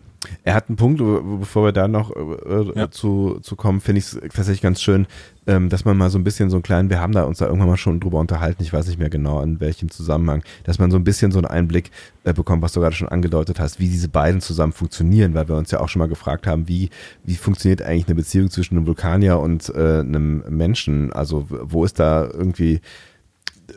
Er 0.44 0.54
hat 0.54 0.68
einen 0.68 0.76
Punkt, 0.76 0.98
bevor 0.98 1.64
wir 1.64 1.72
da 1.72 1.88
noch 1.88 2.10
äh, 2.10 2.72
ja. 2.74 2.90
zu, 2.90 3.38
zu 3.42 3.56
kommen, 3.56 3.80
finde 3.80 3.98
ich 3.98 4.06
es 4.06 4.20
tatsächlich 4.34 4.62
ganz 4.62 4.82
schön, 4.82 5.06
ähm, 5.46 5.68
dass 5.68 5.84
man 5.84 5.96
mal 5.96 6.10
so 6.10 6.18
ein 6.18 6.24
bisschen 6.24 6.50
so 6.50 6.56
einen 6.56 6.62
kleinen, 6.62 6.90
wir 6.90 7.00
haben 7.00 7.12
da 7.12 7.24
uns 7.24 7.38
da 7.38 7.46
irgendwann 7.46 7.68
mal 7.68 7.76
schon 7.76 8.00
drüber 8.00 8.18
unterhalten, 8.18 8.62
ich 8.62 8.72
weiß 8.72 8.86
nicht 8.88 8.98
mehr 8.98 9.10
genau 9.10 9.40
in 9.42 9.60
welchem 9.60 9.90
Zusammenhang, 9.90 10.42
dass 10.64 10.78
man 10.78 10.90
so 10.90 10.96
ein 10.96 11.04
bisschen 11.04 11.32
so 11.32 11.38
einen 11.38 11.46
Einblick 11.46 11.90
äh, 12.24 12.32
bekommt, 12.32 12.62
was 12.62 12.72
du 12.72 12.80
gerade 12.80 12.96
schon 12.96 13.08
angedeutet 13.08 13.60
hast, 13.60 13.78
wie 13.78 13.88
diese 13.88 14.08
beiden 14.08 14.40
zusammen 14.40 14.72
funktionieren, 14.72 15.34
weil 15.34 15.48
wir 15.48 15.56
uns 15.56 15.70
ja 15.70 15.80
auch 15.80 15.88
schon 15.88 16.00
mal 16.00 16.08
gefragt 16.08 16.46
haben, 16.46 16.68
wie, 16.68 16.90
wie 17.24 17.36
funktioniert 17.36 17.82
eigentlich 17.82 18.06
eine 18.06 18.16
Beziehung 18.16 18.50
zwischen 18.50 18.76
einem 18.76 18.86
Vulkanier 18.86 19.38
und 19.38 19.68
äh, 19.74 20.00
einem 20.00 20.42
Menschen? 20.48 21.12
Also 21.12 21.46
wo 21.48 21.84
ist 21.84 22.00
da 22.00 22.24
irgendwie 22.24 22.80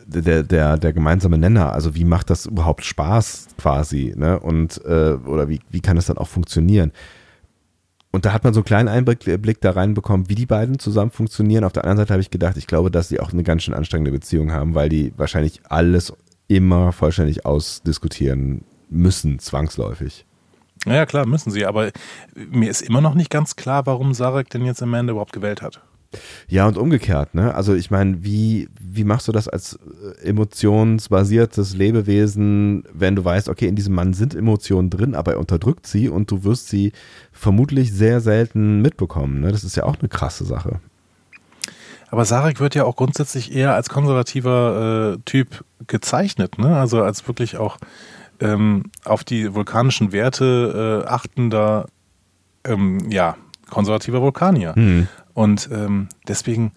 der, 0.06 0.44
der, 0.44 0.78
der 0.78 0.94
gemeinsame 0.94 1.38
Nenner, 1.38 1.74
also 1.74 1.96
wie 1.96 2.06
macht 2.06 2.30
das 2.30 2.46
überhaupt 2.46 2.84
Spaß 2.84 3.48
quasi, 3.58 4.14
ne? 4.16 4.40
Und 4.40 4.84
äh, 4.86 5.14
oder 5.26 5.50
wie, 5.50 5.60
wie 5.70 5.82
kann 5.82 5.96
das 5.96 6.08
dann 6.08 6.18
auch 6.18 6.28
funktionieren? 6.28 6.92
Und 8.12 8.26
da 8.26 8.34
hat 8.34 8.44
man 8.44 8.54
so 8.54 8.62
einen 8.62 8.66
kleinen 8.66 8.88
Einblick 8.88 9.42
Blick 9.42 9.62
da 9.62 9.72
reinbekommen, 9.72 10.30
wie 10.30 10.36
die 10.36 10.48
beiden 10.48 10.80
zusammen 10.80 11.12
funktionieren. 11.12 11.64
Auf 11.64 11.74
der 11.74 11.84
anderen 11.84 11.98
Seite 11.98 12.14
habe 12.14 12.22
ich 12.22 12.32
gedacht, 12.32 12.58
ich 12.58 12.66
glaube, 12.66 12.90
dass 12.90 13.08
sie 13.08 13.20
auch 13.20 13.34
eine 13.34 13.44
ganz 13.44 13.64
schön 13.64 13.76
anstrengende 13.76 14.12
Beziehung 14.12 14.52
haben, 14.52 14.74
weil 14.74 14.90
die 14.90 15.14
wahrscheinlich 15.16 15.62
alles 15.66 16.12
immer 16.48 16.92
vollständig 16.92 17.46
ausdiskutieren 17.46 18.64
müssen, 18.90 19.38
zwangsläufig. 19.38 20.26
Ja, 20.86 21.06
klar, 21.06 21.28
müssen 21.28 21.52
sie. 21.52 21.66
Aber 21.66 21.92
mir 22.36 22.70
ist 22.70 22.82
immer 22.82 23.02
noch 23.02 23.14
nicht 23.14 23.30
ganz 23.30 23.56
klar, 23.56 23.86
warum 23.86 24.14
Sarek 24.14 24.50
denn 24.50 24.66
jetzt 24.66 24.82
Amanda 24.82 25.12
überhaupt 25.12 25.34
gewählt 25.34 25.62
hat. 25.62 25.82
Ja, 26.48 26.68
und 26.68 26.78
umgekehrt, 26.78 27.36
ne? 27.36 27.54
Also 27.54 27.76
ich 27.76 27.92
meine, 27.92 28.24
wie, 28.24 28.68
wie 28.80 29.04
machst 29.04 29.28
du 29.28 29.32
das 29.32 29.48
als 29.48 29.78
äh, 30.24 30.28
emotionsbasiertes 30.28 31.76
Lebewesen, 31.76 32.84
wenn 32.92 33.16
du 33.16 33.24
weißt, 33.24 33.48
okay, 33.50 33.68
in 33.68 33.76
diesem 33.76 33.94
Mann 33.94 34.14
sind 34.14 34.34
Emotionen 34.34 34.90
drin, 34.90 35.14
aber 35.14 35.34
er 35.34 35.40
unterdrückt 35.40 35.86
sie 35.86 36.10
und 36.10 36.32
du 36.32 36.44
wirst 36.44 36.70
sie 36.70 36.94
vermutlich 37.32 37.94
sehr 37.94 38.22
selten 38.22 38.82
mitbekommen. 38.82 39.42
Ne? 39.42 39.52
Das 39.52 39.64
ist 39.64 39.76
ja 39.76 39.84
auch 39.84 40.00
eine 40.00 40.10
krasse 40.10 40.46
Sache. 40.46 40.80
Aber 42.12 42.26
Sarek 42.26 42.60
wird 42.60 42.74
ja 42.74 42.86
auch 42.86 42.96
grundsätzlich 42.96 43.54
eher 43.54 43.76
als 43.76 43.90
konservativer 43.90 45.14
äh, 45.14 45.22
Typ 45.26 45.64
gezeichnet, 45.86 46.58
ne? 46.58 46.76
Also 46.76 47.04
als 47.04 47.28
wirklich 47.28 47.58
auch 47.58 47.78
ähm, 48.40 48.86
auf 49.06 49.24
die 49.24 49.54
vulkanischen 49.54 50.12
Werte 50.12 51.04
äh, 51.06 51.08
achtender, 51.08 51.86
ähm, 52.64 53.12
ja, 53.12 53.36
konservativer 53.70 54.22
Vulkanier. 54.22 54.74
Mhm. 54.76 55.08
Und 55.34 55.70
ähm, 55.72 56.08
deswegen, 56.28 56.74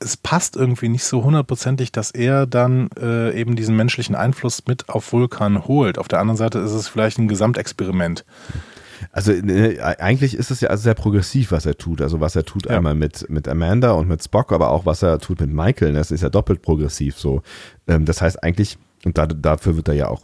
es 0.00 0.16
passt 0.16 0.56
irgendwie 0.56 0.88
nicht 0.88 1.04
so 1.04 1.24
hundertprozentig, 1.24 1.92
dass 1.92 2.10
er 2.10 2.46
dann 2.46 2.88
äh, 3.00 3.38
eben 3.38 3.56
diesen 3.56 3.76
menschlichen 3.76 4.14
Einfluss 4.14 4.66
mit 4.66 4.88
auf 4.88 5.12
Vulkan 5.12 5.66
holt. 5.66 5.98
Auf 5.98 6.08
der 6.08 6.20
anderen 6.20 6.36
Seite 6.36 6.58
ist 6.58 6.72
es 6.72 6.88
vielleicht 6.88 7.18
ein 7.18 7.28
Gesamtexperiment. 7.28 8.24
Also 9.12 9.32
äh, 9.32 9.80
eigentlich 9.80 10.34
ist 10.34 10.50
es 10.50 10.60
ja 10.60 10.76
sehr 10.76 10.94
progressiv, 10.94 11.52
was 11.52 11.66
er 11.66 11.76
tut. 11.76 12.02
Also 12.02 12.20
was 12.20 12.36
er 12.36 12.44
tut 12.44 12.66
ja. 12.66 12.76
einmal 12.76 12.94
mit, 12.94 13.28
mit 13.30 13.48
Amanda 13.48 13.92
und 13.92 14.08
mit 14.08 14.22
Spock, 14.22 14.52
aber 14.52 14.70
auch 14.70 14.86
was 14.86 15.02
er 15.02 15.18
tut 15.18 15.40
mit 15.40 15.50
Michael. 15.50 15.92
Das 15.92 16.10
ist 16.10 16.22
ja 16.22 16.28
doppelt 16.28 16.62
progressiv 16.62 17.18
so. 17.18 17.42
Ähm, 17.86 18.04
das 18.04 18.22
heißt 18.22 18.42
eigentlich, 18.42 18.78
und 19.04 19.18
da, 19.18 19.26
dafür 19.26 19.76
wird 19.76 19.88
er 19.88 19.94
ja 19.94 20.08
auch 20.08 20.22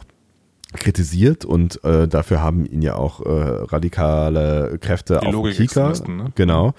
kritisiert 0.75 1.45
und 1.45 1.83
äh, 1.83 2.07
dafür 2.07 2.41
haben 2.41 2.65
ihn 2.65 2.81
ja 2.81 2.95
auch 2.95 3.21
äh, 3.21 3.29
radikale 3.29 4.77
Kräfte 4.79 5.19
Die 5.21 5.27
auf 5.27 5.49
Kika. 5.49 5.93
Ne? 6.07 6.31
Genau. 6.35 6.73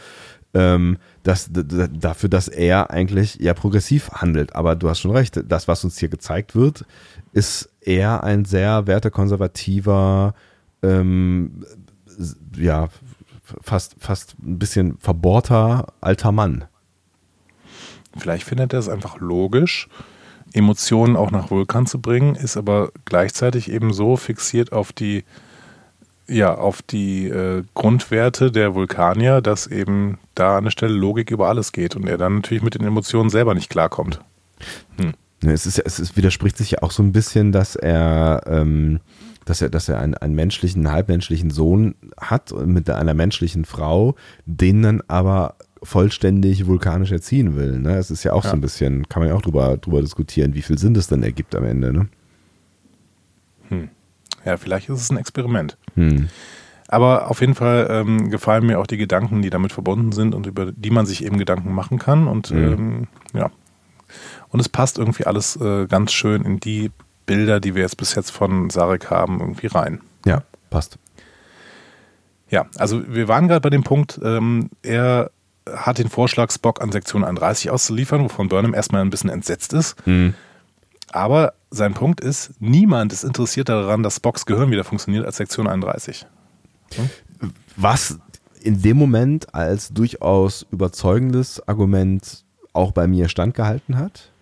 Ähm, 0.54 0.98
das, 1.22 1.50
dafür, 1.52 2.28
dass 2.28 2.48
er 2.48 2.90
eigentlich 2.90 3.36
ja 3.36 3.52
progressiv 3.52 4.10
handelt. 4.12 4.54
Aber 4.54 4.76
du 4.76 4.88
hast 4.88 5.00
schon 5.00 5.10
recht, 5.10 5.42
das, 5.46 5.68
was 5.68 5.84
uns 5.84 5.98
hier 5.98 6.08
gezeigt 6.08 6.54
wird, 6.54 6.84
ist 7.32 7.68
eher 7.80 8.24
ein 8.24 8.44
sehr 8.44 8.86
wertekonservativer, 8.86 10.34
ähm, 10.82 11.64
ja, 12.56 12.88
fast, 13.60 13.96
fast 13.98 14.36
ein 14.40 14.58
bisschen 14.58 14.98
verbohrter 14.98 15.92
alter 16.00 16.32
Mann. 16.32 16.64
Vielleicht 18.16 18.44
findet 18.44 18.72
er 18.72 18.78
es 18.78 18.88
einfach 18.88 19.20
logisch, 19.20 19.88
Emotionen 20.56 21.16
auch 21.16 21.30
nach 21.30 21.50
Vulkan 21.50 21.86
zu 21.86 22.00
bringen, 22.00 22.34
ist 22.34 22.56
aber 22.56 22.90
gleichzeitig 23.04 23.70
eben 23.70 23.92
so 23.92 24.16
fixiert 24.16 24.72
auf 24.72 24.90
die, 24.92 25.24
ja, 26.26 26.54
auf 26.54 26.80
die 26.80 27.28
äh, 27.28 27.62
Grundwerte 27.74 28.50
der 28.50 28.74
Vulkanier, 28.74 29.42
dass 29.42 29.66
eben 29.66 30.18
da 30.34 30.56
an 30.56 30.64
der 30.64 30.70
Stelle 30.70 30.94
Logik 30.94 31.30
über 31.30 31.48
alles 31.48 31.72
geht 31.72 31.94
und 31.94 32.08
er 32.08 32.16
dann 32.16 32.36
natürlich 32.36 32.62
mit 32.62 32.74
den 32.74 32.84
Emotionen 32.84 33.28
selber 33.28 33.54
nicht 33.54 33.68
klarkommt. 33.68 34.20
Hm. 34.96 35.12
Es, 35.42 35.66
ist, 35.66 35.78
es 35.78 35.98
ist, 36.00 36.16
widerspricht 36.16 36.56
sich 36.56 36.70
ja 36.70 36.78
auch 36.82 36.90
so 36.90 37.02
ein 37.02 37.12
bisschen, 37.12 37.52
dass 37.52 37.76
er, 37.76 38.40
ähm, 38.46 39.00
dass 39.44 39.60
er, 39.60 39.68
dass 39.68 39.90
er 39.90 40.00
einen, 40.00 40.14
einen 40.14 40.34
menschlichen, 40.34 40.90
halbmenschlichen 40.90 41.50
Sohn 41.50 41.94
hat 42.18 42.50
mit 42.66 42.88
einer 42.88 43.14
menschlichen 43.14 43.66
Frau, 43.66 44.16
den 44.46 44.82
dann 44.82 45.02
aber 45.06 45.56
vollständig 45.82 46.66
vulkanisch 46.66 47.12
erziehen 47.12 47.56
will. 47.56 47.78
Ne? 47.78 47.96
Es 47.96 48.10
ist 48.10 48.24
ja 48.24 48.32
auch 48.32 48.44
ja. 48.44 48.50
so 48.50 48.56
ein 48.56 48.60
bisschen, 48.60 49.08
kann 49.08 49.20
man 49.20 49.28
ja 49.28 49.34
auch 49.34 49.42
drüber, 49.42 49.76
drüber 49.76 50.00
diskutieren, 50.00 50.54
wie 50.54 50.62
viel 50.62 50.78
Sinn 50.78 50.94
das 50.94 51.06
denn 51.08 51.22
ergibt 51.22 51.54
am 51.54 51.64
Ende. 51.64 51.92
Ne? 51.92 52.08
Hm. 53.68 53.88
Ja, 54.44 54.56
vielleicht 54.56 54.88
ist 54.88 55.00
es 55.00 55.10
ein 55.10 55.16
Experiment. 55.16 55.76
Hm. 55.94 56.28
Aber 56.88 57.30
auf 57.30 57.40
jeden 57.40 57.54
Fall 57.54 57.88
ähm, 57.90 58.30
gefallen 58.30 58.64
mir 58.64 58.78
auch 58.78 58.86
die 58.86 58.96
Gedanken, 58.96 59.42
die 59.42 59.50
damit 59.50 59.72
verbunden 59.72 60.12
sind 60.12 60.34
und 60.34 60.46
über 60.46 60.70
die 60.70 60.90
man 60.90 61.04
sich 61.04 61.24
eben 61.24 61.36
Gedanken 61.36 61.72
machen 61.72 61.98
kann. 61.98 62.28
Und 62.28 62.48
hm. 62.48 62.72
ähm, 62.72 63.06
ja. 63.34 63.50
Und 64.50 64.60
es 64.60 64.68
passt 64.68 64.98
irgendwie 64.98 65.26
alles 65.26 65.56
äh, 65.56 65.86
ganz 65.86 66.12
schön 66.12 66.44
in 66.44 66.60
die 66.60 66.90
Bilder, 67.26 67.58
die 67.58 67.74
wir 67.74 67.82
jetzt 67.82 67.96
bis 67.96 68.14
jetzt 68.14 68.30
von 68.30 68.70
Sarek 68.70 69.10
haben, 69.10 69.40
irgendwie 69.40 69.66
rein. 69.66 70.00
Ja, 70.24 70.42
passt. 70.70 70.98
Ja, 72.48 72.66
also 72.76 73.02
wir 73.12 73.26
waren 73.26 73.48
gerade 73.48 73.60
bei 73.60 73.70
dem 73.70 73.82
Punkt, 73.82 74.20
ähm, 74.22 74.70
er 74.82 75.32
hat 75.74 75.98
den 75.98 76.08
Vorschlag, 76.08 76.50
Spock 76.50 76.80
an 76.80 76.92
Sektion 76.92 77.24
31 77.24 77.70
auszuliefern, 77.70 78.22
wovon 78.22 78.48
Burnham 78.48 78.74
erstmal 78.74 79.02
ein 79.02 79.10
bisschen 79.10 79.30
entsetzt 79.30 79.72
ist. 79.72 79.96
Mhm. 80.06 80.34
Aber 81.12 81.54
sein 81.70 81.94
Punkt 81.94 82.20
ist, 82.20 82.52
niemand 82.60 83.12
ist 83.12 83.24
interessiert 83.24 83.68
daran, 83.68 84.02
dass 84.02 84.16
Spocks 84.16 84.46
Gehirn 84.46 84.70
wieder 84.70 84.84
funktioniert 84.84 85.24
als 85.24 85.36
Sektion 85.36 85.66
31. 85.66 86.26
Hm? 86.94 87.10
Was 87.76 88.18
in 88.60 88.82
dem 88.82 88.96
Moment 88.96 89.54
als 89.54 89.90
durchaus 89.90 90.66
überzeugendes 90.70 91.66
Argument 91.68 92.44
auch 92.72 92.92
bei 92.92 93.06
mir 93.06 93.28
standgehalten 93.28 93.96
hat, 93.96 94.32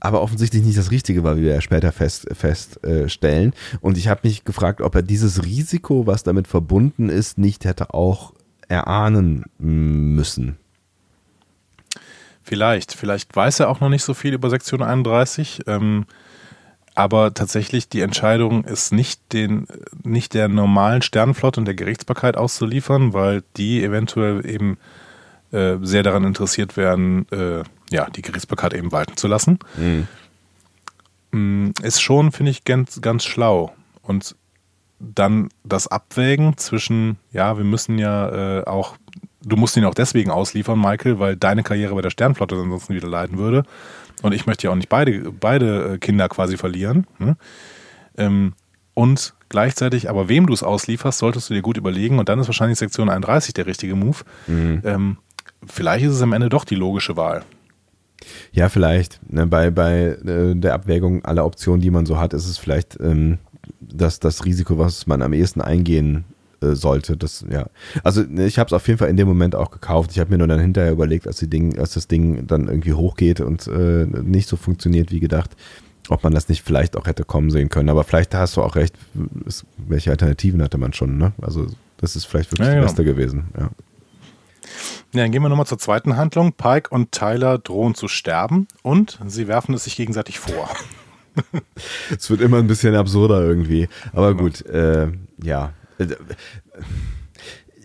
aber 0.00 0.20
offensichtlich 0.20 0.62
nicht 0.62 0.76
das 0.76 0.90
Richtige 0.90 1.24
war, 1.24 1.36
wie 1.36 1.42
wir 1.42 1.54
ja 1.54 1.60
später 1.60 1.92
feststellen. 1.92 2.34
Fest, 2.36 2.78
äh, 2.84 3.76
und 3.80 3.96
ich 3.96 4.08
habe 4.08 4.20
mich 4.24 4.44
gefragt, 4.44 4.80
ob 4.80 4.94
er 4.94 5.02
dieses 5.02 5.44
Risiko, 5.44 6.06
was 6.06 6.22
damit 6.22 6.48
verbunden 6.48 7.08
ist, 7.08 7.38
nicht 7.38 7.64
hätte 7.64 7.94
auch 7.94 8.34
erahnen 8.68 9.44
müssen. 9.58 10.56
Vielleicht, 12.42 12.92
vielleicht 12.92 13.34
weiß 13.34 13.60
er 13.60 13.68
auch 13.68 13.80
noch 13.80 13.88
nicht 13.88 14.04
so 14.04 14.14
viel 14.14 14.34
über 14.34 14.50
Sektion 14.50 14.82
31. 14.82 15.62
Ähm, 15.66 16.06
aber 16.94 17.34
tatsächlich 17.34 17.88
die 17.88 18.00
Entscheidung 18.00 18.64
ist 18.64 18.92
nicht, 18.92 19.32
den, 19.32 19.66
nicht 20.02 20.32
der 20.32 20.48
normalen 20.48 21.02
Sternenflotte 21.02 21.60
und 21.60 21.66
der 21.66 21.74
Gerichtsbarkeit 21.74 22.36
auszuliefern, 22.36 23.12
weil 23.12 23.42
die 23.56 23.82
eventuell 23.84 24.46
eben 24.46 24.78
äh, 25.52 25.76
sehr 25.82 26.02
daran 26.02 26.24
interessiert 26.24 26.76
wären, 26.76 27.26
äh, 27.30 27.64
ja, 27.90 28.08
die 28.10 28.22
Gerichtsbarkeit 28.22 28.74
eben 28.74 28.92
walten 28.92 29.16
zu 29.16 29.28
lassen. 29.28 29.58
Mhm. 29.76 30.08
Mm, 31.32 31.70
ist 31.82 32.00
schon, 32.00 32.32
finde 32.32 32.50
ich, 32.50 32.64
ganz, 32.64 33.00
ganz 33.02 33.24
schlau. 33.24 33.74
Und 34.02 34.36
dann 34.98 35.48
das 35.64 35.88
Abwägen 35.88 36.56
zwischen, 36.56 37.16
ja, 37.32 37.56
wir 37.56 37.64
müssen 37.64 37.98
ja 37.98 38.60
äh, 38.60 38.64
auch, 38.64 38.96
du 39.44 39.56
musst 39.56 39.76
ihn 39.76 39.84
auch 39.84 39.94
deswegen 39.94 40.30
ausliefern, 40.30 40.80
Michael, 40.80 41.18
weil 41.18 41.36
deine 41.36 41.62
Karriere 41.62 41.94
bei 41.94 42.02
der 42.02 42.10
Sternflotte 42.10 42.56
ansonsten 42.56 42.94
wieder 42.94 43.08
leiden 43.08 43.38
würde. 43.38 43.64
Und 44.22 44.32
ich 44.32 44.46
möchte 44.46 44.66
ja 44.66 44.70
auch 44.70 44.76
nicht 44.76 44.88
beide, 44.88 45.30
beide 45.32 45.94
äh, 45.94 45.98
Kinder 45.98 46.28
quasi 46.28 46.56
verlieren. 46.56 47.06
Ne? 47.18 47.36
Ähm, 48.16 48.54
und 48.94 49.34
gleichzeitig, 49.50 50.08
aber 50.08 50.28
wem 50.28 50.46
du 50.46 50.54
es 50.54 50.62
auslieferst, 50.62 51.18
solltest 51.18 51.50
du 51.50 51.54
dir 51.54 51.62
gut 51.62 51.76
überlegen. 51.76 52.18
Und 52.18 52.30
dann 52.30 52.38
ist 52.38 52.48
wahrscheinlich 52.48 52.78
Sektion 52.78 53.10
31 53.10 53.52
der 53.52 53.66
richtige 53.66 53.94
Move. 53.94 54.18
Mhm. 54.46 54.82
Ähm, 54.84 55.16
vielleicht 55.66 56.06
ist 56.06 56.14
es 56.14 56.22
am 56.22 56.32
Ende 56.32 56.48
doch 56.48 56.64
die 56.64 56.76
logische 56.76 57.16
Wahl. 57.16 57.44
Ja, 58.52 58.70
vielleicht. 58.70 59.20
Ne, 59.30 59.46
bei 59.46 59.70
bei 59.70 60.16
äh, 60.24 60.54
der 60.54 60.72
Abwägung 60.74 61.24
aller 61.26 61.44
Optionen, 61.44 61.82
die 61.82 61.90
man 61.90 62.06
so 62.06 62.18
hat, 62.18 62.32
ist 62.32 62.48
es 62.48 62.56
vielleicht 62.56 62.98
ähm, 63.00 63.38
das, 63.80 64.20
das 64.20 64.44
Risiko, 64.44 64.78
was 64.78 65.06
man 65.06 65.22
am 65.22 65.32
ehesten 65.32 65.60
eingehen 65.60 66.24
äh, 66.60 66.74
sollte. 66.74 67.16
Das, 67.16 67.44
ja. 67.50 67.66
Also 68.02 68.22
ne, 68.22 68.46
ich 68.46 68.58
habe 68.58 68.68
es 68.68 68.72
auf 68.72 68.86
jeden 68.86 68.98
Fall 68.98 69.08
in 69.08 69.16
dem 69.16 69.28
Moment 69.28 69.54
auch 69.54 69.70
gekauft. 69.70 70.10
Ich 70.12 70.18
habe 70.18 70.30
mir 70.30 70.38
nur 70.38 70.48
dann 70.48 70.60
hinterher 70.60 70.92
überlegt, 70.92 71.26
als, 71.26 71.38
die 71.38 71.50
Ding, 71.50 71.78
als 71.78 71.94
das 71.94 72.08
Ding 72.08 72.46
dann 72.46 72.68
irgendwie 72.68 72.94
hochgeht 72.94 73.40
und 73.40 73.66
äh, 73.66 74.06
nicht 74.06 74.48
so 74.48 74.56
funktioniert 74.56 75.10
wie 75.10 75.20
gedacht, 75.20 75.50
ob 76.08 76.22
man 76.22 76.32
das 76.32 76.48
nicht 76.48 76.62
vielleicht 76.62 76.96
auch 76.96 77.06
hätte 77.06 77.24
kommen 77.24 77.50
sehen 77.50 77.68
können. 77.68 77.88
Aber 77.88 78.04
vielleicht 78.04 78.34
hast 78.34 78.56
du 78.56 78.62
auch 78.62 78.76
recht, 78.76 78.94
ist, 79.44 79.66
welche 79.76 80.10
Alternativen 80.10 80.62
hatte 80.62 80.78
man 80.78 80.92
schon, 80.92 81.18
ne? 81.18 81.32
Also 81.40 81.66
das 81.98 82.16
ist 82.16 82.26
vielleicht 82.26 82.52
wirklich 82.52 82.68
ja, 82.68 82.74
das 82.74 82.94
genau. 82.94 83.04
Beste 83.04 83.04
gewesen, 83.04 83.44
ja. 83.58 83.70
Ja, 85.12 85.22
dann 85.22 85.30
gehen 85.30 85.42
wir 85.42 85.48
nochmal 85.48 85.66
zur 85.66 85.78
zweiten 85.78 86.16
Handlung. 86.16 86.52
Pike 86.52 86.90
und 86.90 87.12
Tyler 87.12 87.58
drohen 87.58 87.94
zu 87.94 88.08
sterben 88.08 88.66
und 88.82 89.18
sie 89.26 89.48
werfen 89.48 89.74
es 89.74 89.84
sich 89.84 89.96
gegenseitig 89.96 90.38
vor. 90.38 90.68
es 92.16 92.30
wird 92.30 92.40
immer 92.40 92.58
ein 92.58 92.66
bisschen 92.66 92.94
absurder 92.94 93.42
irgendwie. 93.42 93.88
Aber 94.12 94.34
gut, 94.34 94.64
äh, 94.66 95.08
ja. 95.42 95.72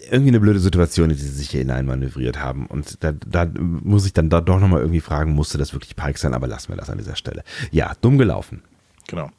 Irgendwie 0.10 0.30
eine 0.30 0.40
blöde 0.40 0.60
Situation, 0.60 1.10
in 1.10 1.16
die 1.16 1.22
sie 1.22 1.30
sich 1.30 1.50
hier 1.50 1.62
hineinmanövriert 1.62 2.40
haben. 2.40 2.66
Und 2.68 3.04
da, 3.04 3.14
da 3.14 3.48
muss 3.56 4.06
ich 4.06 4.14
dann 4.14 4.30
da 4.30 4.42
doch 4.42 4.60
nochmal 4.60 4.82
irgendwie 4.82 5.00
fragen, 5.00 5.32
musste 5.34 5.58
das 5.58 5.74
wirklich 5.74 5.96
Pike 5.96 6.20
sein? 6.20 6.34
Aber 6.34 6.48
lassen 6.48 6.70
wir 6.70 6.76
das 6.76 6.90
an 6.90 6.98
dieser 6.98 7.16
Stelle. 7.16 7.44
Ja, 7.72 7.94
dumm 8.02 8.18
gelaufen. 8.18 8.62
Genau. 9.08 9.30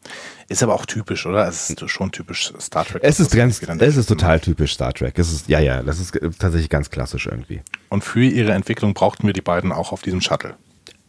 Ist 0.49 0.63
aber 0.63 0.75
auch 0.75 0.85
typisch, 0.85 1.25
oder? 1.25 1.49
Es 1.49 1.71
ist 1.71 1.91
schon 1.91 2.13
typisch 2.13 2.53
Star 2.61 2.85
Trek. 2.85 3.03
Es 3.03 3.21
ist 3.21 3.35
ganz, 3.35 3.63
es 3.63 3.97
ist 3.97 4.07
total 4.07 4.39
typisch 4.39 4.75
Star 4.75 4.93
Trek. 4.93 5.19
Es 5.19 5.33
ist, 5.33 5.49
ja, 5.49 5.61
ja, 5.61 5.83
das 5.83 5.99
ist 5.99 6.13
tatsächlich 6.39 6.69
ganz 6.69 6.91
klassisch 6.91 7.27
irgendwie. 7.27 7.63
Und 7.89 8.05
für 8.05 8.23
ihre 8.23 8.53
Entwicklung 8.53 8.93
brauchten 8.93 9.27
wir 9.27 9.33
die 9.33 9.41
beiden 9.41 9.73
auch 9.73 9.93
auf 9.93 10.03
diesem 10.03 10.21
Shuttle. 10.21 10.57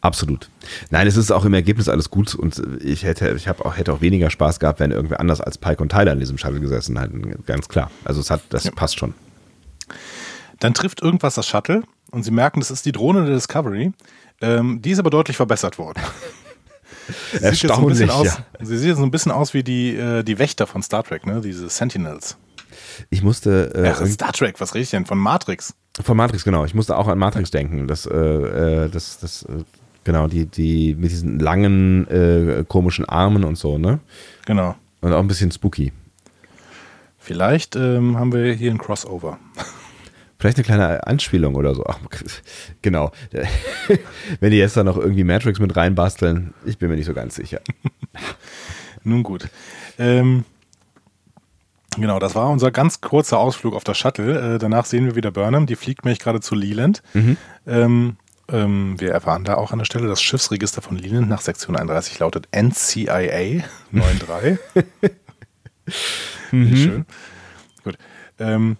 Absolut. 0.03 0.49
Nein, 0.89 1.07
es 1.07 1.15
ist 1.15 1.31
auch 1.31 1.45
im 1.45 1.53
Ergebnis 1.53 1.87
alles 1.87 2.09
gut 2.09 2.35
und 2.35 2.61
ich 2.83 3.05
hätte, 3.05 3.29
ich 3.37 3.47
habe 3.47 3.63
auch, 3.63 3.77
hätte 3.77 3.93
auch 3.93 4.01
weniger 4.01 4.29
Spaß 4.29 4.59
gehabt, 4.59 4.81
wenn 4.81 4.91
irgendwer 4.91 5.21
anders 5.21 5.39
als 5.39 5.57
Pike 5.57 5.81
und 5.81 5.93
Tyler 5.93 6.11
in 6.11 6.19
diesem 6.19 6.37
Shuttle 6.37 6.59
gesessen 6.59 6.99
hätten. 6.99 7.41
Ganz 7.45 7.69
klar. 7.69 7.89
Also 8.03 8.19
es 8.19 8.29
hat, 8.29 8.41
das 8.49 8.65
ja. 8.65 8.71
passt 8.71 8.99
schon. 8.99 9.13
Dann 10.59 10.73
trifft 10.73 11.01
irgendwas 11.01 11.35
das 11.35 11.47
Shuttle 11.47 11.83
und 12.11 12.23
sie 12.23 12.31
merken, 12.31 12.59
das 12.59 12.69
ist 12.69 12.85
die 12.85 12.91
Drohne 12.91 13.23
der 13.25 13.35
Discovery. 13.35 13.93
Ähm, 14.41 14.81
die 14.81 14.91
ist 14.91 14.99
aber 14.99 15.09
deutlich 15.09 15.37
verbessert 15.37 15.77
worden. 15.77 16.01
sie 17.31 17.41
Erstaunlich, 17.41 17.99
sieht 17.99 18.09
aus, 18.09 18.25
ja. 18.25 18.37
Sie 18.59 18.77
sieht 18.77 18.97
so 18.97 19.03
ein 19.03 19.11
bisschen 19.11 19.31
aus 19.31 19.53
wie 19.53 19.63
die, 19.63 19.95
äh, 19.95 20.23
die 20.23 20.37
Wächter 20.37 20.67
von 20.67 20.83
Star 20.83 21.05
Trek, 21.05 21.25
ne? 21.25 21.39
Diese 21.39 21.69
Sentinels. 21.69 22.35
Ich 23.09 23.23
musste. 23.23 23.71
Äh, 23.73 23.93
Ach, 23.95 24.05
Star 24.05 24.33
Trek, 24.33 24.59
was 24.59 24.75
rede 24.75 24.83
ich 24.83 24.89
denn? 24.89 25.05
Von 25.05 25.17
Matrix. 25.17 25.73
Von 26.01 26.17
Matrix, 26.17 26.43
genau. 26.43 26.65
Ich 26.65 26.73
musste 26.73 26.97
auch 26.97 27.07
an 27.07 27.17
Matrix 27.17 27.51
denken. 27.51 27.87
Das, 27.87 28.05
äh, 28.05 28.17
äh 28.17 28.89
das, 28.89 29.19
das 29.19 29.43
äh, 29.43 29.63
Genau, 30.03 30.27
die, 30.27 30.45
die 30.45 30.95
mit 30.95 31.11
diesen 31.11 31.39
langen, 31.39 32.07
äh, 32.07 32.65
komischen 32.67 33.05
Armen 33.05 33.43
und 33.43 33.57
so, 33.57 33.77
ne? 33.77 33.99
Genau. 34.45 34.75
Und 35.01 35.13
auch 35.13 35.19
ein 35.19 35.27
bisschen 35.27 35.51
spooky. 35.51 35.93
Vielleicht 37.17 37.75
ähm, 37.75 38.17
haben 38.17 38.33
wir 38.33 38.53
hier 38.53 38.71
ein 38.71 38.77
Crossover. 38.77 39.39
Vielleicht 40.37 40.57
eine 40.57 40.65
kleine 40.65 41.07
Anspielung 41.07 41.55
oder 41.55 41.73
so. 41.73 41.85
Ach, 41.87 41.97
genau. 42.81 43.13
Wenn 44.41 44.51
die 44.51 44.57
jetzt 44.57 44.75
da 44.75 44.83
noch 44.83 44.97
irgendwie 44.97 45.23
Matrix 45.23 45.57
mit 45.59 45.73
reinbasteln, 45.73 46.53
ich 46.65 46.77
bin 46.77 46.89
mir 46.89 46.97
nicht 46.97 47.05
so 47.05 47.13
ganz 47.13 47.35
sicher. 47.35 47.61
Nun 49.05 49.23
gut. 49.23 49.47
Ähm, 49.97 50.43
genau, 51.95 52.19
das 52.19 52.35
war 52.35 52.49
unser 52.49 52.71
ganz 52.71 52.99
kurzer 52.99 53.39
Ausflug 53.39 53.73
auf 53.73 53.85
das 53.85 53.97
Shuttle. 53.97 54.55
Äh, 54.55 54.57
danach 54.59 54.83
sehen 54.83 55.05
wir 55.05 55.15
wieder 55.15 55.31
Burnham, 55.31 55.65
die 55.65 55.77
fliegt 55.77 56.03
nämlich 56.03 56.19
gerade 56.19 56.41
zu 56.41 56.55
Leland. 56.55 57.03
Mhm. 57.13 57.37
Ähm, 57.65 58.17
ähm, 58.53 58.99
wir 58.99 59.11
erfahren 59.11 59.43
da 59.43 59.55
auch 59.55 59.71
an 59.71 59.79
der 59.79 59.85
Stelle, 59.85 60.07
das 60.07 60.21
Schiffsregister 60.21 60.81
von 60.81 60.97
Leland 60.97 61.27
nach 61.27 61.41
Sektion 61.41 61.75
31 61.75 62.19
lautet 62.19 62.47
NCIA 62.55 63.63
93. 63.91 64.59
mhm. 66.51 66.75
Schön. 66.75 67.05
Gut. 67.83 67.97
Ähm, 68.39 68.77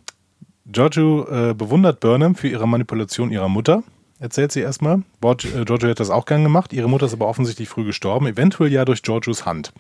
Giorgio 0.66 1.28
äh, 1.28 1.54
bewundert 1.54 2.00
Burnham 2.00 2.36
für 2.36 2.48
ihre 2.48 2.68
Manipulation 2.68 3.32
ihrer 3.32 3.50
Mutter, 3.50 3.84
erzählt 4.20 4.52
sie 4.52 4.62
erstmal. 4.62 5.00
Äh, 5.24 5.66
Giorgio 5.66 5.90
hat 5.90 6.00
das 6.00 6.10
auch 6.10 6.26
gern 6.26 6.44
gemacht. 6.44 6.72
Ihre 6.72 6.88
Mutter 6.88 7.08
ist 7.08 7.14
aber 7.14 7.28
offensichtlich 7.28 7.68
früh 7.68 7.84
gestorben, 7.84 8.28
eventuell 8.28 8.72
ja 8.72 8.86
durch 8.86 9.02
Giorgios 9.02 9.46
Hand. 9.46 9.74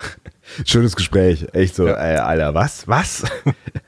Schönes 0.64 0.96
Gespräch. 0.96 1.46
Echt 1.52 1.74
so, 1.74 1.86
ja. 1.86 1.94
ey, 1.94 2.16
Alter, 2.16 2.54
was? 2.54 2.88
Was? 2.88 3.24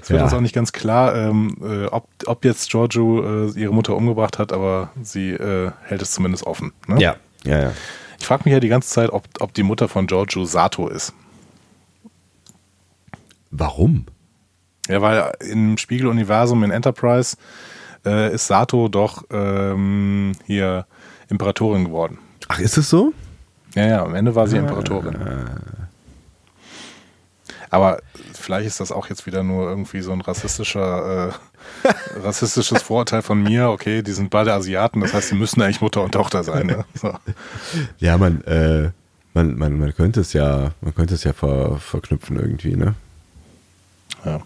Es 0.00 0.08
wird 0.08 0.18
ja. 0.18 0.24
uns 0.24 0.34
auch 0.34 0.40
nicht 0.40 0.54
ganz 0.54 0.72
klar, 0.72 1.14
ähm, 1.14 1.56
äh, 1.62 1.86
ob, 1.86 2.08
ob 2.26 2.44
jetzt 2.44 2.70
Giorgio 2.70 3.48
äh, 3.48 3.58
ihre 3.58 3.72
Mutter 3.72 3.96
umgebracht 3.96 4.38
hat, 4.38 4.52
aber 4.52 4.90
sie 5.02 5.30
äh, 5.30 5.70
hält 5.82 6.02
es 6.02 6.12
zumindest 6.12 6.46
offen. 6.46 6.72
Ne? 6.86 7.00
Ja, 7.00 7.16
ja, 7.44 7.62
ja. 7.62 7.72
Ich 8.18 8.26
frage 8.26 8.42
mich 8.44 8.52
ja 8.52 8.60
die 8.60 8.68
ganze 8.68 8.88
Zeit, 8.88 9.10
ob, 9.10 9.24
ob 9.40 9.52
die 9.54 9.64
Mutter 9.64 9.88
von 9.88 10.06
Giorgio 10.06 10.44
Sato 10.44 10.88
ist. 10.88 11.12
Warum? 13.50 14.06
Ja, 14.88 15.02
weil 15.02 15.32
im 15.40 15.76
Spiegeluniversum 15.76 16.62
in 16.64 16.70
Enterprise 16.70 17.36
äh, 18.04 18.34
ist 18.34 18.46
Sato 18.46 18.88
doch 18.88 19.24
ähm, 19.30 20.32
hier 20.46 20.86
Imperatorin 21.28 21.84
geworden. 21.84 22.18
Ach, 22.48 22.58
ist 22.58 22.76
es 22.76 22.88
so? 22.88 23.12
Ja, 23.74 23.86
ja, 23.86 24.04
am 24.04 24.14
Ende 24.14 24.34
war 24.34 24.46
sie 24.46 24.56
ah. 24.56 24.60
Imperatorin. 24.60 25.16
Aber 27.72 28.02
vielleicht 28.34 28.66
ist 28.66 28.80
das 28.80 28.92
auch 28.92 29.08
jetzt 29.08 29.24
wieder 29.24 29.42
nur 29.42 29.66
irgendwie 29.66 30.02
so 30.02 30.12
ein 30.12 30.20
rassistischer, 30.20 31.32
äh, 31.84 32.20
rassistisches 32.22 32.82
Vorurteil 32.82 33.22
von 33.22 33.42
mir. 33.42 33.70
Okay, 33.70 34.02
die 34.02 34.12
sind 34.12 34.28
beide 34.28 34.52
Asiaten, 34.52 35.00
das 35.00 35.14
heißt, 35.14 35.30
sie 35.30 35.34
müssen 35.34 35.62
eigentlich 35.62 35.80
Mutter 35.80 36.02
und 36.02 36.12
Tochter 36.12 36.44
sein. 36.44 36.66
Ne? 36.66 36.84
So. 36.94 37.14
Ja, 37.96 38.18
man, 38.18 38.44
äh, 38.44 38.90
man, 39.32 39.56
man, 39.56 39.78
man 39.78 39.94
könnte 39.94 40.20
es 40.20 40.34
ja, 40.34 40.72
man 40.82 40.94
könnte 40.94 41.14
es 41.14 41.24
ja 41.24 41.32
ver, 41.32 41.78
verknüpfen 41.78 42.38
irgendwie, 42.38 42.76
ne? 42.76 42.94
Ja. 44.22 44.42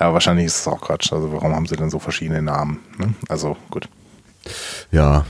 Aber 0.00 0.14
wahrscheinlich 0.14 0.46
ist 0.46 0.58
es 0.58 0.66
auch 0.66 0.80
Quatsch. 0.80 1.12
Also 1.12 1.32
warum 1.32 1.54
haben 1.54 1.66
sie 1.66 1.76
denn 1.76 1.90
so 1.90 2.00
verschiedene 2.00 2.42
Namen? 2.42 2.80
Ne? 2.98 3.14
Also 3.28 3.56
gut. 3.70 3.88
Ja, 4.90 5.24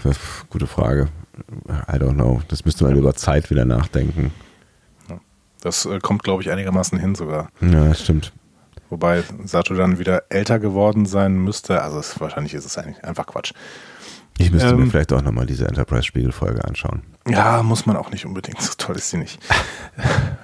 gute 0.48 0.66
Frage. 0.66 1.08
I 1.68 1.96
don't 1.96 2.14
know. 2.14 2.40
Das 2.48 2.64
müsste 2.64 2.84
man 2.84 2.96
über 2.96 3.14
Zeit 3.14 3.50
wieder 3.50 3.66
nachdenken. 3.66 4.32
Das 5.61 5.87
äh, 5.87 5.99
kommt, 6.01 6.23
glaube 6.23 6.43
ich, 6.43 6.51
einigermaßen 6.51 6.99
hin 6.99 7.15
sogar. 7.15 7.49
Ja, 7.61 7.89
das 7.89 8.03
stimmt. 8.03 8.33
Wobei 8.89 9.24
Sato 9.45 9.74
dann 9.74 9.99
wieder 9.99 10.24
älter 10.28 10.59
geworden 10.59 11.07
sein 11.07 11.37
müsste. 11.37 11.83
Also 11.83 11.99
es, 11.99 12.20
wahrscheinlich 12.20 12.55
ist 12.55 12.65
es 12.65 12.78
eigentlich 12.78 13.05
einfach 13.05 13.27
Quatsch. 13.27 13.53
Ich 14.39 14.53
müsste 14.53 14.69
ähm, 14.70 14.81
mir 14.81 14.87
vielleicht 14.91 15.12
auch 15.12 15.23
nochmal 15.23 15.47
diese 15.47 15.66
Enterprise-Spiegel-Folge 15.66 16.65
anschauen. 16.65 17.03
Ja, 17.27 17.62
muss 17.62 17.87
man 17.87 17.97
auch 17.97 18.11
nicht 18.11 18.27
unbedingt. 18.27 18.61
So 18.66 18.74
toll 18.77 18.97
ist 18.97 19.11
sie 19.11 19.16
nicht. 19.16 19.41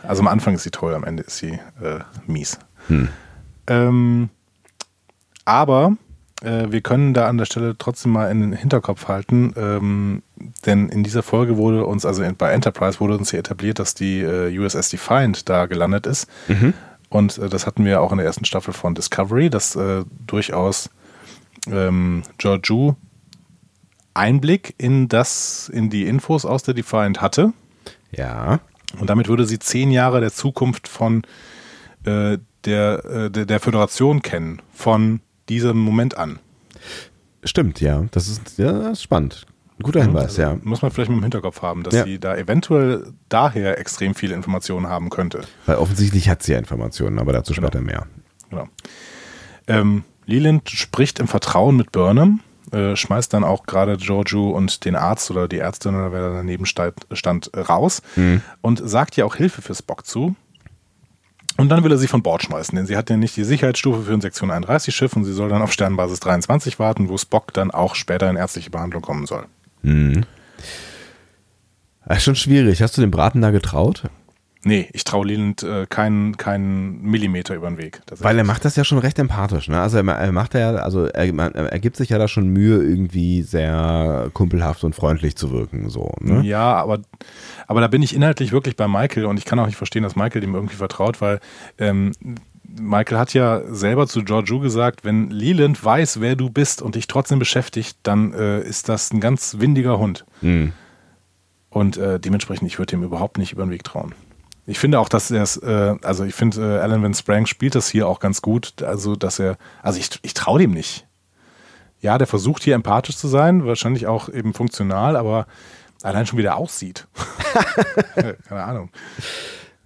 also 0.02 0.22
am 0.22 0.28
Anfang 0.28 0.54
ist 0.54 0.62
sie 0.62 0.70
toll, 0.70 0.94
am 0.94 1.04
Ende 1.04 1.22
ist 1.22 1.38
sie 1.38 1.58
äh, 1.80 2.00
mies. 2.26 2.58
Hm. 2.88 3.08
Ähm, 3.66 4.30
aber 5.44 5.96
wir 6.44 6.80
können 6.80 7.14
da 7.14 7.28
an 7.28 7.38
der 7.38 7.44
Stelle 7.44 7.76
trotzdem 7.78 8.10
mal 8.12 8.30
in 8.30 8.40
den 8.40 8.52
Hinterkopf 8.52 9.06
halten, 9.06 9.54
ähm, 9.56 10.22
denn 10.66 10.88
in 10.88 11.04
dieser 11.04 11.22
Folge 11.22 11.56
wurde 11.56 11.86
uns, 11.86 12.04
also 12.04 12.24
bei 12.36 12.50
Enterprise 12.50 12.98
wurde 12.98 13.16
uns 13.16 13.30
hier 13.30 13.38
etabliert, 13.38 13.78
dass 13.78 13.94
die 13.94 14.20
äh, 14.20 14.58
USS 14.58 14.88
Defiant 14.88 15.48
da 15.48 15.66
gelandet 15.66 16.06
ist. 16.06 16.26
Mhm. 16.48 16.74
Und 17.08 17.38
äh, 17.38 17.48
das 17.48 17.66
hatten 17.66 17.84
wir 17.84 18.00
auch 18.00 18.10
in 18.10 18.18
der 18.18 18.26
ersten 18.26 18.44
Staffel 18.44 18.74
von 18.74 18.94
Discovery, 18.94 19.50
dass 19.50 19.76
äh, 19.76 20.04
durchaus 20.26 20.90
ähm, 21.70 22.22
Georgiou 22.38 22.96
Einblick 24.14 24.74
in 24.78 25.08
das, 25.08 25.70
in 25.72 25.90
die 25.90 26.06
Infos 26.06 26.44
aus 26.44 26.62
der 26.62 26.74
Defiant 26.74 27.20
hatte. 27.20 27.52
Ja. 28.10 28.60
Und 28.98 29.08
damit 29.08 29.28
würde 29.28 29.46
sie 29.46 29.58
zehn 29.58 29.90
Jahre 29.90 30.20
der 30.20 30.32
Zukunft 30.32 30.88
von 30.88 31.22
äh, 32.04 32.38
der, 32.64 33.04
äh, 33.04 33.30
der, 33.30 33.46
der 33.46 33.60
Föderation 33.60 34.22
kennen, 34.22 34.60
von 34.72 35.20
diesem 35.48 35.78
Moment 35.78 36.16
an. 36.16 36.38
Stimmt, 37.44 37.80
ja. 37.80 38.04
Das 38.10 38.28
ist, 38.28 38.58
ja, 38.58 38.72
das 38.72 38.92
ist 38.92 39.02
spannend. 39.02 39.46
Guter 39.82 40.02
Hinweis, 40.02 40.38
also, 40.38 40.42
ja. 40.42 40.58
Muss 40.62 40.82
man 40.82 40.90
vielleicht 40.90 41.10
mal 41.10 41.16
im 41.16 41.22
Hinterkopf 41.22 41.62
haben, 41.62 41.82
dass 41.82 41.94
ja. 41.94 42.04
sie 42.04 42.18
da 42.18 42.36
eventuell 42.36 43.12
daher 43.28 43.78
extrem 43.78 44.14
viele 44.14 44.34
Informationen 44.34 44.86
haben 44.88 45.10
könnte. 45.10 45.42
Weil 45.66 45.76
offensichtlich 45.76 46.28
hat 46.28 46.42
sie 46.42 46.52
ja 46.52 46.58
Informationen, 46.58 47.18
aber 47.18 47.32
dazu 47.32 47.52
später 47.52 47.80
genau. 47.80 47.90
mehr. 47.90 48.06
Genau. 48.50 48.68
Ähm, 49.66 50.04
Leland 50.26 50.70
spricht 50.70 51.18
im 51.18 51.26
Vertrauen 51.26 51.76
mit 51.76 51.90
Burnham, 51.90 52.40
äh, 52.70 52.94
schmeißt 52.94 53.32
dann 53.34 53.44
auch 53.44 53.64
gerade 53.64 53.96
Giorgio 53.96 54.50
und 54.50 54.84
den 54.84 54.94
Arzt 54.94 55.30
oder 55.30 55.48
die 55.48 55.58
Ärztin 55.58 55.94
oder 55.94 56.12
wer 56.12 56.32
daneben 56.32 56.66
stand, 56.66 57.06
stand 57.12 57.50
raus 57.56 58.02
mhm. 58.16 58.42
und 58.60 58.80
sagt 58.84 59.16
ja 59.16 59.24
auch 59.24 59.36
Hilfe 59.36 59.62
für 59.62 59.74
Spock 59.74 60.06
zu. 60.06 60.36
Und 61.56 61.68
dann 61.68 61.84
will 61.84 61.92
er 61.92 61.98
sie 61.98 62.08
von 62.08 62.22
Bord 62.22 62.42
schmeißen, 62.42 62.74
denn 62.74 62.86
sie 62.86 62.96
hat 62.96 63.10
ja 63.10 63.16
nicht 63.16 63.36
die 63.36 63.44
Sicherheitsstufe 63.44 64.02
für 64.02 64.12
ein 64.12 64.20
Sektion 64.20 64.50
31 64.50 64.94
Schiff 64.94 65.14
und 65.14 65.24
sie 65.24 65.32
soll 65.32 65.48
dann 65.48 65.62
auf 65.62 65.72
Sternbasis 65.72 66.20
23 66.20 66.78
warten, 66.78 67.08
wo 67.08 67.18
Spock 67.18 67.52
dann 67.52 67.70
auch 67.70 67.94
später 67.94 68.30
in 68.30 68.36
ärztliche 68.36 68.70
Behandlung 68.70 69.02
kommen 69.02 69.26
soll. 69.26 69.46
Mhm. 69.82 70.24
Das 72.06 72.18
ist 72.18 72.24
schon 72.24 72.36
schwierig. 72.36 72.82
Hast 72.82 72.96
du 72.96 73.00
dem 73.00 73.10
Braten 73.10 73.40
da 73.40 73.50
getraut? 73.50 74.04
Nee, 74.64 74.88
ich 74.92 75.02
traue 75.02 75.26
Leland 75.26 75.64
äh, 75.64 75.86
keinen, 75.86 76.36
keinen 76.36 77.02
Millimeter 77.02 77.56
über 77.56 77.68
den 77.68 77.78
Weg. 77.78 78.00
Weil 78.20 78.38
er 78.38 78.44
macht 78.44 78.64
das 78.64 78.76
ja 78.76 78.84
schon 78.84 78.98
recht 78.98 79.18
empathisch, 79.18 79.68
ne? 79.68 79.80
Also 79.80 79.98
er, 79.98 80.06
er 80.06 80.30
macht 80.30 80.54
ja, 80.54 80.74
also 80.76 81.06
er, 81.06 81.34
er, 81.54 81.78
gibt 81.80 81.96
sich 81.96 82.10
ja 82.10 82.18
da 82.18 82.28
schon 82.28 82.46
Mühe, 82.48 82.76
irgendwie 82.76 83.42
sehr 83.42 84.30
kumpelhaft 84.32 84.84
und 84.84 84.94
freundlich 84.94 85.34
zu 85.34 85.50
wirken, 85.50 85.88
so. 85.90 86.14
Ne? 86.20 86.42
Ja, 86.42 86.74
aber, 86.76 87.00
aber 87.66 87.80
da 87.80 87.88
bin 87.88 88.02
ich 88.02 88.14
inhaltlich 88.14 88.52
wirklich 88.52 88.76
bei 88.76 88.86
Michael 88.86 89.24
und 89.24 89.36
ich 89.36 89.44
kann 89.44 89.58
auch 89.58 89.66
nicht 89.66 89.76
verstehen, 89.76 90.04
dass 90.04 90.14
Michael 90.14 90.40
dem 90.40 90.54
irgendwie 90.54 90.76
vertraut, 90.76 91.20
weil 91.20 91.40
ähm, 91.78 92.12
Michael 92.80 93.18
hat 93.18 93.34
ja 93.34 93.62
selber 93.66 94.06
zu 94.06 94.22
Georgiou 94.22 94.60
gesagt, 94.60 95.04
wenn 95.04 95.30
Leland 95.30 95.84
weiß, 95.84 96.20
wer 96.20 96.36
du 96.36 96.50
bist 96.50 96.82
und 96.82 96.94
dich 96.94 97.08
trotzdem 97.08 97.40
beschäftigt, 97.40 97.98
dann 98.04 98.32
äh, 98.32 98.60
ist 98.60 98.88
das 98.88 99.12
ein 99.12 99.20
ganz 99.20 99.56
windiger 99.58 99.98
Hund. 99.98 100.24
Mhm. 100.40 100.72
Und 101.68 101.96
äh, 101.96 102.20
dementsprechend, 102.20 102.68
ich 102.68 102.78
würde 102.78 102.94
ihm 102.94 103.02
überhaupt 103.02 103.38
nicht 103.38 103.52
über 103.52 103.64
den 103.64 103.70
Weg 103.70 103.82
trauen. 103.82 104.14
Ich 104.66 104.78
finde 104.78 105.00
auch, 105.00 105.08
dass 105.08 105.30
er 105.30 105.42
es, 105.42 105.56
äh, 105.56 105.96
also 106.02 106.24
ich 106.24 106.34
finde, 106.34 106.60
äh, 106.60 106.80
Alan 106.80 107.02
Van 107.02 107.14
Sprang 107.14 107.46
spielt 107.46 107.74
das 107.74 107.88
hier 107.88 108.06
auch 108.06 108.20
ganz 108.20 108.42
gut. 108.42 108.82
Also, 108.82 109.16
dass 109.16 109.38
er, 109.38 109.56
also 109.82 109.98
ich, 109.98 110.10
ich 110.22 110.34
traue 110.34 110.60
dem 110.60 110.70
nicht. 110.70 111.06
Ja, 112.00 112.18
der 112.18 112.26
versucht 112.26 112.62
hier 112.62 112.74
empathisch 112.74 113.16
zu 113.16 113.28
sein, 113.28 113.64
wahrscheinlich 113.64 114.06
auch 114.06 114.28
eben 114.28 114.54
funktional, 114.54 115.16
aber 115.16 115.46
allein 116.02 116.26
schon 116.26 116.38
wie 116.38 116.42
der 116.42 116.56
aussieht. 116.56 117.06
keine 118.48 118.64
Ahnung. 118.64 118.90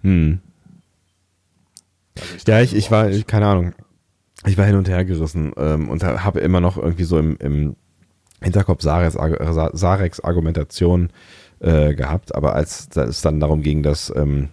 Hm. 0.01 0.39
Also 2.15 2.35
ich 2.35 2.47
ja, 2.47 2.61
ich, 2.61 2.75
ich 2.75 2.91
war, 2.91 3.09
ich, 3.09 3.27
keine 3.27 3.47
Ahnung. 3.47 3.73
Ich 4.45 4.57
war 4.57 4.65
hin 4.65 4.75
und 4.75 4.87
her 4.87 5.05
gerissen 5.05 5.53
ähm, 5.57 5.89
und 5.89 6.03
habe 6.03 6.39
immer 6.39 6.61
noch 6.61 6.77
irgendwie 6.77 7.03
so 7.03 7.17
im, 7.17 7.37
im 7.37 7.75
Hinterkopf 8.41 8.81
Sareks, 8.81 9.17
Sareks 9.73 10.19
Argumentation 10.19 11.09
äh, 11.59 11.95
gehabt, 11.95 12.35
aber 12.35 12.53
als 12.53 12.87
es 12.95 13.21
dann 13.21 13.39
darum 13.39 13.61
ging, 13.61 13.81
dass 13.81 14.13
ähm, 14.15 14.49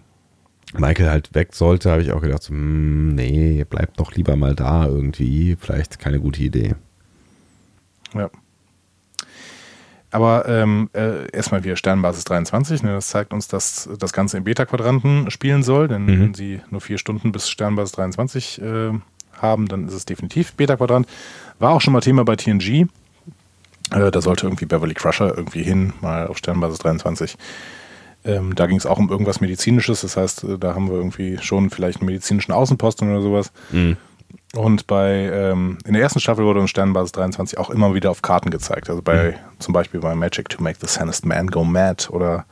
Michael 0.79 1.09
halt 1.09 1.33
weg 1.33 1.53
sollte, 1.53 1.91
habe 1.91 2.01
ich 2.01 2.11
auch 2.11 2.21
gedacht, 2.21 2.43
so, 2.43 2.49
hm, 2.53 3.15
nee, 3.15 3.65
bleib 3.69 3.95
doch 3.97 4.13
lieber 4.13 4.35
mal 4.35 4.55
da 4.55 4.85
irgendwie. 4.85 5.57
Vielleicht 5.59 5.99
keine 5.99 6.19
gute 6.19 6.41
Idee. 6.41 6.75
Ja. 8.13 8.29
Aber 10.11 10.47
ähm, 10.47 10.89
äh, 10.93 11.29
erstmal 11.31 11.63
wieder 11.65 11.75
Sternbasis 11.75 12.23
23. 12.23 12.83
Ne, 12.83 12.93
das 12.93 13.09
zeigt 13.09 13.33
uns, 13.33 13.49
dass 13.49 13.89
das 13.99 14.13
Ganze 14.13 14.37
im 14.37 14.45
Beta-Quadranten 14.45 15.29
spielen 15.29 15.61
soll. 15.61 15.89
Denn 15.89 16.05
mhm. 16.05 16.21
wenn 16.21 16.33
sie 16.33 16.61
nur 16.69 16.79
vier 16.79 16.97
Stunden 16.97 17.31
bis 17.31 17.49
Sternbasis 17.49 17.91
23 17.93 18.61
äh, 18.61 18.91
haben, 19.41 19.67
dann 19.67 19.87
ist 19.87 19.93
es 19.93 20.05
definitiv 20.05 20.53
Beta-Quadrant. 20.53 21.07
War 21.59 21.71
auch 21.71 21.81
schon 21.81 21.91
mal 21.91 21.99
Thema 21.99 22.23
bei 22.23 22.37
TNG. 22.37 22.87
Äh, 23.91 24.11
da 24.11 24.21
sollte 24.21 24.45
irgendwie 24.45 24.65
Beverly 24.65 24.93
Crusher 24.93 25.35
irgendwie 25.35 25.63
hin, 25.63 25.93
mal 26.01 26.27
auf 26.27 26.37
Sternbasis 26.37 26.79
23. 26.79 27.37
Ähm, 28.25 28.55
da 28.55 28.65
ging 28.65 28.77
es 28.77 28.85
auch 28.85 28.97
um 28.97 29.09
irgendwas 29.09 29.39
Medizinisches, 29.39 30.01
das 30.01 30.17
heißt, 30.17 30.43
äh, 30.43 30.57
da 30.57 30.73
haben 30.73 30.89
wir 30.89 30.95
irgendwie 30.95 31.37
schon 31.39 31.69
vielleicht 31.69 31.99
einen 31.99 32.07
medizinischen 32.07 32.51
Außenposten 32.51 33.09
oder 33.09 33.21
sowas. 33.21 33.51
Mhm. 33.71 33.97
Und 34.55 34.87
bei 34.87 35.29
ähm, 35.31 35.77
in 35.85 35.93
der 35.93 36.01
ersten 36.01 36.19
Staffel 36.19 36.45
wurde 36.45 36.59
uns 36.59 36.69
Sternbasis 36.69 37.11
23 37.11 37.57
auch 37.57 37.69
immer 37.69 37.93
wieder 37.93 38.09
auf 38.09 38.21
Karten 38.21 38.49
gezeigt. 38.49 38.89
Also 38.89 39.01
bei 39.01 39.31
mhm. 39.31 39.59
zum 39.59 39.73
Beispiel 39.73 39.99
bei 39.99 40.15
Magic 40.15 40.49
to 40.49 40.63
Make 40.63 40.79
the 40.81 40.87
Sanest 40.87 41.25
Man 41.25 41.47
Go 41.47 41.63
Mad 41.63 42.09
oder 42.09 42.45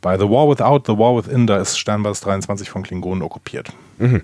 bei 0.00 0.16
The 0.18 0.24
War 0.24 0.48
Without, 0.48 0.82
The 0.86 0.98
War 0.98 1.16
Within, 1.16 1.46
da 1.46 1.56
ist 1.58 1.78
Sternbasis 1.78 2.20
23 2.20 2.70
von 2.70 2.82
Klingonen 2.82 3.22
okkupiert. 3.22 3.72
Mhm. 3.98 4.22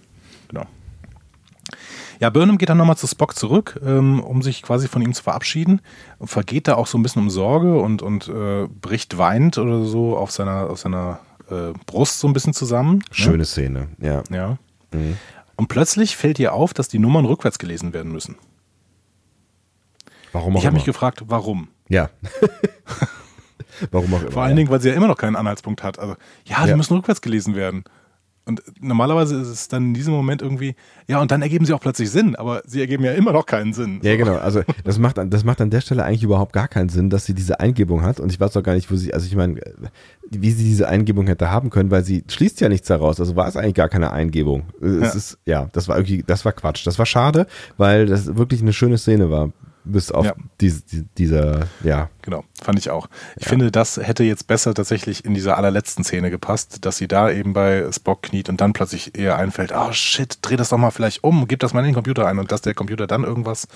Ja, 2.21 2.29
Burnham 2.29 2.59
geht 2.59 2.69
dann 2.69 2.77
nochmal 2.77 2.99
zu 2.99 3.07
Spock 3.07 3.35
zurück, 3.35 3.81
ähm, 3.83 4.23
um 4.23 4.43
sich 4.43 4.63
quasi 4.63 4.89
von 4.89 5.01
ihm 5.01 5.15
zu 5.15 5.23
verabschieden. 5.23 5.81
Und 6.19 6.29
vergeht 6.29 6.69
da 6.69 6.75
auch 6.75 6.87
so 6.87 6.99
ein 6.99 7.03
bisschen 7.03 7.23
um 7.23 7.31
Sorge 7.31 7.81
und, 7.81 8.03
und 8.03 8.29
äh, 8.29 8.67
bricht 8.69 9.17
weinend 9.17 9.57
oder 9.57 9.85
so 9.85 10.19
auf 10.19 10.31
seiner, 10.31 10.69
auf 10.69 10.79
seiner 10.79 11.21
äh, 11.51 11.73
Brust 11.87 12.21
so 12.21 12.29
ein 12.29 12.35
bisschen 12.35 12.53
zusammen. 12.53 12.99
Ne? 12.99 13.05
Schöne 13.11 13.39
ne? 13.39 13.45
Szene, 13.47 13.89
ja. 13.99 14.23
Ja. 14.31 14.59
Mhm. 14.93 15.17
Und 15.57 15.69
plötzlich 15.69 16.15
fällt 16.15 16.39
ihr 16.39 16.53
auf, 16.53 16.75
dass 16.75 16.89
die 16.89 16.99
Nummern 16.99 17.25
rückwärts 17.25 17.59
gelesen 17.59 17.95
werden 17.95 18.13
müssen. 18.13 18.37
Warum 20.33 20.55
auch 20.55 20.61
Ich 20.61 20.67
habe 20.67 20.75
mich 20.75 20.85
gefragt, 20.85 21.23
warum? 21.27 21.69
Ja. 21.89 22.11
warum 23.91 24.13
auch 24.13 24.21
immer. 24.21 24.31
Vor 24.31 24.43
allen 24.43 24.57
Dingen, 24.57 24.69
weil 24.69 24.81
sie 24.81 24.91
ja 24.91 24.95
immer 24.95 25.09
noch 25.09 25.17
keinen 25.17 25.37
Anhaltspunkt 25.37 25.83
hat. 25.83 25.99
Also, 25.99 26.17
ja, 26.45 26.65
die 26.65 26.71
ja. 26.71 26.77
müssen 26.77 26.95
rückwärts 26.95 27.23
gelesen 27.23 27.55
werden. 27.55 27.85
Und 28.51 28.63
normalerweise 28.81 29.37
ist 29.37 29.47
es 29.47 29.69
dann 29.69 29.89
in 29.89 29.95
diesem 29.95 30.13
Moment 30.13 30.43
irgendwie, 30.43 30.75
ja, 31.07 31.21
und 31.21 31.31
dann 31.31 31.41
ergeben 31.41 31.65
sie 31.65 31.73
auch 31.73 31.81
plötzlich 31.81 32.11
Sinn, 32.11 32.35
aber 32.35 32.63
sie 32.67 32.81
ergeben 32.81 33.05
ja 33.05 33.13
immer 33.13 33.33
noch 33.33 33.47
keinen 33.47 33.73
Sinn. 33.73 34.01
Ja, 34.03 34.17
genau. 34.17 34.39
Also 34.39 34.63
das 34.83 34.99
macht, 34.99 35.19
das 35.25 35.45
macht 35.45 35.61
an 35.61 35.71
der 35.71 35.81
Stelle 35.81 36.05
eigentlich 36.05 36.25
überhaupt 36.25 36.53
gar 36.53 36.67
keinen 36.67 36.89
Sinn, 36.89 37.11
dass 37.11 37.27
sie 37.27 37.35
diese 37.35 37.61
Eingebung 37.61 38.03
hat. 38.03 38.19
Und 38.19 38.33
ich 38.33 38.41
weiß 38.41 38.57
auch 38.57 38.65
gar 38.65 38.75
nicht, 38.75 38.91
wo 38.91 38.97
sie, 38.97 39.15
also 39.15 39.25
ich 39.27 39.37
meine, 39.37 39.61
wie 40.29 40.51
sie 40.51 40.65
diese 40.65 40.89
Eingebung 40.89 41.29
hätte 41.29 41.49
haben 41.49 41.71
können, 41.71 41.93
weil 41.93 42.05
sie 42.05 42.25
schließt 42.29 42.61
ja 42.61 42.69
nichts 42.69 42.89
daraus. 42.89 43.21
Also 43.21 43.37
war 43.37 43.47
es 43.47 43.57
eigentlich 43.57 43.75
gar 43.75 43.89
keine 43.89 44.11
Eingebung. 44.11 44.65
Es 44.81 45.01
ja. 45.01 45.13
ist, 45.13 45.39
ja, 45.47 45.69
das 45.73 45.87
war 45.87 45.97
irgendwie, 45.97 46.25
das 46.27 46.45
war 46.45 46.53
Quatsch. 46.53 46.85
Das 46.85 46.99
war 46.99 47.07
schade, 47.07 47.47
weil 47.77 48.07
das 48.07 48.37
wirklich 48.37 48.63
eine 48.63 48.73
schöne 48.73 48.99
Szene 48.99 49.31
war 49.31 49.53
bis 49.85 50.11
auf 50.11 50.27
ja. 50.27 50.35
diese, 50.61 50.83
dieser, 51.17 51.67
ja. 51.83 52.11
Genau, 52.23 52.45
fand 52.61 52.79
ich 52.79 52.91
auch. 52.91 53.09
Ich 53.37 53.45
ja. 53.45 53.49
finde, 53.49 53.71
das 53.71 53.97
hätte 53.97 54.25
jetzt 54.25 54.47
besser 54.47 54.75
tatsächlich 54.75 55.25
in 55.25 55.35
dieser 55.35 55.57
allerletzten 55.57 56.05
Szene 56.05 56.31
gepasst, 56.31 56.85
dass 56.85 56.97
sie 56.97 57.09
da 57.09 57.31
eben 57.31 57.53
bei 57.53 57.91
Spock 57.93 58.23
kniet 58.23 58.49
und 58.49 58.61
dann 58.61 58.73
plötzlich 58.73 59.19
eher 59.19 59.37
einfällt, 59.37 59.73
oh 59.75 59.93
shit, 59.93 60.39
dreh 60.43 60.57
das 60.57 60.69
doch 60.69 60.79
mal 60.79 60.91
vielleicht 60.91 61.25
um, 61.25 61.49
gib 61.49 61.61
das 61.61 61.73
mal 61.73 61.81
in 61.81 61.87
den 61.87 61.95
Computer 61.95 62.27
ein 62.27 62.39
und 62.39 62.53
dass 62.53 62.63
der 62.63 62.75
Computer 62.75 63.07
dann 63.07 63.25
irgendwas 63.25 63.69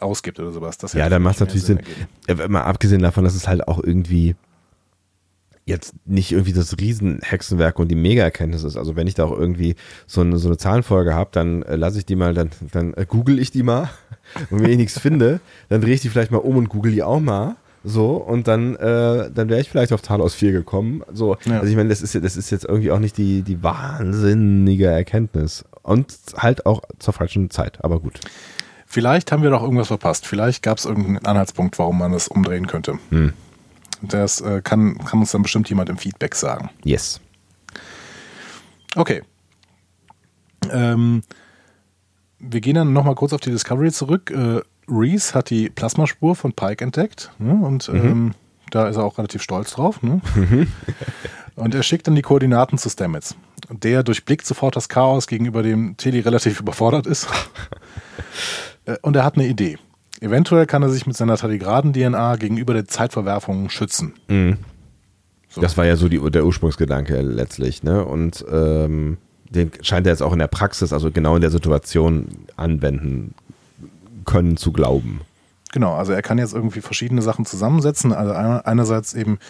ausgibt 0.00 0.40
oder 0.40 0.52
sowas. 0.52 0.78
Das 0.78 0.92
ja, 0.92 1.08
dann 1.08 1.22
macht 1.22 1.36
es 1.36 1.40
natürlich 1.40 1.64
Sinn. 1.64 1.80
Sinn. 2.26 2.50
Mal 2.50 2.62
abgesehen 2.62 3.02
davon, 3.02 3.24
dass 3.24 3.34
es 3.34 3.48
halt 3.48 3.68
auch 3.68 3.82
irgendwie 3.82 4.36
jetzt 5.64 5.94
nicht 6.06 6.32
irgendwie 6.32 6.52
das 6.52 6.76
Riesenhexenwerk 6.78 7.78
und 7.78 7.88
die 7.88 7.94
Mega-Erkenntnis 7.94 8.64
ist. 8.64 8.76
Also 8.76 8.96
wenn 8.96 9.06
ich 9.06 9.14
da 9.14 9.24
auch 9.24 9.38
irgendwie 9.38 9.76
so 10.06 10.20
eine, 10.20 10.38
so 10.38 10.48
eine 10.48 10.56
Zahlenfolge 10.56 11.14
habe, 11.14 11.30
dann 11.32 11.62
äh, 11.62 11.76
lasse 11.76 11.98
ich 11.98 12.06
die 12.06 12.16
mal, 12.16 12.34
dann, 12.34 12.50
dann 12.72 12.94
äh, 12.94 13.06
google 13.06 13.38
ich 13.38 13.50
die 13.50 13.62
mal 13.62 13.88
und 14.50 14.62
wenn 14.62 14.70
ich 14.70 14.76
nichts 14.76 14.98
finde, 14.98 15.40
dann 15.68 15.80
drehe 15.80 15.94
ich 15.94 16.00
die 16.00 16.08
vielleicht 16.08 16.32
mal 16.32 16.38
um 16.38 16.56
und 16.56 16.68
google 16.68 16.92
die 16.92 17.02
auch 17.02 17.20
mal. 17.20 17.56
So, 17.84 18.14
und 18.14 18.46
dann, 18.46 18.76
äh, 18.76 19.30
dann 19.34 19.48
wäre 19.48 19.60
ich 19.60 19.68
vielleicht 19.68 19.92
auf 19.92 20.02
Talos 20.02 20.34
4 20.34 20.52
gekommen. 20.52 21.02
So, 21.12 21.36
ja. 21.44 21.58
also 21.58 21.66
ich 21.66 21.76
meine, 21.76 21.88
das 21.88 22.00
ist, 22.00 22.14
das 22.14 22.36
ist 22.36 22.50
jetzt 22.50 22.64
irgendwie 22.64 22.92
auch 22.92 23.00
nicht 23.00 23.16
die, 23.18 23.42
die 23.42 23.62
wahnsinnige 23.62 24.86
Erkenntnis. 24.86 25.64
Und 25.82 26.16
halt 26.36 26.64
auch 26.64 26.82
zur 27.00 27.12
falschen 27.12 27.50
Zeit, 27.50 27.84
aber 27.84 27.98
gut. 27.98 28.20
Vielleicht 28.86 29.32
haben 29.32 29.42
wir 29.42 29.50
doch 29.50 29.62
irgendwas 29.62 29.88
verpasst. 29.88 30.26
Vielleicht 30.26 30.62
gab 30.62 30.78
es 30.78 30.84
irgendeinen 30.84 31.24
Anhaltspunkt, 31.24 31.76
warum 31.78 31.98
man 31.98 32.12
das 32.12 32.28
umdrehen 32.28 32.68
könnte. 32.68 32.98
Hm. 33.10 33.32
Das 34.02 34.40
äh, 34.40 34.60
kann, 34.62 34.98
kann 34.98 35.20
uns 35.20 35.30
dann 35.30 35.42
bestimmt 35.42 35.68
jemand 35.68 35.88
im 35.88 35.96
Feedback 35.96 36.34
sagen. 36.34 36.70
Yes. 36.84 37.20
Okay. 38.96 39.22
Ähm, 40.70 41.22
wir 42.38 42.60
gehen 42.60 42.74
dann 42.74 42.92
nochmal 42.92 43.14
kurz 43.14 43.32
auf 43.32 43.40
die 43.40 43.50
Discovery 43.50 43.92
zurück. 43.92 44.30
Äh, 44.30 44.60
Reese 44.88 45.34
hat 45.34 45.50
die 45.50 45.70
Plasmaspur 45.70 46.34
von 46.34 46.52
Pike 46.52 46.84
entdeckt 46.84 47.30
ne? 47.38 47.54
und 47.54 47.88
mhm. 47.88 47.98
ähm, 47.98 48.34
da 48.70 48.88
ist 48.88 48.96
er 48.96 49.04
auch 49.04 49.18
relativ 49.18 49.42
stolz 49.42 49.72
drauf. 49.72 50.02
Ne? 50.02 50.20
und 51.54 51.74
er 51.74 51.82
schickt 51.82 52.06
dann 52.06 52.16
die 52.16 52.22
Koordinaten 52.22 52.78
zu 52.78 52.90
Stamets. 52.90 53.36
Der 53.70 54.02
durchblickt 54.02 54.44
sofort 54.44 54.76
das 54.76 54.88
Chaos, 54.88 55.26
gegenüber 55.26 55.62
dem 55.62 55.96
Teli 55.96 56.20
relativ 56.20 56.60
überfordert 56.60 57.06
ist. 57.06 57.28
Äh, 58.84 58.96
und 59.02 59.14
er 59.14 59.24
hat 59.24 59.36
eine 59.36 59.46
Idee. 59.46 59.78
Eventuell 60.22 60.66
kann 60.66 60.82
er 60.84 60.88
sich 60.88 61.04
mit 61.04 61.16
seiner 61.16 61.36
Tardigraden-DNA 61.36 62.36
gegenüber 62.36 62.74
der 62.74 62.86
Zeitverwerfung 62.86 63.68
schützen. 63.70 64.14
Mhm. 64.28 64.58
So. 65.48 65.60
Das 65.60 65.76
war 65.76 65.84
ja 65.84 65.96
so 65.96 66.08
die, 66.08 66.18
der 66.30 66.46
Ursprungsgedanke 66.46 67.20
letztlich, 67.20 67.82
ne? 67.82 68.04
Und 68.04 68.44
ähm, 68.50 69.18
den 69.50 69.72
scheint 69.82 70.06
er 70.06 70.12
jetzt 70.12 70.22
auch 70.22 70.32
in 70.32 70.38
der 70.38 70.46
Praxis, 70.46 70.92
also 70.92 71.10
genau 71.10 71.34
in 71.34 71.42
der 71.42 71.50
Situation 71.50 72.28
anwenden 72.56 73.34
können 74.24 74.56
zu 74.56 74.72
glauben. 74.72 75.22
Genau, 75.72 75.94
also 75.94 76.12
er 76.12 76.22
kann 76.22 76.38
jetzt 76.38 76.54
irgendwie 76.54 76.82
verschiedene 76.82 77.20
Sachen 77.20 77.44
zusammensetzen. 77.44 78.12
Also 78.12 78.32
einerseits 78.32 79.14
eben 79.14 79.40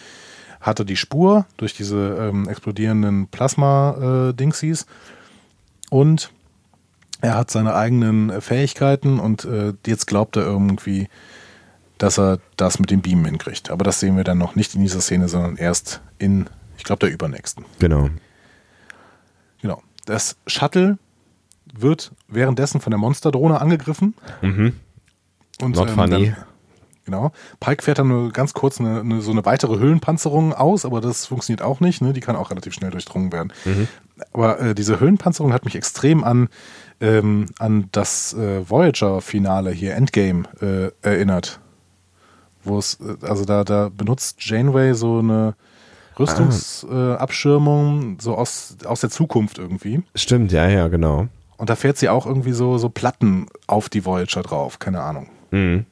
hat 0.59 0.79
er 0.79 0.85
die 0.85 0.97
Spur 0.97 1.45
durch 1.55 1.75
diese 1.75 2.17
ähm, 2.19 2.49
explodierenden 2.49 3.27
Plasma-Dingsies 3.27 4.81
äh, 4.81 4.85
und 5.91 6.31
er 7.23 7.35
hat 7.35 7.49
seine 7.49 7.73
eigenen 7.73 8.29
äh, 8.29 8.41
Fähigkeiten 8.41 9.17
und 9.17 9.45
äh, 9.45 9.73
jetzt 9.87 10.07
glaubt 10.07 10.35
er 10.35 10.43
irgendwie, 10.43 11.07
dass 11.97 12.19
er 12.19 12.39
das 12.57 12.79
mit 12.79 12.91
dem 12.91 13.01
Beamen 13.01 13.23
hinkriegt. 13.23 13.71
Aber 13.71 13.85
das 13.85 14.01
sehen 14.01 14.17
wir 14.17 14.25
dann 14.25 14.37
noch 14.37 14.55
nicht 14.55 14.75
in 14.75 14.81
dieser 14.81 14.99
Szene, 14.99 15.29
sondern 15.29 15.55
erst 15.55 16.01
in, 16.19 16.49
ich 16.77 16.83
glaube, 16.83 16.99
der 16.99 17.11
übernächsten. 17.11 17.63
Genau. 17.79 18.09
Genau. 19.61 19.81
Das 20.05 20.35
Shuttle 20.47 20.97
wird 21.73 22.11
währenddessen 22.27 22.81
von 22.81 22.91
der 22.91 22.97
Monsterdrohne 22.97 23.61
angegriffen. 23.61 24.15
Mhm. 24.41 24.75
Und, 25.61 25.75
Not 25.77 25.89
ähm, 25.89 25.95
funny. 25.95 26.25
Dann, 26.25 26.45
genau. 27.05 27.31
Pike 27.61 27.83
fährt 27.83 27.99
dann 27.99 28.09
nur 28.09 28.33
ganz 28.33 28.53
kurz 28.53 28.81
eine, 28.81 28.99
eine, 28.99 29.21
so 29.21 29.31
eine 29.31 29.45
weitere 29.45 29.79
Höhlenpanzerung 29.79 30.53
aus, 30.53 30.83
aber 30.83 30.99
das 30.99 31.27
funktioniert 31.27 31.61
auch 31.61 31.79
nicht. 31.79 32.01
Ne? 32.01 32.11
Die 32.11 32.19
kann 32.19 32.35
auch 32.35 32.51
relativ 32.51 32.73
schnell 32.73 32.91
durchdrungen 32.91 33.31
werden. 33.31 33.53
Mhm. 33.63 33.87
Aber 34.33 34.59
äh, 34.59 34.75
diese 34.75 34.99
Höhlenpanzerung 34.99 35.53
hat 35.53 35.63
mich 35.63 35.75
extrem 35.75 36.25
an 36.25 36.49
ähm, 37.03 37.45
an 37.59 37.89
das 37.91 38.33
äh, 38.33 38.67
Voyager-Finale 38.67 39.71
hier, 39.71 39.95
Endgame, 39.95 40.43
äh, 40.61 40.91
erinnert. 41.01 41.59
Wo 42.63 42.77
es, 42.79 42.97
äh, 43.01 43.17
also 43.27 43.43
da, 43.43 43.65
da 43.65 43.89
benutzt 43.89 44.37
Janeway 44.39 44.93
so 44.93 45.19
eine 45.19 45.55
Rüstungsabschirmung, 46.17 48.15
ah. 48.17 48.21
so 48.21 48.35
aus, 48.35 48.77
aus 48.85 49.01
der 49.01 49.09
Zukunft 49.09 49.57
irgendwie. 49.57 50.01
Stimmt, 50.15 50.53
ja, 50.53 50.69
ja, 50.69 50.87
genau. 50.87 51.27
Und 51.57 51.69
da 51.69 51.75
fährt 51.75 51.97
sie 51.97 52.07
auch 52.07 52.25
irgendwie 52.25 52.53
so, 52.53 52.77
so 52.77 52.87
Platten 52.89 53.47
auf 53.67 53.89
die 53.89 54.05
Voyager 54.05 54.41
drauf, 54.41 54.79
keine 54.79 55.01
Ahnung. 55.01 55.27
Mhm. 55.51 55.85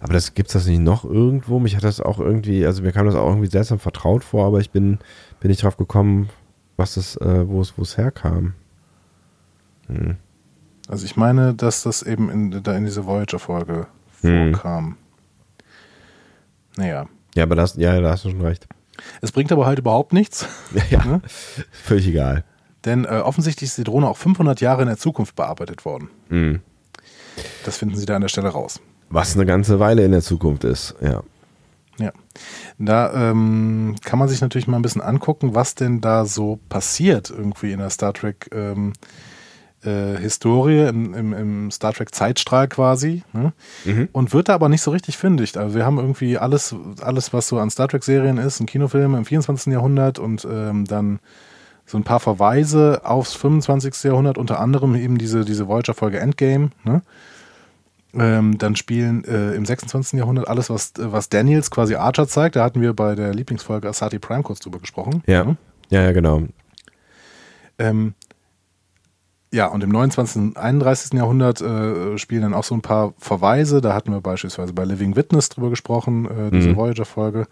Aber 0.00 0.14
das 0.14 0.32
gibt's 0.32 0.54
das 0.54 0.66
nicht 0.66 0.80
noch 0.80 1.04
irgendwo? 1.04 1.58
Mich 1.60 1.76
hat 1.76 1.84
das 1.84 2.00
auch 2.00 2.18
irgendwie, 2.18 2.64
also 2.64 2.82
mir 2.82 2.92
kam 2.92 3.04
das 3.04 3.14
auch 3.14 3.28
irgendwie 3.28 3.50
seltsam 3.50 3.78
vertraut 3.78 4.24
vor, 4.24 4.46
aber 4.46 4.60
ich 4.60 4.70
bin, 4.70 4.98
bin 5.40 5.50
nicht 5.50 5.62
drauf 5.62 5.76
gekommen, 5.76 6.30
was 6.78 6.94
das, 6.94 7.16
äh, 7.18 7.46
wo 7.46 7.60
es, 7.60 7.76
wo 7.76 7.82
es 7.82 7.98
herkam. 7.98 8.54
Hm. 9.88 10.16
Also 10.88 11.04
ich 11.04 11.16
meine, 11.16 11.54
dass 11.54 11.82
das 11.82 12.02
eben 12.02 12.30
in, 12.30 12.62
da 12.62 12.74
in 12.74 12.84
dieser 12.84 13.06
Voyager-Folge 13.06 13.86
hm. 14.22 14.52
vorkam. 14.52 14.96
Naja. 16.76 17.06
Ja, 17.34 17.42
aber 17.42 17.54
das, 17.54 17.76
ja, 17.76 18.00
da 18.00 18.10
hast 18.10 18.24
du 18.24 18.30
schon 18.30 18.40
recht. 18.40 18.66
Es 19.20 19.30
bringt 19.30 19.52
aber 19.52 19.66
halt 19.66 19.78
überhaupt 19.78 20.12
nichts. 20.12 20.46
Ja, 20.90 21.04
ne? 21.04 21.20
völlig 21.70 22.08
egal. 22.08 22.44
Denn 22.84 23.04
äh, 23.04 23.20
offensichtlich 23.22 23.68
ist 23.68 23.78
die 23.78 23.84
Drohne 23.84 24.08
auch 24.08 24.16
500 24.16 24.60
Jahre 24.60 24.82
in 24.82 24.88
der 24.88 24.96
Zukunft 24.96 25.36
bearbeitet 25.36 25.84
worden. 25.84 26.08
Mhm. 26.30 26.60
Das 27.64 27.76
finden 27.76 27.96
sie 27.96 28.06
da 28.06 28.16
an 28.16 28.22
der 28.22 28.28
Stelle 28.28 28.48
raus. 28.48 28.80
Was 29.10 29.34
eine 29.34 29.46
ganze 29.46 29.78
Weile 29.78 30.04
in 30.04 30.12
der 30.12 30.22
Zukunft 30.22 30.64
ist, 30.64 30.94
ja. 31.00 31.22
Ja. 31.98 32.12
Da 32.78 33.30
ähm, 33.30 33.96
kann 34.04 34.18
man 34.18 34.28
sich 34.28 34.40
natürlich 34.40 34.68
mal 34.68 34.76
ein 34.76 34.82
bisschen 34.82 35.02
angucken, 35.02 35.54
was 35.54 35.74
denn 35.74 36.00
da 36.00 36.24
so 36.24 36.60
passiert 36.68 37.30
irgendwie 37.30 37.72
in 37.72 37.80
der 37.80 37.90
Star 37.90 38.14
Trek 38.14 38.48
ähm, 38.52 38.92
äh, 39.84 40.16
Historie 40.16 40.88
im, 40.88 41.14
im, 41.14 41.32
im, 41.32 41.70
Star 41.70 41.92
Trek 41.92 42.14
Zeitstrahl 42.14 42.68
quasi 42.68 43.22
ne? 43.32 43.52
mhm. 43.84 44.08
und 44.12 44.32
wird 44.32 44.48
da 44.48 44.54
aber 44.54 44.68
nicht 44.68 44.82
so 44.82 44.90
richtig 44.90 45.16
fündig. 45.16 45.56
Also 45.56 45.74
wir 45.76 45.86
haben 45.86 45.98
irgendwie 45.98 46.38
alles, 46.38 46.74
alles 47.00 47.32
was 47.32 47.48
so 47.48 47.58
an 47.58 47.70
Star 47.70 47.88
Trek 47.88 48.04
Serien 48.04 48.38
ist, 48.38 48.60
ein 48.60 48.66
Kinofilm 48.66 49.14
im 49.14 49.24
24. 49.24 49.72
Jahrhundert 49.72 50.18
und 50.18 50.46
ähm, 50.50 50.84
dann 50.84 51.20
so 51.86 51.96
ein 51.96 52.04
paar 52.04 52.20
Verweise 52.20 53.00
aufs 53.04 53.34
25. 53.34 54.04
Jahrhundert, 54.04 54.36
unter 54.36 54.60
anderem 54.60 54.94
eben 54.94 55.16
diese, 55.16 55.44
diese 55.44 55.68
Voyager-Folge 55.68 56.20
Endgame. 56.20 56.70
Ne? 56.84 57.02
Ähm, 58.14 58.58
dann 58.58 58.76
spielen 58.76 59.24
äh, 59.24 59.54
im 59.54 59.64
26. 59.64 60.18
Jahrhundert 60.18 60.48
alles, 60.48 60.70
was, 60.70 60.92
was 60.96 61.28
Daniels 61.28 61.70
quasi 61.70 61.94
Archer 61.94 62.28
zeigt. 62.28 62.56
Da 62.56 62.64
hatten 62.64 62.80
wir 62.80 62.94
bei 62.94 63.14
der 63.14 63.32
Lieblingsfolge 63.34 63.88
Asati 63.88 64.18
Prime 64.18 64.42
kurz 64.42 64.60
drüber 64.60 64.78
gesprochen. 64.78 65.22
Ja, 65.26 65.44
ne? 65.44 65.56
ja, 65.90 66.02
ja, 66.02 66.12
genau. 66.12 66.42
Ähm, 67.78 68.14
ja, 69.52 69.66
und 69.66 69.82
im 69.82 69.90
29. 69.90 70.42
und 70.42 70.56
31. 70.56 71.14
Jahrhundert 71.14 71.60
äh, 71.60 72.18
spielen 72.18 72.42
dann 72.42 72.54
auch 72.54 72.64
so 72.64 72.74
ein 72.74 72.82
paar 72.82 73.14
Verweise. 73.18 73.80
Da 73.80 73.94
hatten 73.94 74.12
wir 74.12 74.20
beispielsweise 74.20 74.72
bei 74.72 74.84
Living 74.84 75.16
Witness 75.16 75.48
drüber 75.48 75.70
gesprochen, 75.70 76.26
äh, 76.26 76.50
diese 76.50 76.70
mhm. 76.70 76.76
Voyager-Folge. 76.76 77.46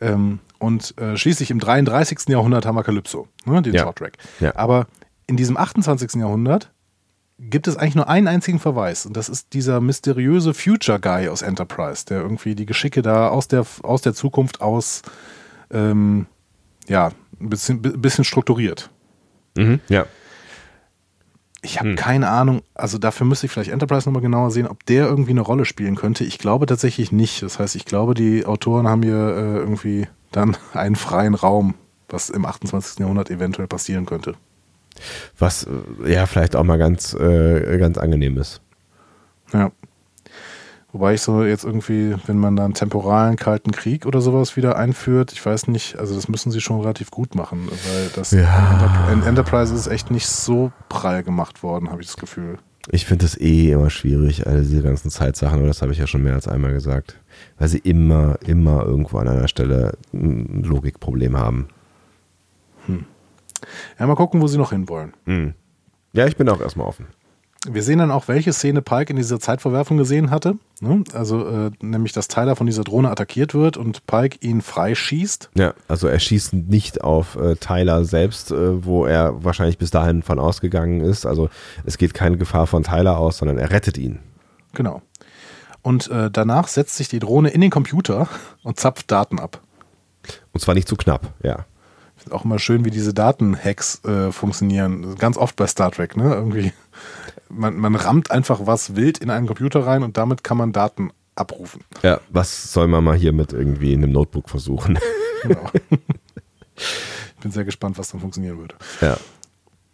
Ähm, 0.00 0.40
und 0.58 0.98
äh, 0.98 1.16
schließlich 1.16 1.50
im 1.50 1.60
33. 1.60 2.28
Jahrhundert 2.28 2.66
haben 2.66 2.76
wir 2.76 2.82
Calypso, 2.82 3.28
ne, 3.46 3.62
den 3.62 3.74
ja. 3.74 3.84
Soundtrack. 3.84 4.18
Ja. 4.40 4.54
Aber 4.56 4.86
in 5.26 5.36
diesem 5.36 5.56
28. 5.56 6.14
Jahrhundert 6.14 6.70
gibt 7.38 7.68
es 7.68 7.76
eigentlich 7.76 7.94
nur 7.96 8.08
einen 8.08 8.28
einzigen 8.28 8.60
Verweis. 8.60 9.06
Und 9.06 9.16
das 9.16 9.28
ist 9.28 9.52
dieser 9.54 9.80
mysteriöse 9.80 10.54
Future 10.54 11.00
Guy 11.00 11.28
aus 11.28 11.42
Enterprise, 11.42 12.04
der 12.06 12.20
irgendwie 12.20 12.54
die 12.54 12.66
Geschicke 12.66 13.02
da 13.02 13.28
aus 13.28 13.48
der, 13.48 13.66
aus 13.82 14.02
der 14.02 14.14
Zukunft 14.14 14.60
aus 14.60 15.02
ähm, 15.70 16.26
ja, 16.86 17.10
ein 17.40 17.48
bisschen, 17.48 17.80
bisschen 17.82 18.24
strukturiert. 18.24 18.90
Mhm, 19.56 19.80
ja. 19.88 20.06
Ich 21.64 21.78
habe 21.78 21.90
hm. 21.90 21.96
keine 21.96 22.28
Ahnung, 22.28 22.62
also 22.74 22.98
dafür 22.98 23.26
müsste 23.26 23.46
ich 23.46 23.52
vielleicht 23.52 23.70
Enterprise 23.70 24.06
nochmal 24.06 24.22
genauer 24.22 24.50
sehen, 24.50 24.66
ob 24.66 24.84
der 24.84 25.06
irgendwie 25.06 25.30
eine 25.30 25.40
Rolle 25.40 25.64
spielen 25.64 25.96
könnte. 25.96 26.22
Ich 26.22 26.38
glaube 26.38 26.66
tatsächlich 26.66 27.10
nicht. 27.10 27.42
Das 27.42 27.58
heißt, 27.58 27.74
ich 27.74 27.86
glaube, 27.86 28.12
die 28.12 28.44
Autoren 28.44 28.86
haben 28.86 29.02
hier 29.02 29.14
äh, 29.14 29.56
irgendwie 29.56 30.06
dann 30.30 30.56
einen 30.74 30.94
freien 30.94 31.34
Raum, 31.34 31.74
was 32.08 32.28
im 32.28 32.44
28. 32.44 32.98
Jahrhundert 32.98 33.30
eventuell 33.30 33.66
passieren 33.66 34.04
könnte. 34.04 34.34
Was 35.38 35.66
äh, 36.04 36.12
ja 36.12 36.26
vielleicht 36.26 36.54
auch 36.54 36.64
mal 36.64 36.76
ganz, 36.76 37.14
äh, 37.14 37.78
ganz 37.78 37.96
angenehm 37.96 38.36
ist. 38.36 38.60
Ja. 39.52 39.72
Wobei 40.94 41.14
ich 41.14 41.22
so 41.22 41.42
jetzt 41.42 41.64
irgendwie, 41.64 42.14
wenn 42.26 42.38
man 42.38 42.54
dann 42.54 42.72
temporalen 42.72 43.34
Kalten 43.34 43.72
Krieg 43.72 44.06
oder 44.06 44.20
sowas 44.20 44.56
wieder 44.56 44.76
einführt, 44.76 45.32
ich 45.32 45.44
weiß 45.44 45.66
nicht, 45.66 45.98
also 45.98 46.14
das 46.14 46.28
müssen 46.28 46.52
sie 46.52 46.60
schon 46.60 46.80
relativ 46.80 47.10
gut 47.10 47.34
machen, 47.34 47.68
weil 47.68 48.10
das 48.14 48.30
Ja. 48.30 49.08
in 49.12 49.24
Enterprise 49.24 49.74
ist 49.74 49.88
echt 49.88 50.12
nicht 50.12 50.28
so 50.28 50.70
prall 50.88 51.24
gemacht 51.24 51.64
worden, 51.64 51.90
habe 51.90 52.00
ich 52.00 52.06
das 52.06 52.16
Gefühl. 52.16 52.58
Ich 52.92 53.06
finde 53.06 53.24
das 53.24 53.36
eh 53.40 53.72
immer 53.72 53.90
schwierig, 53.90 54.46
all 54.46 54.60
diese 54.60 54.82
ganzen 54.82 55.10
Zeitsachen, 55.10 55.58
aber 55.58 55.66
das 55.66 55.82
habe 55.82 55.90
ich 55.90 55.98
ja 55.98 56.06
schon 56.06 56.22
mehr 56.22 56.34
als 56.34 56.46
einmal 56.46 56.72
gesagt. 56.72 57.18
Weil 57.58 57.66
sie 57.66 57.78
immer, 57.78 58.36
immer 58.46 58.84
irgendwo 58.84 59.18
an 59.18 59.26
einer 59.26 59.48
Stelle 59.48 59.98
ein 60.12 60.62
Logikproblem 60.62 61.36
haben. 61.36 61.66
Ja, 63.98 64.06
mal 64.06 64.14
gucken, 64.14 64.40
wo 64.40 64.46
sie 64.46 64.58
noch 64.58 64.70
hinwollen. 64.70 65.14
Hm. 65.24 65.54
Ja, 66.12 66.26
ich 66.26 66.36
bin 66.36 66.48
auch 66.48 66.60
erstmal 66.60 66.86
offen. 66.86 67.06
Wir 67.66 67.82
sehen 67.82 67.98
dann 67.98 68.10
auch, 68.10 68.28
welche 68.28 68.52
Szene 68.52 68.82
Pike 68.82 69.10
in 69.10 69.16
dieser 69.16 69.40
Zeitverwerfung 69.40 69.96
gesehen 69.96 70.30
hatte. 70.30 70.56
Ne? 70.80 71.02
Also 71.14 71.46
äh, 71.46 71.70
nämlich, 71.80 72.12
dass 72.12 72.28
Tyler 72.28 72.56
von 72.56 72.66
dieser 72.66 72.84
Drohne 72.84 73.10
attackiert 73.10 73.54
wird 73.54 73.78
und 73.78 74.06
Pike 74.06 74.38
ihn 74.40 74.60
freischießt. 74.60 75.50
Ja, 75.56 75.72
also 75.88 76.06
er 76.06 76.18
schießt 76.18 76.52
nicht 76.52 77.02
auf 77.02 77.36
äh, 77.36 77.56
Tyler 77.56 78.04
selbst, 78.04 78.50
äh, 78.50 78.84
wo 78.84 79.06
er 79.06 79.44
wahrscheinlich 79.44 79.78
bis 79.78 79.90
dahin 79.90 80.22
von 80.22 80.38
ausgegangen 80.38 81.00
ist. 81.00 81.24
Also 81.24 81.48
es 81.86 81.96
geht 81.96 82.12
keine 82.12 82.36
Gefahr 82.36 82.66
von 82.66 82.82
Tyler 82.82 83.18
aus, 83.18 83.38
sondern 83.38 83.56
er 83.56 83.70
rettet 83.70 83.96
ihn. 83.96 84.18
Genau. 84.74 85.00
Und 85.80 86.10
äh, 86.10 86.30
danach 86.30 86.68
setzt 86.68 86.96
sich 86.96 87.08
die 87.08 87.18
Drohne 87.18 87.50
in 87.50 87.60
den 87.60 87.70
Computer 87.70 88.28
und 88.62 88.78
zapft 88.78 89.10
Daten 89.10 89.38
ab. 89.38 89.60
Und 90.52 90.60
zwar 90.60 90.74
nicht 90.74 90.88
zu 90.88 90.96
knapp, 90.96 91.32
ja. 91.42 91.64
Auch 92.30 92.44
immer 92.44 92.58
schön, 92.58 92.86
wie 92.86 92.90
diese 92.90 93.12
Datenhacks 93.12 94.02
äh, 94.04 94.32
funktionieren. 94.32 95.16
Ganz 95.16 95.36
oft 95.36 95.56
bei 95.56 95.66
Star 95.66 95.90
Trek, 95.90 96.16
ne? 96.16 96.32
Irgendwie. 96.32 96.72
Man, 97.54 97.76
man 97.76 97.94
rammt 97.94 98.30
einfach 98.30 98.66
was 98.66 98.96
wild 98.96 99.18
in 99.18 99.30
einen 99.30 99.46
Computer 99.46 99.86
rein 99.86 100.02
und 100.02 100.16
damit 100.16 100.44
kann 100.44 100.56
man 100.56 100.72
Daten 100.72 101.10
abrufen. 101.34 101.82
Ja, 102.02 102.20
was 102.30 102.72
soll 102.72 102.88
man 102.88 103.04
mal 103.04 103.16
hier 103.16 103.32
mit 103.32 103.52
irgendwie 103.52 103.92
in 103.92 104.02
einem 104.02 104.12
Notebook 104.12 104.48
versuchen? 104.48 104.98
Genau. 105.42 105.70
ich 106.76 107.42
bin 107.42 107.50
sehr 107.50 107.64
gespannt, 107.64 107.98
was 107.98 108.10
dann 108.10 108.20
funktionieren 108.20 108.58
würde. 108.58 108.76
ja. 109.00 109.16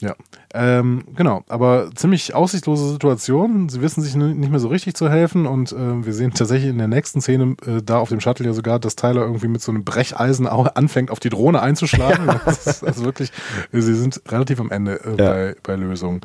Ja, 0.01 0.14
ähm, 0.55 1.05
genau. 1.14 1.44
Aber 1.48 1.90
ziemlich 1.94 2.35
aussichtslose 2.35 2.89
Situation. 2.90 3.68
Sie 3.68 3.82
wissen 3.82 4.01
sich 4.02 4.14
nicht 4.16 4.51
mehr 4.51 4.59
so 4.59 4.68
richtig 4.68 4.94
zu 4.94 5.10
helfen 5.10 5.44
und 5.47 5.72
äh, 5.72 6.05
wir 6.06 6.14
sehen 6.14 6.32
tatsächlich 6.32 6.70
in 6.70 6.78
der 6.78 6.89
nächsten 6.89 7.20
Szene 7.20 7.55
äh, 7.66 7.82
da 7.85 7.98
auf 7.98 8.09
dem 8.09 8.18
Shuttle 8.20 8.47
ja 8.47 8.55
sogar, 8.55 8.78
dass 8.78 8.97
Tyler 8.97 9.20
irgendwie 9.20 9.48
mit 9.48 9.60
so 9.60 9.70
einem 9.72 9.85
Brecheisen 9.85 10.47
au- 10.47 10.70
anfängt, 10.74 11.10
auf 11.10 11.20
die 11.20 11.28
Drohne 11.28 11.60
einzuschlagen. 11.60 12.27
Das 12.47 12.66
ist 12.66 12.82
also 12.85 13.05
wirklich, 13.05 13.31
sie 13.72 13.94
sind 13.94 14.22
relativ 14.28 14.59
am 14.60 14.70
Ende 14.70 15.01
äh, 15.05 15.10
Ja. 15.10 15.31
bei, 15.32 15.56
bei 15.62 15.77
Lösungen. 15.77 16.22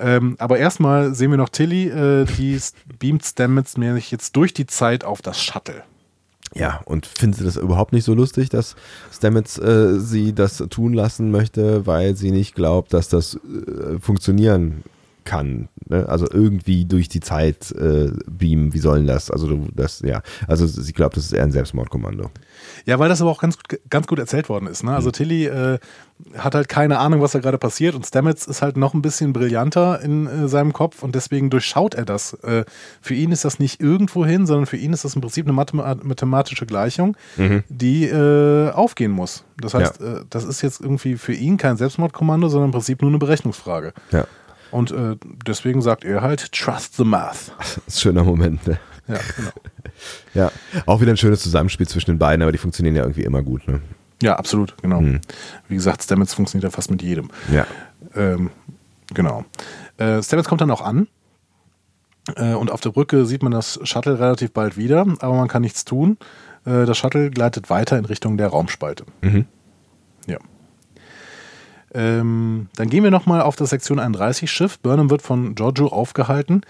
ähm, 0.00 0.36
aber 0.38 0.58
erstmal 0.58 1.14
sehen 1.14 1.30
wir 1.32 1.38
noch 1.38 1.48
Tilly, 1.48 1.88
äh, 1.88 2.24
die 2.26 2.58
beamt 3.00 3.24
Stamets 3.24 3.76
nämlich 3.76 4.10
jetzt 4.12 4.36
durch 4.36 4.54
die 4.54 4.66
Zeit 4.66 5.04
auf 5.04 5.20
das 5.20 5.42
Shuttle. 5.42 5.82
Ja, 6.54 6.80
und 6.84 7.06
findet 7.06 7.38
sie 7.38 7.44
das 7.44 7.56
überhaupt 7.56 7.92
nicht 7.92 8.04
so 8.04 8.14
lustig, 8.14 8.48
dass 8.48 8.76
Stamets 9.12 9.58
äh, 9.58 9.98
sie 9.98 10.32
das 10.32 10.58
tun 10.70 10.92
lassen 10.92 11.30
möchte, 11.30 11.86
weil 11.86 12.14
sie 12.14 12.30
nicht 12.30 12.54
glaubt, 12.54 12.92
dass 12.94 13.08
das 13.08 13.34
äh, 13.34 13.98
funktionieren 13.98 14.84
kann. 15.24 15.68
Ne? 15.88 16.08
Also 16.08 16.26
irgendwie 16.30 16.84
durch 16.84 17.08
die 17.08 17.20
Zeit 17.20 17.72
äh, 17.72 18.10
beamen, 18.30 18.72
wie 18.74 18.78
sollen 18.78 19.06
das? 19.06 19.30
Also 19.30 19.66
das, 19.74 20.00
ja, 20.00 20.22
also 20.46 20.66
sie 20.66 20.92
glaubt, 20.92 21.16
das 21.16 21.24
ist 21.24 21.32
eher 21.32 21.42
ein 21.44 21.52
Selbstmordkommando. 21.52 22.30
Ja, 22.86 22.98
weil 22.98 23.08
das 23.08 23.20
aber 23.20 23.30
auch 23.30 23.40
ganz, 23.40 23.56
gut- 23.56 23.80
ganz 23.90 24.06
gut 24.06 24.18
erzählt 24.18 24.48
worden 24.48 24.66
ist. 24.66 24.84
Ne? 24.84 24.94
Also 24.94 25.10
Tilly 25.10 25.46
äh, 25.46 25.78
hat 26.38 26.54
halt 26.54 26.68
keine 26.68 26.98
Ahnung, 26.98 27.20
was 27.20 27.32
da 27.32 27.40
gerade 27.40 27.58
passiert 27.58 27.94
und 27.94 28.06
Stamets 28.06 28.46
ist 28.46 28.62
halt 28.62 28.76
noch 28.76 28.94
ein 28.94 29.02
bisschen 29.02 29.32
brillanter 29.32 30.00
in 30.00 30.26
äh, 30.26 30.48
seinem 30.48 30.72
Kopf 30.72 31.02
und 31.02 31.14
deswegen 31.14 31.50
durchschaut 31.50 31.94
er 31.94 32.04
das. 32.04 32.34
Äh, 32.44 32.64
für 33.00 33.14
ihn 33.14 33.32
ist 33.32 33.44
das 33.44 33.58
nicht 33.58 33.80
irgendwo 33.80 34.24
hin, 34.24 34.46
sondern 34.46 34.66
für 34.66 34.76
ihn 34.76 34.92
ist 34.92 35.04
das 35.04 35.14
im 35.14 35.20
Prinzip 35.20 35.46
eine 35.46 35.52
Mathema 35.52 35.96
mathematische 36.02 36.66
Gleichung, 36.66 37.16
die 37.68 38.04
äh, 38.04 38.70
aufgehen 38.70 39.10
muss. 39.10 39.44
Das 39.60 39.74
heißt, 39.74 40.00
äh, 40.00 40.20
das 40.30 40.44
ist 40.44 40.62
jetzt 40.62 40.80
irgendwie 40.80 41.16
für 41.16 41.32
ihn 41.32 41.56
kein 41.56 41.76
Selbstmordkommando, 41.76 42.48
sondern 42.48 42.68
im 42.68 42.72
Prinzip 42.72 43.02
nur 43.02 43.10
eine 43.10 43.18
Berechnungsfrage. 43.18 43.92
Ja, 44.10 44.26
Und 44.74 44.90
äh, 44.90 45.16
deswegen 45.46 45.82
sagt 45.82 46.04
er 46.04 46.20
halt, 46.20 46.50
trust 46.50 46.96
the 46.96 47.04
math. 47.04 47.52
schöner 47.88 48.24
Moment. 48.24 48.66
Ne? 48.66 48.78
Ja, 49.06 49.18
genau. 49.36 49.50
Ja, 50.34 50.50
auch 50.86 51.00
wieder 51.00 51.12
ein 51.12 51.16
schönes 51.16 51.40
Zusammenspiel 51.40 51.86
zwischen 51.86 52.10
den 52.10 52.18
beiden, 52.18 52.42
aber 52.42 52.50
die 52.50 52.58
funktionieren 52.58 52.96
ja 52.96 53.02
irgendwie 53.02 53.22
immer 53.22 53.42
gut. 53.42 53.68
Ne? 53.68 53.80
Ja, 54.20 54.34
absolut, 54.34 54.74
genau. 54.82 55.00
Wie 55.68 55.74
gesagt, 55.76 56.02
Stamets 56.02 56.34
funktioniert 56.34 56.64
ja 56.64 56.70
fast 56.74 56.90
mit 56.90 57.00
jedem. 57.00 57.30
Ja, 57.52 57.64
Ähm, 58.16 58.50
genau. 59.14 59.44
Äh, 59.98 60.20
Stamets 60.20 60.48
kommt 60.48 60.60
dann 60.62 60.72
auch 60.72 60.80
an. 60.80 61.06
Äh, 62.34 62.54
und 62.54 62.72
auf 62.72 62.80
der 62.80 62.90
Brücke 62.90 63.24
sieht 63.24 63.44
man 63.44 63.52
das 63.52 63.78
Shuttle 63.84 64.18
relativ 64.18 64.52
bald 64.52 64.76
wieder, 64.76 65.06
aber 65.20 65.34
man 65.34 65.46
kann 65.46 65.62
nichts 65.62 65.84
tun. 65.84 66.18
Äh, 66.64 66.84
das 66.84 66.98
Shuttle 66.98 67.30
gleitet 67.30 67.70
weiter 67.70 67.96
in 67.96 68.06
Richtung 68.06 68.36
der 68.36 68.48
Raumspalte. 68.48 69.04
Ja. 69.22 69.42
Ähm, 71.94 72.68
dann 72.76 72.90
gehen 72.90 73.04
wir 73.04 73.10
nochmal 73.10 73.40
auf 73.40 73.56
das 73.56 73.70
Sektion 73.70 73.98
31 73.98 74.50
Schiff. 74.50 74.78
Burnham 74.80 75.10
wird 75.10 75.22
von 75.22 75.54
Giorgio 75.54 75.88
aufgehalten. 75.88 76.62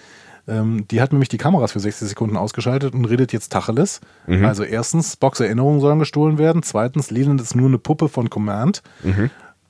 Ähm, 0.47 0.87
die 0.91 1.01
hat 1.01 1.13
nämlich 1.13 1.31
die 1.31 1.39
Kameras 1.39 1.73
für 1.73 1.81
60 1.81 2.09
Sekunden 2.09 2.37
ausgeschaltet 2.37 2.95
und 2.95 3.07
redet 3.07 3.33
jetzt 3.33 3.51
Tacheles. 3.51 4.01
Also 4.45 4.63
erstens, 4.63 5.15
Spocks 5.15 5.41
Erinnerungen 5.41 5.81
sollen 5.81 5.99
gestohlen 5.99 6.37
werden. 6.37 6.63
Zweitens, 6.63 7.11
Leland 7.11 7.41
ist 7.41 7.57
nur 7.57 7.69
eine 7.69 7.79
Puppe 7.79 8.09
von 8.09 8.29
Command. 8.29 8.83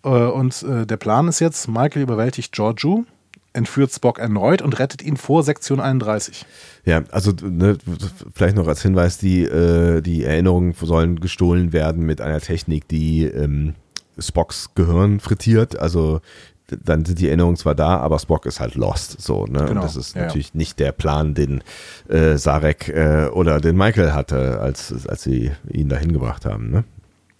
Äh, 0.04 0.08
und 0.08 0.62
äh, 0.64 0.86
der 0.86 0.96
Plan 0.96 1.28
ist 1.28 1.40
jetzt, 1.40 1.68
Michael 1.68 2.02
überwältigt 2.02 2.52
Giorgio, 2.52 3.04
entführt 3.52 3.92
Spock 3.92 4.18
erneut 4.18 4.62
und 4.62 4.78
rettet 4.78 5.02
ihn 5.02 5.16
vor 5.16 5.44
Sektion 5.44 5.78
31. 5.78 6.44
Ja, 6.84 7.04
also 7.12 7.32
ne, 7.40 7.78
vielleicht 8.34 8.56
noch 8.56 8.66
als 8.66 8.82
Hinweis, 8.82 9.18
die, 9.18 9.44
äh, 9.44 10.00
die 10.00 10.24
Erinnerungen 10.24 10.74
sollen 10.74 11.20
gestohlen 11.20 11.72
werden 11.72 12.04
mit 12.04 12.20
einer 12.20 12.40
Technik, 12.40 12.88
die 12.88 13.24
ähm, 13.24 13.74
Spocks 14.18 14.70
Gehirn 14.74 15.20
frittiert. 15.20 15.78
Also 15.78 16.20
dann 16.68 17.04
sind 17.04 17.18
die 17.18 17.28
Erinnerungen 17.28 17.56
zwar 17.56 17.74
da, 17.74 17.98
aber 17.98 18.18
Spock 18.18 18.46
ist 18.46 18.58
halt 18.58 18.74
lost. 18.74 19.20
So, 19.20 19.44
ne? 19.46 19.58
Genau, 19.60 19.70
Und 19.72 19.76
das 19.84 19.96
ist 19.96 20.14
ja, 20.14 20.22
ja. 20.22 20.26
natürlich 20.28 20.54
nicht 20.54 20.78
der 20.80 20.92
Plan, 20.92 21.34
den 21.34 21.62
äh, 22.08 22.36
Sarek 22.36 22.88
äh, 22.88 23.26
oder 23.32 23.60
den 23.60 23.76
Michael 23.76 24.12
hatte, 24.14 24.60
als, 24.60 25.06
als 25.06 25.22
sie 25.22 25.52
ihn 25.70 25.88
dahin 25.90 26.12
gebracht 26.12 26.46
haben. 26.46 26.70
Ne? 26.70 26.84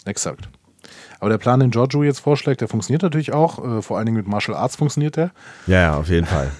Exakt. 0.05 0.49
Aber 1.21 1.31
der 1.31 1.39
Plan, 1.39 1.59
den 1.61 1.71
Giorgio 1.71 2.03
jetzt 2.03 2.19
vorschlägt, 2.21 2.61
der 2.61 2.69
funktioniert 2.69 3.03
natürlich 3.03 3.33
auch. 3.33 3.79
Äh, 3.79 3.83
vor 3.83 3.97
allen 3.97 4.05
Dingen 4.07 4.19
mit 4.19 4.29
Martial 4.29 4.57
Arts 4.57 4.77
funktioniert 4.77 5.17
der. 5.17 5.31
Ja, 5.67 5.81
ja, 5.81 5.97
auf 5.97 6.09
jeden 6.11 6.27
Fall. 6.27 6.51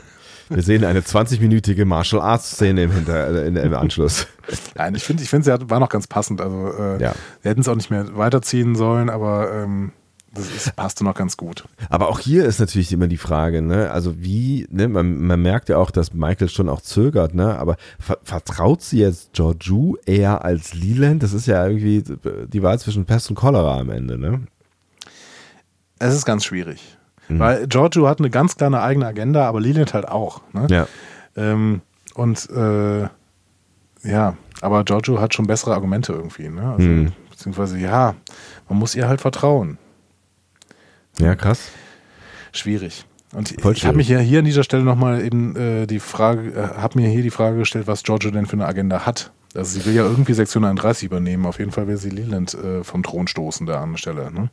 Wir 0.49 0.63
sehen 0.63 0.85
eine 0.85 1.01
20-minütige 1.01 1.85
Martial 1.85 2.23
Arts 2.23 2.53
Szene 2.53 2.85
im, 2.85 2.93
Hinter 2.93 3.29
äh, 3.45 3.47
in, 3.49 3.57
im 3.57 3.75
Anschluss. 3.75 4.27
Nein, 4.75 4.95
ich 4.95 5.03
finde, 5.05 5.23
ich 5.23 5.29
finde, 5.29 5.45
sie 5.45 5.53
hat- 5.53 5.69
war 5.69 5.81
noch 5.81 5.89
ganz 5.91 6.07
passend. 6.07 6.41
Also, 6.41 6.73
äh, 6.79 7.03
Ja. 7.03 7.13
sie 7.43 7.49
hätten 7.51 7.61
es 7.61 7.69
auch 7.69 7.75
nicht 7.77 7.91
mehr 7.91 8.17
weiterziehen 8.17 8.75
sollen, 8.75 9.11
aber 9.11 9.53
ähm, 9.53 9.93
das 10.35 10.51
ist, 10.51 10.77
passte 10.77 11.05
noch 11.05 11.15
ganz 11.15 11.37
gut. 11.37 11.65
Aber 11.89 12.09
auch 12.09 12.19
hier 12.19 12.45
ist 12.45 12.59
natürlich 12.61 12.93
immer 12.93 13.07
die 13.07 13.17
Frage, 13.17 13.63
ne? 13.63 13.91
Also 13.91 14.23
wie, 14.23 14.67
ne, 14.71 14.89
man, 14.89 15.21
man 15.23 15.41
merkt 15.41 15.69
ja 15.69 15.79
auch, 15.79 15.91
dass 15.91 16.13
Michael 16.13 16.49
schon 16.49 16.69
auch 16.69 16.81
zögert, 16.81 17.35
ne? 17.35 17.59
Aber 17.59 17.77
ver 17.99 18.19
vertraut 18.23 18.83
sie 18.83 18.99
jetzt 19.01 19.33
Georgiou 19.33 19.97
eher 20.07 20.45
als 20.45 20.75
Leland? 20.75 21.23
Das 21.23 21.33
ist 21.33 21.47
ja 21.47 21.67
irgendwie 21.67 22.03
die 22.53 22.63
Wahl 22.63 22.79
zwischen 22.79 23.05
Pest 23.05 23.31
und 23.31 23.37
Cholera 23.37 23.79
am 23.79 23.91
Ende, 23.91 24.19
ne? 24.19 24.43
Es 25.99 26.15
ist 26.15 26.25
ganz 26.25 26.45
schwierig. 26.45 26.97
Weil 27.29 27.67
Giorgio 27.69 28.07
hat 28.07 28.19
eine 28.19 28.29
ganz 28.29 28.57
kleine 28.57 28.83
eigene 28.83 29.07
Agenda, 29.07 29.49
aber 29.49 29.59
Leland 29.61 29.95
halt 29.95 30.07
auch. 30.07 30.43
Ne? 30.53 30.67
Ja. 30.69 30.87
Ähm, 31.37 31.81
und 32.15 32.51
äh, 32.51 33.09
ja, 34.03 34.37
aber 34.61 34.85
Giorgio 34.85 35.19
hat 35.21 35.33
schon 35.33 35.47
bessere 35.47 35.73
Argumente 35.73 36.13
irgendwie. 36.13 36.49
Ne? 36.51 36.71
Also, 36.73 36.87
Mhm. 36.87 37.13
Beziehungsweise, 37.31 37.79
ja, 37.79 38.15
man 38.69 38.79
muss 38.79 38.95
ihr 38.95 39.09
halt 39.09 39.21
vertrauen. 39.21 39.79
Ja, 41.19 41.35
krass. 41.35 41.71
Schwierig. 42.53 43.05
Und 43.33 43.61
Voll 43.61 43.73
ich 43.73 43.85
habe 43.85 43.97
mich 43.97 44.09
ja 44.09 44.19
hier 44.19 44.39
an 44.41 44.45
dieser 44.45 44.63
Stelle 44.63 44.85
nochmal 44.85 45.25
eben 45.25 45.57
äh, 45.57 45.87
die 45.87 45.99
Frage, 45.99 46.51
äh, 46.51 46.81
habe 46.81 47.01
mir 47.01 47.09
hier 47.09 47.23
die 47.23 47.31
Frage 47.31 47.59
gestellt, 47.59 47.87
was 47.87 48.05
Giorgio 48.05 48.31
denn 48.31 48.47
für 48.47 48.55
eine 48.55 48.67
Agenda 48.67 49.07
hat. 49.07 49.33
Also 49.57 49.79
sie 49.79 49.87
will 49.87 49.95
ja 49.95 50.03
irgendwie 50.03 50.35
Sektion 50.35 50.65
31 50.65 51.07
übernehmen. 51.07 51.47
Auf 51.47 51.61
jeden 51.61 51.71
Fall 51.71 51.87
will 51.87 51.97
sie 51.97 52.11
Leland 52.11 52.55
äh, 52.55 52.83
vom 52.83 53.05
Thron 53.05 53.29
stoßen 53.29 53.67
da 53.67 53.83
an 53.83 53.93
der 53.93 53.99
Stelle. 53.99 54.33
Ne? 54.33 54.51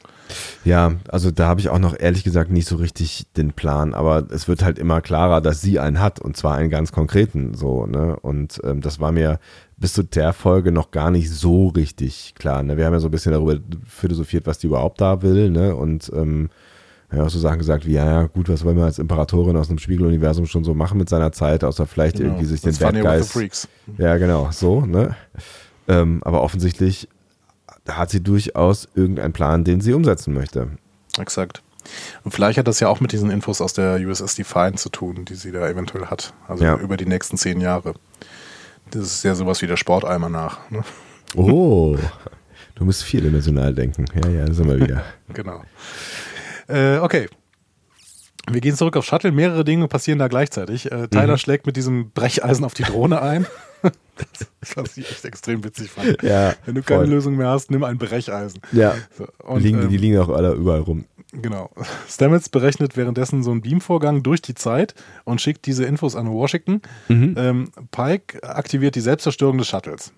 Ja, 0.64 0.94
also 1.08 1.32
da 1.32 1.48
habe 1.48 1.60
ich 1.60 1.70
auch 1.70 1.80
noch 1.80 2.00
ehrlich 2.00 2.24
gesagt 2.24 2.52
nicht 2.52 2.68
so 2.68 2.76
richtig 2.76 3.26
den 3.36 3.54
Plan, 3.54 3.96
aber 3.96 4.28
es 4.30 4.48
wird 4.48 4.64
halt 4.64 4.78
immer 4.78 5.02
klarer, 5.02 5.42
dass 5.42 5.62
sie 5.62 5.80
einen 5.80 6.00
hat 6.00 6.20
und 6.20 6.38
zwar 6.38 6.56
einen 6.56 6.70
ganz 6.70 6.92
konkreten 6.92 7.56
so, 7.56 7.88
ne? 7.88 8.16
Und 8.20 8.62
ähm, 8.64 8.82
das 8.82 9.00
war 9.00 9.12
mir 9.12 9.40
bis 9.82 9.94
zu 9.94 10.04
der 10.04 10.32
Folge 10.32 10.72
noch 10.72 10.92
gar 10.92 11.12
nicht 11.12 11.30
so 11.30 11.68
richtig 11.70 12.36
klar. 12.38 12.64
Ne? 12.64 12.78
Wir 12.78 12.86
haben 12.86 12.94
ja 12.94 13.00
so 13.00 13.08
ein 13.08 13.12
bisschen 13.12 13.34
darüber 13.34 13.60
philosophiert, 13.86 14.46
was 14.48 14.60
die 14.60 14.68
überhaupt 14.68 15.02
da 15.02 15.22
will, 15.22 15.50
ne? 15.50 15.76
Und 15.76 16.10
ähm, 16.16 16.50
ja, 17.12 17.28
so 17.28 17.40
Sachen 17.40 17.58
gesagt 17.58 17.86
wie, 17.86 17.92
ja, 17.94 18.06
ja, 18.06 18.24
gut, 18.28 18.48
was 18.48 18.64
wollen 18.64 18.78
wir 18.78 18.86
als 18.86 19.00
Imperatorin 19.00 19.58
aus 19.58 19.68
einem 19.70 19.80
Spiegeluniversum 19.80 20.46
schon 20.46 20.64
so 20.64 20.74
machen 20.74 20.98
mit 20.98 21.10
seiner 21.10 21.34
Zeit, 21.34 21.64
außer 21.66 21.86
vielleicht 21.86 22.16
Genau. 22.18 22.30
irgendwie 22.30 22.46
sich 22.46 22.62
den 22.62 22.78
Bad 22.78 23.02
Guys. 23.02 23.68
Ja, 23.98 24.16
genau, 24.18 24.50
so, 24.52 24.86
ne? 24.86 25.16
Ähm, 25.90 26.22
aber 26.24 26.42
offensichtlich 26.42 27.10
hat 27.90 28.12
sie 28.12 28.22
durchaus 28.24 28.88
irgendeinen 28.96 29.34
Plan, 29.34 29.64
den 29.66 29.82
sie 29.82 29.92
umsetzen 29.94 30.34
möchte. 30.34 30.70
Exakt. 31.18 31.64
Und 32.24 32.32
vielleicht 32.32 32.60
hat 32.60 32.68
das 32.68 32.80
ja 32.80 32.88
auch 32.88 33.00
mit 33.02 33.12
diesen 33.12 33.32
Infos 33.32 33.60
aus 33.60 33.74
der 33.74 34.00
USS 34.00 34.36
Defiant 34.36 34.80
zu 34.80 34.90
tun, 34.90 35.26
die 35.26 35.36
sie 35.36 35.52
da 35.52 35.68
eventuell 35.68 36.06
hat. 36.06 36.34
Also 36.48 36.64
Ja. 36.64 36.78
über 36.78 36.96
die 36.96 37.08
nächsten 37.08 37.38
zehn 37.38 37.60
Jahre. 37.60 37.96
Das 38.92 39.04
ist 39.04 39.24
ja 39.24 39.34
sowas 39.36 39.62
wie 39.62 39.68
der 39.68 39.78
Sporteimer 39.78 40.30
nach. 40.30 40.70
Ne? 40.70 40.84
Oh, 41.36 41.98
du 42.76 42.86
musst 42.86 43.04
vierdimensional 43.04 43.74
denken. 43.74 44.06
Ja, 44.22 44.30
ja, 44.30 44.54
sind 44.54 44.68
wir 44.68 44.80
wieder. 44.80 45.04
genau. 45.34 45.62
Äh, 46.68 46.98
okay. 46.98 47.30
Wir 48.50 48.60
gehen 48.60 48.76
zurück 48.76 48.98
auf 48.98 49.06
Shuttle. 49.06 49.32
Mehrere 49.32 49.64
Dinge 49.64 49.88
passieren 49.88 50.20
da 50.20 50.28
gleichzeitig. 50.28 50.92
Äh, 50.92 51.08
Tyler 51.08 51.34
mhm. 51.34 51.38
schlägt 51.38 51.66
mit 51.66 51.78
diesem 51.78 52.12
Brecheisen 52.12 52.66
auf 52.66 52.74
die 52.74 52.84
Drohne 52.84 53.22
ein. 53.22 53.46
das, 53.82 54.76
was 54.76 54.98
ich 54.98 55.10
echt 55.10 55.24
extrem 55.24 55.64
witzig 55.64 55.90
fand. 55.90 56.22
Ja, 56.22 56.54
Wenn 56.66 56.76
du 56.76 56.84
keine 56.84 57.02
voll. 57.02 57.10
Lösung 57.10 57.36
mehr 57.38 57.48
hast, 57.48 57.72
nimm 57.72 57.84
ein 57.84 57.98
Brecheisen. 57.98 58.60
Ja. 58.74 58.96
So, 59.18 59.28
und, 59.46 59.62
liegen, 59.62 59.84
ähm, 59.84 59.90
die 59.90 59.98
liegen 59.98 60.18
auch 60.18 60.30
alle 60.30 60.54
überall 60.54 60.82
rum. 60.82 61.06
Genau. 61.32 61.70
Stamets 62.10 62.50
berechnet 62.50 62.98
währenddessen 62.98 63.44
so 63.44 63.52
einen 63.52 63.62
Beamvorgang 63.62 64.24
durch 64.24 64.42
die 64.42 64.54
Zeit 64.56 64.96
und 65.24 65.42
schickt 65.42 65.66
diese 65.66 65.86
Infos 65.86 66.16
an 66.16 66.30
Washington. 66.30 66.82
Mhm. 67.08 67.36
Ähm, 67.38 67.72
Pike 67.92 68.44
aktiviert 68.44 68.96
die 68.96 69.02
Selbstzerstörung 69.02 69.58
des 69.58 69.68
Shuttles. 69.68 70.12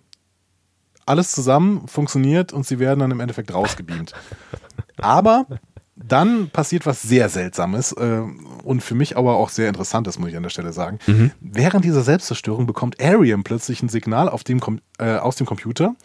Alles 1.05 1.31
zusammen 1.31 1.87
funktioniert 1.87 2.53
und 2.53 2.65
sie 2.65 2.79
werden 2.79 3.01
dann 3.01 3.11
im 3.11 3.19
Endeffekt 3.19 3.53
rausgebeamt. 3.53 4.13
Aber 4.97 5.47
dann 5.95 6.49
passiert 6.49 6.85
was 6.85 7.01
sehr 7.01 7.29
Seltsames 7.29 7.91
äh, 7.91 8.21
und 8.63 8.81
für 8.81 8.95
mich 8.95 9.15
aber 9.15 9.35
auch 9.35 9.49
sehr 9.49 9.67
Interessantes, 9.67 10.17
muss 10.17 10.29
ich 10.29 10.37
an 10.37 10.43
der 10.43 10.49
Stelle 10.49 10.73
sagen. 10.73 10.97
Mhm. 11.05 11.31
Während 11.39 11.85
dieser 11.85 12.01
Selbstzerstörung 12.01 12.65
bekommt 12.65 13.01
Ariam 13.01 13.43
plötzlich 13.43 13.83
ein 13.83 13.89
Signal 13.89 14.27
dem 14.43 14.59
äh, 14.97 15.17
aus 15.17 15.35
dem 15.35 15.45
Computer 15.45 15.95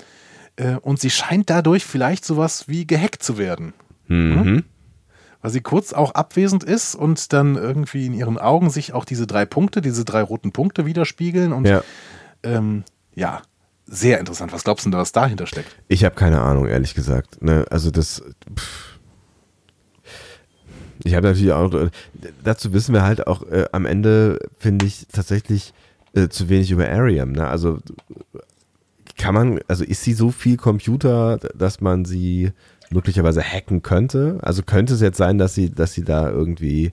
äh, 0.56 0.74
und 0.74 1.01
sie 1.01 1.10
scheint 1.10 1.48
dadurch 1.48 1.86
vielleicht 1.86 2.24
sowas 2.24 2.68
wie 2.68 2.86
gehackt 2.86 3.22
zu 3.22 3.39
werden. 3.39 3.72
Mhm. 4.09 4.44
Hm? 4.44 4.64
Weil 5.40 5.51
sie 5.51 5.60
kurz 5.60 5.93
auch 5.93 6.12
abwesend 6.12 6.65
ist 6.65 6.94
und 6.94 7.32
dann 7.32 7.56
irgendwie 7.56 8.06
in 8.06 8.15
ihren 8.15 8.39
Augen 8.39 8.70
sich 8.70 8.93
auch 8.93 9.05
diese 9.05 9.27
drei 9.27 9.44
Punkte, 9.44 9.81
diese 9.81 10.05
drei 10.05 10.23
roten 10.23 10.52
Punkte 10.52 10.85
widerspiegeln 10.85 11.52
und 11.52 11.66
ja, 11.66 11.82
ähm, 12.43 12.85
ja 13.15 13.43
sehr 13.86 14.19
interessant. 14.19 14.52
Was 14.52 14.65
glaubst 14.65 14.85
du 14.85 14.90
denn, 14.90 14.98
was 14.98 15.12
dahinter 15.12 15.47
steckt? 15.47 15.77
Ich 15.86 16.05
habe 16.05 16.15
keine 16.15 16.43
Ahnung, 16.43 16.66
ehrlich 16.66 16.94
gesagt. 16.94 17.43
Ne? 17.43 17.65
Also 17.70 17.90
das. 17.90 18.23
Pff 18.55 18.98
ich 21.05 21.15
habe 21.15 21.28
natürlich 21.28 21.52
auch, 21.52 21.70
dazu 22.43 22.73
wissen 22.73 22.93
wir 22.93 23.02
halt 23.02 23.27
auch 23.27 23.43
äh, 23.43 23.66
am 23.73 23.86
Ende, 23.86 24.39
finde 24.59 24.86
ich, 24.86 25.06
tatsächlich 25.12 25.73
äh, 26.15 26.28
zu 26.28 26.48
wenig 26.48 26.70
über 26.70 26.89
Ariam. 26.89 27.32
Ne? 27.32 27.47
Also 27.47 27.78
kann 29.16 29.35
man, 29.35 29.60
also 29.69 29.85
ist 29.85 30.02
sie 30.02 30.15
so 30.15 30.31
viel 30.31 30.56
Computer, 30.56 31.39
dass 31.55 31.81
man 31.81 32.05
sie 32.05 32.52
möglicherweise 32.90 33.43
hacken 33.43 33.82
könnte? 33.82 34.39
Also 34.43 34.62
könnte 34.62 34.94
es 34.94 35.01
jetzt 35.01 35.19
sein, 35.19 35.39
dass 35.39 35.55
sie, 35.55 35.70
dass 35.70 35.93
sie 35.93 36.05
da 36.05 36.31
irgendwie 36.31 36.93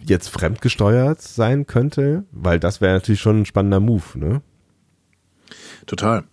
jetzt 0.00 0.28
fremdgesteuert 0.28 1.20
sein 1.20 1.66
könnte? 1.66 2.24
Weil 2.32 2.60
das 2.60 2.80
wäre 2.80 2.94
natürlich 2.94 3.20
schon 3.20 3.40
ein 3.40 3.46
spannender 3.46 3.80
Move, 3.80 4.04
ne? 4.14 4.42
Total. 5.86 6.24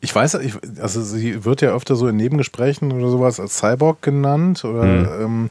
Ich 0.00 0.14
weiß, 0.14 0.34
ich, 0.34 0.54
also 0.80 1.02
sie 1.02 1.44
wird 1.44 1.62
ja 1.62 1.74
öfter 1.74 1.96
so 1.96 2.06
in 2.08 2.16
Nebengesprächen 2.16 2.92
oder 2.92 3.08
sowas 3.08 3.38
als 3.38 3.58
Cyborg 3.58 4.02
genannt 4.02 4.64
oder 4.64 4.84
mhm. 4.84 5.22
ähm, 5.22 5.50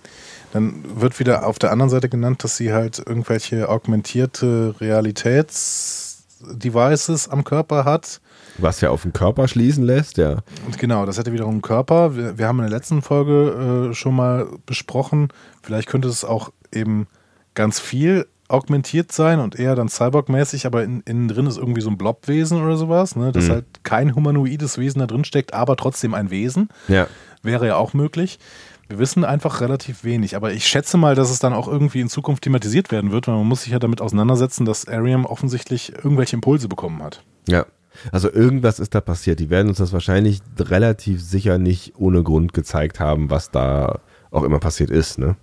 dann 0.51 0.83
wird 0.99 1.19
wieder 1.19 1.45
auf 1.45 1.59
der 1.59 1.71
anderen 1.71 1.91
Seite 1.91 2.09
genannt, 2.09 2.43
dass 2.43 2.57
sie 2.57 2.73
halt 2.73 2.99
irgendwelche 2.99 3.69
augmentierte 3.69 4.73
Realitätsdevices 4.79 7.29
am 7.29 7.43
Körper 7.43 7.85
hat. 7.85 8.19
Was 8.57 8.81
ja 8.81 8.89
auf 8.89 9.03
den 9.03 9.13
Körper 9.13 9.47
schließen 9.47 9.83
lässt, 9.83 10.17
ja. 10.17 10.37
Und 10.65 10.77
genau, 10.77 11.05
das 11.05 11.17
hätte 11.17 11.31
wiederum 11.31 11.55
einen 11.55 11.61
Körper. 11.61 12.15
Wir, 12.15 12.37
wir 12.37 12.47
haben 12.47 12.59
in 12.59 12.69
der 12.69 12.77
letzten 12.77 13.01
Folge 13.01 13.89
äh, 13.91 13.93
schon 13.93 14.15
mal 14.15 14.47
besprochen, 14.65 15.29
vielleicht 15.61 15.87
könnte 15.87 16.07
es 16.07 16.25
auch 16.25 16.51
eben 16.73 17.07
ganz 17.53 17.79
viel 17.79 18.25
augmentiert 18.49 19.11
sein 19.11 19.39
und 19.39 19.57
eher 19.57 19.75
dann 19.75 19.89
Cyborg-mäßig, 19.89 20.65
aber 20.65 20.83
in, 20.83 21.01
innen 21.01 21.27
drin 21.27 21.45
ist 21.45 21.57
irgendwie 21.57 21.81
so 21.81 21.89
ein 21.89 21.97
Blobwesen 21.97 22.61
oder 22.61 22.77
sowas, 22.77 23.15
ne? 23.15 23.31
dass 23.31 23.45
mhm. 23.45 23.51
halt 23.51 23.65
kein 23.83 24.15
humanoides 24.15 24.77
Wesen 24.79 24.99
da 24.99 25.07
drin 25.07 25.23
steckt, 25.23 25.53
aber 25.53 25.77
trotzdem 25.77 26.15
ein 26.15 26.31
Wesen. 26.31 26.69
Ja. 26.87 27.07
Wäre 27.43 27.67
ja 27.67 27.75
auch 27.75 27.93
möglich. 27.93 28.39
Wir 28.87 28.97
wissen 28.97 29.23
einfach 29.23 29.61
relativ 29.61 30.03
wenig, 30.03 30.35
aber 30.35 30.51
ich 30.51 30.65
schätze 30.65 30.97
mal, 30.97 31.13
dass 31.13 31.29
es 31.29 31.37
dann 31.37 31.53
auch 31.53 31.67
irgendwie 31.67 32.01
in 32.01 32.09
Zukunft 32.09 32.43
thematisiert 32.43 32.91
werden 32.91 33.11
wird, 33.11 33.27
weil 33.27 33.35
man 33.35 33.47
muss 33.47 33.61
sich 33.61 33.71
ja 33.71 33.77
damit 33.77 34.01
auseinandersetzen, 34.01 34.65
dass 34.65 34.87
Ariam 34.87 35.25
offensichtlich 35.27 35.93
irgendwelche 35.93 36.35
Impulse 36.35 36.67
bekommen 36.67 37.03
hat. 37.03 37.21
Ja. 37.47 37.67
Also 38.11 38.31
irgendwas 38.31 38.79
ist 38.79 38.95
da 38.95 39.01
passiert. 39.01 39.39
Die 39.39 39.49
werden 39.49 39.69
uns 39.69 39.77
das 39.77 39.93
wahrscheinlich 39.93 40.41
relativ 40.59 41.21
sicher 41.21 41.57
nicht 41.57 41.93
ohne 41.97 42.23
Grund 42.23 42.53
gezeigt 42.53 42.99
haben, 42.99 43.29
was 43.29 43.51
da 43.51 43.99
auch 44.31 44.43
immer 44.43 44.59
passiert 44.59 44.89
ist, 44.89 45.19
ne? 45.19 45.35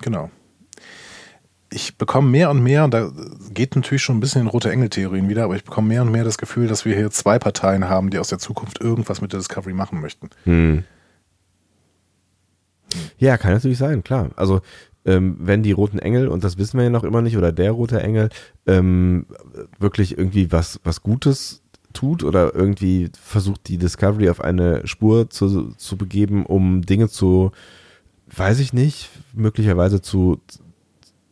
Genau 0.00 0.30
ich 1.72 1.96
bekomme 1.96 2.28
mehr 2.28 2.50
und 2.50 2.62
mehr, 2.62 2.84
und 2.84 2.92
da 2.92 3.10
geht 3.52 3.76
natürlich 3.76 4.02
schon 4.02 4.16
ein 4.16 4.20
bisschen 4.20 4.42
in 4.42 4.48
rote 4.48 4.70
Engel-Theorien 4.70 5.28
wieder, 5.28 5.44
aber 5.44 5.54
ich 5.54 5.64
bekomme 5.64 5.88
mehr 5.88 6.02
und 6.02 6.10
mehr 6.10 6.24
das 6.24 6.36
Gefühl, 6.36 6.66
dass 6.66 6.84
wir 6.84 6.96
hier 6.96 7.10
zwei 7.10 7.38
Parteien 7.38 7.88
haben, 7.88 8.10
die 8.10 8.18
aus 8.18 8.28
der 8.28 8.38
Zukunft 8.38 8.80
irgendwas 8.80 9.20
mit 9.20 9.32
der 9.32 9.38
Discovery 9.38 9.72
machen 9.72 10.00
möchten. 10.00 10.30
Hm. 10.44 10.84
Ja, 13.18 13.36
kann 13.38 13.52
natürlich 13.52 13.78
sein, 13.78 14.02
klar. 14.02 14.30
Also 14.34 14.62
ähm, 15.04 15.36
wenn 15.38 15.62
die 15.62 15.70
roten 15.70 16.00
Engel, 16.00 16.26
und 16.26 16.42
das 16.42 16.58
wissen 16.58 16.76
wir 16.76 16.84
ja 16.84 16.90
noch 16.90 17.04
immer 17.04 17.22
nicht, 17.22 17.36
oder 17.36 17.52
der 17.52 17.70
rote 17.70 18.02
Engel, 18.02 18.30
ähm, 18.66 19.26
wirklich 19.78 20.18
irgendwie 20.18 20.50
was, 20.50 20.80
was 20.82 21.02
Gutes 21.02 21.62
tut 21.92 22.24
oder 22.24 22.54
irgendwie 22.54 23.10
versucht, 23.20 23.68
die 23.68 23.78
Discovery 23.78 24.30
auf 24.30 24.40
eine 24.40 24.86
Spur 24.86 25.30
zu, 25.30 25.72
zu 25.76 25.96
begeben, 25.96 26.46
um 26.46 26.82
Dinge 26.82 27.08
zu, 27.08 27.52
weiß 28.34 28.60
ich 28.60 28.72
nicht, 28.72 29.10
möglicherweise 29.32 30.00
zu, 30.00 30.40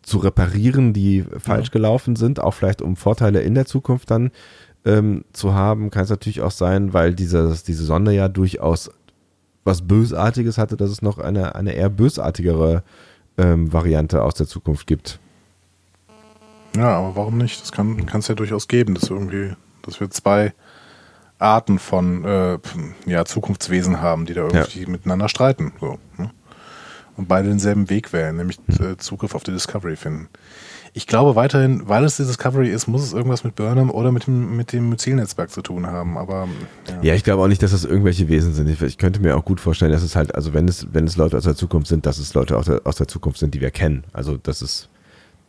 zu 0.02 0.18
reparieren, 0.18 0.92
die 0.92 1.24
falsch 1.38 1.68
ja. 1.68 1.72
gelaufen 1.72 2.16
sind, 2.16 2.40
auch 2.40 2.54
vielleicht 2.54 2.82
um 2.82 2.96
Vorteile 2.96 3.40
in 3.40 3.54
der 3.54 3.66
Zukunft 3.66 4.10
dann 4.10 4.30
ähm, 4.84 5.24
zu 5.32 5.54
haben, 5.54 5.90
kann 5.90 6.04
es 6.04 6.10
natürlich 6.10 6.40
auch 6.40 6.50
sein, 6.50 6.92
weil 6.92 7.14
dieses, 7.14 7.62
diese 7.64 7.84
Sonde 7.84 8.12
ja 8.12 8.28
durchaus 8.28 8.90
was 9.64 9.82
Bösartiges 9.82 10.56
hatte, 10.56 10.76
dass 10.76 10.90
es 10.90 11.02
noch 11.02 11.18
eine, 11.18 11.54
eine 11.54 11.72
eher 11.72 11.90
bösartigere 11.90 12.82
ähm, 13.36 13.72
Variante 13.72 14.22
aus 14.22 14.34
der 14.34 14.46
Zukunft 14.46 14.86
gibt. 14.86 15.20
Ja, 16.76 16.96
aber 16.98 17.16
warum 17.16 17.38
nicht? 17.38 17.60
Das 17.60 17.72
kann 17.72 17.98
es 18.12 18.28
ja 18.28 18.34
durchaus 18.34 18.68
geben, 18.68 18.94
dass 18.94 19.10
irgendwie, 19.10 19.52
dass 19.88 20.00
wir 20.00 20.10
zwei 20.10 20.52
Arten 21.38 21.78
von 21.78 22.24
äh, 22.24 22.58
ja, 23.06 23.24
Zukunftswesen 23.24 24.00
haben, 24.00 24.26
die 24.26 24.34
da 24.34 24.42
irgendwie 24.42 24.82
ja. 24.82 24.88
miteinander 24.88 25.28
streiten. 25.28 25.72
So, 25.80 25.98
ne? 26.16 26.30
und 27.18 27.26
beide 27.26 27.48
denselben 27.48 27.90
Weg 27.90 28.12
wählen, 28.12 28.36
nämlich 28.36 28.58
hm. 28.78 28.92
äh, 28.92 28.96
Zugriff 28.96 29.34
auf 29.34 29.42
die 29.42 29.50
Discovery 29.50 29.96
finden. 29.96 30.28
Ich 30.94 31.06
glaube 31.06 31.36
weiterhin, 31.36 31.86
weil 31.86 32.04
es 32.04 32.16
die 32.16 32.24
Discovery 32.24 32.70
ist, 32.70 32.86
muss 32.86 33.02
es 33.02 33.12
irgendwas 33.12 33.44
mit 33.44 33.56
Burnham 33.56 33.90
oder 33.90 34.10
mit 34.10 34.26
dem, 34.26 34.56
mit 34.56 34.72
dem 34.72 34.96
Zielnetzwerk 34.96 35.50
zu 35.50 35.60
tun 35.60 35.86
haben. 35.86 36.16
Aber 36.16 36.48
ja. 36.88 37.02
ja 37.02 37.14
ich 37.14 37.24
glaube 37.24 37.42
auch 37.42 37.48
nicht, 37.48 37.62
dass 37.62 37.72
das 37.72 37.84
irgendwelche 37.84 38.28
Wesen 38.28 38.54
sind. 38.54 38.68
Ich, 38.68 38.80
ich, 38.80 38.98
könnte 38.98 39.20
mir 39.20 39.36
auch 39.36 39.44
gut 39.44 39.60
vorstellen, 39.60 39.92
dass 39.92 40.02
es 40.02 40.16
halt, 40.16 40.34
also 40.34 40.54
wenn 40.54 40.66
es, 40.66 40.86
wenn 40.92 41.06
es 41.06 41.16
Leute 41.16 41.36
aus 41.36 41.44
der 41.44 41.56
Zukunft 41.56 41.88
sind, 41.88 42.06
dass 42.06 42.18
es 42.18 42.32
Leute 42.34 42.56
aus 42.56 42.66
der, 42.66 42.80
aus 42.84 42.96
der 42.96 43.08
Zukunft 43.08 43.38
sind, 43.38 43.52
die 43.54 43.60
wir 43.60 43.70
kennen. 43.70 44.04
Also 44.12 44.36
dass 44.38 44.62
es 44.62 44.88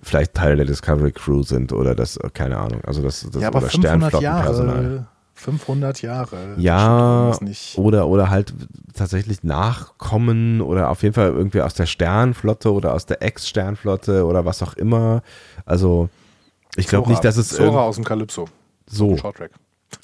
vielleicht 0.01 0.33
Teil 0.33 0.55
der 0.57 0.65
Discovery 0.65 1.11
Crew 1.11 1.43
sind 1.43 1.73
oder 1.73 1.95
das, 1.95 2.19
keine 2.33 2.57
Ahnung. 2.57 2.81
Also 2.85 3.01
das, 3.01 3.27
das 3.31 3.41
ja, 3.41 3.49
aber 3.49 3.59
oder 3.59 3.69
Sternflottenpersonal. 3.69 4.83
Jahre 4.83 5.07
500 5.39 6.01
Jahre. 6.01 6.55
Ja, 6.57 7.31
oder, 7.77 8.07
oder 8.07 8.29
halt 8.29 8.53
tatsächlich 8.93 9.43
nachkommen 9.43 10.59
oder 10.59 10.89
auf 10.89 11.01
jeden 11.01 11.15
Fall 11.15 11.29
irgendwie 11.29 11.61
aus 11.61 11.73
der 11.73 11.85
Sternflotte 11.85 12.73
oder 12.73 12.93
aus 12.93 13.05
der 13.05 13.21
Ex-Sternflotte 13.21 14.25
oder 14.25 14.43
was 14.43 14.61
auch 14.61 14.73
immer. 14.73 15.21
Also, 15.65 16.09
ich 16.75 16.87
glaube 16.87 17.09
nicht, 17.09 17.23
dass 17.23 17.37
es. 17.37 17.49
Zora 17.49 17.83
aus 17.83 17.95
dem 17.95 18.03
Calypso. 18.03 18.49
So. 18.85 19.17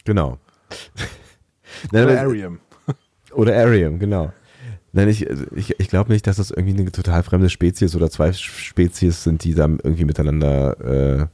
Genau. 0.05 0.37
oder 1.91 2.21
Arium. 2.21 2.59
Oder 3.33 3.57
Arium, 3.57 3.99
genau. 3.99 4.31
Nein, 4.95 5.09
ich, 5.09 5.29
ich, 5.53 5.77
ich 5.77 5.89
glaube 5.89 6.09
nicht, 6.13 6.25
dass 6.25 6.37
das 6.37 6.51
irgendwie 6.51 6.79
eine 6.79 6.89
total 6.89 7.21
fremde 7.21 7.49
Spezies 7.49 7.97
oder 7.97 8.09
zwei 8.09 8.31
Spezies 8.31 9.23
sind, 9.23 9.43
die 9.43 9.53
da 9.53 9.65
irgendwie 9.65 10.05
miteinander 10.05 11.27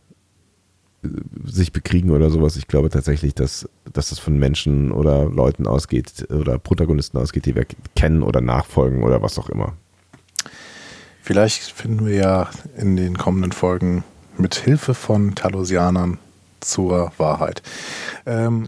äh, 1.04 1.08
sich 1.46 1.72
bekriegen 1.72 2.10
oder 2.10 2.32
sowas. 2.32 2.56
Ich 2.56 2.68
glaube 2.68 2.90
tatsächlich, 2.90 3.36
dass, 3.36 3.70
dass 3.94 4.10
das 4.10 4.18
von 4.18 4.40
Menschen 4.40 4.92
oder 4.92 5.26
Leuten 5.26 5.68
ausgeht 5.68 6.26
oder 6.32 6.58
Protagonisten 6.58 7.20
ausgeht, 7.20 7.46
die 7.46 7.54
wir 7.54 7.68
kennen 7.96 8.24
oder 8.24 8.42
nachfolgen 8.42 9.04
oder 9.04 9.22
was 9.22 9.38
auch 9.38 9.50
immer. 9.50 9.74
Vielleicht 11.22 11.62
finden 11.62 12.08
wir 12.08 12.16
ja 12.16 12.50
in 12.78 12.96
den 12.96 13.16
kommenden 13.16 13.52
Folgen 13.52 14.04
mit 14.40 14.56
Hilfe 14.56 14.96
von 14.96 15.36
Talosianern 15.36 16.18
zur 16.62 17.12
Wahrheit. 17.18 17.62
Ähm, 18.26 18.68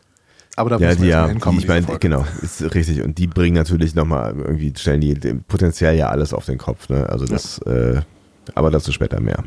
aber 0.56 0.70
da 0.72 0.78
ja, 0.78 0.90
müssen 0.90 1.02
wir 1.02 1.10
ja, 1.10 1.28
hinkommen. 1.28 1.60
Ich 1.60 1.68
meine, 1.68 1.86
genau, 2.00 2.26
ist 2.42 2.62
richtig. 2.76 3.02
Und 3.02 3.18
die 3.18 3.28
bringen 3.28 3.56
natürlich 3.56 3.96
nochmal 3.96 4.36
irgendwie, 4.38 4.74
stellen 4.76 5.02
die 5.02 5.16
potenziell 5.48 5.96
ja 5.96 6.10
alles 6.10 6.34
auf 6.34 6.46
den 6.46 6.58
Kopf. 6.58 6.90
Ne? 6.90 7.10
Also 7.10 7.26
das, 7.26 7.60
ja. 7.66 7.72
äh, 7.72 8.02
aber 8.54 8.70
dazu 8.70 8.92
später 8.92 9.20
mehr. 9.20 9.44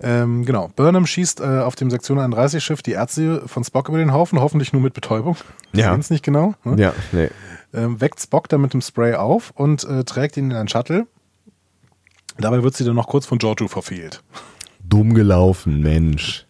Ähm, 0.00 0.44
genau. 0.44 0.70
Burnham 0.76 1.06
schießt 1.06 1.40
äh, 1.40 1.60
auf 1.60 1.76
dem 1.76 1.90
Sektion 1.90 2.18
31 2.18 2.62
Schiff 2.62 2.82
die 2.82 2.92
Ärzte 2.92 3.42
von 3.46 3.64
Spock 3.64 3.88
über 3.88 3.98
den 3.98 4.12
Haufen, 4.12 4.40
hoffentlich 4.40 4.72
nur 4.72 4.82
mit 4.82 4.92
Betäubung. 4.92 5.36
Wir 5.72 5.84
ja. 5.84 5.90
sehen 5.92 6.00
es 6.00 6.10
nicht 6.10 6.24
genau. 6.24 6.54
Ne? 6.64 6.82
Ja, 6.82 6.92
nee. 7.12 7.28
Ähm, 7.72 8.00
weckt 8.00 8.20
Spock 8.20 8.48
dann 8.48 8.60
mit 8.60 8.74
dem 8.74 8.80
Spray 8.80 9.14
auf 9.14 9.52
und 9.54 9.84
äh, 9.84 10.04
trägt 10.04 10.36
ihn 10.36 10.50
in 10.50 10.56
ein 10.56 10.68
Shuttle. 10.68 11.06
Dabei 12.38 12.62
wird 12.62 12.76
sie 12.76 12.84
dann 12.84 12.96
noch 12.96 13.06
kurz 13.06 13.24
von 13.24 13.38
Giorgio 13.38 13.68
verfehlt. 13.68 14.22
Dumm 14.84 15.14
gelaufen, 15.14 15.80
Mensch. 15.80 16.46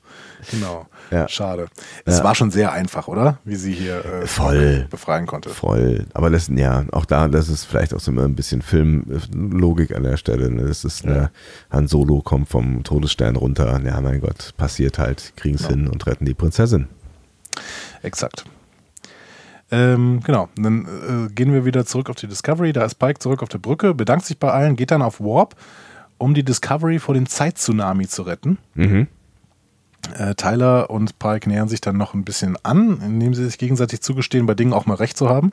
Genau. 0.51 0.87
Ja. 1.11 1.28
Schade. 1.28 1.66
Es 2.05 2.19
ja. 2.19 2.24
war 2.24 2.35
schon 2.35 2.51
sehr 2.51 2.73
einfach, 2.73 3.09
oder? 3.09 3.39
Wie 3.45 3.57
sie 3.57 3.73
hier 3.73 4.05
äh, 4.05 4.27
voll 4.27 4.87
befreien 4.91 5.27
konnte. 5.27 5.51
Voll. 5.51 6.07
Aber 6.15 6.31
das, 6.31 6.49
ja, 6.49 6.85
auch 6.93 7.05
da, 7.05 7.28
das 7.28 7.49
ist 7.49 7.65
vielleicht 7.65 7.95
auch 7.95 8.01
so 8.01 8.11
immer 8.11 8.24
ein 8.24 8.35
bisschen 8.35 8.62
Filmlogik 8.62 9.95
an 9.95 10.03
der 10.03 10.16
Stelle. 10.16 10.51
Ne? 10.51 10.65
Das 10.65 10.85
ist, 10.85 11.05
ja. 11.05 11.11
ne, 11.11 11.31
Han 11.70 11.89
Solo 11.89 12.20
kommt 12.23 12.49
vom 12.49 12.83
Todesstern 12.83 13.37
runter. 13.37 13.81
Ja, 13.85 14.01
mein 14.01 14.20
Gott, 14.20 14.55
passiert 14.57 14.99
halt, 14.99 15.33
kriegen 15.37 15.57
es 15.57 15.62
ja. 15.62 15.70
hin 15.70 15.89
und 15.89 16.07
retten 16.07 16.24
die 16.24 16.35
Prinzessin. 16.35 16.89
Exakt. 18.03 18.45
Ähm, 19.70 20.20
genau, 20.24 20.49
dann 20.57 21.27
äh, 21.28 21.33
gehen 21.33 21.53
wir 21.53 21.65
wieder 21.65 21.85
zurück 21.85 22.09
auf 22.09 22.16
die 22.16 22.28
Discovery. 22.28 22.73
Da 22.73 22.85
ist 22.85 22.97
Pike 22.97 23.19
zurück 23.19 23.43
auf 23.43 23.49
der 23.49 23.59
Brücke, 23.59 23.95
bedankt 23.95 24.24
sich 24.24 24.39
bei 24.39 24.51
allen, 24.51 24.77
geht 24.77 24.93
dann 24.93 25.03
auf 25.03 25.20
Warp, 25.20 25.57
um 26.19 26.35
die 26.35 26.45
Discovery 26.45 26.99
vor 26.99 27.15
dem 27.15 27.27
Zeittsunami 27.27 28.07
zu 28.07 28.23
retten. 28.23 28.59
Mhm. 28.74 29.09
Äh, 30.19 30.35
Tyler 30.35 30.91
und 30.91 31.19
Pike 31.19 31.49
nähern 31.49 31.69
sich 31.69 31.81
dann 31.81 31.97
noch 31.97 32.15
ein 32.15 32.24
bisschen 32.24 32.57
an, 32.62 33.01
indem 33.05 33.35
sie 33.35 33.45
sich 33.45 33.59
gegenseitig 33.59 34.01
zugestehen, 34.01 34.47
bei 34.47 34.55
Dingen 34.55 34.73
auch 34.73 34.87
mal 34.87 34.95
recht 34.95 35.16
zu 35.16 35.28
haben. 35.28 35.53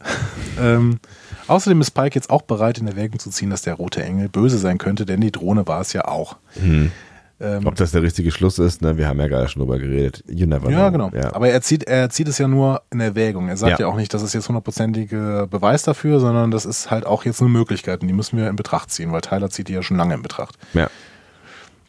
ähm, 0.60 0.98
außerdem 1.46 1.80
ist 1.80 1.92
Pike 1.92 2.14
jetzt 2.14 2.30
auch 2.30 2.42
bereit, 2.42 2.78
in 2.78 2.86
Erwägung 2.86 3.18
zu 3.18 3.30
ziehen, 3.30 3.50
dass 3.50 3.62
der 3.62 3.74
rote 3.74 4.02
Engel 4.02 4.28
böse 4.28 4.58
sein 4.58 4.78
könnte, 4.78 5.06
denn 5.06 5.20
die 5.20 5.32
Drohne 5.32 5.66
war 5.66 5.80
es 5.80 5.92
ja 5.92 6.06
auch. 6.06 6.36
Mhm. 6.56 6.92
Ähm, 7.40 7.66
Ob 7.66 7.74
das 7.74 7.90
der 7.90 8.02
richtige 8.02 8.30
Schluss 8.30 8.58
ist, 8.58 8.80
ne? 8.80 8.96
wir 8.96 9.08
haben 9.08 9.18
ja 9.18 9.26
gerade 9.26 9.48
schon 9.48 9.60
drüber 9.60 9.78
geredet. 9.78 10.22
You 10.28 10.46
never 10.46 10.70
ja, 10.70 10.90
know. 10.90 11.08
genau. 11.08 11.10
Ja. 11.14 11.34
Aber 11.34 11.48
er 11.48 11.60
zieht, 11.62 11.84
er 11.84 12.08
zieht 12.08 12.28
es 12.28 12.38
ja 12.38 12.46
nur 12.46 12.82
in 12.92 13.00
Erwägung. 13.00 13.48
Er 13.48 13.56
sagt 13.56 13.80
ja, 13.80 13.86
ja 13.86 13.92
auch 13.92 13.96
nicht, 13.96 14.14
das 14.14 14.22
ist 14.22 14.34
jetzt 14.34 14.48
hundertprozentiger 14.48 15.48
Beweis 15.48 15.82
dafür, 15.82 16.20
sondern 16.20 16.52
das 16.52 16.64
ist 16.64 16.90
halt 16.90 17.04
auch 17.06 17.24
jetzt 17.24 17.40
eine 17.40 17.50
Möglichkeit 17.50 18.02
und 18.02 18.08
die 18.08 18.14
müssen 18.14 18.38
wir 18.38 18.48
in 18.48 18.56
Betracht 18.56 18.90
ziehen, 18.90 19.10
weil 19.10 19.20
Tyler 19.20 19.50
zieht 19.50 19.68
die 19.68 19.72
ja 19.72 19.82
schon 19.82 19.96
lange 19.96 20.14
in 20.14 20.22
Betracht. 20.22 20.56
Ja. 20.74 20.88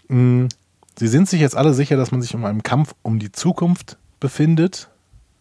Mhm. 0.07 0.49
Sie 0.97 1.07
sind 1.07 1.27
sich 1.27 1.41
jetzt 1.41 1.55
alle 1.55 1.73
sicher, 1.73 1.97
dass 1.97 2.11
man 2.11 2.21
sich 2.21 2.35
um 2.35 2.45
einen 2.45 2.63
Kampf 2.63 2.95
um 3.01 3.19
die 3.19 3.31
Zukunft 3.31 3.97
befindet. 4.19 4.89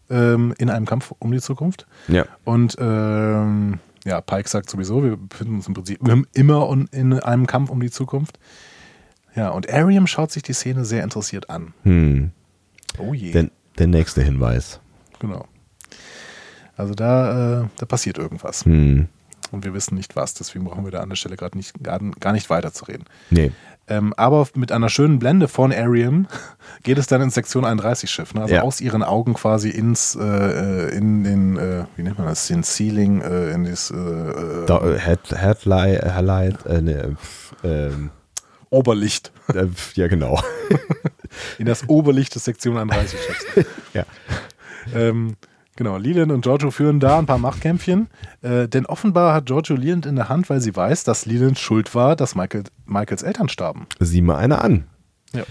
Ähm, 0.07 0.53
in 0.59 0.69
einem 0.69 0.85
Kampf 0.85 1.13
um 1.17 1.31
die 1.31 1.41
Zukunft. 1.41 1.87
Ja. 2.07 2.25
Und 2.43 2.77
ähm, 2.79 3.79
ja, 4.05 4.21
Pike 4.21 4.47
sagt 4.47 4.69
sowieso, 4.69 5.03
wir 5.03 5.17
befinden 5.17 5.55
uns 5.55 5.67
im 5.67 5.73
Prinzip 5.73 5.99
immer 6.33 6.87
in 6.91 7.13
einem 7.19 7.47
Kampf 7.47 7.71
um 7.71 7.79
die 7.79 7.89
Zukunft. 7.89 8.37
Ja, 9.35 9.49
und 9.49 9.71
Ariam 9.71 10.05
schaut 10.05 10.31
sich 10.31 10.43
die 10.43 10.53
Szene 10.53 10.85
sehr 10.85 11.03
interessiert 11.03 11.49
an. 11.49 11.73
Hm. 11.83 12.31
Oh 12.99 13.13
je. 13.13 13.31
Der, 13.31 13.49
der 13.79 13.87
nächste 13.87 14.21
Hinweis. 14.21 14.79
Genau. 15.19 15.47
Also 16.77 16.93
da, 16.93 17.63
äh, 17.63 17.67
da 17.77 17.85
passiert 17.85 18.17
irgendwas. 18.17 18.63
Hm. 18.65 19.07
Und 19.51 19.63
wir 19.63 19.73
wissen 19.73 19.95
nicht 19.95 20.15
was, 20.15 20.33
deswegen 20.33 20.65
brauchen 20.65 20.85
wir 20.85 20.91
da 20.91 21.01
an 21.01 21.09
der 21.09 21.15
Stelle 21.15 21.37
gerade 21.37 21.57
nicht, 21.57 21.83
gar, 21.83 21.99
gar 22.19 22.33
nicht 22.33 22.49
weiterzureden. 22.49 23.05
Nee. 23.29 23.51
Ähm, 23.87 24.13
aber 24.17 24.47
mit 24.55 24.71
einer 24.71 24.89
schönen 24.89 25.19
Blende 25.19 25.47
von 25.47 25.71
Ariam 25.71 26.27
geht 26.83 26.97
es 26.97 27.05
dann 27.07 27.21
ins 27.21 27.35
Sektion 27.35 27.65
31 27.65 28.09
Schiff. 28.09 28.33
Ne? 28.33 28.41
Also 28.41 28.55
ja. 28.55 28.61
aus 28.61 28.81
ihren 28.81 29.03
Augen 29.03 29.35
quasi 29.35 29.69
ins, 29.69 30.15
äh, 30.15 30.95
in 30.95 31.23
den, 31.23 31.57
äh, 31.57 31.85
wie 31.95 32.03
nennt 32.03 32.17
man 32.17 32.27
das, 32.27 32.47
den 32.47 32.63
Ceiling, 32.63 33.21
äh, 33.21 33.51
in 33.51 33.65
das 33.65 33.91
äh, 33.91 33.95
äh, 33.95 34.99
Head, 34.99 35.19
Headlight, 35.31 36.03
Headlight 36.03 36.65
äh, 36.65 36.81
ne, 36.81 37.15
ähm, 37.63 38.09
Oberlicht. 38.69 39.31
Ja, 39.93 40.07
genau. 40.07 40.41
in 41.59 41.67
das 41.67 41.87
Oberlicht 41.87 42.33
des 42.33 42.45
Sektion 42.45 42.77
31 42.77 43.19
Schiffs. 43.19 43.69
ja. 43.93 44.05
Ähm, 44.93 45.35
Genau, 45.77 45.97
Leland 45.97 46.31
und 46.31 46.41
Giorgio 46.41 46.71
führen 46.71 47.01
da 47.01 47.19
ein 47.19 47.25
paar 47.25 47.37
Machtkämpfchen, 47.37 48.07
äh, 48.41 48.67
denn 48.69 48.85
offenbar 48.85 49.33
hat 49.33 49.45
Giorgio 49.45 49.75
Leland 49.75 50.05
in 50.05 50.15
der 50.15 50.29
Hand, 50.29 50.49
weil 50.49 50.61
sie 50.61 50.73
weiß, 50.73 51.03
dass 51.03 51.25
Leland 51.25 51.59
schuld 51.59 51.93
war, 51.93 52.15
dass 52.15 52.33
Michael, 52.33 52.63
Michaels 52.85 53.23
Eltern 53.23 53.49
starben. 53.49 53.85
Sieh 53.99 54.21
mal 54.21 54.37
eine 54.37 54.61
an. 54.61 54.85
Ja. 55.33 55.43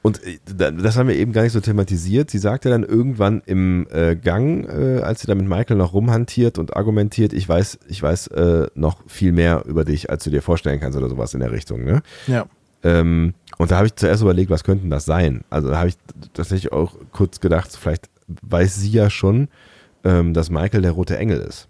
Und 0.00 0.22
äh, 0.22 0.38
das 0.46 0.96
haben 0.96 1.08
wir 1.08 1.16
eben 1.16 1.32
gar 1.32 1.42
nicht 1.42 1.52
so 1.52 1.60
thematisiert. 1.60 2.30
Sie 2.30 2.38
sagte 2.38 2.70
dann 2.70 2.84
irgendwann 2.84 3.42
im 3.44 3.86
äh, 3.92 4.16
Gang, 4.16 4.64
äh, 4.64 5.00
als 5.02 5.20
sie 5.20 5.26
da 5.26 5.34
mit 5.34 5.46
Michael 5.46 5.76
noch 5.76 5.92
rumhantiert 5.92 6.58
und 6.58 6.74
argumentiert, 6.74 7.34
ich 7.34 7.46
weiß, 7.46 7.80
ich 7.88 8.02
weiß 8.02 8.28
äh, 8.28 8.68
noch 8.74 9.02
viel 9.08 9.32
mehr 9.32 9.64
über 9.66 9.84
dich, 9.84 10.08
als 10.08 10.24
du 10.24 10.30
dir 10.30 10.40
vorstellen 10.40 10.80
kannst 10.80 10.96
oder 10.96 11.10
sowas 11.10 11.34
in 11.34 11.40
der 11.40 11.52
Richtung. 11.52 11.84
Ne? 11.84 12.02
Ja. 12.28 12.46
Ähm, 12.82 13.34
und 13.58 13.70
da 13.70 13.76
habe 13.76 13.86
ich 13.86 13.96
zuerst 13.96 14.22
überlegt, 14.22 14.50
was 14.50 14.64
könnten 14.64 14.90
das 14.90 15.04
sein? 15.04 15.42
Also 15.50 15.70
da 15.70 15.78
habe 15.78 15.88
ich 15.88 15.96
tatsächlich 16.32 16.72
auch 16.72 16.94
kurz 17.12 17.40
gedacht, 17.40 17.76
vielleicht 17.78 18.10
weiß 18.42 18.76
sie 18.76 18.90
ja 18.90 19.10
schon, 19.10 19.48
ähm, 20.04 20.34
dass 20.34 20.50
Michael 20.50 20.82
der 20.82 20.92
rote 20.92 21.16
Engel 21.16 21.40
ist. 21.40 21.68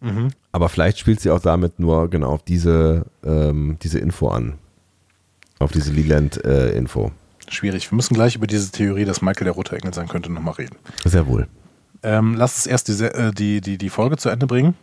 Mhm. 0.00 0.28
Aber 0.52 0.68
vielleicht 0.68 0.98
spielt 0.98 1.20
sie 1.20 1.30
auch 1.30 1.40
damit 1.40 1.78
nur 1.78 2.08
genau 2.10 2.30
auf 2.30 2.42
diese, 2.42 3.06
ähm, 3.24 3.78
diese 3.82 3.98
Info 3.98 4.28
an. 4.28 4.54
Auf 5.58 5.72
diese 5.72 5.92
Leland-Info. 5.92 7.06
Äh, 7.06 7.50
Schwierig. 7.50 7.90
Wir 7.90 7.96
müssen 7.96 8.14
gleich 8.14 8.36
über 8.36 8.46
diese 8.46 8.70
Theorie, 8.70 9.04
dass 9.04 9.22
Michael 9.22 9.44
der 9.44 9.54
rote 9.54 9.76
Engel 9.76 9.94
sein 9.94 10.08
könnte, 10.08 10.30
nochmal 10.30 10.54
reden. 10.54 10.76
Sehr 11.04 11.26
wohl. 11.26 11.46
Ähm, 12.02 12.34
lass 12.36 12.56
uns 12.56 12.66
erst 12.66 12.88
die, 12.88 13.04
äh, 13.04 13.32
die, 13.32 13.60
die, 13.60 13.78
die 13.78 13.88
Folge 13.88 14.16
zu 14.16 14.28
Ende 14.28 14.46
bringen. 14.46 14.74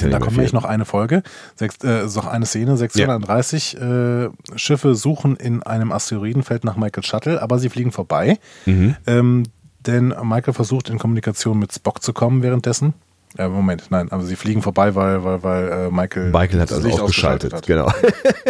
Ja 0.00 0.08
da 0.08 0.18
kommt 0.20 0.36
nämlich 0.36 0.54
noch 0.54 0.64
eine 0.64 0.86
Folge, 0.86 1.22
Sechs, 1.54 1.76
äh, 1.84 2.04
noch 2.04 2.26
eine 2.26 2.46
Szene, 2.46 2.76
630 2.78 3.72
ja. 3.74 4.24
äh, 4.24 4.30
Schiffe 4.54 4.94
suchen 4.94 5.36
in 5.36 5.62
einem 5.62 5.92
Asteroidenfeld 5.92 6.64
nach 6.64 6.76
Michael 6.76 7.04
Shuttle, 7.04 7.42
aber 7.42 7.58
sie 7.58 7.68
fliegen 7.68 7.92
vorbei. 7.92 8.38
Mhm. 8.64 8.96
Ähm, 9.06 9.42
denn 9.86 10.14
Michael 10.22 10.54
versucht 10.54 10.90
in 10.90 10.98
Kommunikation 10.98 11.58
mit 11.58 11.72
Spock 11.72 12.02
zu 12.02 12.12
kommen 12.12 12.42
währenddessen. 12.42 12.94
Äh, 13.38 13.48
Moment, 13.48 13.86
nein, 13.90 14.12
aber 14.12 14.22
sie 14.24 14.36
fliegen 14.36 14.60
vorbei, 14.60 14.94
weil, 14.94 15.24
weil, 15.24 15.42
weil 15.42 15.68
äh, 15.68 15.90
Michael. 15.90 16.30
Michael 16.30 16.60
hat 16.60 16.70
das 16.70 16.82
Licht 16.82 17.00
ausgeschaltet, 17.00 17.54
hat. 17.54 17.66
genau. 17.66 17.90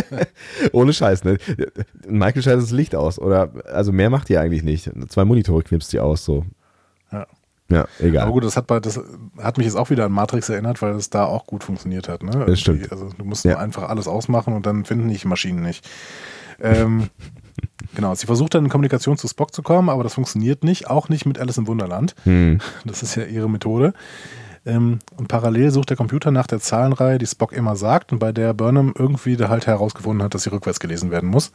Ohne 0.73 0.93
Scheiß, 0.93 1.23
ne? 1.23 1.39
Michael 2.07 2.43
schaltet 2.43 2.65
das 2.65 2.73
Licht 2.73 2.97
aus, 2.97 3.19
oder? 3.19 3.51
Also 3.73 3.93
mehr 3.93 4.11
macht 4.11 4.29
die 4.29 4.39
eigentlich 4.39 4.65
nicht. 4.65 4.91
Zwei 5.09 5.25
Monitore 5.25 5.63
knipst 5.63 5.91
sie 5.91 6.01
aus, 6.01 6.25
so. 6.25 6.45
Ja. 7.13 7.27
Ja, 7.71 7.87
egal. 8.01 8.25
Aber 8.25 8.33
gut, 8.33 8.45
das 8.45 8.57
hat, 8.57 8.67
bei, 8.67 8.81
das 8.81 9.01
hat 9.39 9.57
mich 9.57 9.67
jetzt 9.67 9.77
auch 9.77 9.89
wieder 9.89 10.05
an 10.05 10.13
Matrix 10.13 10.49
erinnert, 10.49 10.83
weil 10.83 10.95
es 10.95 11.09
da 11.09 11.25
auch 11.25 11.47
gut 11.47 11.65
funktioniert 11.65 12.09
hat. 12.09 12.23
Ne? 12.23 12.45
Das 12.47 12.61
stimmt. 12.61 12.91
Also 12.93 13.09
du 13.17 13.25
musst 13.25 13.45
ja. 13.45 13.57
einfach 13.57 13.89
alles 13.89 14.09
ausmachen 14.09 14.53
und 14.53 14.67
dann 14.67 14.85
finden 14.85 15.09
die 15.09 15.27
Maschinen 15.27 15.63
nicht. 15.63 15.89
Ähm, 16.61 17.09
Genau, 17.95 18.15
sie 18.15 18.27
versucht 18.27 18.55
dann 18.55 18.65
in 18.65 18.71
Kommunikation 18.71 19.19
zu 19.19 19.29
Spock 19.29 19.55
zu 19.55 19.63
kommen, 19.63 19.89
aber 19.89 20.03
das 20.03 20.15
funktioniert 20.15 20.65
nicht, 20.65 20.89
auch 20.89 21.09
nicht 21.09 21.27
mit 21.27 21.39
Alice 21.39 21.59
im 21.59 21.67
Wunderland. 21.67 22.15
Hm. 22.25 22.59
Das 22.85 23.03
ist 23.03 23.15
ja 23.17 23.25
ihre 23.25 23.51
Methode. 23.51 23.93
Ähm, 24.65 25.01
und 25.17 25.29
parallel 25.29 25.71
sucht 25.71 25.91
der 25.91 25.97
Computer 25.97 26.31
nach 26.31 26.47
der 26.47 26.61
Zahlenreihe, 26.61 27.19
die 27.19 27.27
Spock 27.27 27.53
immer 27.53 27.77
sagt 27.77 28.13
und 28.13 28.19
bei 28.19 28.33
der 28.33 28.55
Burnham 28.55 28.95
irgendwie 28.97 29.37
da 29.37 29.49
halt 29.49 29.67
herausgefunden 29.67 30.23
hat, 30.23 30.35
dass 30.35 30.45
sie 30.45 30.53
rückwärts 30.53 30.81
gelesen 30.81 31.11
werden 31.11 31.29
muss. 31.29 31.53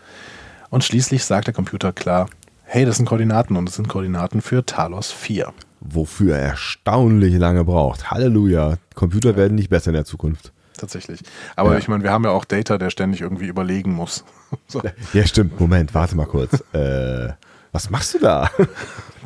Und 0.69 0.83
schließlich 0.83 1.23
sagt 1.23 1.47
der 1.47 1.53
Computer 1.53 1.93
klar, 1.93 2.27
hey, 2.63 2.85
das 2.85 2.97
sind 2.97 3.05
Koordinaten 3.05 3.55
und 3.55 3.65
das 3.65 3.75
sind 3.75 3.87
Koordinaten 3.87 4.41
für 4.41 4.65
Talos 4.65 5.11
4. 5.11 5.53
Wofür 5.79 6.35
er 6.35 6.49
erstaunlich 6.49 7.35
lange 7.35 7.63
braucht. 7.63 8.11
Halleluja. 8.11 8.75
Computer 8.93 9.37
werden 9.37 9.55
nicht 9.55 9.69
besser 9.69 9.89
in 9.89 9.95
der 9.95 10.05
Zukunft 10.05 10.51
tatsächlich. 10.77 11.21
Aber 11.55 11.73
ja. 11.73 11.77
ich 11.77 11.87
meine, 11.87 12.03
wir 12.03 12.11
haben 12.11 12.23
ja 12.23 12.31
auch 12.31 12.45
Data, 12.45 12.77
der 12.77 12.89
ständig 12.89 13.21
irgendwie 13.21 13.47
überlegen 13.47 13.93
muss. 13.93 14.23
so. 14.67 14.81
Ja, 15.13 15.25
stimmt. 15.25 15.59
Moment, 15.59 15.93
warte 15.93 16.15
mal 16.15 16.25
kurz. 16.25 16.63
äh, 16.73 17.29
was 17.71 17.89
machst 17.89 18.13
du 18.13 18.19
da? 18.19 18.49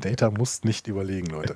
Data 0.01 0.31
muss 0.31 0.63
nicht 0.63 0.87
überlegen, 0.87 1.27
Leute. 1.27 1.55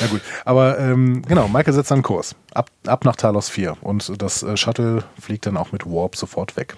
Na 0.00 0.06
gut, 0.06 0.20
aber 0.44 0.78
ähm, 0.78 1.22
genau, 1.22 1.48
Michael 1.48 1.72
setzt 1.72 1.90
einen 1.90 2.02
Kurs. 2.02 2.36
Ab, 2.52 2.70
ab 2.86 3.04
nach 3.04 3.16
Talos 3.16 3.48
4 3.48 3.78
und 3.80 4.22
das 4.22 4.42
äh, 4.42 4.56
Shuttle 4.56 5.02
fliegt 5.20 5.46
dann 5.46 5.56
auch 5.56 5.72
mit 5.72 5.86
Warp 5.86 6.14
sofort 6.14 6.56
weg. 6.56 6.76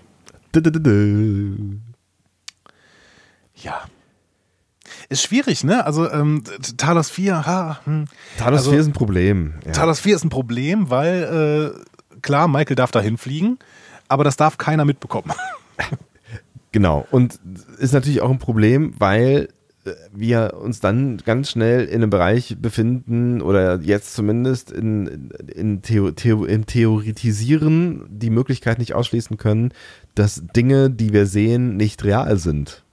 Ja. 3.54 3.82
Ist 5.08 5.22
schwierig, 5.22 5.64
ne? 5.64 5.84
Also 5.84 6.10
ähm, 6.10 6.44
Talos 6.76 7.10
4, 7.10 7.46
ha, 7.46 7.80
hm. 7.84 8.06
Talos 8.38 8.60
also, 8.60 8.70
4 8.70 8.80
ist 8.80 8.86
ein 8.86 8.92
Problem. 8.92 9.54
Ja. 9.66 9.72
Talos 9.72 10.00
4 10.00 10.16
ist 10.16 10.24
ein 10.24 10.30
Problem, 10.30 10.90
weil 10.90 11.74
äh, 11.74 11.97
klar, 12.22 12.48
Michael 12.48 12.76
darf 12.76 12.90
da 12.90 13.00
hinfliegen, 13.00 13.58
aber 14.08 14.24
das 14.24 14.36
darf 14.36 14.58
keiner 14.58 14.84
mitbekommen. 14.84 15.32
Genau. 16.72 17.06
Und 17.10 17.38
ist 17.78 17.92
natürlich 17.92 18.20
auch 18.20 18.30
ein 18.30 18.38
Problem, 18.38 18.92
weil 18.98 19.48
äh, 19.84 19.92
wir 20.12 20.54
uns 20.60 20.80
dann 20.80 21.18
ganz 21.18 21.50
schnell 21.50 21.84
in 21.86 21.96
einem 21.96 22.10
Bereich 22.10 22.56
befinden 22.60 23.40
oder 23.40 23.80
jetzt 23.80 24.14
zumindest 24.14 24.70
in, 24.70 25.30
in 25.54 25.82
Theo, 25.82 26.10
Theo, 26.10 26.44
im 26.44 26.66
Theoretisieren 26.66 28.06
die 28.10 28.30
Möglichkeit 28.30 28.78
nicht 28.78 28.94
ausschließen 28.94 29.38
können, 29.38 29.72
dass 30.14 30.42
Dinge, 30.54 30.90
die 30.90 31.12
wir 31.12 31.26
sehen, 31.26 31.76
nicht 31.76 32.04
real 32.04 32.36
sind. 32.38 32.84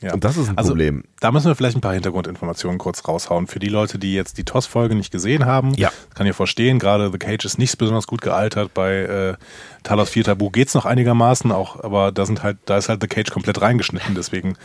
Ja. 0.00 0.14
Und 0.14 0.24
das 0.24 0.36
ist 0.36 0.48
ein 0.48 0.56
also, 0.56 0.70
Problem. 0.70 1.04
Da 1.20 1.30
müssen 1.30 1.46
wir 1.46 1.54
vielleicht 1.54 1.76
ein 1.76 1.80
paar 1.80 1.92
Hintergrundinformationen 1.92 2.78
kurz 2.78 3.06
raushauen. 3.06 3.46
Für 3.46 3.58
die 3.58 3.68
Leute, 3.68 3.98
die 3.98 4.14
jetzt 4.14 4.38
die 4.38 4.44
TOS-Folge 4.44 4.94
nicht 4.94 5.10
gesehen 5.10 5.44
haben, 5.44 5.74
ja. 5.74 5.90
kann 6.14 6.26
ich 6.26 6.34
verstehen, 6.34 6.78
gerade 6.78 7.10
The 7.12 7.18
Cage 7.18 7.44
ist 7.44 7.58
nicht 7.58 7.76
besonders 7.76 8.06
gut 8.06 8.22
gealtert. 8.22 8.72
Bei 8.72 8.92
äh, 8.92 9.34
Talos 9.82 10.10
4 10.10 10.24
Tabu 10.24 10.50
geht 10.50 10.68
es 10.68 10.74
noch 10.74 10.86
einigermaßen, 10.86 11.52
auch, 11.52 11.82
aber 11.82 12.12
da 12.12 12.24
sind 12.24 12.42
halt, 12.42 12.58
da 12.64 12.78
ist 12.78 12.88
halt 12.88 13.02
The 13.02 13.08
Cage 13.08 13.30
komplett 13.30 13.60
reingeschnitten, 13.60 14.14
deswegen, 14.14 14.56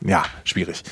ja, 0.00 0.24
schwierig. 0.44 0.82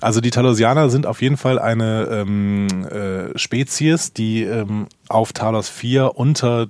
Also 0.00 0.20
die 0.20 0.30
Talosianer 0.30 0.90
sind 0.90 1.06
auf 1.06 1.22
jeden 1.22 1.36
Fall 1.36 1.58
eine 1.58 2.08
ähm, 2.10 2.68
äh, 2.84 3.38
Spezies, 3.38 4.12
die 4.12 4.42
ähm, 4.42 4.86
auf 5.08 5.32
Talos 5.32 5.68
4 5.68 6.16
unter 6.16 6.68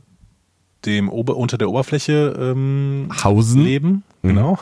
dem 0.86 1.08
Ober 1.08 1.36
unter 1.36 1.58
der 1.58 1.68
Oberfläche 1.68 2.34
ähm, 2.38 3.08
Hausen 3.22 3.62
leben. 3.62 4.02
Genau. 4.22 4.58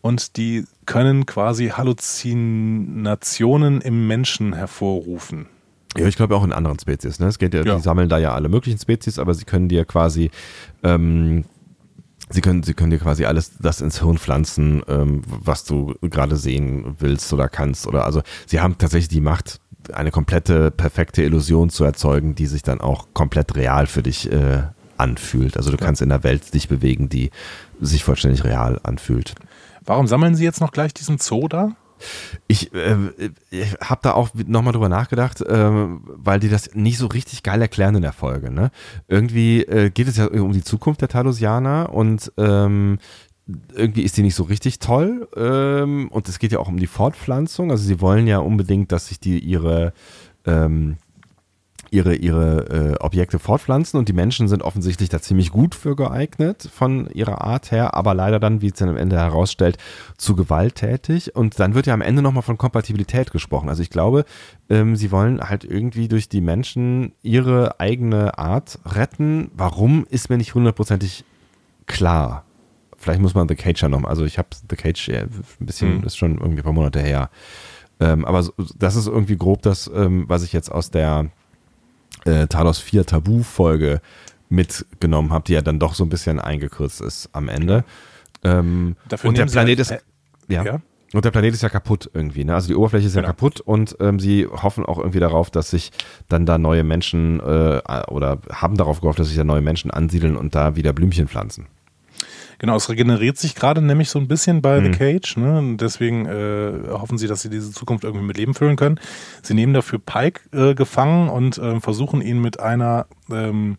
Und 0.00 0.36
die 0.36 0.64
können 0.86 1.26
quasi 1.26 1.68
Halluzinationen 1.68 3.80
im 3.80 4.06
Menschen 4.06 4.54
hervorrufen. 4.54 5.46
Ja, 5.96 6.06
ich 6.06 6.16
glaube 6.16 6.36
auch 6.36 6.44
in 6.44 6.52
anderen 6.52 6.78
Spezies. 6.78 7.18
Ne? 7.18 7.26
Es 7.26 7.38
geht 7.38 7.54
ja, 7.54 7.64
ja, 7.64 7.76
die 7.76 7.82
sammeln 7.82 8.08
da 8.08 8.18
ja 8.18 8.34
alle 8.34 8.48
möglichen 8.48 8.78
Spezies, 8.78 9.18
aber 9.18 9.34
sie 9.34 9.44
können 9.44 9.68
dir 9.68 9.84
quasi, 9.84 10.30
ähm, 10.82 11.44
sie 12.28 12.40
können, 12.40 12.62
sie 12.62 12.74
können 12.74 12.90
dir 12.90 12.98
quasi 12.98 13.24
alles 13.24 13.52
das 13.58 13.80
ins 13.80 14.00
Hirn 14.00 14.18
pflanzen, 14.18 14.82
ähm, 14.88 15.22
was 15.26 15.64
du 15.64 15.94
gerade 16.02 16.36
sehen 16.36 16.96
willst 16.98 17.32
oder 17.32 17.48
kannst. 17.48 17.86
Oder 17.86 18.04
also 18.04 18.22
sie 18.46 18.60
haben 18.60 18.78
tatsächlich 18.78 19.08
die 19.08 19.20
Macht, 19.20 19.60
eine 19.92 20.10
komplette, 20.10 20.72
perfekte 20.72 21.22
Illusion 21.22 21.70
zu 21.70 21.84
erzeugen, 21.84 22.34
die 22.34 22.46
sich 22.46 22.62
dann 22.62 22.80
auch 22.80 23.06
komplett 23.14 23.54
real 23.54 23.86
für 23.86 24.02
dich 24.02 24.30
äh, 24.30 24.64
anfühlt. 24.96 25.56
Also 25.56 25.70
du 25.70 25.76
ja. 25.76 25.84
kannst 25.84 26.02
in 26.02 26.08
der 26.08 26.24
Welt 26.24 26.54
dich 26.54 26.68
bewegen, 26.68 27.08
die 27.08 27.30
sich 27.80 28.04
vollständig 28.04 28.44
real 28.44 28.80
anfühlt. 28.82 29.34
Warum 29.86 30.06
sammeln 30.06 30.34
Sie 30.34 30.44
jetzt 30.44 30.60
noch 30.60 30.72
gleich 30.72 30.92
diesen 30.92 31.18
Zoo 31.18 31.48
da? 31.48 31.76
Ich, 32.46 32.74
äh, 32.74 32.96
ich 33.50 33.74
habe 33.80 34.00
da 34.02 34.12
auch 34.12 34.30
nochmal 34.34 34.72
drüber 34.72 34.88
nachgedacht, 34.88 35.40
äh, 35.40 35.70
weil 35.70 36.40
die 36.40 36.48
das 36.48 36.74
nicht 36.74 36.98
so 36.98 37.06
richtig 37.06 37.42
geil 37.42 37.62
erklären 37.62 37.94
in 37.94 38.02
der 38.02 38.12
Folge. 38.12 38.50
Ne? 38.50 38.70
Irgendwie 39.08 39.62
äh, 39.62 39.90
geht 39.90 40.08
es 40.08 40.16
ja 40.16 40.26
um 40.26 40.52
die 40.52 40.64
Zukunft 40.64 41.00
der 41.00 41.08
Talosianer 41.08 41.92
und 41.92 42.32
ähm, 42.36 42.98
irgendwie 43.74 44.02
ist 44.02 44.16
die 44.16 44.22
nicht 44.22 44.34
so 44.34 44.42
richtig 44.42 44.78
toll. 44.78 45.28
Ähm, 45.36 46.08
und 46.08 46.28
es 46.28 46.38
geht 46.38 46.52
ja 46.52 46.58
auch 46.58 46.68
um 46.68 46.78
die 46.78 46.86
Fortpflanzung. 46.86 47.70
Also 47.70 47.84
sie 47.84 48.00
wollen 48.00 48.26
ja 48.26 48.38
unbedingt, 48.38 48.92
dass 48.92 49.08
sich 49.08 49.20
die 49.20 49.38
ihre 49.38 49.92
ähm, 50.44 50.96
ihre, 51.96 52.14
ihre 52.14 52.96
äh, 52.98 53.02
Objekte 53.02 53.38
fortpflanzen 53.38 53.98
und 53.98 54.08
die 54.08 54.12
Menschen 54.12 54.48
sind 54.48 54.62
offensichtlich 54.62 55.08
da 55.08 55.20
ziemlich 55.20 55.50
gut 55.50 55.74
für 55.74 55.96
geeignet 55.96 56.68
von 56.72 57.08
ihrer 57.10 57.40
Art 57.40 57.70
her, 57.70 57.94
aber 57.94 58.14
leider 58.14 58.38
dann, 58.38 58.60
wie 58.60 58.66
es 58.66 58.74
dann 58.74 58.90
am 58.90 58.98
Ende 58.98 59.16
herausstellt, 59.16 59.78
zu 60.18 60.36
gewalttätig. 60.36 61.34
Und 61.34 61.58
dann 61.58 61.74
wird 61.74 61.86
ja 61.86 61.94
am 61.94 62.02
Ende 62.02 62.20
nochmal 62.20 62.42
von 62.42 62.58
Kompatibilität 62.58 63.30
gesprochen. 63.30 63.70
Also 63.70 63.82
ich 63.82 63.88
glaube, 63.88 64.26
ähm, 64.68 64.94
sie 64.94 65.10
wollen 65.10 65.40
halt 65.40 65.64
irgendwie 65.64 66.08
durch 66.08 66.28
die 66.28 66.42
Menschen 66.42 67.12
ihre 67.22 67.80
eigene 67.80 68.38
Art 68.38 68.78
retten. 68.84 69.50
Warum, 69.56 70.06
ist 70.10 70.28
mir 70.28 70.36
nicht 70.36 70.54
hundertprozentig 70.54 71.24
klar. 71.86 72.44
Vielleicht 72.98 73.20
muss 73.20 73.34
man 73.34 73.48
The 73.48 73.54
Cage 73.54 73.82
ja 73.82 73.88
nochmal, 73.88 74.10
also 74.10 74.24
ich 74.24 74.36
habe 74.36 74.48
The 74.68 74.76
Cage 74.76 75.08
ja, 75.08 75.20
ein 75.22 75.30
bisschen, 75.60 75.98
mhm. 75.98 76.04
ist 76.04 76.16
schon 76.16 76.38
irgendwie 76.38 76.60
ein 76.60 76.64
paar 76.64 76.72
Monate 76.72 77.00
her. 77.00 77.30
Ähm, 78.00 78.26
aber 78.26 78.42
so, 78.42 78.52
das 78.78 78.96
ist 78.96 79.06
irgendwie 79.06 79.36
grob 79.36 79.62
das, 79.62 79.90
ähm, 79.94 80.24
was 80.28 80.42
ich 80.42 80.52
jetzt 80.52 80.70
aus 80.70 80.90
der 80.90 81.30
äh, 82.26 82.46
Talos 82.46 82.78
4 82.78 83.06
Tabu-Folge 83.06 84.00
mitgenommen 84.48 85.32
habe, 85.32 85.44
die 85.44 85.54
ja 85.54 85.62
dann 85.62 85.78
doch 85.78 85.94
so 85.94 86.04
ein 86.04 86.08
bisschen 86.08 86.40
eingekürzt 86.40 87.00
ist 87.00 87.28
am 87.32 87.48
Ende. 87.48 87.84
Ähm, 88.44 88.96
und 89.22 89.38
der 89.38 89.46
Planet 89.46 89.56
halt, 89.56 89.80
ist. 89.80 89.90
Äh, 89.90 90.00
ja. 90.48 90.64
ja. 90.64 90.80
Und 91.12 91.24
der 91.24 91.30
Planet 91.30 91.54
ist 91.54 91.62
ja 91.62 91.68
kaputt 91.68 92.10
irgendwie. 92.12 92.44
Ne? 92.44 92.54
Also 92.54 92.68
die 92.68 92.74
Oberfläche 92.74 93.06
ist 93.06 93.14
ja 93.14 93.22
genau. 93.22 93.32
kaputt 93.32 93.60
und 93.60 93.96
ähm, 94.00 94.18
sie 94.18 94.46
hoffen 94.46 94.84
auch 94.84 94.98
irgendwie 94.98 95.20
darauf, 95.20 95.50
dass 95.50 95.70
sich 95.70 95.92
dann 96.28 96.46
da 96.46 96.58
neue 96.58 96.84
Menschen 96.84 97.40
äh, 97.40 97.80
oder 98.08 98.38
haben 98.52 98.76
darauf 98.76 99.00
gehofft, 99.00 99.18
dass 99.18 99.28
sich 99.28 99.36
da 99.36 99.44
neue 99.44 99.62
Menschen 99.62 99.90
ansiedeln 99.90 100.36
und 100.36 100.54
da 100.54 100.76
wieder 100.76 100.92
Blümchen 100.92 101.28
pflanzen. 101.28 101.66
Genau, 102.58 102.76
es 102.76 102.88
regeneriert 102.88 103.36
sich 103.38 103.54
gerade 103.54 103.82
nämlich 103.82 104.08
so 104.08 104.18
ein 104.18 104.28
bisschen 104.28 104.62
bei 104.62 104.80
mhm. 104.80 104.84
The 104.84 104.98
Cage. 104.98 105.36
Ne? 105.36 105.58
Und 105.58 105.78
deswegen 105.78 106.26
äh, 106.26 106.88
hoffen 106.90 107.18
sie, 107.18 107.26
dass 107.26 107.42
sie 107.42 107.50
diese 107.50 107.70
Zukunft 107.72 108.04
irgendwie 108.04 108.26
mit 108.26 108.36
Leben 108.36 108.54
füllen 108.54 108.76
können. 108.76 109.00
Sie 109.42 109.54
nehmen 109.54 109.74
dafür 109.74 109.98
Pike 109.98 110.40
äh, 110.52 110.74
gefangen 110.74 111.28
und 111.28 111.58
äh, 111.58 111.80
versuchen 111.80 112.22
ihn 112.22 112.40
mit 112.40 112.60
einer 112.60 113.06
ähm, 113.30 113.76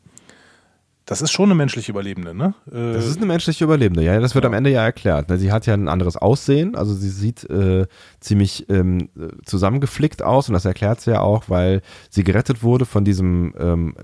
das 1.08 1.22
ist 1.22 1.32
schon 1.32 1.46
eine 1.46 1.56
menschliche 1.56 1.90
Überlebende, 1.94 2.36
ne? 2.36 2.54
Äh, 2.70 2.92
das 2.92 3.08
ist 3.08 3.16
eine 3.16 3.28
menschliche 3.28 3.64
Überlebende, 3.64 4.04
ja. 4.04 4.20
Das 4.20 4.36
wird 4.36 4.44
ja. 4.44 4.50
am 4.50 4.54
Ende 4.54 4.70
ja 4.70 4.84
erklärt. 4.84 5.30
Ne? 5.30 5.38
Sie 5.38 5.54
hat 5.54 5.66
ja 5.66 5.74
ein 5.74 5.88
anderes 5.88 6.18
Aussehen, 6.18 6.76
also 6.76 6.94
sie 6.94 7.10
sieht 7.10 7.50
äh, 7.50 7.88
ziemlich 8.20 8.70
ähm, 8.70 9.08
zusammengeflickt 9.46 10.22
aus 10.22 10.50
und 10.50 10.54
das 10.54 10.66
erklärt 10.66 11.00
sie 11.00 11.12
ja 11.12 11.22
auch, 11.22 11.46
weil 11.48 11.82
sie 12.10 12.26
gerettet 12.26 12.62
wurde 12.62 12.86
von 12.86 13.06
diesem 13.06 13.54
ähm, 13.58 13.96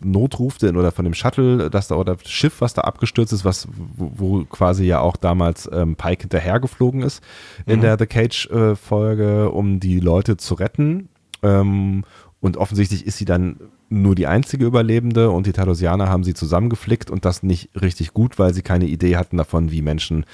Notruf 0.00 0.58
den, 0.58 0.76
oder 0.76 0.92
von 0.92 1.04
dem 1.04 1.14
Shuttle, 1.14 1.70
das 1.70 1.88
da 1.88 1.96
oder 1.96 2.16
Schiff, 2.24 2.60
was 2.60 2.72
da 2.72 2.82
abgestürzt 2.82 3.32
ist, 3.32 3.44
was 3.44 3.66
wo, 3.74 4.12
wo 4.14 4.44
quasi 4.44 4.84
ja 4.84 5.00
auch 5.00 5.16
damals 5.16 5.68
ähm, 5.72 5.96
Pike 5.96 6.22
hinterhergeflogen 6.22 7.02
ist 7.02 7.20
in 7.66 7.78
mhm. 7.78 7.82
der 7.82 7.98
The 7.98 8.06
Cage 8.06 8.46
äh, 8.50 8.76
Folge, 8.76 9.50
um 9.50 9.80
die 9.80 9.98
Leute 9.98 10.36
zu 10.36 10.54
retten. 10.54 11.08
Ähm, 11.42 12.04
und 12.38 12.58
offensichtlich 12.58 13.06
ist 13.06 13.18
sie 13.18 13.24
dann 13.24 13.56
nur 14.02 14.14
die 14.14 14.26
einzige 14.26 14.66
Überlebende 14.66 15.30
und 15.30 15.46
die 15.46 15.52
Talosianer 15.52 16.08
haben 16.08 16.24
sie 16.24 16.34
zusammengeflickt 16.34 17.10
und 17.10 17.24
das 17.24 17.42
nicht 17.42 17.70
richtig 17.80 18.12
gut, 18.12 18.38
weil 18.38 18.52
sie 18.54 18.62
keine 18.62 18.86
Idee 18.86 19.16
hatten 19.16 19.36
davon, 19.36 19.70
wie 19.70 19.82
Menschen 19.82 20.24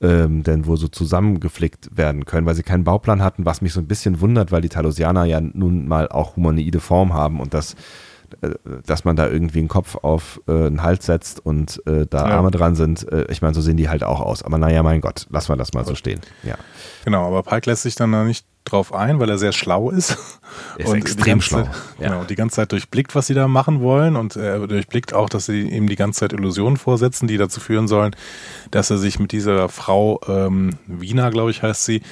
ähm, 0.00 0.42
denn 0.42 0.66
wohl 0.66 0.76
so 0.76 0.88
zusammengeflickt 0.88 1.96
werden 1.96 2.26
können, 2.26 2.46
weil 2.46 2.54
sie 2.54 2.62
keinen 2.62 2.84
Bauplan 2.84 3.22
hatten, 3.22 3.46
was 3.46 3.62
mich 3.62 3.72
so 3.72 3.80
ein 3.80 3.86
bisschen 3.86 4.20
wundert, 4.20 4.52
weil 4.52 4.60
die 4.60 4.68
Talosianer 4.68 5.24
ja 5.24 5.40
nun 5.40 5.88
mal 5.88 6.08
auch 6.08 6.36
humanoide 6.36 6.80
Form 6.80 7.14
haben 7.14 7.40
und 7.40 7.54
das 7.54 7.74
äh, 8.42 8.50
dass 8.84 9.04
man 9.04 9.16
da 9.16 9.28
irgendwie 9.28 9.60
einen 9.60 9.68
Kopf 9.68 9.96
auf 10.02 10.40
äh, 10.48 10.52
einen 10.52 10.82
Hals 10.82 11.06
setzt 11.06 11.44
und 11.44 11.80
äh, 11.86 12.06
da 12.06 12.28
ja. 12.28 12.36
Arme 12.36 12.50
dran 12.50 12.74
sind. 12.74 13.10
Äh, 13.10 13.26
ich 13.30 13.40
meine, 13.40 13.54
so 13.54 13.60
sehen 13.60 13.76
die 13.76 13.88
halt 13.88 14.02
auch 14.02 14.20
aus. 14.20 14.42
Aber 14.42 14.58
naja, 14.58 14.82
mein 14.82 15.00
Gott, 15.00 15.26
lassen 15.30 15.50
wir 15.50 15.56
das 15.56 15.72
mal 15.74 15.84
so 15.84 15.94
stehen. 15.94 16.20
Ja. 16.42 16.56
Genau, 17.04 17.24
aber 17.26 17.44
Pike 17.44 17.70
lässt 17.70 17.84
sich 17.84 17.94
dann 17.94 18.10
da 18.10 18.24
nicht 18.24 18.44
drauf 18.66 18.92
ein, 18.92 19.18
weil 19.20 19.30
er 19.30 19.38
sehr 19.38 19.52
schlau 19.52 19.90
ist. 19.90 20.16
Er 20.78 20.84
ist 20.84 20.90
und 20.90 20.96
extrem 20.96 21.40
schlau. 21.40 21.62
Zeit, 21.62 21.70
ja. 21.98 22.08
Genau, 22.08 22.24
die 22.24 22.34
ganze 22.34 22.56
Zeit 22.56 22.72
durchblickt, 22.72 23.14
was 23.14 23.26
sie 23.26 23.34
da 23.34 23.48
machen 23.48 23.80
wollen 23.80 24.16
und 24.16 24.36
er 24.36 24.66
durchblickt 24.66 25.12
auch, 25.12 25.28
dass 25.28 25.46
sie 25.46 25.62
ihm 25.62 25.88
die 25.88 25.96
ganze 25.96 26.20
Zeit 26.20 26.32
Illusionen 26.32 26.76
vorsetzen, 26.76 27.26
die 27.26 27.36
dazu 27.36 27.60
führen 27.60 27.88
sollen, 27.88 28.14
dass 28.70 28.90
er 28.90 28.98
sich 28.98 29.18
mit 29.18 29.32
dieser 29.32 29.68
Frau 29.68 30.20
ähm, 30.28 30.74
Wiener, 30.86 31.30
glaube 31.30 31.50
ich, 31.50 31.62
heißt 31.62 31.84
sie, 31.84 32.02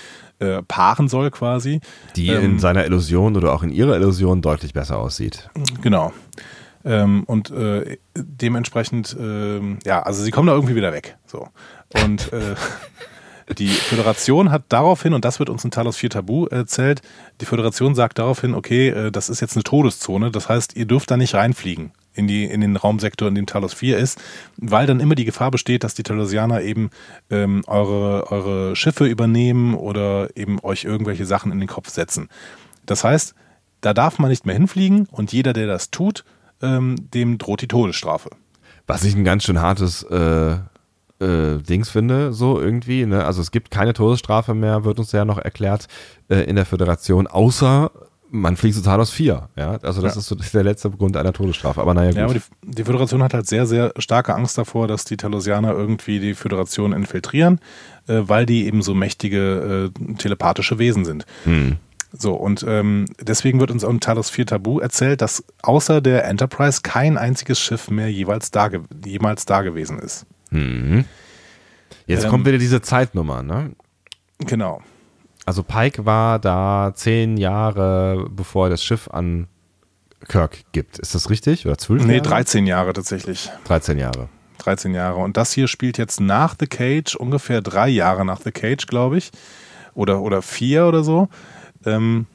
äh, 0.41 0.63
paaren 0.63 1.09
soll 1.09 1.31
quasi. 1.31 1.81
Die 2.17 2.29
ähm, 2.29 2.45
in 2.45 2.59
seiner 2.59 2.85
Illusion 2.85 3.37
oder 3.37 3.53
auch 3.53 3.63
in 3.63 3.71
ihrer 3.71 3.97
Illusion 3.97 4.43
deutlich 4.43 4.73
besser 4.73 4.99
aussieht. 4.99 5.49
Genau. 5.81 6.13
Ähm, 6.85 7.25
und 7.25 7.51
äh, 7.51 7.99
dementsprechend, 8.15 9.17
äh, 9.19 9.61
ja, 9.87 10.03
also 10.03 10.23
sie 10.23 10.31
kommen 10.31 10.49
da 10.49 10.55
irgendwie 10.55 10.75
wieder 10.75 10.93
weg. 10.93 11.17
So. 11.27 11.49
Und 11.95 12.33
äh, 12.33 12.55
die 13.59 13.69
Föderation 13.69 14.51
hat 14.51 14.65
daraufhin, 14.69 15.15
und 15.15 15.25
das 15.25 15.39
wird 15.39 15.51
uns 15.51 15.65
in 15.65 15.71
Talos 15.71 15.97
4 15.97 16.11
Tabu 16.11 16.47
erzählt, 16.47 17.03
die 17.41 17.45
Föderation 17.45 17.95
sagt 17.95 18.19
daraufhin, 18.19 18.55
okay, 18.55 18.89
äh, 18.89 19.11
das 19.11 19.29
ist 19.29 19.41
jetzt 19.41 19.57
eine 19.57 19.65
Todeszone, 19.65 20.31
das 20.31 20.49
heißt, 20.49 20.77
ihr 20.77 20.87
dürft 20.87 21.11
da 21.11 21.17
nicht 21.17 21.35
reinfliegen 21.35 21.93
in, 22.15 22.27
die, 22.27 22.45
in 22.45 22.61
den 22.61 22.77
Raumsektor, 22.77 23.29
in 23.29 23.35
dem 23.35 23.47
Talos 23.47 23.75
4 23.75 23.99
ist, 23.99 24.21
weil 24.57 24.87
dann 24.87 25.01
immer 25.01 25.15
die 25.15 25.25
Gefahr 25.25 25.51
besteht, 25.51 25.85
dass 25.85 25.95
die 25.95 26.03
Talosianer 26.03 26.63
eben 26.63 26.91
ähm, 27.31 27.63
eure, 27.67 28.31
eure 28.31 28.77
Schiffe 28.77 29.07
übernehmen 29.07 29.75
oder 29.75 30.35
eben 30.37 30.59
euch 30.63 30.85
irgendwelche 30.85 31.27
Sachen 31.27 31.53
in 31.53 31.61
den 31.61 31.69
Kopf 31.69 31.91
setzen. 31.91 32.29
Das 32.87 33.05
heißt, 33.05 33.35
da 33.81 33.93
darf 33.93 34.19
man 34.19 34.31
nicht 34.31 34.47
mehr 34.47 34.55
hinfliegen 34.55 35.07
und 35.11 35.33
jeder, 35.33 35.53
der 35.53 35.67
das 35.67 35.91
tut, 35.91 36.25
ähm, 36.63 36.97
dem 37.13 37.39
droht 37.39 37.61
die 37.61 37.69
Todesstrafe. 37.69 38.31
Was 38.87 39.05
ich 39.05 39.15
ein 39.15 39.25
ganz 39.25 39.45
schön 39.45 39.61
hartes 39.61 40.03
äh, 40.05 40.57
äh, 41.21 41.59
Dings 41.59 41.91
finde, 41.91 42.33
so 42.33 42.61
irgendwie. 42.61 43.07
Ne? 43.07 43.25
Also 43.25 43.41
es 43.41 43.51
gibt 43.51 43.71
keine 43.71 43.93
Todesstrafe 43.93 44.55
mehr, 44.55 44.85
wird 44.85 44.99
uns 44.99 45.13
ja 45.13 45.25
noch 45.25 45.39
erklärt 45.39 45.87
äh, 46.29 46.41
in 46.45 46.57
der 46.57 46.67
Föderation, 46.67 47.27
außer 47.27 47.91
man 48.31 48.57
fliegt 48.57 48.77
total 48.77 49.01
aus 49.01 49.11
vier. 49.11 49.49
Ja? 49.57 49.79
Also 49.83 50.03
das 50.03 50.15
ja. 50.15 50.19
ist 50.21 50.27
so 50.27 50.35
der 50.35 50.65
letzte 50.65 50.91
Grund 50.91 51.17
einer 51.17 51.33
Todesstrafe. 51.33 51.81
Aber 51.81 51.95
naja, 51.95 52.11
gut. 52.11 52.19
Ja, 52.19 52.25
aber 52.25 52.35
die, 52.35 52.41
die, 52.63 52.85
Föderation 52.85 53.23
hat 53.23 53.33
halt 53.33 53.47
sehr, 53.47 53.67
sehr 53.67 53.93
starke 53.99 54.35
Angst 54.35 54.59
davor, 54.59 54.89
dass 54.89 55.05
die 55.05 55.17
Talosianer 55.17 55.71
irgendwie 55.71 56.19
die 56.19 56.35
Föderation 56.35 56.93
infiltrieren, 56.93 57.61
äh, 58.09 58.23
weil 58.23 58.45
die 58.45 58.67
eben 58.67 58.83
so 58.83 58.95
mächtige 58.95 59.93
äh, 59.97 60.15
telepathische 60.17 60.79
Wesen 60.81 61.05
sind. 61.05 61.27
Hm. 61.45 61.77
So, 62.17 62.35
und 62.35 62.65
ähm, 62.69 63.07
deswegen 63.21 63.59
wird 63.61 63.71
uns 63.71 63.83
in 63.83 64.01
Talos 64.01 64.31
4 64.31 64.47
Tabu 64.47 64.79
erzählt, 64.79 65.21
dass 65.21 65.45
außer 65.63 66.01
der 66.01 66.25
Enterprise 66.25 66.81
kein 66.83 67.19
einziges 67.19 67.59
Schiff 67.59 67.91
mehr 67.91 68.11
jeweils 68.11 68.51
da, 68.53 68.71
jemals 69.05 69.47
da 69.47 69.63
gewesen 69.63 69.99
ist. 69.99 70.27
Hm. 70.55 71.05
Jetzt 72.07 72.25
ähm, 72.25 72.31
kommt 72.31 72.47
wieder 72.47 72.59
diese 72.59 72.81
Zeitnummer, 72.81 73.43
ne? 73.43 73.73
Genau. 74.39 74.83
Also 75.47 75.63
Pike 75.63 76.07
war 76.07 76.39
da 76.39 76.93
zehn 76.95 77.37
Jahre, 77.37 78.29
bevor 78.31 78.67
er 78.67 78.71
das 78.71 78.83
Schiff 78.83 79.09
an 79.09 79.49
Kirk 80.29 80.61
gibt. 80.73 80.99
Ist 80.99 81.15
das 81.15 81.29
richtig? 81.29 81.67
Oder 81.67 81.77
zwölf 81.77 82.05
Nee, 82.05 82.21
13 82.21 82.67
Jahre 82.67 82.93
tatsächlich. 82.93 83.51
13 83.65 83.99
Jahre. 83.99 84.29
13 84.59 84.95
Jahre. 84.95 85.17
Und 85.17 85.37
das 85.37 85.53
hier 85.53 85.69
spielt 85.69 85.99
jetzt 85.99 86.21
nach 86.21 86.55
The 86.59 86.67
Cage, 86.67 87.17
ungefähr 87.17 87.61
drei 87.61 87.89
Jahre 87.89 88.25
nach 88.25 88.41
The 88.41 88.53
Cage, 88.53 88.87
glaube 88.87 89.19
ich. 89.19 89.31
Oder, 89.95 90.23
oder 90.23 90.41
vier 90.41 90.87
oder 90.87 91.05
so. 91.05 91.29
Ähm, 91.85 92.27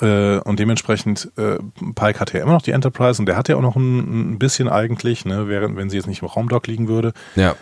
äh, 0.00 0.38
und 0.40 0.58
dementsprechend, 0.58 1.30
äh, 1.36 1.58
Pike 1.94 2.20
hatte 2.20 2.38
ja 2.38 2.44
immer 2.44 2.52
noch 2.52 2.62
die 2.62 2.72
Enterprise 2.72 3.20
und 3.20 3.26
der 3.26 3.36
hat 3.36 3.48
ja 3.48 3.56
auch 3.56 3.62
noch 3.62 3.76
ein, 3.76 4.32
ein 4.32 4.38
bisschen 4.38 4.68
eigentlich, 4.68 5.24
ne, 5.24 5.48
während, 5.48 5.76
wenn 5.76 5.90
sie 5.90 5.96
jetzt 5.96 6.06
nicht 6.06 6.22
im 6.22 6.28
Raumdock 6.28 6.66
liegen 6.66 6.88
würde. 6.88 7.12
Ja. 7.36 7.54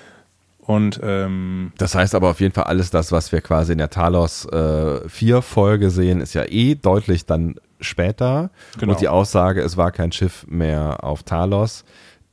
Und 0.61 1.01
ähm, 1.03 1.73
das 1.79 1.95
heißt 1.95 2.15
aber 2.15 2.29
auf 2.29 2.41
jeden 2.41 2.53
Fall, 2.53 2.65
alles 2.65 2.91
das, 2.91 3.11
was 3.11 3.33
wir 3.33 3.41
quasi 3.41 3.73
in 3.73 3.79
der 3.79 3.89
Talos 3.89 4.45
äh, 4.45 5.09
4 5.09 5.41
Folge 5.41 5.91
sehen, 5.91 6.21
ist 6.21 6.35
ja 6.35 6.45
eh 6.45 6.75
deutlich 6.75 7.25
dann 7.25 7.55
später. 7.81 8.51
Genau. 8.79 8.93
Und 8.93 9.01
die 9.01 9.09
Aussage, 9.09 9.63
es 9.63 9.79
war 9.79 9.93
kein 9.93 10.13
Schiff 10.13 10.47
mehr 10.47 11.05
auf 11.05 11.23
Talos, 11.23 11.85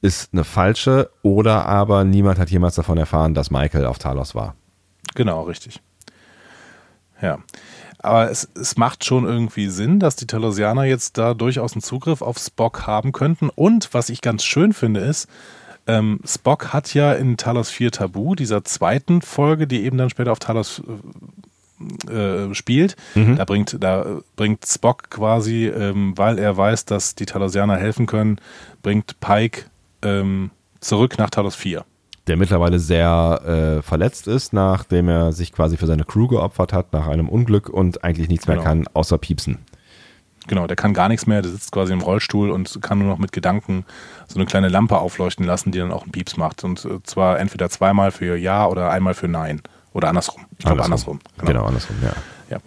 ist 0.01 0.33
eine 0.33 0.43
falsche. 0.43 1.09
Oder 1.21 1.65
aber 1.65 2.03
niemand 2.03 2.37
hat 2.37 2.49
jemals 2.49 2.75
davon 2.75 2.97
erfahren, 2.97 3.33
dass 3.33 3.51
Michael 3.51 3.85
auf 3.85 3.99
Talos 3.99 4.35
war. 4.35 4.55
Genau, 5.15 5.43
richtig. 5.43 5.81
Ja. 7.21 7.39
Aber 8.05 8.29
es, 8.29 8.47
es 8.55 8.77
macht 8.77 9.03
schon 9.03 9.25
irgendwie 9.25 9.67
Sinn, 9.67 9.99
dass 9.99 10.15
die 10.15 10.27
Talosianer 10.27 10.83
jetzt 10.83 11.17
da 11.17 11.33
durchaus 11.33 11.73
einen 11.73 11.81
Zugriff 11.81 12.21
auf 12.21 12.37
Spock 12.37 12.87
haben 12.87 13.11
könnten. 13.11 13.49
Und 13.49 13.93
was 13.93 14.09
ich 14.09 14.21
ganz 14.21 14.43
schön 14.43 14.73
finde, 14.73 15.01
ist, 15.01 15.27
ähm, 15.87 16.19
Spock 16.25 16.73
hat 16.73 16.93
ja 16.93 17.13
in 17.13 17.37
Talos 17.37 17.69
4 17.69 17.91
Tabu, 17.91 18.35
dieser 18.35 18.63
zweiten 18.63 19.21
Folge, 19.21 19.67
die 19.67 19.83
eben 19.83 19.97
dann 19.97 20.09
später 20.09 20.31
auf 20.31 20.39
Talos 20.39 20.81
äh, 22.09 22.53
spielt, 22.53 22.95
mhm. 23.15 23.35
da, 23.35 23.45
bringt, 23.45 23.77
da 23.79 24.19
bringt 24.35 24.65
Spock 24.65 25.09
quasi, 25.09 25.67
ähm, 25.67 26.13
weil 26.15 26.39
er 26.39 26.55
weiß, 26.55 26.85
dass 26.85 27.15
die 27.15 27.25
Talosianer 27.25 27.75
helfen 27.75 28.05
können, 28.05 28.39
bringt 28.81 29.19
Pike 29.19 29.65
ähm, 30.01 30.51
zurück 30.79 31.17
nach 31.17 31.29
Talos 31.29 31.55
4 31.55 31.85
der 32.27 32.37
mittlerweile 32.37 32.79
sehr 32.79 33.77
äh, 33.79 33.81
verletzt 33.81 34.27
ist, 34.27 34.53
nachdem 34.53 35.09
er 35.09 35.31
sich 35.31 35.51
quasi 35.51 35.77
für 35.77 35.85
seine 35.85 36.03
Crew 36.03 36.27
geopfert 36.27 36.73
hat 36.73 36.91
nach 36.93 37.07
einem 37.07 37.29
Unglück 37.29 37.69
und 37.69 38.03
eigentlich 38.03 38.29
nichts 38.29 38.45
genau. 38.45 38.57
mehr 38.57 38.65
kann, 38.65 38.87
außer 38.93 39.17
piepsen. 39.17 39.59
Genau, 40.47 40.67
der 40.67 40.75
kann 40.75 40.93
gar 40.93 41.09
nichts 41.09 41.25
mehr, 41.25 41.41
der 41.41 41.51
sitzt 41.51 41.71
quasi 41.71 41.93
im 41.93 42.01
Rollstuhl 42.01 42.51
und 42.51 42.79
kann 42.81 42.99
nur 42.99 43.07
noch 43.07 43.17
mit 43.17 43.31
Gedanken 43.31 43.85
so 44.27 44.35
eine 44.35 44.45
kleine 44.45 44.69
Lampe 44.69 44.97
aufleuchten 44.97 45.45
lassen, 45.45 45.71
die 45.71 45.79
dann 45.79 45.91
auch 45.91 46.03
einen 46.03 46.11
Pieps 46.11 46.37
macht. 46.37 46.63
Und 46.63 46.85
äh, 46.85 47.01
zwar 47.03 47.39
entweder 47.39 47.69
zweimal 47.69 48.11
für 48.11 48.35
Ja 48.37 48.67
oder 48.67 48.91
einmal 48.91 49.15
für 49.15 49.27
Nein. 49.27 49.61
Oder 49.93 50.09
andersrum. 50.09 50.45
Ich 50.57 50.65
glaube 50.65 50.83
andersrum. 50.83 51.19
Genau. 51.37 51.47
genau. 51.47 51.65
andersrum, 51.65 51.95
ja. 52.03 52.13
ja. 52.49 52.57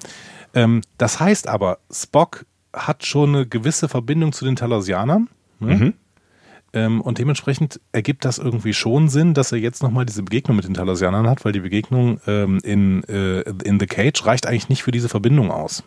Ähm, 0.54 0.80
das 0.96 1.20
heißt 1.20 1.46
aber, 1.46 1.78
Spock 1.92 2.46
hat 2.72 3.04
schon 3.04 3.34
eine 3.34 3.46
gewisse 3.46 3.88
Verbindung 3.88 4.32
zu 4.32 4.44
den 4.44 4.56
Talosianern. 4.56 5.28
Ne? 5.60 5.76
Mhm. 5.76 5.94
Ähm, 6.78 7.00
und 7.00 7.18
dementsprechend 7.18 7.80
ergibt 7.90 8.24
das 8.24 8.38
irgendwie 8.38 8.72
schon 8.72 9.08
Sinn, 9.08 9.34
dass 9.34 9.50
er 9.50 9.58
jetzt 9.58 9.82
nochmal 9.82 10.06
diese 10.06 10.22
Begegnung 10.22 10.56
mit 10.56 10.64
den 10.64 10.74
Talosianern 10.74 11.28
hat, 11.28 11.44
weil 11.44 11.52
die 11.52 11.60
Begegnung 11.60 12.20
ähm, 12.26 12.60
in, 12.62 13.02
äh, 13.04 13.40
in 13.64 13.80
The 13.80 13.86
Cage 13.86 14.24
reicht 14.24 14.46
eigentlich 14.46 14.68
nicht 14.68 14.84
für 14.84 14.92
diese 14.92 15.08
Verbindung 15.08 15.50
aus. 15.50 15.82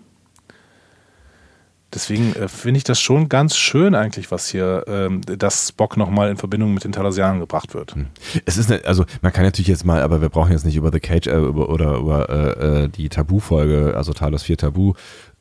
Deswegen 1.94 2.34
äh, 2.36 2.48
finde 2.48 2.78
ich 2.78 2.84
das 2.84 3.00
schon 3.00 3.30
ganz 3.30 3.56
schön 3.56 3.96
eigentlich, 3.96 4.32
was 4.32 4.50
hier, 4.50 4.84
ähm, 4.88 5.22
dass 5.22 5.70
Spock 5.70 5.96
nochmal 5.96 6.30
in 6.30 6.38
Verbindung 6.38 6.74
mit 6.74 6.84
den 6.84 6.92
Talosianern 6.92 7.40
gebracht 7.40 7.74
wird. 7.74 7.96
Hm. 7.96 8.08
Es 8.46 8.58
ist, 8.58 8.72
eine, 8.72 8.84
also 8.86 9.06
man 9.22 9.32
kann 9.32 9.46
natürlich 9.46 9.68
jetzt 9.68 9.86
mal, 9.86 10.02
aber 10.02 10.22
wir 10.22 10.30
brauchen 10.30 10.52
jetzt 10.52 10.66
nicht 10.66 10.76
über 10.76 10.92
The 10.92 11.00
Cage 11.00 11.28
äh, 11.28 11.38
über, 11.38 11.70
oder 11.70 11.98
über 11.98 12.30
äh, 12.30 12.84
äh 12.84 12.88
die 12.90 13.08
Tabu-Folge, 13.08 13.94
also 13.96 14.14
Talos 14.14 14.44
4 14.44 14.58
Tabu 14.58 14.94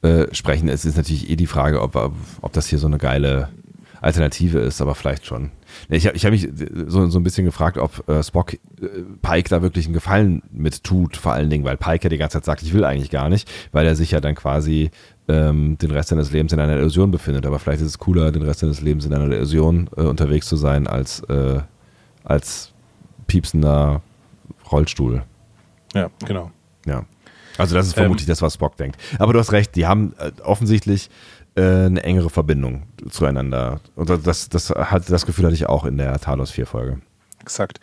äh, 0.03 0.27
sprechen. 0.33 0.69
Es 0.69 0.85
ist 0.85 0.97
natürlich 0.97 1.29
eh 1.29 1.37
die 1.37 1.47
Frage, 1.47 1.83
ob, 1.83 1.97
ob 2.41 2.53
das 2.53 2.67
hier 2.69 2.79
so 2.79 2.87
eine 2.87 2.99
geile 2.99 3.49
Alternative 4.01 4.59
ist, 4.61 4.81
aber 4.81 4.95
vielleicht 4.95 5.27
schon. 5.27 5.51
Ich 5.89 6.07
habe 6.07 6.17
ich 6.17 6.25
hab 6.25 6.33
mich 6.33 6.49
so, 6.87 7.07
so 7.09 7.19
ein 7.19 7.23
bisschen 7.23 7.45
gefragt, 7.45 7.79
ob 7.79 8.09
äh, 8.09 8.23
Spock 8.23 8.55
äh, 8.55 8.59
Pike 9.23 9.49
da 9.49 9.63
wirklich 9.63 9.87
einen 9.87 9.95
Gefallen 9.95 10.43
mit 10.51 10.83
tut, 10.85 11.17
vor 11.17 11.33
allen 11.33 11.51
Dingen, 11.51 11.65
weil 11.65 11.77
Pike 11.77 12.05
ja 12.05 12.09
die 12.09 12.19
ganze 12.19 12.39
Zeit 12.39 12.45
sagt, 12.45 12.63
ich 12.63 12.73
will 12.73 12.85
eigentlich 12.85 13.11
gar 13.11 13.29
nicht, 13.29 13.51
weil 13.73 13.87
er 13.87 13.95
sich 13.97 14.11
ja 14.11 14.21
dann 14.21 14.35
quasi 14.35 14.91
ähm, 15.29 15.77
den 15.79 15.91
Rest 15.91 16.09
seines 16.09 16.33
Lebens 16.33 16.53
in 16.53 16.61
einer 16.61 16.77
Illusion 16.77 17.11
befindet. 17.11 17.47
Aber 17.47 17.59
vielleicht 17.59 17.83
ist 17.83 17.89
es 17.89 17.99
cooler, 17.99 18.33
den 18.33 18.43
Rest 18.43 18.61
seines 18.61 18.81
Lebens 18.81 19.05
in 19.05 19.15
einer 19.15 19.33
Illusion 19.33 19.89
äh, 19.97 20.03
unterwegs 20.03 20.47
zu 20.47 20.57
sein, 20.57 20.87
als, 20.87 21.21
äh, 21.25 21.61
als 22.25 22.73
piepsender 23.27 24.03
Rollstuhl. 24.71 25.23
Ja, 25.95 26.11
genau. 26.27 26.51
Ja. 26.87 27.05
Also 27.59 27.75
das 27.75 27.87
ist 27.87 27.95
vermutlich 27.95 28.27
ähm, 28.27 28.33
das, 28.33 28.43
was 28.43 28.55
Spock 28.55 28.77
denkt. 28.77 28.99
Aber 29.19 29.33
du 29.33 29.39
hast 29.39 29.53
recht, 29.53 29.77
die 29.77 29.87
haben 29.87 30.15
äh, 30.19 30.33
offensichtlich 30.43 31.11
eine 31.57 32.03
engere 32.03 32.31
Verbindung 32.31 32.85
zueinander. 33.11 33.81
Und 33.97 34.11
das, 34.27 34.49
das, 34.49 34.71
hat, 34.71 35.11
das 35.11 35.27
Gefühl 35.27 35.47
hatte 35.47 35.55
ich 35.55 35.67
auch 35.67 35.85
in 35.85 35.99
der 35.99 36.19
Talos 36.19 36.51
4 36.51 36.67
Folge. 36.67 37.01
Exakt. 37.41 37.81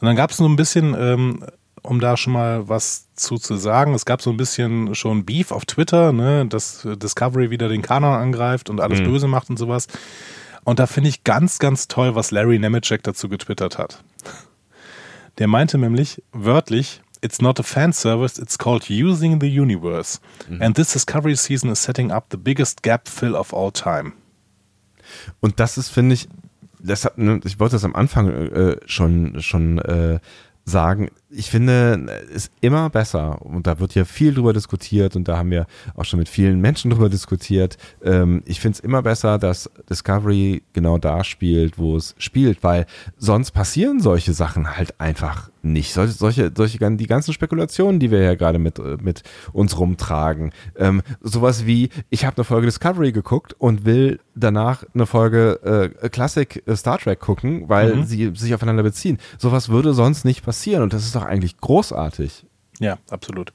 Und 0.00 0.06
dann 0.06 0.16
gab 0.16 0.30
es 0.30 0.36
so 0.36 0.46
ein 0.46 0.56
bisschen, 0.56 0.94
ähm, 0.98 1.44
um 1.82 2.00
da 2.00 2.16
schon 2.16 2.32
mal 2.32 2.68
was 2.68 3.12
zu, 3.14 3.36
zu 3.36 3.56
sagen, 3.56 3.94
es 3.94 4.04
gab 4.04 4.22
so 4.22 4.30
ein 4.30 4.36
bisschen 4.36 4.94
schon 4.94 5.24
Beef 5.24 5.50
auf 5.52 5.64
Twitter, 5.64 6.12
ne, 6.12 6.46
dass 6.46 6.86
Discovery 6.86 7.50
wieder 7.50 7.68
den 7.68 7.82
Kanon 7.82 8.14
angreift 8.14 8.70
und 8.70 8.80
alles 8.80 9.00
mhm. 9.00 9.04
böse 9.04 9.28
macht 9.28 9.50
und 9.50 9.56
sowas. 9.56 9.88
Und 10.64 10.78
da 10.78 10.86
finde 10.86 11.08
ich 11.08 11.24
ganz, 11.24 11.58
ganz 11.58 11.88
toll, 11.88 12.14
was 12.14 12.30
Larry 12.30 12.58
Nemeczek 12.58 13.02
dazu 13.02 13.28
getwittert 13.28 13.78
hat. 13.78 14.02
Der 15.38 15.48
meinte 15.48 15.78
nämlich 15.78 16.22
wörtlich, 16.32 17.00
it's 17.22 17.40
not 17.40 17.58
a 17.58 17.62
fan 17.62 17.92
service, 17.92 18.38
it's 18.38 18.56
called 18.56 18.88
using 18.88 19.40
the 19.40 19.48
universe. 19.48 20.20
Mhm. 20.48 20.60
And 20.60 20.74
this 20.76 20.92
Discovery 20.92 21.36
Season 21.36 21.70
is 21.70 21.78
setting 21.78 22.12
up 22.12 22.30
the 22.30 22.38
biggest 22.38 22.82
gap 22.82 23.08
fill 23.08 23.36
of 23.36 23.52
all 23.52 23.70
time. 23.70 24.12
Und 25.40 25.58
das 25.58 25.78
ist, 25.78 25.88
finde 25.88 26.14
ich, 26.14 26.28
das 26.80 27.04
hat, 27.04 27.18
ne, 27.18 27.40
ich 27.44 27.58
wollte 27.58 27.76
das 27.76 27.84
am 27.84 27.94
Anfang 27.94 28.28
äh, 28.28 28.76
schon, 28.86 29.40
schon 29.40 29.78
äh, 29.78 30.20
sagen, 30.64 31.10
ich 31.30 31.50
finde 31.50 32.24
es 32.32 32.50
immer 32.60 32.88
besser 32.90 33.42
und 33.42 33.66
da 33.66 33.80
wird 33.80 33.94
ja 33.94 34.04
viel 34.04 34.32
drüber 34.32 34.52
diskutiert 34.52 35.14
und 35.14 35.28
da 35.28 35.36
haben 35.36 35.50
wir 35.50 35.66
auch 35.94 36.04
schon 36.04 36.18
mit 36.18 36.28
vielen 36.28 36.60
Menschen 36.60 36.90
drüber 36.90 37.08
diskutiert. 37.08 37.76
Ähm, 38.02 38.42
ich 38.46 38.60
finde 38.60 38.76
es 38.76 38.80
immer 38.80 39.02
besser, 39.02 39.38
dass 39.38 39.70
Discovery 39.90 40.62
genau 40.72 40.98
da 40.98 41.24
spielt, 41.24 41.78
wo 41.78 41.96
es 41.96 42.14
spielt, 42.18 42.62
weil 42.62 42.86
sonst 43.18 43.50
passieren 43.50 44.00
solche 44.00 44.32
Sachen 44.32 44.76
halt 44.76 45.00
einfach 45.00 45.50
nicht. 45.62 45.92
Solche, 45.92 46.12
solche, 46.12 46.52
solche 46.56 46.78
die 46.96 47.06
ganzen 47.06 47.32
Spekulationen, 47.32 48.00
die 48.00 48.10
wir 48.10 48.20
ja 48.20 48.34
gerade 48.34 48.58
mit, 48.58 48.78
mit 49.02 49.22
uns 49.52 49.78
rumtragen. 49.78 50.52
Ähm, 50.76 51.02
sowas 51.20 51.66
wie, 51.66 51.90
ich 52.10 52.24
habe 52.24 52.36
eine 52.36 52.44
Folge 52.44 52.66
Discovery 52.66 53.12
geguckt 53.12 53.54
und 53.58 53.84
will 53.84 54.20
danach 54.34 54.84
eine 54.94 55.06
Folge 55.06 55.90
äh, 56.02 56.08
Classic 56.08 56.62
Star 56.74 56.98
Trek 56.98 57.20
gucken, 57.20 57.68
weil 57.68 57.96
mhm. 57.96 58.04
sie 58.04 58.32
sich 58.34 58.54
aufeinander 58.54 58.82
beziehen. 58.82 59.18
Sowas 59.36 59.68
würde 59.68 59.92
sonst 59.94 60.24
nicht 60.24 60.44
passieren 60.44 60.82
und 60.82 60.92
das 60.92 61.04
ist 61.04 61.16
doch 61.18 61.26
eigentlich 61.26 61.58
großartig. 61.58 62.46
Ja, 62.78 62.98
absolut. 63.10 63.52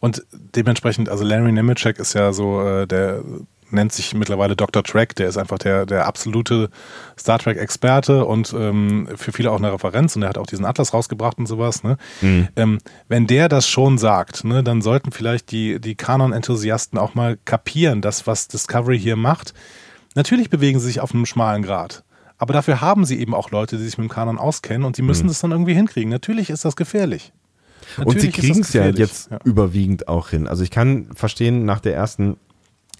Und 0.00 0.24
dementsprechend, 0.32 1.08
also 1.08 1.24
Larry 1.24 1.52
Nemeczek 1.52 1.98
ist 1.98 2.14
ja 2.14 2.32
so, 2.32 2.62
äh, 2.62 2.86
der 2.86 3.22
nennt 3.70 3.92
sich 3.92 4.14
mittlerweile 4.14 4.54
Dr. 4.54 4.82
Trek, 4.82 5.14
der 5.16 5.28
ist 5.28 5.36
einfach 5.36 5.58
der, 5.58 5.86
der 5.86 6.06
absolute 6.06 6.70
Star 7.18 7.38
Trek-Experte 7.38 8.24
und 8.24 8.54
ähm, 8.56 9.08
für 9.16 9.32
viele 9.32 9.50
auch 9.50 9.58
eine 9.58 9.72
Referenz 9.72 10.14
und 10.14 10.22
er 10.22 10.28
hat 10.28 10.38
auch 10.38 10.46
diesen 10.46 10.64
Atlas 10.64 10.94
rausgebracht 10.94 11.38
und 11.38 11.46
sowas. 11.46 11.82
Ne? 11.82 11.96
Mhm. 12.20 12.48
Ähm, 12.56 12.78
wenn 13.08 13.26
der 13.26 13.48
das 13.48 13.68
schon 13.68 13.98
sagt, 13.98 14.44
ne, 14.44 14.62
dann 14.62 14.82
sollten 14.82 15.10
vielleicht 15.12 15.50
die, 15.50 15.80
die 15.80 15.96
Kanon-Enthusiasten 15.96 16.98
auch 16.98 17.14
mal 17.14 17.38
kapieren, 17.44 18.02
dass 18.02 18.26
was 18.26 18.48
Discovery 18.48 18.98
hier 18.98 19.16
macht. 19.16 19.52
Natürlich 20.14 20.48
bewegen 20.48 20.78
sie 20.78 20.86
sich 20.86 21.00
auf 21.00 21.12
einem 21.12 21.26
schmalen 21.26 21.62
Grad. 21.62 22.04
Aber 22.38 22.52
dafür 22.52 22.80
haben 22.80 23.04
sie 23.04 23.18
eben 23.18 23.34
auch 23.34 23.50
Leute, 23.50 23.78
die 23.78 23.84
sich 23.84 23.98
mit 23.98 24.08
dem 24.08 24.10
Kanon 24.10 24.38
auskennen 24.38 24.84
und 24.84 24.98
die 24.98 25.02
müssen 25.02 25.24
mhm. 25.24 25.28
das 25.28 25.40
dann 25.40 25.52
irgendwie 25.52 25.74
hinkriegen. 25.74 26.10
Natürlich 26.10 26.50
ist 26.50 26.64
das 26.64 26.76
gefährlich. 26.76 27.32
Natürlich 27.96 28.14
und 28.14 28.20
sie 28.20 28.30
kriegen 28.30 28.60
es 28.60 28.72
ja 28.72 28.86
jetzt 28.88 29.30
ja. 29.30 29.38
überwiegend 29.44 30.08
auch 30.08 30.28
hin. 30.28 30.46
Also 30.46 30.62
ich 30.62 30.70
kann 30.70 31.08
verstehen 31.14 31.64
nach 31.64 31.80
der 31.80 31.94
ersten 31.94 32.36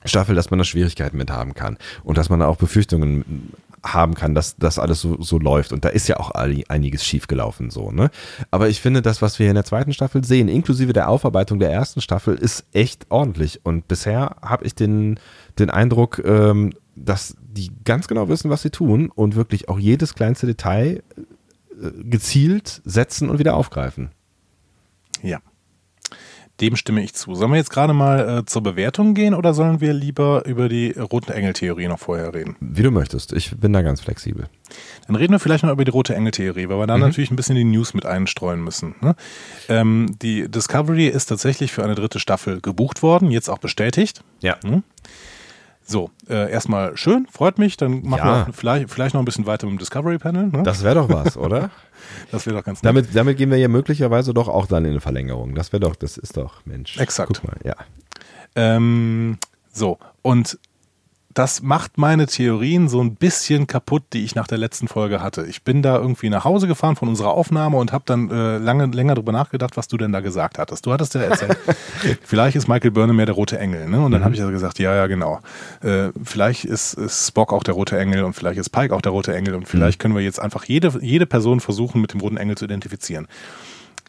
Staffel, 0.05 0.35
dass 0.35 0.51
man 0.51 0.59
da 0.59 0.65
Schwierigkeiten 0.65 1.17
mit 1.17 1.31
haben 1.31 1.55
kann 1.55 1.77
und 2.05 2.19
dass 2.19 2.29
man 2.29 2.41
da 2.41 2.47
auch 2.47 2.57
Befürchtungen 2.57 3.53
haben 3.83 4.15
kann, 4.15 4.35
dass 4.35 4.57
das 4.57 4.79
alles 4.79 5.01
so, 5.01 5.21
so 5.21 5.39
läuft. 5.39 5.73
Und 5.73 5.85
da 5.85 5.89
ist 5.89 6.09
ja 6.09 6.19
auch 6.19 6.31
einiges 6.31 7.05
schiefgelaufen 7.05 7.71
so, 7.71 7.91
ne? 7.91 8.11
Aber 8.51 8.69
ich 8.69 8.81
finde, 8.81 9.03
das, 9.03 9.23
was 9.23 9.39
wir 9.39 9.49
in 9.49 9.55
der 9.55 9.65
zweiten 9.65 9.93
Staffel 9.93 10.25
sehen, 10.25 10.49
inklusive 10.49 10.93
der 10.93 11.09
Aufarbeitung 11.09 11.59
der 11.59 11.71
ersten 11.71 12.01
Staffel, 12.01 12.35
ist 12.35 12.65
echt 12.73 13.07
ordentlich. 13.11 13.61
Und 13.65 13.89
bisher 13.89 14.37
habe 14.43 14.65
ich 14.65 14.75
den, 14.75 15.21
den 15.59 15.71
Eindruck, 15.71 16.23
ähm, 16.25 16.73
dass 16.97 17.37
die 17.41 17.71
ganz 17.85 18.09
genau 18.09 18.29
wissen, 18.29 18.51
was 18.51 18.63
sie 18.63 18.71
tun 18.71 19.11
und 19.15 19.37
wirklich 19.37 19.69
auch 19.69 19.79
jedes 19.79 20.15
kleinste 20.15 20.47
Detail 20.47 21.03
äh, 21.17 21.91
gezielt 22.05 22.81
setzen 22.85 23.29
und 23.29 23.39
wieder 23.39 23.55
aufgreifen. 23.55 24.11
Ja. 25.23 25.41
Dem 26.61 26.75
stimme 26.75 27.03
ich 27.03 27.13
zu. 27.13 27.35
Sollen 27.35 27.51
wir 27.51 27.59
jetzt 27.59 27.69
gerade 27.69 27.93
mal 27.93 28.39
äh, 28.39 28.45
zur 28.47 28.63
Bewertung 28.63 29.13
gehen 29.13 29.35
oder 29.35 29.53
sollen 29.53 29.83
wir 29.83 29.93
lieber 29.93 30.47
über 30.47 30.71
die 30.71 30.93
roten 30.93 31.33
Engel-Theorie 31.33 31.87
noch 31.87 31.99
vorher 31.99 32.33
reden? 32.33 32.57
Wie 32.61 32.83
du 32.83 32.91
möchtest. 32.91 33.35
Ich 33.35 33.55
bin 33.59 33.75
da 33.75 33.83
ganz 33.83 34.01
flexibel. 34.01 34.49
Dann 35.07 35.17
reden 35.17 35.35
wir 35.35 35.39
vielleicht 35.39 35.65
noch 35.65 35.73
über 35.73 35.85
die 35.85 35.91
rote 35.91 36.15
Engel-Theorie, 36.15 36.71
weil 36.71 36.79
wir 36.79 36.87
da 36.87 36.97
mhm. 36.97 37.03
natürlich 37.03 37.31
ein 37.31 37.37
bisschen 37.37 37.57
die 37.57 37.65
News 37.65 37.93
mit 37.93 38.07
einstreuen 38.07 38.65
müssen. 38.65 38.95
Ne? 39.03 39.15
Ähm, 39.69 40.17
die 40.23 40.51
Discovery 40.51 41.09
ist 41.09 41.27
tatsächlich 41.27 41.73
für 41.73 41.85
eine 41.85 41.95
dritte 41.95 42.21
Staffel 42.21 42.63
gebucht 42.63 43.03
worden, 43.03 43.31
jetzt 43.31 43.51
auch 43.51 43.59
bestätigt. 43.59 44.25
Ja. 44.41 44.57
Mhm. 44.65 44.83
So, 45.89 46.11
äh, 46.29 46.51
erstmal 46.51 46.97
schön, 46.97 47.29
freut 47.31 47.59
mich. 47.59 47.77
Dann 47.77 48.03
machen 48.03 48.27
ja. 48.27 48.47
wir 48.49 48.53
vielleicht, 48.53 48.91
vielleicht 48.91 49.15
noch 49.15 49.23
ein 49.23 49.25
bisschen 49.25 49.47
weiter 49.47 49.67
mit 49.67 49.75
dem 49.75 49.79
Discovery 49.79 50.19
Panel. 50.19 50.49
Ne? 50.49 50.65
Das 50.65 50.83
wäre 50.83 50.97
doch 50.97 51.09
was, 51.09 51.37
oder? 51.37 51.71
das 52.33 52.45
wäre 52.45 52.57
doch 52.57 52.65
ganz 52.65 52.83
nett. 52.83 52.89
Damit, 52.89 53.15
damit 53.15 53.39
gehen 53.39 53.53
wir 53.53 53.59
ja 53.59 53.69
möglicherweise 53.69 54.35
doch 54.35 54.49
auch 54.49 54.67
dann 54.67 54.85
in 54.85 54.91
eine 54.91 55.01
Verlängerung. 55.01 55.55
Das 55.55 55.73
wäre 55.73 55.81
doch, 55.81 55.95
das 55.95 56.19
ist 56.19 56.37
doch, 56.37 56.67
Mensch. 56.67 56.99
Exakt. 56.99 57.41
Guck 57.41 57.45
mal, 57.45 57.57
ja. 57.65 57.77
Ähm, 58.57 59.39
so, 59.73 59.99
und 60.23 60.59
das 61.37 61.61
macht 61.61 61.99
meine 61.99 62.27
Theorien 62.27 62.89
so 62.89 62.99
ein 63.03 63.15
bisschen 63.15 63.67
kaputt, 63.67 64.05
die 64.15 64.25
ich 64.25 64.35
nach 64.35 64.47
der 64.47 64.57
letzten 64.57 64.89
Folge 64.89 65.21
hatte. 65.21 65.45
Ich 65.45 65.65
bin 65.65 65.83
da 65.83 65.99
irgendwie 65.99 66.31
nach 66.31 66.45
Hause 66.45 66.67
gefahren 66.67 66.97
von 66.97 67.11
unserer 67.11 67.33
Aufnahme 67.33 67.77
und 67.77 67.93
habe 67.93 68.05
dann 68.07 68.31
äh, 68.31 68.57
lange 68.57 68.87
länger 68.87 69.17
darüber 69.17 69.33
nachgedacht, 69.33 69.77
was 69.77 69.87
du 69.87 69.99
denn 69.99 70.13
da 70.13 70.21
gesagt 70.21 70.59
hattest. 70.59 70.87
Du 70.87 70.95
hattest 70.95 71.15
ja 71.15 71.21
erzählt, 71.21 71.59
vielleicht 72.23 72.57
ist 72.57 72.69
Michael 72.69 72.91
Burnham 72.91 73.17
mehr 73.17 73.27
der 73.27 73.35
rote 73.35 73.59
Engel, 73.59 73.87
ne? 73.87 74.01
Und 74.01 74.13
dann 74.13 74.23
mhm. 74.23 74.25
habe 74.25 74.35
ich 74.35 74.41
also 74.41 74.51
gesagt, 74.51 74.79
ja, 74.79 74.95
ja, 74.95 75.09
genau. 75.09 75.41
Äh, 75.83 76.09
vielleicht 76.25 76.65
ist, 76.65 76.95
ist, 76.95 77.29
Spock 77.29 77.53
auch 77.53 77.65
der 77.65 77.75
rote 77.75 77.99
Engel 77.99 78.25
und 78.25 78.33
vielleicht 78.33 78.59
ist 78.59 78.71
Pike 78.71 78.95
auch 78.95 79.03
der 79.03 79.13
rote 79.13 79.37
Engel 79.37 79.57
und 79.57 79.69
vielleicht 79.69 79.99
mhm. 79.99 80.03
können 80.03 80.15
wir 80.15 80.23
jetzt 80.23 80.41
einfach 80.41 80.65
jede, 80.65 80.99
jede 81.03 81.27
Person 81.27 81.61
versuchen, 81.61 82.01
mit 82.01 82.15
dem 82.15 82.21
roten 82.21 82.39
Engel 82.39 82.57
zu 82.57 82.65
identifizieren. 82.65 83.29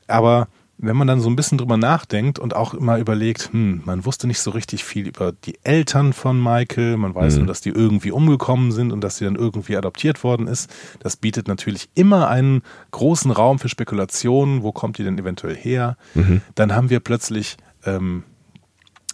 Aber 0.08 0.48
wenn 0.80 0.96
man 0.96 1.08
dann 1.08 1.20
so 1.20 1.30
ein 1.30 1.36
bisschen 1.36 1.58
drüber 1.58 1.78
nachdenkt 1.78 2.38
und 2.38 2.56
auch 2.56 2.74
immer 2.74 3.00
überlegt, 3.00 3.50
hm, 3.52 3.82
man 3.86 4.06
wusste 4.06 4.28
nicht 4.28 4.40
so 4.40 4.52
richtig 4.52 4.84
viel 4.84 5.08
über 5.08 5.32
die 5.32 5.58
Eltern 5.64 6.14
von 6.14 6.42
Michael, 6.42 6.98
man 6.98 7.16
weiß 7.16 7.34
mhm. 7.34 7.40
nur, 7.40 7.48
dass 7.48 7.62
die 7.62 7.70
irgendwie 7.70 8.12
umgekommen 8.12 8.72
sind 8.72 8.92
und 8.92 9.02
dass 9.02 9.18
sie 9.18 9.26
dann 9.26 9.36
irgendwie 9.36 9.76
adoptiert 9.76 10.24
worden 10.24 10.48
ist. 10.48 10.70
Das 11.00 11.16
bietet 11.16 11.48
natürlich 11.48 11.90
immer 11.96 12.30
einen 12.30 12.62
großen 12.92 13.32
Raum 13.32 13.58
für 13.58 13.70
Spekulationen, 13.70 14.62
wo 14.62 14.72
kommt 14.72 15.00
die 15.00 15.04
denn 15.04 15.18
eventuell 15.18 15.56
her. 15.56 15.98
Mhm. 16.14 16.42
Dann 16.54 16.76
haben 16.76 16.92
wir 16.92 17.00
plötzlich 17.00 17.58
ähm, 17.86 18.24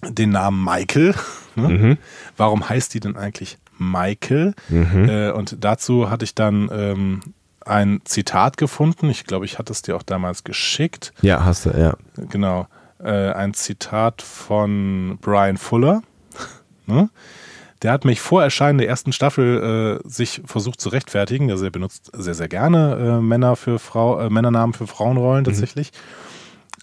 den 0.10 0.32
Namen 0.32 0.64
Michael. 0.64 1.16
Ne? 1.56 1.70
Mhm. 1.70 1.98
Warum 2.36 2.68
heißt 2.68 2.96
die 2.96 3.00
denn 3.00 3.16
eigentlich 3.16 3.60
Michael? 3.78 4.56
Mhm. 4.70 5.08
Äh, 5.08 5.30
und 5.30 5.58
dazu 5.64 6.10
hatte 6.10 6.26
ich 6.26 6.34
dann 6.34 6.68
ähm, 6.74 7.22
ein 7.66 8.02
Zitat 8.06 8.58
gefunden. 8.58 9.10
Ich 9.10 9.26
glaube, 9.26 9.46
ich 9.46 9.60
hatte 9.60 9.72
es 9.72 9.82
dir 9.82 9.96
auch 9.96 10.04
damals 10.04 10.44
geschickt. 10.44 11.14
Ja, 11.22 11.46
hast 11.46 11.66
du, 11.66 11.70
ja. 11.72 11.96
Genau. 12.30 12.68
Äh, 13.04 13.32
ein 13.32 13.54
Zitat 13.54 14.22
von 14.22 15.18
Brian 15.22 15.58
Fuller. 15.58 16.04
ne? 16.86 17.10
Der 17.82 17.92
hat 17.92 18.06
mich 18.06 18.22
vor 18.22 18.42
Erscheinen 18.42 18.78
der 18.78 18.88
ersten 18.88 19.12
Staffel 19.12 20.00
äh, 20.04 20.08
sich 20.08 20.42
versucht 20.46 20.80
zu 20.80 20.90
rechtfertigen. 20.90 21.52
Also 21.52 21.66
er 21.66 21.72
benutzt 21.72 22.12
sehr, 22.14 22.34
sehr 22.34 22.48
gerne 22.48 22.96
äh, 22.96 23.22
Männer 23.22 23.56
für 23.58 23.78
Frau, 23.78 24.20
äh, 24.20 24.30
Männernamen 24.30 24.74
für 24.74 24.88
Frauenrollen 24.88 25.42
mhm. 25.42 25.46
tatsächlich. 25.46 25.92
Mhm. 25.92 26.24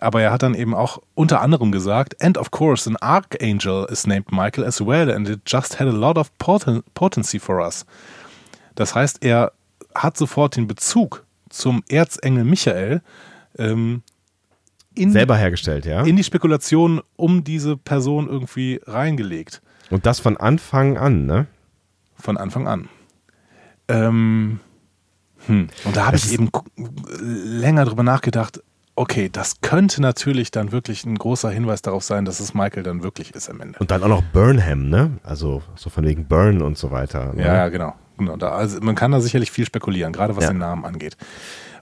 Aber 0.01 0.23
er 0.23 0.32
hat 0.32 0.43
dann 0.43 0.55
eben 0.55 0.74
auch 0.74 0.98
unter 1.15 1.43
anderem 1.43 1.73
gesagt, 1.73 2.23
and 2.23 2.39
of 2.39 2.51
course 2.51 2.89
an 2.89 2.97
archangel 2.97 3.86
is 3.90 4.07
named 4.07 4.32
Michael 4.32 4.65
as 4.65 4.81
well 4.81 5.11
and 5.11 5.28
it 5.28 5.40
just 5.47 5.78
had 5.78 5.89
a 5.89 5.93
lot 5.93 6.16
of 6.16 6.31
poten 6.39 6.82
potency 6.94 7.39
for 7.39 7.61
us. 7.61 7.85
Das 8.74 8.94
heißt, 8.94 9.23
er 9.23 9.52
hat 9.94 10.16
sofort 10.16 10.56
den 10.56 10.66
Bezug 10.66 11.24
zum 11.48 11.82
Erzengel 11.88 12.44
Michael 12.44 13.02
ähm, 13.58 14.02
in, 14.94 15.12
selber 15.12 15.36
hergestellt, 15.36 15.86
ja. 15.86 16.02
In 16.02 16.16
die 16.16 16.24
Spekulation 16.24 17.00
um 17.16 17.44
diese 17.44 17.76
Person 17.76 18.28
irgendwie 18.28 18.80
reingelegt. 18.86 19.62
Und 19.90 20.06
das 20.06 20.20
von 20.20 20.36
Anfang 20.36 20.96
an, 20.96 21.26
ne? 21.26 21.46
Von 22.16 22.36
Anfang 22.36 22.68
an. 22.68 22.88
Ähm, 23.88 24.60
hm. 25.46 25.68
Und 25.84 25.96
da 25.96 26.06
habe 26.06 26.16
ich 26.16 26.32
eben 26.32 26.50
länger 27.20 27.84
drüber 27.84 28.02
nachgedacht, 28.02 28.62
okay, 28.94 29.30
das 29.32 29.60
könnte 29.62 30.02
natürlich 30.02 30.50
dann 30.50 30.72
wirklich 30.72 31.04
ein 31.06 31.16
großer 31.16 31.50
Hinweis 31.50 31.82
darauf 31.82 32.04
sein, 32.04 32.24
dass 32.24 32.38
es 32.38 32.52
Michael 32.52 32.82
dann 32.82 33.02
wirklich 33.02 33.34
ist 33.34 33.48
am 33.48 33.60
Ende. 33.60 33.78
Und 33.78 33.90
dann 33.90 34.02
auch 34.02 34.08
noch 34.08 34.22
Burnham, 34.22 34.90
ne? 34.90 35.18
Also 35.22 35.62
so 35.74 35.88
von 35.88 36.04
wegen 36.04 36.26
Burn 36.26 36.60
und 36.60 36.76
so 36.76 36.90
weiter. 36.90 37.32
Ne? 37.32 37.44
Ja, 37.44 37.68
genau. 37.68 37.94
Genau 38.20 38.36
da, 38.36 38.51
also 38.51 38.80
man 38.80 38.94
kann 38.94 39.12
da 39.12 39.20
sicherlich 39.20 39.51
viel 39.51 39.66
spekulieren, 39.66 40.12
gerade 40.12 40.36
was 40.36 40.44
ja. 40.44 40.51
den 40.51 40.59
Namen 40.59 40.84
angeht. 40.84 41.16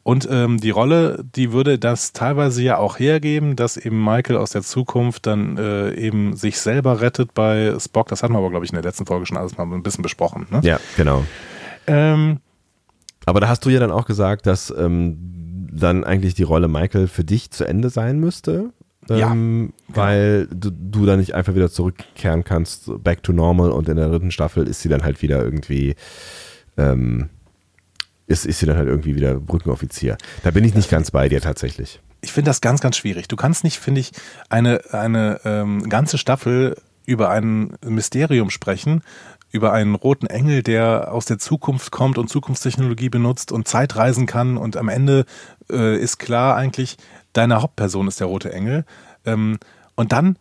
Und 0.03 0.27
ähm, 0.31 0.59
die 0.59 0.71
Rolle, 0.71 1.23
die 1.23 1.53
würde 1.53 1.79
das 1.79 2.13
teilweise 2.15 2.63
ja 2.63 2.79
auch 2.79 2.99
hergeben, 2.99 3.57
dass 3.57 3.77
eben 3.77 4.03
Michael 4.03 4.39
aus 4.39 4.51
der 4.51 4.63
Zukunft 4.63 5.27
dann 5.27 5.59
äh, 5.59 5.93
eben 5.95 6.35
sich 6.35 6.61
selber 6.61 7.03
rettet 7.03 7.35
bei 7.35 7.75
Spock. 7.79 8.09
Das 8.09 8.23
hatten 8.23 8.33
wir 8.33 8.39
aber, 8.39 8.49
glaube 8.49 8.65
ich, 8.65 8.71
in 8.71 8.77
der 8.77 8.85
letzten 8.85 9.05
Folge 9.05 9.27
schon 9.27 9.37
alles 9.37 9.59
mal 9.59 9.65
ein 9.65 9.83
bisschen 9.83 10.03
besprochen. 10.03 10.47
Ne? 10.51 10.61
Ja, 10.63 10.81
genau. 10.97 11.25
Ähm, 11.87 12.39
aber 13.27 13.41
da 13.41 13.49
hast 13.49 13.67
du 13.67 13.69
ja 13.69 13.81
dann 13.81 13.91
auch 13.91 14.07
gesagt, 14.07 14.47
dass 14.47 14.71
ähm, 14.71 15.19
dann 15.71 16.05
eigentlich 16.05 16.35
die 16.35 16.43
Rolle 16.43 16.69
Michael 16.69 17.09
für 17.09 17.25
dich 17.25 17.51
zu 17.51 17.67
Ende 17.67 17.91
sein 17.91 18.19
müsste. 18.19 18.71
Ja, 19.09 19.33
ähm, 19.33 19.73
genau. 19.87 19.99
weil 19.99 20.47
du, 20.49 20.71
du 20.71 21.07
dann 21.07 21.19
nicht 21.19 21.35
einfach 21.35 21.55
wieder 21.55 21.71
zurückkehren 21.71 22.45
kannst, 22.45 22.91
back 23.03 23.23
to 23.23 23.33
normal 23.33 23.71
und 23.71 23.89
in 23.89 23.97
der 23.97 24.09
dritten 24.09 24.31
Staffel 24.31 24.67
ist 24.67 24.81
sie 24.81 24.89
dann 24.89 25.03
halt 25.03 25.23
wieder 25.23 25.43
irgendwie, 25.43 25.95
ähm, 26.77 27.31
ist, 28.27 28.47
ist 28.47 28.59
sie 28.59 28.67
dann 28.67 28.77
halt 28.77 28.89
irgendwie 28.89 29.17
wieder 29.17 29.35
Brückenoffizier. 29.35 30.19
Da 30.43 30.51
bin 30.51 30.65
ich 30.65 30.75
nicht 30.75 30.91
ganz 30.91 31.11
bei 31.11 31.29
dir 31.29 31.41
tatsächlich. 31.41 32.01
Ich 32.21 32.33
finde 32.33 32.51
das 32.51 32.61
ganz, 32.61 32.81
ganz 32.81 32.97
schwierig. 32.97 33.29
Du 33.29 33.37
kannst 33.37 33.65
nicht, 33.65 33.79
finde 33.79 34.01
ich, 34.01 34.11
eine, 34.51 34.81
eine 34.91 35.41
ähm, 35.45 35.89
ganze 35.89 36.19
Staffel 36.19 36.77
über 37.07 37.31
ein 37.31 37.73
Mysterium 37.83 38.51
sprechen, 38.51 39.03
über 39.51 39.73
einen 39.73 39.95
roten 39.95 40.27
Engel, 40.27 40.63
der 40.63 41.13
aus 41.13 41.25
der 41.25 41.39
Zukunft 41.39 41.91
kommt 41.91 42.19
und 42.19 42.29
Zukunftstechnologie 42.29 43.09
benutzt 43.09 43.51
und 43.51 43.67
Zeitreisen 43.67 44.27
kann 44.27 44.59
und 44.59 44.77
am 44.77 44.89
Ende 44.89 45.25
äh, 45.71 45.97
ist 45.97 46.19
klar 46.19 46.57
eigentlich, 46.57 46.99
deine 47.33 47.63
Hauptperson 47.63 48.09
ist 48.09 48.21
der 48.21 48.27
rote 48.27 48.53
Engel. 48.53 48.85
Ähm, 49.25 49.59
und 49.97 50.13
dann 50.13 50.39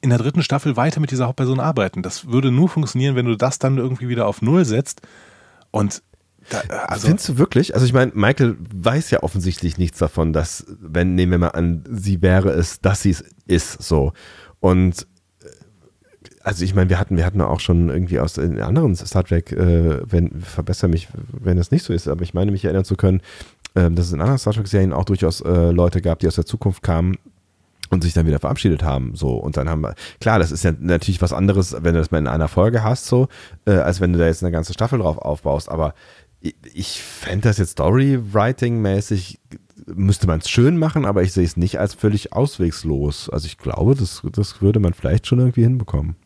in 0.00 0.10
der 0.10 0.18
dritten 0.18 0.42
Staffel 0.42 0.76
weiter 0.76 1.00
mit 1.00 1.10
dieser 1.10 1.26
Hauptperson 1.26 1.60
arbeiten. 1.60 2.02
Das 2.02 2.28
würde 2.28 2.50
nur 2.50 2.68
funktionieren, 2.68 3.16
wenn 3.16 3.26
du 3.26 3.36
das 3.36 3.58
dann 3.58 3.78
irgendwie 3.78 4.08
wieder 4.08 4.26
auf 4.26 4.42
Null 4.42 4.64
setzt. 4.64 5.02
Und 5.70 6.02
da, 6.48 6.60
also 6.86 7.08
Findest 7.08 7.28
du 7.28 7.38
wirklich? 7.38 7.74
Also 7.74 7.86
ich 7.86 7.92
meine, 7.92 8.12
Michael 8.14 8.56
weiß 8.58 9.10
ja 9.10 9.22
offensichtlich 9.22 9.78
nichts 9.78 9.98
davon, 9.98 10.32
dass, 10.32 10.64
wenn, 10.80 11.14
nehmen 11.14 11.32
wir 11.32 11.38
mal 11.38 11.48
an, 11.48 11.82
sie 11.90 12.22
wäre 12.22 12.50
es, 12.50 12.80
dass 12.80 13.02
sie 13.02 13.10
es 13.10 13.24
ist, 13.46 13.82
so. 13.82 14.12
Und 14.60 15.06
also 16.46 16.64
ich 16.64 16.76
meine, 16.76 16.88
wir 16.88 17.00
hatten, 17.00 17.16
wir 17.16 17.26
hatten 17.26 17.40
auch 17.40 17.58
schon 17.58 17.88
irgendwie 17.88 18.20
aus 18.20 18.38
anderen 18.38 18.94
Star 18.94 19.24
Trek, 19.24 19.50
äh, 19.50 20.00
wenn, 20.08 20.40
verbessere 20.40 20.88
mich, 20.88 21.08
wenn 21.32 21.56
das 21.56 21.72
nicht 21.72 21.82
so 21.82 21.92
ist, 21.92 22.06
aber 22.06 22.22
ich 22.22 22.34
meine 22.34 22.52
mich 22.52 22.64
erinnern 22.64 22.84
zu 22.84 22.94
können, 22.94 23.20
äh, 23.76 23.90
dass 23.90 24.06
es 24.06 24.12
in 24.12 24.20
anderen 24.20 24.38
Star 24.38 24.52
Trek-Serien 24.52 24.92
auch 24.92 25.04
durchaus 25.04 25.40
äh, 25.42 25.70
Leute 25.70 26.00
gab, 26.00 26.18
die 26.18 26.26
aus 26.26 26.34
der 26.34 26.46
Zukunft 26.46 26.82
kamen 26.82 27.16
und 27.90 28.02
sich 28.02 28.14
dann 28.14 28.26
wieder 28.26 28.40
verabschiedet 28.40 28.82
haben. 28.82 29.14
So, 29.14 29.34
und 29.34 29.56
dann 29.56 29.68
haben 29.68 29.82
wir, 29.82 29.94
klar, 30.20 30.38
das 30.38 30.50
ist 30.50 30.64
ja 30.64 30.72
natürlich 30.78 31.22
was 31.22 31.32
anderes, 31.32 31.72
wenn 31.72 31.94
du 31.94 32.00
das 32.00 32.10
mal 32.10 32.18
in 32.18 32.26
einer 32.26 32.48
Folge 32.48 32.82
hast, 32.82 33.06
so, 33.06 33.28
äh, 33.66 33.72
als 33.72 34.00
wenn 34.00 34.12
du 34.12 34.18
da 34.18 34.26
jetzt 34.26 34.42
eine 34.42 34.50
ganze 34.50 34.72
Staffel 34.72 34.98
drauf 34.98 35.18
aufbaust. 35.18 35.68
Aber 35.68 35.94
ich, 36.40 36.56
ich 36.74 37.00
fände 37.00 37.48
das 37.48 37.58
jetzt 37.58 37.78
Storywriting-mäßig 37.78 39.38
müsste 39.94 40.26
man 40.26 40.40
es 40.40 40.48
schön 40.48 40.78
machen, 40.78 41.04
aber 41.04 41.22
ich 41.22 41.32
sehe 41.32 41.44
es 41.44 41.56
nicht 41.56 41.78
als 41.78 41.94
völlig 41.94 42.32
auswegslos. 42.32 43.28
Also 43.30 43.46
ich 43.46 43.58
glaube, 43.58 43.94
das, 43.94 44.22
das 44.32 44.60
würde 44.60 44.80
man 44.80 44.94
vielleicht 44.94 45.26
schon 45.26 45.38
irgendwie 45.38 45.62
hinbekommen 45.62 46.16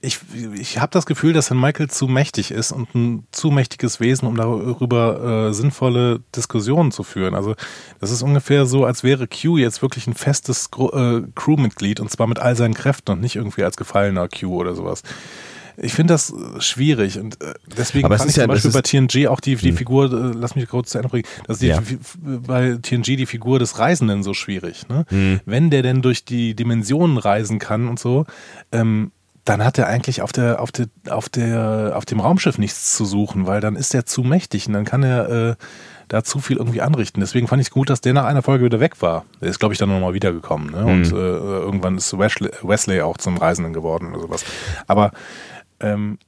ich, 0.00 0.20
ich 0.54 0.78
habe 0.78 0.90
das 0.92 1.06
Gefühl, 1.06 1.32
dass 1.32 1.50
Herrn 1.50 1.60
Michael 1.60 1.88
zu 1.88 2.06
mächtig 2.06 2.50
ist 2.50 2.72
und 2.72 2.94
ein 2.94 3.26
zu 3.32 3.50
mächtiges 3.50 4.00
Wesen, 4.00 4.28
um 4.28 4.36
darüber 4.36 5.48
äh, 5.48 5.52
sinnvolle 5.54 6.20
Diskussionen 6.34 6.92
zu 6.92 7.02
führen. 7.02 7.34
Also 7.34 7.54
das 8.00 8.10
ist 8.10 8.22
ungefähr 8.22 8.66
so, 8.66 8.84
als 8.84 9.02
wäre 9.02 9.26
Q 9.26 9.56
jetzt 9.58 9.82
wirklich 9.82 10.06
ein 10.06 10.14
festes 10.14 10.70
äh, 10.76 11.22
Crewmitglied 11.34 12.00
und 12.00 12.10
zwar 12.10 12.26
mit 12.26 12.38
all 12.38 12.56
seinen 12.56 12.74
Kräften 12.74 13.12
und 13.12 13.20
nicht 13.20 13.36
irgendwie 13.36 13.64
als 13.64 13.76
gefallener 13.76 14.28
Q 14.28 14.54
oder 14.54 14.74
sowas. 14.74 15.02
Ich 15.80 15.92
finde 15.92 16.14
das 16.14 16.32
äh, 16.32 16.60
schwierig 16.60 17.18
und 17.18 17.40
äh, 17.40 17.54
deswegen 17.76 18.06
Aber 18.06 18.18
fand 18.18 18.30
ich 18.30 18.36
ja, 18.36 18.44
zum 18.44 18.48
Beispiel 18.48 18.72
bei 18.72 18.82
TNG 18.82 19.28
auch 19.28 19.40
die, 19.40 19.56
die 19.56 19.70
hm. 19.70 19.76
Figur, 19.76 20.12
äh, 20.12 20.32
lass 20.34 20.56
mich 20.56 20.68
kurz 20.68 20.90
zu 20.90 20.98
Ende 20.98 21.08
bringen, 21.08 21.24
dass 21.46 21.60
die, 21.60 21.68
ja. 21.68 21.82
bei 22.24 22.78
TNG 22.82 23.16
die 23.16 23.26
Figur 23.26 23.58
des 23.58 23.78
Reisenden 23.78 24.22
so 24.22 24.34
schwierig. 24.34 24.88
Ne? 24.88 25.04
Hm. 25.08 25.40
Wenn 25.44 25.70
der 25.70 25.82
denn 25.82 26.02
durch 26.02 26.24
die 26.24 26.54
Dimensionen 26.54 27.16
reisen 27.16 27.58
kann 27.58 27.88
und 27.88 27.98
so, 27.98 28.26
ähm, 28.72 29.12
dann 29.48 29.64
hat 29.64 29.78
er 29.78 29.86
eigentlich 29.86 30.20
auf 30.20 30.32
der, 30.32 30.60
auf 30.60 30.72
der, 30.72 30.88
auf 31.08 31.28
der, 31.28 31.92
auf 31.94 32.04
dem 32.04 32.20
Raumschiff 32.20 32.58
nichts 32.58 32.94
zu 32.94 33.04
suchen, 33.04 33.46
weil 33.46 33.60
dann 33.60 33.76
ist 33.76 33.94
er 33.94 34.04
zu 34.04 34.22
mächtig 34.22 34.66
und 34.66 34.74
dann 34.74 34.84
kann 34.84 35.02
er 35.02 35.28
äh, 35.28 35.54
da 36.08 36.22
zu 36.22 36.40
viel 36.40 36.58
irgendwie 36.58 36.82
anrichten. 36.82 37.20
Deswegen 37.20 37.46
fand 37.48 37.60
ich 37.60 37.68
es 37.68 37.70
gut, 37.70 37.88
dass 37.88 38.00
der 38.00 38.12
nach 38.12 38.24
einer 38.24 38.42
Folge 38.42 38.64
wieder 38.64 38.80
weg 38.80 39.00
war. 39.00 39.24
Der 39.40 39.48
ist, 39.48 39.58
glaube 39.58 39.72
ich, 39.72 39.78
dann 39.78 39.88
nochmal 39.88 40.14
wiedergekommen. 40.14 40.70
Ne? 40.70 40.82
Mhm. 40.82 40.86
Und 40.88 41.12
äh, 41.12 41.16
irgendwann 41.16 41.96
ist 41.96 42.18
Wesley, 42.18 42.50
Wesley 42.62 43.00
auch 43.00 43.16
zum 43.16 43.36
Reisenden 43.38 43.72
geworden 43.72 44.12
oder 44.12 44.20
sowas. 44.20 44.44
Aber 44.86 45.12
ähm, 45.80 46.18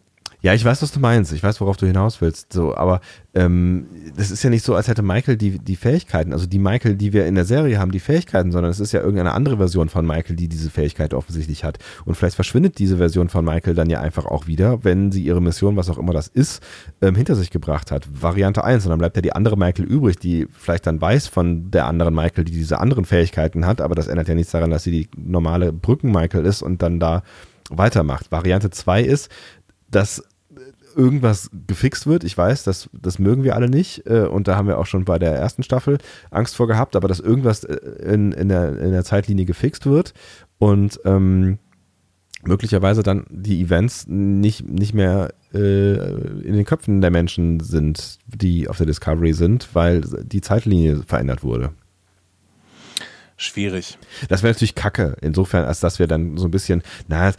ja, 0.42 0.54
ich 0.54 0.64
weiß, 0.64 0.80
was 0.82 0.92
du 0.92 1.00
meinst. 1.00 1.32
Ich 1.32 1.42
weiß, 1.42 1.60
worauf 1.60 1.76
du 1.76 1.86
hinaus 1.86 2.20
willst. 2.20 2.52
So, 2.52 2.74
aber 2.74 3.00
ähm, 3.34 3.86
das 4.16 4.30
ist 4.30 4.42
ja 4.42 4.50
nicht 4.50 4.64
so, 4.64 4.74
als 4.74 4.88
hätte 4.88 5.02
Michael 5.02 5.36
die, 5.36 5.58
die 5.58 5.76
Fähigkeiten, 5.76 6.32
also 6.32 6.46
die 6.46 6.58
Michael, 6.58 6.96
die 6.96 7.12
wir 7.12 7.26
in 7.26 7.34
der 7.34 7.44
Serie 7.44 7.78
haben, 7.78 7.92
die 7.92 8.00
Fähigkeiten, 8.00 8.50
sondern 8.50 8.70
es 8.70 8.80
ist 8.80 8.92
ja 8.92 9.00
irgendeine 9.00 9.32
andere 9.32 9.58
Version 9.58 9.88
von 9.88 10.06
Michael, 10.06 10.36
die 10.36 10.48
diese 10.48 10.70
Fähigkeit 10.70 11.12
offensichtlich 11.12 11.62
hat. 11.62 11.78
Und 12.06 12.14
vielleicht 12.14 12.36
verschwindet 12.36 12.78
diese 12.78 12.96
Version 12.96 13.28
von 13.28 13.44
Michael 13.44 13.74
dann 13.74 13.90
ja 13.90 14.00
einfach 14.00 14.24
auch 14.24 14.46
wieder, 14.46 14.82
wenn 14.82 15.12
sie 15.12 15.22
ihre 15.22 15.42
Mission, 15.42 15.76
was 15.76 15.90
auch 15.90 15.98
immer 15.98 16.14
das 16.14 16.28
ist, 16.28 16.62
ähm, 17.02 17.14
hinter 17.14 17.34
sich 17.34 17.50
gebracht 17.50 17.90
hat. 17.90 18.08
Variante 18.10 18.64
1. 18.64 18.86
Und 18.86 18.90
dann 18.90 18.98
bleibt 18.98 19.16
ja 19.16 19.22
die 19.22 19.34
andere 19.34 19.58
Michael 19.58 19.84
übrig, 19.84 20.18
die 20.18 20.46
vielleicht 20.50 20.86
dann 20.86 21.00
weiß 21.00 21.26
von 21.26 21.70
der 21.70 21.86
anderen 21.86 22.14
Michael, 22.14 22.44
die 22.44 22.52
diese 22.52 22.78
anderen 22.78 23.04
Fähigkeiten 23.04 23.66
hat, 23.66 23.80
aber 23.80 23.94
das 23.94 24.08
ändert 24.08 24.28
ja 24.28 24.34
nichts 24.34 24.52
daran, 24.52 24.70
dass 24.70 24.84
sie 24.84 24.90
die 24.90 25.08
normale 25.16 25.72
Brücken-Michael 25.72 26.46
ist 26.46 26.62
und 26.62 26.82
dann 26.82 26.98
da 26.98 27.22
weitermacht. 27.68 28.32
Variante 28.32 28.70
2 28.70 29.02
ist, 29.02 29.30
dass 29.90 30.22
irgendwas 30.94 31.50
gefixt 31.66 32.06
wird. 32.06 32.24
Ich 32.24 32.36
weiß, 32.36 32.64
das, 32.64 32.90
das 32.92 33.18
mögen 33.18 33.44
wir 33.44 33.54
alle 33.54 33.68
nicht. 33.68 34.06
Äh, 34.06 34.26
und 34.26 34.48
da 34.48 34.56
haben 34.56 34.68
wir 34.68 34.78
auch 34.78 34.86
schon 34.86 35.04
bei 35.04 35.18
der 35.18 35.34
ersten 35.34 35.62
Staffel 35.62 35.98
Angst 36.30 36.56
vor 36.56 36.66
gehabt, 36.66 36.96
aber 36.96 37.08
dass 37.08 37.20
irgendwas 37.20 37.64
äh, 37.64 37.76
in, 38.02 38.32
in, 38.32 38.48
der, 38.48 38.78
in 38.78 38.92
der 38.92 39.04
Zeitlinie 39.04 39.44
gefixt 39.44 39.86
wird 39.86 40.14
und 40.58 41.00
ähm, 41.04 41.58
möglicherweise 42.42 43.02
dann 43.02 43.26
die 43.30 43.60
Events 43.60 44.06
nicht, 44.08 44.66
nicht 44.68 44.94
mehr 44.94 45.34
äh, 45.52 45.94
in 46.42 46.54
den 46.54 46.64
Köpfen 46.64 47.00
der 47.00 47.10
Menschen 47.10 47.60
sind, 47.60 48.18
die 48.26 48.68
auf 48.68 48.78
der 48.78 48.86
Discovery 48.86 49.32
sind, 49.32 49.68
weil 49.74 50.00
die 50.00 50.40
Zeitlinie 50.40 51.02
verändert 51.06 51.42
wurde. 51.42 51.72
Schwierig. 53.40 53.98
Das 54.28 54.42
wäre 54.42 54.52
natürlich 54.52 54.74
kacke, 54.74 55.16
insofern, 55.22 55.64
als 55.64 55.80
dass 55.80 55.98
wir 55.98 56.06
dann 56.06 56.36
so 56.36 56.46
ein 56.46 56.50
bisschen, 56.50 56.82
na, 57.08 57.32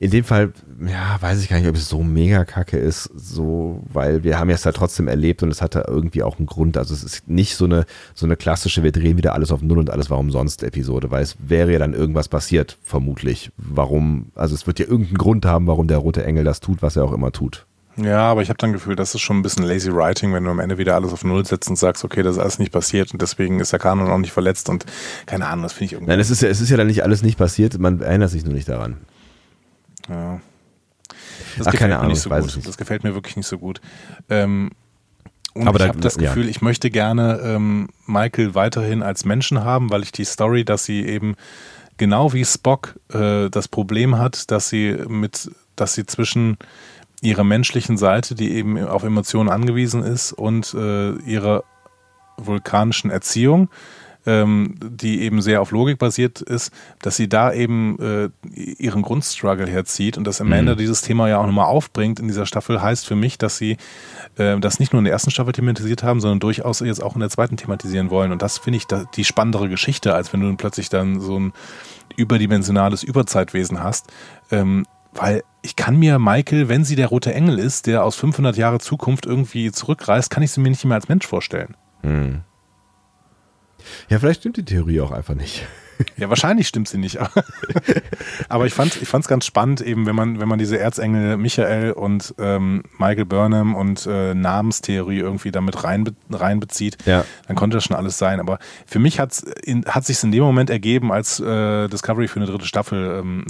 in 0.00 0.10
dem 0.10 0.24
Fall, 0.24 0.52
ja, 0.86 1.20
weiß 1.20 1.42
ich 1.42 1.48
gar 1.48 1.58
nicht, 1.58 1.68
ob 1.68 1.76
es 1.76 1.88
so 1.88 2.02
mega 2.02 2.44
kacke 2.44 2.78
ist, 2.78 3.10
so, 3.14 3.82
weil 3.92 4.24
wir 4.24 4.38
haben 4.38 4.48
es 4.50 4.64
ja 4.64 4.72
trotzdem 4.72 5.06
erlebt 5.06 5.42
und 5.42 5.50
es 5.50 5.60
hatte 5.60 5.84
irgendwie 5.86 6.22
auch 6.22 6.38
einen 6.38 6.46
Grund. 6.46 6.76
Also 6.76 6.94
es 6.94 7.04
ist 7.04 7.28
nicht 7.28 7.56
so 7.56 7.66
eine, 7.66 7.84
so 8.14 8.26
eine 8.26 8.36
klassische, 8.36 8.82
wir 8.82 8.92
drehen 8.92 9.18
wieder 9.18 9.34
alles 9.34 9.52
auf 9.52 9.60
Null 9.60 9.78
und 9.78 9.90
alles 9.90 10.08
war 10.10 10.18
umsonst 10.18 10.62
Episode, 10.62 11.10
weil 11.10 11.22
es 11.22 11.36
wäre 11.38 11.72
ja 11.72 11.78
dann 11.78 11.94
irgendwas 11.94 12.28
passiert, 12.28 12.78
vermutlich. 12.82 13.52
Warum, 13.58 14.32
also 14.34 14.54
es 14.54 14.66
wird 14.66 14.78
ja 14.78 14.86
irgendeinen 14.86 15.18
Grund 15.18 15.44
haben, 15.44 15.66
warum 15.66 15.88
der 15.88 15.98
rote 15.98 16.24
Engel 16.24 16.44
das 16.44 16.60
tut, 16.60 16.82
was 16.82 16.96
er 16.96 17.04
auch 17.04 17.12
immer 17.12 17.32
tut. 17.32 17.67
Ja, 18.00 18.20
aber 18.30 18.42
ich 18.42 18.48
habe 18.48 18.58
dann 18.58 18.72
Gefühl, 18.72 18.94
das 18.96 19.14
ist 19.14 19.20
schon 19.22 19.38
ein 19.38 19.42
bisschen 19.42 19.64
lazy 19.64 19.92
writing, 19.92 20.32
wenn 20.32 20.44
du 20.44 20.50
am 20.50 20.60
Ende 20.60 20.78
wieder 20.78 20.94
alles 20.94 21.12
auf 21.12 21.24
Null 21.24 21.44
setzt 21.44 21.68
und 21.68 21.76
sagst, 21.76 22.04
okay, 22.04 22.22
das 22.22 22.36
ist 22.36 22.42
alles 22.42 22.58
nicht 22.58 22.70
passiert 22.70 23.12
und 23.12 23.20
deswegen 23.20 23.60
ist 23.60 23.72
der 23.72 23.80
Kanon 23.80 24.08
auch 24.08 24.18
nicht 24.18 24.32
verletzt 24.32 24.68
und 24.68 24.86
keine 25.26 25.46
Ahnung, 25.46 25.64
das 25.64 25.72
finde 25.72 25.84
ich 25.86 25.92
irgendwie. 25.94 26.10
Nein, 26.10 26.20
es 26.20 26.30
ist, 26.30 26.42
ja, 26.42 26.48
es 26.48 26.60
ist 26.60 26.70
ja 26.70 26.76
dann 26.76 26.86
nicht 26.86 27.02
alles 27.02 27.22
nicht 27.22 27.38
passiert, 27.38 27.78
man 27.78 28.00
erinnert 28.00 28.30
sich 28.30 28.44
nur 28.44 28.54
nicht 28.54 28.68
daran. 28.68 28.98
Ja. 30.08 30.40
Das 31.56 31.66
Ach, 31.66 31.72
gefällt 31.72 31.78
keine 31.78 31.94
mir 31.94 31.98
Ahnung, 31.98 32.12
nicht 32.12 32.20
so 32.20 32.30
gut. 32.30 32.46
ich 32.46 32.56
nicht. 32.56 32.68
Das 32.68 32.76
gefällt 32.76 33.04
mir 33.04 33.14
wirklich 33.14 33.36
nicht 33.36 33.48
so 33.48 33.58
gut. 33.58 33.80
Ähm, 34.28 34.70
und 35.54 35.66
Aber 35.66 35.80
ich 35.80 35.88
habe 35.88 35.98
das 35.98 36.16
ja. 36.16 36.28
Gefühl, 36.28 36.48
ich 36.48 36.62
möchte 36.62 36.90
gerne 36.90 37.40
ähm, 37.42 37.88
Michael 38.06 38.54
weiterhin 38.54 39.02
als 39.02 39.24
Menschen 39.24 39.64
haben, 39.64 39.90
weil 39.90 40.02
ich 40.02 40.12
die 40.12 40.24
Story, 40.24 40.64
dass 40.64 40.84
sie 40.84 41.04
eben 41.04 41.34
genau 41.96 42.32
wie 42.32 42.44
Spock 42.44 42.94
äh, 43.12 43.48
das 43.50 43.66
Problem 43.66 44.18
hat, 44.18 44.50
dass 44.52 44.68
sie 44.68 44.96
mit, 45.08 45.50
dass 45.74 45.94
sie 45.94 46.06
zwischen 46.06 46.58
ihrer 47.22 47.44
menschlichen 47.44 47.96
Seite, 47.96 48.34
die 48.34 48.52
eben 48.52 48.82
auf 48.84 49.02
Emotionen 49.02 49.48
angewiesen 49.48 50.02
ist, 50.02 50.32
und 50.32 50.74
äh, 50.74 51.12
ihrer 51.18 51.64
vulkanischen 52.36 53.10
Erziehung, 53.10 53.68
ähm, 54.26 54.74
die 54.80 55.22
eben 55.22 55.40
sehr 55.40 55.62
auf 55.62 55.70
Logik 55.70 55.98
basiert 55.98 56.40
ist, 56.40 56.72
dass 57.00 57.16
sie 57.16 57.28
da 57.28 57.52
eben 57.52 57.98
äh, 57.98 58.30
ihren 58.52 59.02
Grundstruggle 59.02 59.66
herzieht 59.66 60.18
und 60.18 60.26
dass 60.26 60.40
Amanda 60.40 60.74
dieses 60.74 61.00
Thema 61.02 61.28
ja 61.28 61.38
auch 61.38 61.46
nochmal 61.46 61.66
aufbringt 61.66 62.20
in 62.20 62.28
dieser 62.28 62.44
Staffel, 62.44 62.82
heißt 62.82 63.06
für 63.06 63.16
mich, 63.16 63.38
dass 63.38 63.56
sie 63.56 63.78
äh, 64.36 64.58
das 64.60 64.80
nicht 64.80 64.92
nur 64.92 65.00
in 65.00 65.04
der 65.04 65.12
ersten 65.12 65.30
Staffel 65.30 65.52
thematisiert 65.52 66.02
haben, 66.02 66.20
sondern 66.20 66.40
durchaus 66.40 66.80
jetzt 66.80 67.02
auch 67.02 67.14
in 67.14 67.20
der 67.20 67.30
zweiten 67.30 67.56
thematisieren 67.56 68.10
wollen. 68.10 68.32
Und 68.32 68.42
das 68.42 68.58
finde 68.58 68.76
ich 68.76 68.86
da, 68.86 69.04
die 69.16 69.24
spannendere 69.24 69.68
Geschichte, 69.68 70.14
als 70.14 70.32
wenn 70.32 70.40
du 70.40 70.54
plötzlich 70.56 70.90
dann 70.90 71.20
so 71.20 71.38
ein 71.38 71.52
überdimensionales 72.16 73.02
Überzeitwesen 73.02 73.82
hast. 73.82 74.12
Ähm, 74.50 74.84
weil 75.12 75.42
ich 75.62 75.76
kann 75.76 75.96
mir 75.98 76.18
Michael, 76.18 76.68
wenn 76.68 76.84
sie 76.84 76.96
der 76.96 77.08
rote 77.08 77.34
Engel 77.34 77.58
ist, 77.58 77.86
der 77.86 78.04
aus 78.04 78.16
500 78.16 78.56
Jahre 78.56 78.78
Zukunft 78.78 79.26
irgendwie 79.26 79.72
zurückreist, 79.72 80.30
kann 80.30 80.42
ich 80.42 80.52
sie 80.52 80.60
mir 80.60 80.70
nicht 80.70 80.84
mehr 80.84 80.94
als 80.94 81.08
Mensch 81.08 81.26
vorstellen. 81.26 81.76
Hm. 82.02 82.42
Ja, 84.08 84.18
vielleicht 84.18 84.40
stimmt 84.40 84.56
die 84.56 84.64
Theorie 84.64 85.00
auch 85.00 85.10
einfach 85.12 85.34
nicht. 85.34 85.66
Ja, 86.16 86.28
wahrscheinlich 86.28 86.68
stimmt 86.68 86.86
sie 86.88 86.98
nicht. 86.98 87.18
Aber 88.48 88.66
ich 88.66 88.72
fand 88.74 89.02
ich 89.02 89.08
fand's 89.08 89.26
ganz 89.26 89.44
spannend, 89.46 89.80
eben 89.80 90.06
wenn 90.06 90.14
man, 90.14 90.40
wenn 90.40 90.46
man 90.48 90.58
diese 90.58 90.78
Erzengel 90.78 91.36
Michael 91.36 91.90
und 91.92 92.34
ähm, 92.38 92.84
Michael 92.98 93.24
Burnham 93.24 93.74
und 93.74 94.06
äh, 94.06 94.32
Namenstheorie 94.34 95.18
irgendwie 95.18 95.50
damit 95.50 95.82
reinbe 95.82 96.14
reinbezieht, 96.30 96.98
Ja. 97.04 97.24
dann 97.48 97.56
konnte 97.56 97.76
das 97.78 97.84
schon 97.84 97.96
alles 97.96 98.16
sein. 98.16 98.38
Aber 98.38 98.58
für 98.86 99.00
mich 99.00 99.18
hat's 99.18 99.42
in, 99.42 99.84
hat 99.86 100.04
sich 100.04 100.22
in 100.22 100.30
dem 100.30 100.44
Moment 100.44 100.70
ergeben, 100.70 101.10
als 101.10 101.40
äh, 101.40 101.88
Discovery 101.88 102.28
für 102.28 102.36
eine 102.36 102.46
dritte 102.46 102.66
Staffel 102.66 103.18
ähm, 103.20 103.44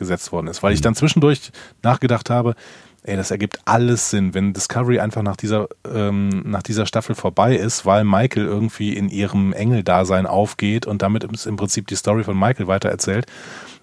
weitergesetzt 0.00 0.32
worden 0.32 0.48
ist. 0.48 0.62
Weil 0.62 0.72
ich 0.72 0.80
dann 0.80 0.94
zwischendurch 0.94 1.52
nachgedacht 1.82 2.30
habe, 2.30 2.54
ey, 3.02 3.16
das 3.16 3.30
ergibt 3.30 3.60
alles 3.64 4.10
Sinn, 4.10 4.34
wenn 4.34 4.52
Discovery 4.52 5.00
einfach 5.00 5.22
nach 5.22 5.36
dieser, 5.36 5.68
ähm, 5.90 6.42
nach 6.44 6.62
dieser 6.62 6.86
Staffel 6.86 7.14
vorbei 7.14 7.56
ist, 7.56 7.86
weil 7.86 8.04
Michael 8.04 8.46
irgendwie 8.46 8.94
in 8.94 9.08
ihrem 9.08 9.52
Engeldasein 9.52 10.26
aufgeht 10.26 10.86
und 10.86 11.02
damit 11.02 11.24
ist 11.24 11.46
im 11.46 11.56
Prinzip 11.56 11.86
die 11.86 11.96
Story 11.96 12.24
von 12.24 12.38
Michael 12.38 12.66
weitererzählt. 12.66 13.26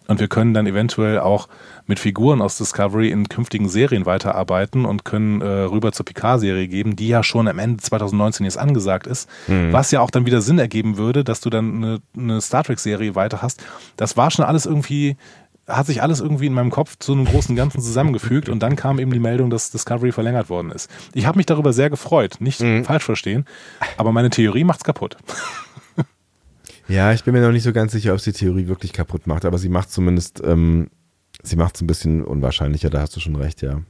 Und 0.08 0.22
wir 0.22 0.30
können 0.30 0.54
dann 0.54 0.68
eventuell 0.68 1.20
auch 1.20 1.50
mit 1.86 2.00
Figuren 2.00 2.42
aus 2.42 2.58
Discovery 2.58 3.10
in 3.12 3.28
künftigen 3.28 3.68
Serien 3.68 4.06
weiterarbeiten 4.06 4.86
und 4.86 5.04
können 5.04 5.42
äh, 5.42 5.46
rüber 5.46 5.92
zur 5.92 6.06
Picard-Serie 6.06 6.70
geben, 6.70 6.96
die 6.96 7.10
ja 7.10 7.24
schon 7.24 7.48
am 7.48 7.60
Ende 7.60 7.84
2019 7.84 8.46
jetzt 8.46 8.58
angesagt 8.58 9.06
ist. 9.06 9.30
Was 9.72 9.92
ja 9.92 10.00
auch 10.00 10.10
dann 10.10 10.26
wieder 10.26 10.42
Sinn 10.42 10.60
ergeben 10.60 10.96
würde, 10.98 11.26
dass 11.26 11.42
du 11.42 11.50
dann 11.50 11.76
eine, 11.76 12.00
eine 12.18 12.40
Star 12.40 12.64
Trek-Serie 12.64 13.16
weiter 13.16 13.42
hast. 13.42 13.62
Das 13.98 14.16
war 14.16 14.32
schon 14.32 14.46
alles 14.46 14.66
irgendwie, 14.66 15.18
hat 15.68 15.86
sich 15.86 16.02
alles 16.02 16.22
irgendwie 16.22 16.48
in 16.48 16.54
meinem 16.54 16.72
Kopf 16.72 16.98
zu 16.98 17.12
einem 17.12 17.26
großen 17.26 17.56
Ganzen 17.56 17.82
zusammengefügt 17.82 18.50
und 18.50 18.64
dann 18.64 18.76
kam 18.76 19.00
eben 19.00 19.12
die 19.12 19.20
Meldung, 19.20 19.50
dass 19.50 19.70
Discovery 19.70 20.12
verlängert 20.12 20.50
worden 20.50 20.72
ist. 20.72 20.90
Ich 21.14 21.26
habe 21.26 21.38
mich 21.38 21.46
darüber 21.46 21.74
sehr 21.74 21.90
gefreut, 21.90 22.38
nicht 22.40 22.64
falsch 22.86 23.04
verstehen, 23.04 23.46
aber 23.98 24.12
meine 24.12 24.30
Theorie 24.30 24.64
macht's 24.64 24.84
kaputt. 24.84 25.18
Ja, 26.90 27.12
ich 27.12 27.26
bin 27.26 27.34
mir 27.34 27.42
noch 27.42 27.52
nicht 27.52 27.64
so 27.64 27.74
ganz 27.74 27.92
sicher, 27.92 28.14
ob 28.14 28.22
sie 28.22 28.32
die 28.32 28.40
Theorie 28.40 28.68
wirklich 28.68 28.94
kaputt 28.94 29.28
macht, 29.28 29.44
aber 29.44 29.58
sie 29.58 29.68
macht 29.68 29.92
zumindest, 29.92 30.42
ähm, 30.46 30.90
sie 31.44 31.58
macht 31.58 31.76
es 31.76 31.82
ein 31.82 31.88
bisschen 31.88 32.24
unwahrscheinlicher, 32.24 32.90
da 32.90 33.02
hast 33.02 33.14
du 33.14 33.20
schon 33.20 33.36
recht, 33.36 33.62
ja. 33.62 33.82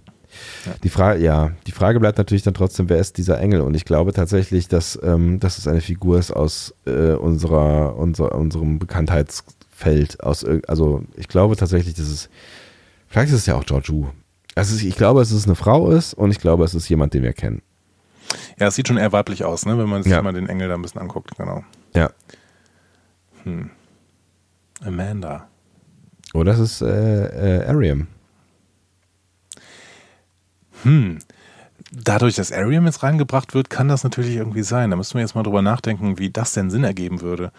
Die 0.83 0.89
Frage, 0.89 1.23
ja, 1.23 1.51
die 1.67 1.71
Frage 1.71 1.99
bleibt 1.99 2.17
natürlich 2.17 2.43
dann 2.43 2.53
trotzdem, 2.53 2.89
wer 2.89 2.97
ist 2.97 3.17
dieser 3.17 3.39
Engel? 3.39 3.61
Und 3.61 3.75
ich 3.75 3.85
glaube 3.85 4.13
tatsächlich, 4.13 4.67
dass, 4.67 4.99
ähm, 5.03 5.39
dass 5.39 5.57
es 5.57 5.67
eine 5.67 5.81
Figur 5.81 6.17
ist 6.19 6.31
aus 6.31 6.73
äh, 6.85 7.13
unserer, 7.13 7.95
unser, 7.95 8.35
unserem 8.35 8.79
Bekanntheitsfeld. 9.77 10.23
Aus, 10.23 10.45
also 10.67 11.03
ich 11.15 11.27
glaube 11.27 11.55
tatsächlich, 11.55 11.93
dass 11.95 12.07
es, 12.07 12.29
vielleicht 13.07 13.29
ist 13.31 13.39
es 13.39 13.45
ja 13.45 13.55
auch 13.55 13.65
George 13.65 13.89
Wu. 13.89 14.07
Also 14.55 14.75
ich 14.85 14.95
glaube, 14.95 15.19
dass 15.19 15.31
es 15.31 15.45
eine 15.45 15.55
Frau 15.55 15.91
ist 15.91 16.13
und 16.13 16.31
ich 16.31 16.39
glaube, 16.39 16.63
es 16.65 16.73
ist 16.73 16.89
jemand, 16.89 17.13
den 17.13 17.23
wir 17.23 17.33
kennen. 17.33 17.61
Ja, 18.59 18.67
es 18.67 18.75
sieht 18.75 18.87
schon 18.87 18.97
eher 18.97 19.11
weiblich 19.11 19.45
aus, 19.45 19.65
ne, 19.65 19.77
wenn 19.77 19.87
man 19.87 20.03
sich 20.03 20.11
Ja. 20.11 20.21
mal 20.21 20.33
den 20.33 20.49
Engel 20.49 20.67
da 20.67 20.73
ein 20.75 20.81
bisschen 20.81 20.99
anguckt, 21.01 21.35
genau. 21.37 21.63
Ja. 21.95 22.09
Amanda. 24.83 25.47
Oder 26.33 26.51
es 26.53 26.59
ist 26.59 26.81
äh, 26.81 27.59
äh, 27.61 27.65
Ariam. 27.67 28.07
Hm. 30.83 31.19
Dadurch, 31.91 32.35
dass 32.35 32.51
Ariam 32.51 32.85
jetzt 32.85 33.01
reingebracht 33.03 33.53
wird, 33.53 33.69
kann 33.69 33.87
das 33.87 34.03
natürlich 34.03 34.35
irgendwie 34.35 34.63
sein. 34.63 34.89
Da 34.89 34.97
müssen 34.97 35.13
wir 35.13 35.21
jetzt 35.21 35.35
mal 35.35 35.43
drüber 35.43 35.61
nachdenken, 35.61 36.19
wie 36.19 36.29
das 36.29 36.51
denn 36.51 36.69
Sinn 36.69 36.83
ergeben 36.83 37.21
würde. 37.21 37.53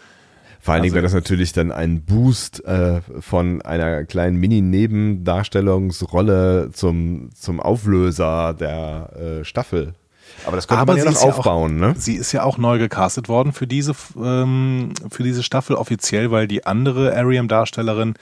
Vor 0.61 0.73
allen 0.73 0.83
Dingen 0.83 0.91
Also- 0.91 0.95
wäre 0.95 1.03
das 1.03 1.13
natürlich 1.13 1.53
dann 1.53 1.71
ein 1.71 2.01
Boost 2.03 2.63
äh, 2.65 2.99
von 3.21 3.61
einer 3.61 4.03
kleinen 4.03 4.37
Mini-Nebendarstellungsrolle 4.37 6.71
zum, 6.73 7.29
zum 7.33 7.59
Auflöser 7.59 8.53
der 8.53 9.39
äh, 9.41 9.45
Staffel. 9.45 9.93
Aber 10.45 10.55
das 10.55 10.67
könnte 10.67 10.81
Aber 10.81 10.93
man 10.93 10.99
ja 10.99 11.05
noch 11.05 11.11
ist 11.13 11.23
ja 11.23 11.29
aufbauen, 11.29 11.83
auch, 11.83 11.87
ne? 11.87 11.95
Sie 11.97 12.15
ist 12.15 12.31
ja 12.31 12.43
auch 12.43 12.57
neu 12.57 12.77
gecastet 12.77 13.29
worden 13.29 13.51
für 13.51 13.67
diese, 13.67 13.93
ähm, 14.17 14.93
für 15.09 15.23
diese 15.23 15.43
Staffel 15.43 15.75
offiziell, 15.75 16.31
weil 16.31 16.47
die 16.47 16.65
andere 16.65 17.15
Ariam-Darstellerin 17.15 18.13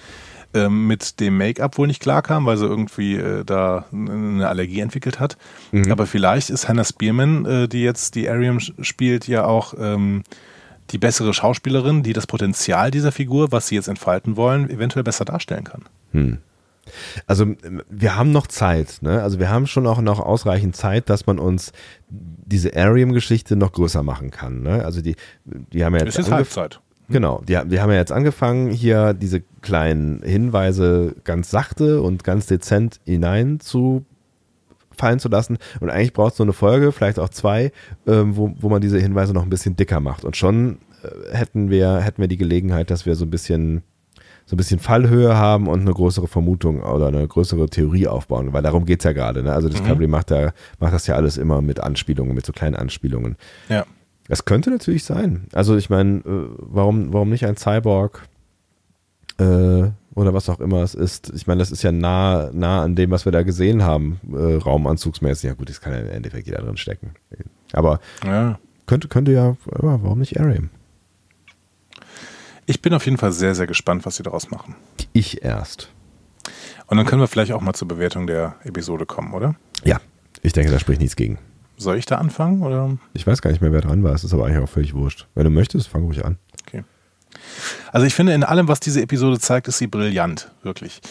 ähm, 0.54 0.88
mit 0.88 1.20
dem 1.20 1.38
Make-up 1.38 1.78
wohl 1.78 1.88
nicht 1.88 2.02
klarkam, 2.02 2.46
weil 2.46 2.58
sie 2.58 2.66
irgendwie 2.66 3.16
äh, 3.16 3.44
da 3.44 3.86
eine 3.92 4.48
Allergie 4.48 4.80
entwickelt 4.80 5.20
hat. 5.20 5.38
Mhm. 5.72 5.92
Aber 5.92 6.06
vielleicht 6.08 6.50
ist 6.50 6.70
Hannah 6.70 6.86
Spearman, 6.86 7.46
äh, 7.46 7.68
die 7.68 7.84
jetzt 7.84 8.16
die 8.16 8.30
Ariam 8.30 8.60
spielt, 8.60 9.28
ja 9.28 9.46
auch 9.46 9.74
ähm, 9.80 10.24
die 10.92 10.98
bessere 10.98 11.34
Schauspielerin, 11.34 12.04
die 12.04 12.14
das 12.14 12.28
Potenzial 12.28 12.92
dieser 12.92 13.12
Figur, 13.12 13.52
was 13.52 13.68
sie 13.68 13.76
jetzt 13.76 13.88
entfalten 13.88 14.36
wollen, 14.36 14.70
eventuell 14.70 15.04
besser 15.04 15.26
darstellen 15.26 15.64
kann. 15.64 15.84
Also 17.26 17.44
ähm, 17.44 17.84
wir 17.90 18.16
haben 18.16 18.32
noch 18.32 18.48
Zeit, 18.48 19.00
ne? 19.02 19.22
Also 19.22 19.40
wir 19.40 19.50
haben 19.50 19.68
schon 19.68 19.88
auch 19.88 20.02
noch 20.02 20.20
ausreichend 20.20 20.76
Zeit, 20.76 21.10
dass 21.10 21.26
man 21.26 21.40
uns 21.40 21.72
diese 22.10 22.76
Ariam-Geschichte 22.76 23.56
noch 23.56 23.74
größer 23.74 24.04
machen 24.04 24.32
kann. 24.32 24.62
Ne? 24.62 24.86
Also 24.86 25.02
die, 25.02 25.16
die 25.46 25.84
haben 25.84 25.94
ja 25.96 26.06
jetzt, 26.06 26.18
Es 26.18 26.28
ist 26.28 26.32
Halbzeit. 26.32 26.80
Genau, 27.10 27.42
die, 27.48 27.58
die 27.66 27.80
haben 27.80 27.90
ja 27.92 27.98
jetzt 27.98 28.12
angefangen, 28.12 28.70
hier 28.70 29.14
diese 29.14 29.42
kleinen 29.62 30.22
Hinweise 30.24 31.16
ganz 31.24 31.50
sachte 31.50 32.02
und 32.02 32.24
ganz 32.24 32.48
dezent 32.48 33.00
hinein 33.06 33.60
zu 33.60 34.06
fallen 34.98 35.20
zu 35.20 35.30
lassen. 35.30 35.58
Und 35.80 35.90
eigentlich 35.90 36.14
braucht 36.14 36.34
es 36.34 36.40
nur 36.40 36.46
eine 36.46 36.54
Folge, 36.54 36.92
vielleicht 36.92 37.20
auch 37.20 37.30
zwei, 37.30 37.72
ähm, 38.06 38.36
wo, 38.36 38.54
wo 38.60 38.70
man 38.70 38.82
diese 38.82 39.00
Hinweise 39.00 39.34
noch 39.34 39.44
ein 39.44 39.50
bisschen 39.50 39.76
dicker 39.76 40.00
macht. 40.00 40.26
Und 40.26 40.36
schon 40.36 40.80
äh, 41.04 41.36
hätten 41.36 41.70
wir, 41.70 42.00
hätten 42.00 42.22
wir 42.22 42.28
die 42.28 42.38
Gelegenheit, 42.38 42.90
dass 42.90 43.06
wir 43.06 43.16
so 43.16 43.26
ein 43.26 43.30
bisschen 43.30 43.84
so 44.48 44.56
ein 44.56 44.58
bisschen 44.58 44.80
Fallhöhe 44.80 45.36
haben 45.36 45.68
und 45.68 45.82
eine 45.82 45.92
größere 45.92 46.28
Vermutung 46.30 46.82
oder 46.82 47.10
eine 47.10 47.28
größere 47.28 47.70
Theorie 47.70 48.08
aufbauen, 48.08 48.54
weil 48.54 48.64
darum 48.64 48.86
geht's 48.86 49.04
ja 49.04 49.12
gerade. 49.12 49.44
Ne? 49.44 49.52
Also 49.52 49.68
Discovery 49.68 50.08
macht, 50.08 50.32
da, 50.32 50.54
macht 50.80 50.94
das 50.94 51.06
ja 51.06 51.16
alles 51.16 51.36
immer 51.36 51.62
mit 51.62 51.82
Anspielungen, 51.82 52.34
mit 52.34 52.46
so 52.46 52.54
kleinen 52.54 52.76
Anspielungen. 52.78 53.36
Ja. 53.68 53.86
Das 54.30 54.46
könnte 54.46 54.70
natürlich 54.70 55.04
sein. 55.04 55.48
Also 55.54 55.76
ich 55.76 55.90
meine, 55.90 56.20
äh, 56.20 56.50
warum, 56.60 57.12
warum 57.12 57.30
nicht 57.30 57.46
ein 57.46 57.58
Cyborg 57.58 58.24
äh, 59.38 59.90
oder 60.18 60.34
was 60.34 60.50
auch 60.50 60.60
immer 60.60 60.82
es 60.82 60.96
ist? 60.96 61.32
Ich 61.36 61.46
meine, 61.46 61.60
das 61.60 61.70
ist 61.70 61.84
ja 61.84 61.92
nah, 61.92 62.50
nah 62.52 62.82
an 62.82 62.96
dem, 62.96 63.12
was 63.12 63.26
wir 63.26 63.32
da 63.32 63.44
gesehen 63.44 63.84
haben, 63.84 64.20
äh, 64.34 64.56
raumanzugsmäßig. 64.56 65.48
Ja 65.48 65.54
gut, 65.54 65.70
das 65.70 65.80
kann 65.80 65.94
ja 65.94 66.00
im 66.00 66.10
Endeffekt 66.10 66.48
jeder 66.48 66.64
drin 66.64 66.76
stecken. 66.76 67.12
Aber 67.72 68.00
ja. 68.26 68.58
könnte, 68.88 69.10
könnte 69.10 69.32
ja, 69.32 69.56
warum 69.66 70.18
nicht 70.18 70.40
Ariam? 70.40 70.72
Ich 72.66 72.82
bin 72.82 72.96
auf 72.96 73.06
jeden 73.06 73.20
Fall 73.20 73.32
sehr, 73.32 73.54
sehr 73.54 73.68
gespannt, 73.68 74.08
was 74.08 74.16
sie 74.16 74.24
daraus 74.24 74.50
machen. 74.50 74.76
Ich 75.14 75.44
erst. 75.44 75.92
Und 76.88 76.98
dann 76.98 77.06
können 77.06 77.22
wir 77.22 77.28
vielleicht 77.28 77.52
auch 77.52 77.62
mal 77.62 77.74
zur 77.74 77.88
Bewertung 77.88 78.26
der 78.26 78.56
Episode 78.64 79.06
kommen, 79.06 79.36
oder? 79.36 79.54
Ja, 79.84 80.02
ich 80.42 80.52
denke, 80.52 80.72
da 80.72 80.80
spricht 80.80 81.00
nichts 81.00 81.16
gegen. 81.16 81.38
Soll 81.78 81.96
ich 81.96 82.08
da 82.08 82.16
anfangen? 82.16 82.64
Oder? 82.64 82.98
Ich 83.14 83.28
weiß 83.28 83.44
gar 83.44 83.52
nicht 83.52 83.62
mehr, 83.62 83.72
wer 83.72 83.82
dran 83.82 84.02
war. 84.04 84.16
Es 84.16 84.24
ist 84.24 84.34
aber 84.34 84.48
eigentlich 84.48 84.64
auch 84.64 84.70
völlig 84.70 84.96
wurscht. 84.96 85.28
Wenn 85.36 85.44
du 85.44 85.52
möchtest, 85.52 85.90
fang 85.90 86.06
ruhig 86.06 86.26
an. 86.26 86.40
Okay. 86.66 86.84
Also 87.92 88.06
ich 88.06 88.14
finde, 88.14 88.34
in 88.34 88.44
allem, 88.44 88.68
was 88.68 88.80
diese 88.80 89.02
Episode 89.02 89.40
zeigt, 89.40 89.68
ist 89.68 89.78
sie 89.78 89.88
brillant, 89.88 90.52
wirklich. 90.64 91.02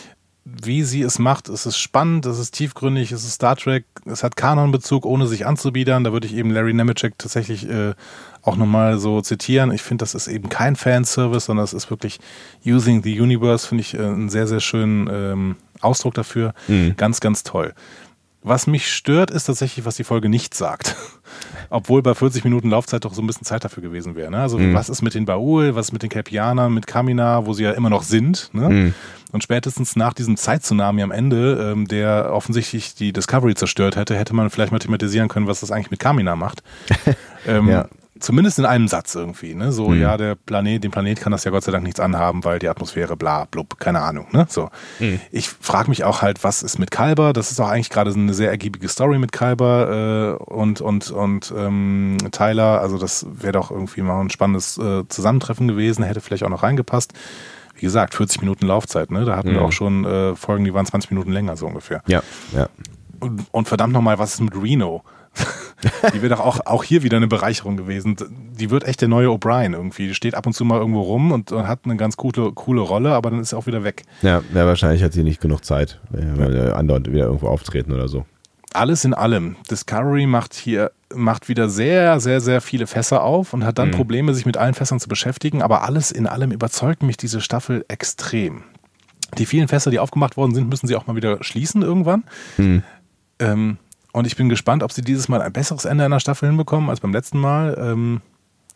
Wie 0.44 0.84
sie 0.84 1.02
es 1.02 1.18
macht, 1.18 1.48
es 1.48 1.66
ist 1.66 1.76
spannend, 1.76 2.24
es 2.24 2.38
ist 2.38 2.52
tiefgründig, 2.52 3.10
es 3.10 3.24
ist 3.24 3.32
Star 3.32 3.56
Trek, 3.56 3.84
es 4.04 4.22
hat 4.22 4.36
Kanonbezug, 4.36 5.04
ohne 5.04 5.26
sich 5.26 5.44
anzubiedern. 5.44 6.04
Da 6.04 6.12
würde 6.12 6.28
ich 6.28 6.34
eben 6.34 6.50
Larry 6.50 6.72
Nemeczek 6.72 7.18
tatsächlich 7.18 7.68
äh, 7.68 7.94
auch 8.42 8.56
nochmal 8.56 8.98
so 8.98 9.20
zitieren. 9.22 9.72
Ich 9.72 9.82
finde, 9.82 10.02
das 10.02 10.14
ist 10.14 10.28
eben 10.28 10.48
kein 10.48 10.76
Fanservice, 10.76 11.46
sondern 11.46 11.64
es 11.64 11.72
ist 11.72 11.90
wirklich 11.90 12.20
Using 12.64 13.02
the 13.02 13.20
Universe, 13.20 13.66
finde 13.66 13.82
ich 13.82 13.94
äh, 13.94 13.98
einen 13.98 14.28
sehr, 14.28 14.46
sehr 14.46 14.60
schönen 14.60 15.08
ähm, 15.10 15.56
Ausdruck 15.80 16.14
dafür. 16.14 16.54
Mhm. 16.68 16.94
Ganz, 16.96 17.18
ganz 17.18 17.42
toll. 17.42 17.74
Was 18.46 18.68
mich 18.68 18.92
stört, 18.92 19.32
ist 19.32 19.46
tatsächlich, 19.46 19.84
was 19.86 19.96
die 19.96 20.04
Folge 20.04 20.28
nicht 20.28 20.54
sagt. 20.54 20.94
Obwohl 21.68 22.00
bei 22.00 22.14
40 22.14 22.44
Minuten 22.44 22.70
Laufzeit 22.70 23.04
doch 23.04 23.12
so 23.12 23.20
ein 23.20 23.26
bisschen 23.26 23.44
Zeit 23.44 23.64
dafür 23.64 23.82
gewesen 23.82 24.14
wäre. 24.14 24.30
Ne? 24.30 24.38
Also, 24.38 24.56
mhm. 24.56 24.72
was 24.72 24.88
ist 24.88 25.02
mit 25.02 25.14
den 25.14 25.24
Baul, 25.24 25.74
was 25.74 25.86
ist 25.86 25.92
mit 25.92 26.04
den 26.04 26.10
Kelpianern, 26.10 26.72
mit 26.72 26.86
Kamina, 26.86 27.44
wo 27.44 27.54
sie 27.54 27.64
ja 27.64 27.72
immer 27.72 27.90
noch 27.90 28.04
sind. 28.04 28.50
Ne? 28.52 28.68
Mhm. 28.68 28.94
Und 29.32 29.42
spätestens 29.42 29.96
nach 29.96 30.14
diesem 30.14 30.36
Zeittsunami 30.36 31.02
am 31.02 31.10
Ende, 31.10 31.72
ähm, 31.72 31.88
der 31.88 32.30
offensichtlich 32.32 32.94
die 32.94 33.12
Discovery 33.12 33.56
zerstört 33.56 33.96
hätte, 33.96 34.14
hätte 34.16 34.32
man 34.32 34.48
vielleicht 34.48 34.70
mathematisieren 34.70 35.26
können, 35.26 35.48
was 35.48 35.58
das 35.58 35.72
eigentlich 35.72 35.90
mit 35.90 35.98
Kamina 35.98 36.36
macht. 36.36 36.62
ähm, 37.48 37.68
ja. 37.68 37.88
Zumindest 38.20 38.58
in 38.58 38.64
einem 38.64 38.88
Satz 38.88 39.14
irgendwie, 39.14 39.54
ne? 39.54 39.72
So, 39.72 39.88
mhm. 39.88 40.00
ja, 40.00 40.16
der 40.16 40.34
Planet, 40.34 40.82
dem 40.82 40.90
Planet 40.90 41.20
kann 41.20 41.32
das 41.32 41.44
ja 41.44 41.50
Gott 41.50 41.64
sei 41.64 41.72
Dank 41.72 41.84
nichts 41.84 42.00
anhaben, 42.00 42.44
weil 42.44 42.58
die 42.58 42.68
Atmosphäre, 42.68 43.16
bla, 43.16 43.44
blub, 43.44 43.78
keine 43.78 44.00
Ahnung, 44.00 44.26
ne? 44.32 44.46
So. 44.48 44.70
Mhm. 45.00 45.20
Ich 45.30 45.48
frage 45.48 45.88
mich 45.90 46.04
auch 46.04 46.22
halt, 46.22 46.42
was 46.44 46.62
ist 46.62 46.78
mit 46.78 46.90
Kalber? 46.90 47.32
Das 47.32 47.50
ist 47.50 47.60
auch 47.60 47.68
eigentlich 47.68 47.90
gerade 47.90 48.12
so 48.12 48.18
eine 48.18 48.34
sehr 48.34 48.50
ergiebige 48.50 48.88
Story 48.88 49.18
mit 49.18 49.32
Kalber 49.32 50.38
äh, 50.40 50.44
und, 50.44 50.80
und, 50.80 51.10
und 51.10 51.52
ähm, 51.56 52.18
Tyler. 52.32 52.80
Also, 52.80 52.98
das 52.98 53.26
wäre 53.30 53.52
doch 53.52 53.70
irgendwie 53.70 54.02
mal 54.02 54.20
ein 54.20 54.30
spannendes 54.30 54.78
äh, 54.78 55.06
Zusammentreffen 55.08 55.68
gewesen, 55.68 56.04
hätte 56.04 56.20
vielleicht 56.20 56.44
auch 56.44 56.50
noch 56.50 56.62
reingepasst. 56.62 57.12
Wie 57.74 57.82
gesagt, 57.82 58.14
40 58.14 58.40
Minuten 58.40 58.66
Laufzeit, 58.66 59.10
ne? 59.10 59.24
Da 59.24 59.36
hatten 59.36 59.50
mhm. 59.50 59.54
wir 59.54 59.62
auch 59.62 59.72
schon 59.72 60.04
äh, 60.04 60.34
Folgen, 60.34 60.64
die 60.64 60.72
waren 60.72 60.86
20 60.86 61.10
Minuten 61.10 61.32
länger, 61.32 61.56
so 61.56 61.66
ungefähr. 61.66 62.02
Ja, 62.06 62.22
ja. 62.52 62.68
Und, 63.20 63.46
und 63.50 63.68
verdammt 63.68 63.92
nochmal, 63.92 64.18
was 64.18 64.34
ist 64.34 64.40
mit 64.40 64.54
Reno? 64.54 65.02
die 66.14 66.22
wird 66.22 66.32
auch, 66.32 66.60
auch 66.64 66.84
hier 66.84 67.02
wieder 67.02 67.16
eine 67.16 67.26
Bereicherung 67.26 67.76
gewesen. 67.76 68.16
Die 68.58 68.70
wird 68.70 68.84
echt 68.84 69.00
der 69.00 69.08
neue 69.08 69.28
O'Brien 69.28 69.74
irgendwie. 69.74 70.08
Die 70.08 70.14
steht 70.14 70.34
ab 70.34 70.46
und 70.46 70.52
zu 70.52 70.64
mal 70.64 70.78
irgendwo 70.78 71.02
rum 71.02 71.32
und, 71.32 71.52
und, 71.52 71.68
hat 71.68 71.80
eine 71.84 71.96
ganz 71.96 72.16
coole, 72.16 72.52
coole 72.52 72.80
Rolle, 72.80 73.12
aber 73.14 73.30
dann 73.30 73.40
ist 73.40 73.50
sie 73.50 73.56
auch 73.56 73.66
wieder 73.66 73.84
weg. 73.84 74.04
Ja, 74.22 74.42
ja 74.54 74.66
wahrscheinlich 74.66 75.02
hat 75.02 75.12
sie 75.12 75.22
nicht 75.22 75.40
genug 75.40 75.64
Zeit, 75.64 76.00
weil 76.10 76.56
ja. 76.56 76.72
andauernd 76.72 77.10
wieder 77.12 77.26
irgendwo 77.26 77.48
auftreten 77.48 77.92
oder 77.92 78.08
so. 78.08 78.24
Alles 78.72 79.04
in 79.04 79.14
allem. 79.14 79.56
Discovery 79.70 80.26
macht 80.26 80.54
hier 80.54 80.90
macht 81.14 81.48
wieder 81.48 81.68
sehr, 81.68 82.20
sehr, 82.20 82.40
sehr 82.40 82.60
viele 82.60 82.86
Fässer 82.86 83.22
auf 83.22 83.52
und 83.52 83.64
hat 83.64 83.78
dann 83.78 83.88
mhm. 83.88 83.92
Probleme, 83.94 84.34
sich 84.34 84.46
mit 84.46 84.56
allen 84.56 84.74
Fässern 84.74 85.00
zu 85.00 85.08
beschäftigen. 85.08 85.62
Aber 85.62 85.82
alles 85.82 86.10
in 86.10 86.26
allem 86.26 86.50
überzeugt 86.50 87.02
mich 87.02 87.16
diese 87.16 87.40
Staffel 87.40 87.84
extrem. 87.88 88.64
Die 89.38 89.46
vielen 89.46 89.68
Fässer, 89.68 89.90
die 89.90 89.98
aufgemacht 89.98 90.36
worden 90.36 90.54
sind, 90.54 90.68
müssen 90.68 90.86
sie 90.86 90.96
auch 90.96 91.06
mal 91.06 91.16
wieder 91.16 91.42
schließen 91.42 91.82
irgendwann. 91.82 92.24
Mhm. 92.56 92.82
Ähm, 93.38 93.78
und 94.16 94.26
ich 94.26 94.34
bin 94.34 94.48
gespannt, 94.48 94.82
ob 94.82 94.92
sie 94.92 95.02
dieses 95.02 95.28
Mal 95.28 95.42
ein 95.42 95.52
besseres 95.52 95.84
Ende 95.84 96.02
einer 96.02 96.20
Staffel 96.20 96.48
hinbekommen 96.48 96.88
als 96.88 97.00
beim 97.00 97.12
letzten 97.12 97.38
Mal. 97.38 97.76
Ähm, 97.78 98.22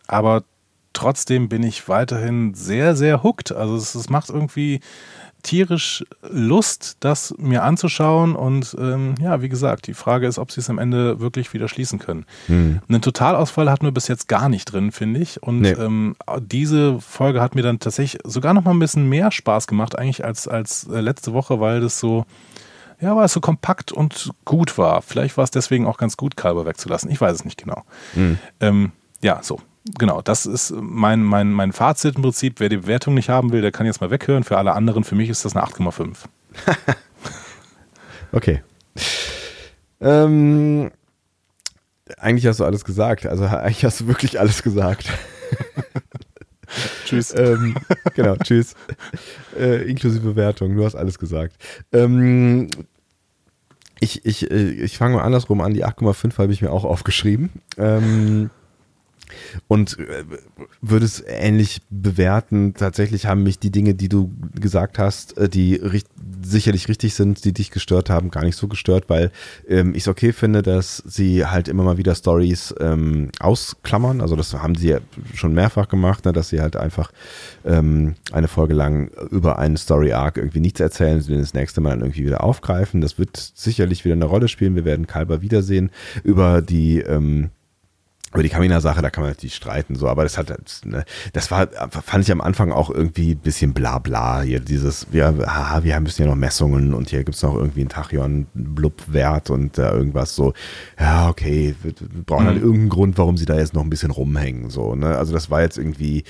aber 0.07 0.45
trotzdem 0.93 1.49
bin 1.49 1.63
ich 1.63 1.89
weiterhin 1.89 2.53
sehr, 2.53 2.95
sehr 2.95 3.23
hooked. 3.23 3.51
Also 3.51 3.75
es, 3.75 3.95
es 3.95 4.11
macht 4.11 4.29
irgendwie 4.29 4.81
tierisch 5.43 6.05
Lust, 6.29 6.99
das 7.01 7.33
mir 7.39 7.63
anzuschauen. 7.63 8.37
Und 8.37 8.77
ähm, 8.79 9.15
ja, 9.19 9.41
wie 9.41 9.49
gesagt, 9.49 9.87
die 9.87 9.95
Frage 9.95 10.27
ist, 10.27 10.39
ob 10.39 10.53
sie 10.53 10.61
es 10.61 10.69
am 10.69 10.77
Ende 10.77 11.21
wirklich 11.21 11.55
wieder 11.55 11.69
schließen 11.69 11.99
können. 11.99 12.27
Hm. 12.45 12.81
Einen 12.87 13.01
Totalausfall 13.01 13.71
hatten 13.71 13.87
wir 13.87 13.93
bis 13.93 14.09
jetzt 14.09 14.29
gar 14.29 14.51
nicht 14.51 14.67
drin, 14.67 14.93
finde 14.93 15.21
ich. 15.21 15.43
Und 15.43 15.63
nee. 15.63 15.71
ähm, 15.71 16.17
diese 16.39 17.01
Folge 17.01 17.41
hat 17.41 17.55
mir 17.55 17.63
dann 17.63 17.79
tatsächlich 17.79 18.21
sogar 18.25 18.53
noch 18.53 18.65
mal 18.65 18.73
ein 18.73 18.79
bisschen 18.79 19.09
mehr 19.09 19.31
Spaß 19.31 19.67
gemacht, 19.69 19.99
eigentlich 19.99 20.23
als, 20.23 20.47
als 20.49 20.87
äh, 20.93 21.01
letzte 21.01 21.33
Woche, 21.33 21.61
weil 21.61 21.81
das 21.81 21.99
so 21.99 22.27
ja, 23.01 23.17
weil 23.17 23.25
es 23.25 23.33
so 23.33 23.41
kompakt 23.41 23.93
und 23.93 24.31
gut 24.45 24.77
war. 24.79 25.03
Vielleicht 25.03 25.37
war 25.37 25.45
es 25.45 25.51
deswegen 25.51 25.87
auch 25.87 25.99
ganz 25.99 26.17
gut, 26.17 26.37
Kalber 26.37 26.67
wegzulassen. 26.67 27.11
Ich 27.11 27.21
weiß 27.21 27.35
es 27.35 27.45
nicht 27.45 27.63
genau. 27.63 27.83
Mhm. 28.15 28.39
Ähm, 28.61 28.93
ja, 29.23 29.43
so. 29.43 29.61
Genau, 29.99 30.21
das 30.21 30.45
ist 30.45 30.75
mein, 30.79 31.23
mein, 31.23 31.51
mein 31.53 31.73
Fazit 31.73 32.17
im 32.17 32.23
Prinzip. 32.23 32.61
Wer 32.61 32.69
die 32.69 32.77
Bewertung 32.77 33.15
nicht 33.15 33.31
haben 33.31 33.51
will, 33.53 33.63
der 33.63 33.73
kann 33.73 33.87
jetzt 33.87 34.01
mal 34.01 34.11
weghören. 34.11 34.45
Für 34.45 34.59
alle 34.59 34.73
anderen, 34.73 35.05
für 35.05 35.15
mich 35.15 35.31
ist 35.31 35.45
das 35.45 35.57
eine 35.57 35.65
8,5. 35.65 36.17
okay. 38.33 38.63
Ähm, 40.01 40.91
eigentlich 42.19 42.47
hast 42.47 42.61
du 42.61 42.65
alles 42.65 42.85
gesagt. 42.85 43.27
Also 43.27 43.45
eigentlich 43.47 43.85
hast 43.85 44.01
du 44.01 44.07
wirklich 44.07 44.39
alles 44.39 44.63
gesagt. 44.63 45.07
tschüss. 47.05 47.35
Ähm, 47.37 47.77
genau, 48.15 48.37
tschüss. 48.43 48.75
Äh, 49.59 49.89
inklusive 49.89 50.31
Bewertung, 50.31 50.77
du 50.77 50.85
hast 50.85 50.95
alles 50.95 51.19
gesagt. 51.19 51.57
Ähm, 51.93 52.69
ich, 54.01 54.25
ich, 54.25 54.51
äh, 54.51 54.71
ich 54.71 54.97
fange 54.97 55.17
mal 55.17 55.23
andersrum 55.23 55.61
an, 55.61 55.75
die 55.75 55.85
8,5 55.85 56.39
habe 56.39 56.53
ich 56.53 56.63
mir 56.63 56.73
auch 56.73 56.85
aufgeschrieben. 56.85 57.51
Ähm, 57.77 58.51
und 59.69 59.99
äh, 59.99 60.25
würde 60.81 61.05
es 61.05 61.23
ähnlich 61.27 61.83
bewerten. 61.91 62.75
Tatsächlich 62.75 63.27
haben 63.27 63.43
mich 63.43 63.59
die 63.59 63.71
Dinge, 63.71 63.95
die 63.95 64.09
du 64.09 64.31
gesagt 64.59 64.99
hast, 64.99 65.37
äh, 65.39 65.49
die 65.49 65.75
richt 65.75 66.07
sicherlich 66.43 66.89
richtig 66.89 67.15
sind, 67.15 67.45
die 67.45 67.53
dich 67.53 67.71
gestört 67.71 68.11
haben, 68.11 68.31
gar 68.31 68.45
nicht 68.45 68.57
so 68.57 68.69
gestört, 68.69 69.05
weil 69.09 69.31
ähm, 69.69 69.95
ich 69.95 70.03
es 70.05 70.09
okay 70.09 70.33
finde, 70.33 70.63
dass 70.63 71.03
sie 71.07 71.45
halt 71.47 71.69
immer 71.69 71.83
mal 71.83 71.99
wieder 71.99 72.15
Stories 72.15 72.75
ähm, 72.81 73.31
ausklammern. 73.41 74.21
Also 74.21 74.37
das 74.37 74.55
haben 74.55 74.75
sie 74.75 74.89
ja 74.89 74.99
schon 75.35 75.55
mehrfach 75.55 75.89
gemacht, 75.89 76.25
ne, 76.25 76.33
dass 76.33 76.49
sie 76.49 76.61
halt 76.61 76.77
einfach 76.77 77.13
ähm, 77.65 78.15
eine 78.33 78.49
Folge 78.49 78.75
lang 78.75 79.11
über 79.31 79.59
einen 79.59 79.77
Story 79.77 80.13
Arc 80.13 80.37
irgendwie 80.37 80.61
nichts 80.61 80.81
erzählen, 80.81 81.21
sie 81.21 81.37
das 81.37 81.55
nächste 81.55 81.81
Mal 81.81 81.91
dann 81.91 82.01
irgendwie 82.01 82.25
wieder 82.25 82.43
aufgreifen. 82.43 83.01
Das 83.01 83.19
wird 83.19 83.37
sicherlich 83.37 84.05
wieder 84.05 84.15
eine 84.15 84.25
Rolle 84.25 84.49
spielen. 84.49 84.75
Wir 84.75 84.85
werden 84.85 85.07
Kalber 85.07 85.43
wiedersehen 85.43 85.91
über 86.25 86.63
die 86.63 87.01
ähm, 87.01 87.51
über 88.33 88.45
die 88.45 88.49
Kamina-Sache, 88.49 89.03
da 89.03 89.11
kann 89.11 89.23
man 89.23 89.33
natürlich 89.33 89.57
streiten, 89.57 89.97
so, 89.97 90.09
aber 90.09 90.23
das 90.23 90.39
hat, 90.39 90.53
ne, 90.85 91.05
das 91.33 91.51
war, 91.51 91.69
fand 91.91 92.25
ich 92.25 92.31
am 92.31 92.41
Anfang 92.41 92.71
auch 92.71 92.89
irgendwie 92.89 93.33
ein 93.33 93.39
bisschen 93.39 93.75
bla 93.75 93.99
bla. 93.99 94.43
Hier 94.43 94.61
dieses, 94.61 95.09
wir, 95.11 95.35
haha, 95.47 95.83
wir 95.83 95.99
müssen 96.01 96.23
ja 96.23 96.29
noch 96.29 96.37
Messungen 96.37 96.95
und 96.95 97.11
hier 97.11 97.25
gibt's 97.25 97.43
noch 97.43 97.57
irgendwie 97.57 97.81
einen 97.81 97.89
Tachyon-Blub-Wert 97.89 99.51
und 99.51 99.79
da 99.79 99.91
äh, 99.91 99.97
irgendwas 99.97 100.37
so, 100.37 100.53
ja, 100.99 101.29
okay, 101.29 101.75
wir, 101.83 101.93
brauchen 102.25 102.47
halt 102.47 102.57
mhm. 102.57 102.61
halt 102.61 102.63
irgendeinen 102.63 102.89
Grund, 102.91 103.19
warum 103.19 103.37
sie 103.37 103.47
da 103.47 103.57
jetzt 103.57 103.75
noch 103.75 103.83
ein 103.83 103.91
bisschen 103.91 104.13
rumhängen, 104.13 104.71
so, 104.71 104.95
ne? 104.95 105.19
Also 105.19 105.33
das 105.33 105.51
war 105.51 105.63
jetzt 105.63 105.77
irgendwie, 105.77 106.23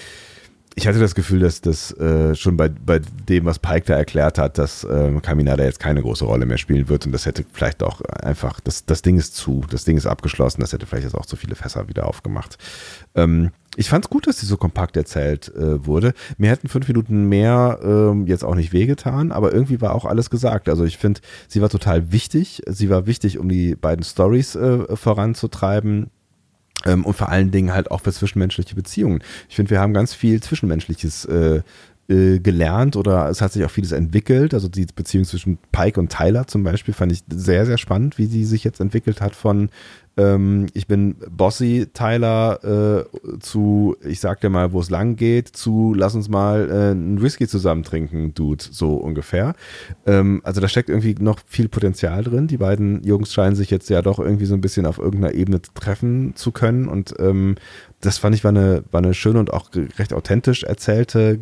ich 0.76 0.86
hatte 0.86 1.01
das 1.01 1.14
Gefühl, 1.14 1.40
dass 1.40 1.60
das 1.60 1.92
äh, 1.98 2.34
schon 2.34 2.56
bei, 2.56 2.68
bei 2.68 3.01
dem, 3.28 3.44
was 3.44 3.59
Pike 3.59 3.86
da 3.86 3.97
erklärt 3.97 4.38
hat, 4.38 4.56
dass 4.56 4.84
äh, 4.84 5.12
Kaminada 5.20 5.64
jetzt 5.64 5.80
keine 5.80 6.01
große 6.01 6.24
Rolle 6.24 6.47
mehr 6.47 6.59
spielen 6.59 6.88
wird 6.88 7.06
und 7.06 7.12
das 7.12 7.26
hätte 7.26 7.44
vielleicht 7.52 7.82
auch 7.82 8.01
einfach, 8.02 8.60
das, 8.60 8.86
das 8.86 9.02
Ding 9.02 9.18
ist 9.18 9.34
zu, 9.34 9.64
das 9.68 9.84
Ding 9.84 9.97
ist 9.97 10.06
abgeschlossen, 10.06 10.60
das 10.60 10.72
hätte 10.72 10.86
vielleicht 10.86 11.05
jetzt 11.05 11.14
auch 11.16 11.26
zu 11.26 11.36
viele 11.36 11.56
Fässer 11.56 11.88
wieder 11.88 12.06
aufgemacht. 12.06 12.56
Ähm, 13.14 13.51
ich 13.76 13.88
fand 13.88 14.05
es 14.05 14.10
gut, 14.10 14.26
dass 14.26 14.40
sie 14.40 14.47
so 14.47 14.56
kompakt 14.56 14.97
erzählt 14.97 15.52
äh, 15.55 15.86
wurde. 15.86 16.12
Mir 16.38 16.51
hätten 16.51 16.68
fünf 16.68 16.88
Minuten 16.88 17.28
mehr 17.28 17.78
ähm, 17.82 18.26
jetzt 18.26 18.44
auch 18.44 18.55
nicht 18.55 18.72
wehgetan, 18.72 19.32
aber 19.32 19.52
irgendwie 19.52 19.80
war 19.80 19.94
auch 19.94 20.05
alles 20.05 20.28
gesagt. 20.28 20.68
Also 20.68 20.84
ich 20.84 20.98
finde, 20.98 21.20
sie 21.48 21.62
war 21.62 21.68
total 21.68 22.12
wichtig. 22.12 22.62
Sie 22.66 22.90
war 22.90 23.06
wichtig, 23.06 23.38
um 23.38 23.48
die 23.48 23.76
beiden 23.76 24.05
Stories 24.05 24.56
äh, 24.56 24.97
voranzutreiben 24.97 26.10
und 27.05 27.15
vor 27.15 27.28
allen 27.28 27.51
Dingen 27.51 27.73
halt 27.73 27.90
auch 27.90 28.01
für 28.01 28.12
zwischenmenschliche 28.12 28.74
Beziehungen. 28.74 29.23
Ich 29.48 29.57
finde, 29.57 29.70
wir 29.70 29.81
haben 29.81 29.94
ganz 29.94 30.15
viel 30.15 30.43
Zwischenmenschliches 30.43 31.24
äh, 31.27 31.62
äh, 32.11 32.41
gelernt 32.41 32.97
oder 32.97 33.28
es 33.28 33.41
hat 33.41 33.53
sich 33.53 33.65
auch 33.65 33.70
vieles 33.70 33.93
entwickelt. 33.93 34.53
Also 34.53 34.69
die 34.69 34.87
Beziehung 34.95 35.24
zwischen 35.24 35.59
Pike 35.73 36.01
und 36.01 36.11
Tyler 36.11 36.47
zum 36.47 36.65
Beispiel 36.65 36.93
fand 36.93 37.12
ich 37.12 37.23
sehr, 37.32 37.66
sehr 37.66 37.78
spannend, 37.78 38.19
wie 38.19 38.27
sie 38.27 38.45
sich 38.45 38.65
jetzt 38.65 38.81
entwickelt 38.81 39.20
hat 39.20 39.35
von 39.35 39.70
ähm, 40.16 40.66
ich 40.74 40.87
bin 40.87 41.15
Bossy 41.31 41.89
Tyler 41.95 43.07
äh, 43.15 43.39
zu, 43.39 43.97
ich 44.05 44.20
sag 44.20 44.41
dir 44.41 44.51
mal, 44.51 44.73
wo 44.73 44.81
es 44.81 44.91
lang 44.91 45.16
geht, 45.16 45.49
zu 45.49 45.95
lass 45.97 46.15
uns 46.15 46.28
mal 46.28 46.69
äh, 46.69 46.91
einen 46.91 47.23
Whisky 47.23 47.47
zusammen 47.47 47.85
trinken, 47.85 48.35
Dude, 48.35 48.65
so 48.70 48.97
ungefähr. 48.97 49.55
Ähm, 50.07 50.41
also 50.45 50.61
da 50.61 50.69
steckt 50.69 50.89
irgendwie 50.89 51.15
noch 51.20 51.39
viel 51.47 51.69
Potenzial 51.69 52.24
drin. 52.24 52.49
Die 52.49 52.59
beiden 52.59 53.05
Jungs 53.05 53.32
scheinen 53.32 53.55
sich 53.55 53.70
jetzt 53.70 53.89
ja 53.89 54.03
doch 54.03 54.19
irgendwie 54.19 54.47
so 54.47 54.55
ein 54.55 54.61
bisschen 54.61 54.85
auf 54.85 54.99
irgendeiner 54.99 55.35
Ebene 55.35 55.62
treffen 55.62 56.35
zu 56.35 56.51
können 56.51 56.89
und 56.89 57.15
ähm, 57.19 57.55
das 58.01 58.19
fand 58.19 58.35
ich 58.35 58.45
war 58.45 58.51
eine, 58.51 58.82
war 58.91 59.03
eine 59.03 59.15
schöne 59.15 59.39
und 59.39 59.53
auch 59.53 59.70
recht 59.99 60.12
authentisch 60.12 60.65
erzählte 60.65 61.39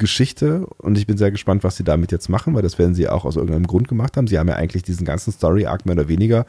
Geschichte 0.00 0.66
und 0.78 0.98
ich 0.98 1.06
bin 1.06 1.16
sehr 1.16 1.30
gespannt, 1.30 1.62
was 1.62 1.76
sie 1.76 1.84
damit 1.84 2.10
jetzt 2.10 2.28
machen, 2.28 2.54
weil 2.54 2.62
das 2.62 2.78
werden 2.80 2.94
sie 2.94 3.08
auch 3.08 3.24
aus 3.24 3.36
irgendeinem 3.36 3.68
Grund 3.68 3.86
gemacht 3.86 4.16
haben. 4.16 4.26
Sie 4.26 4.38
haben 4.38 4.48
ja 4.48 4.56
eigentlich 4.56 4.82
diesen 4.82 5.06
ganzen 5.06 5.32
Story-Arc 5.32 5.86
mehr 5.86 5.94
oder 5.94 6.08
weniger 6.08 6.46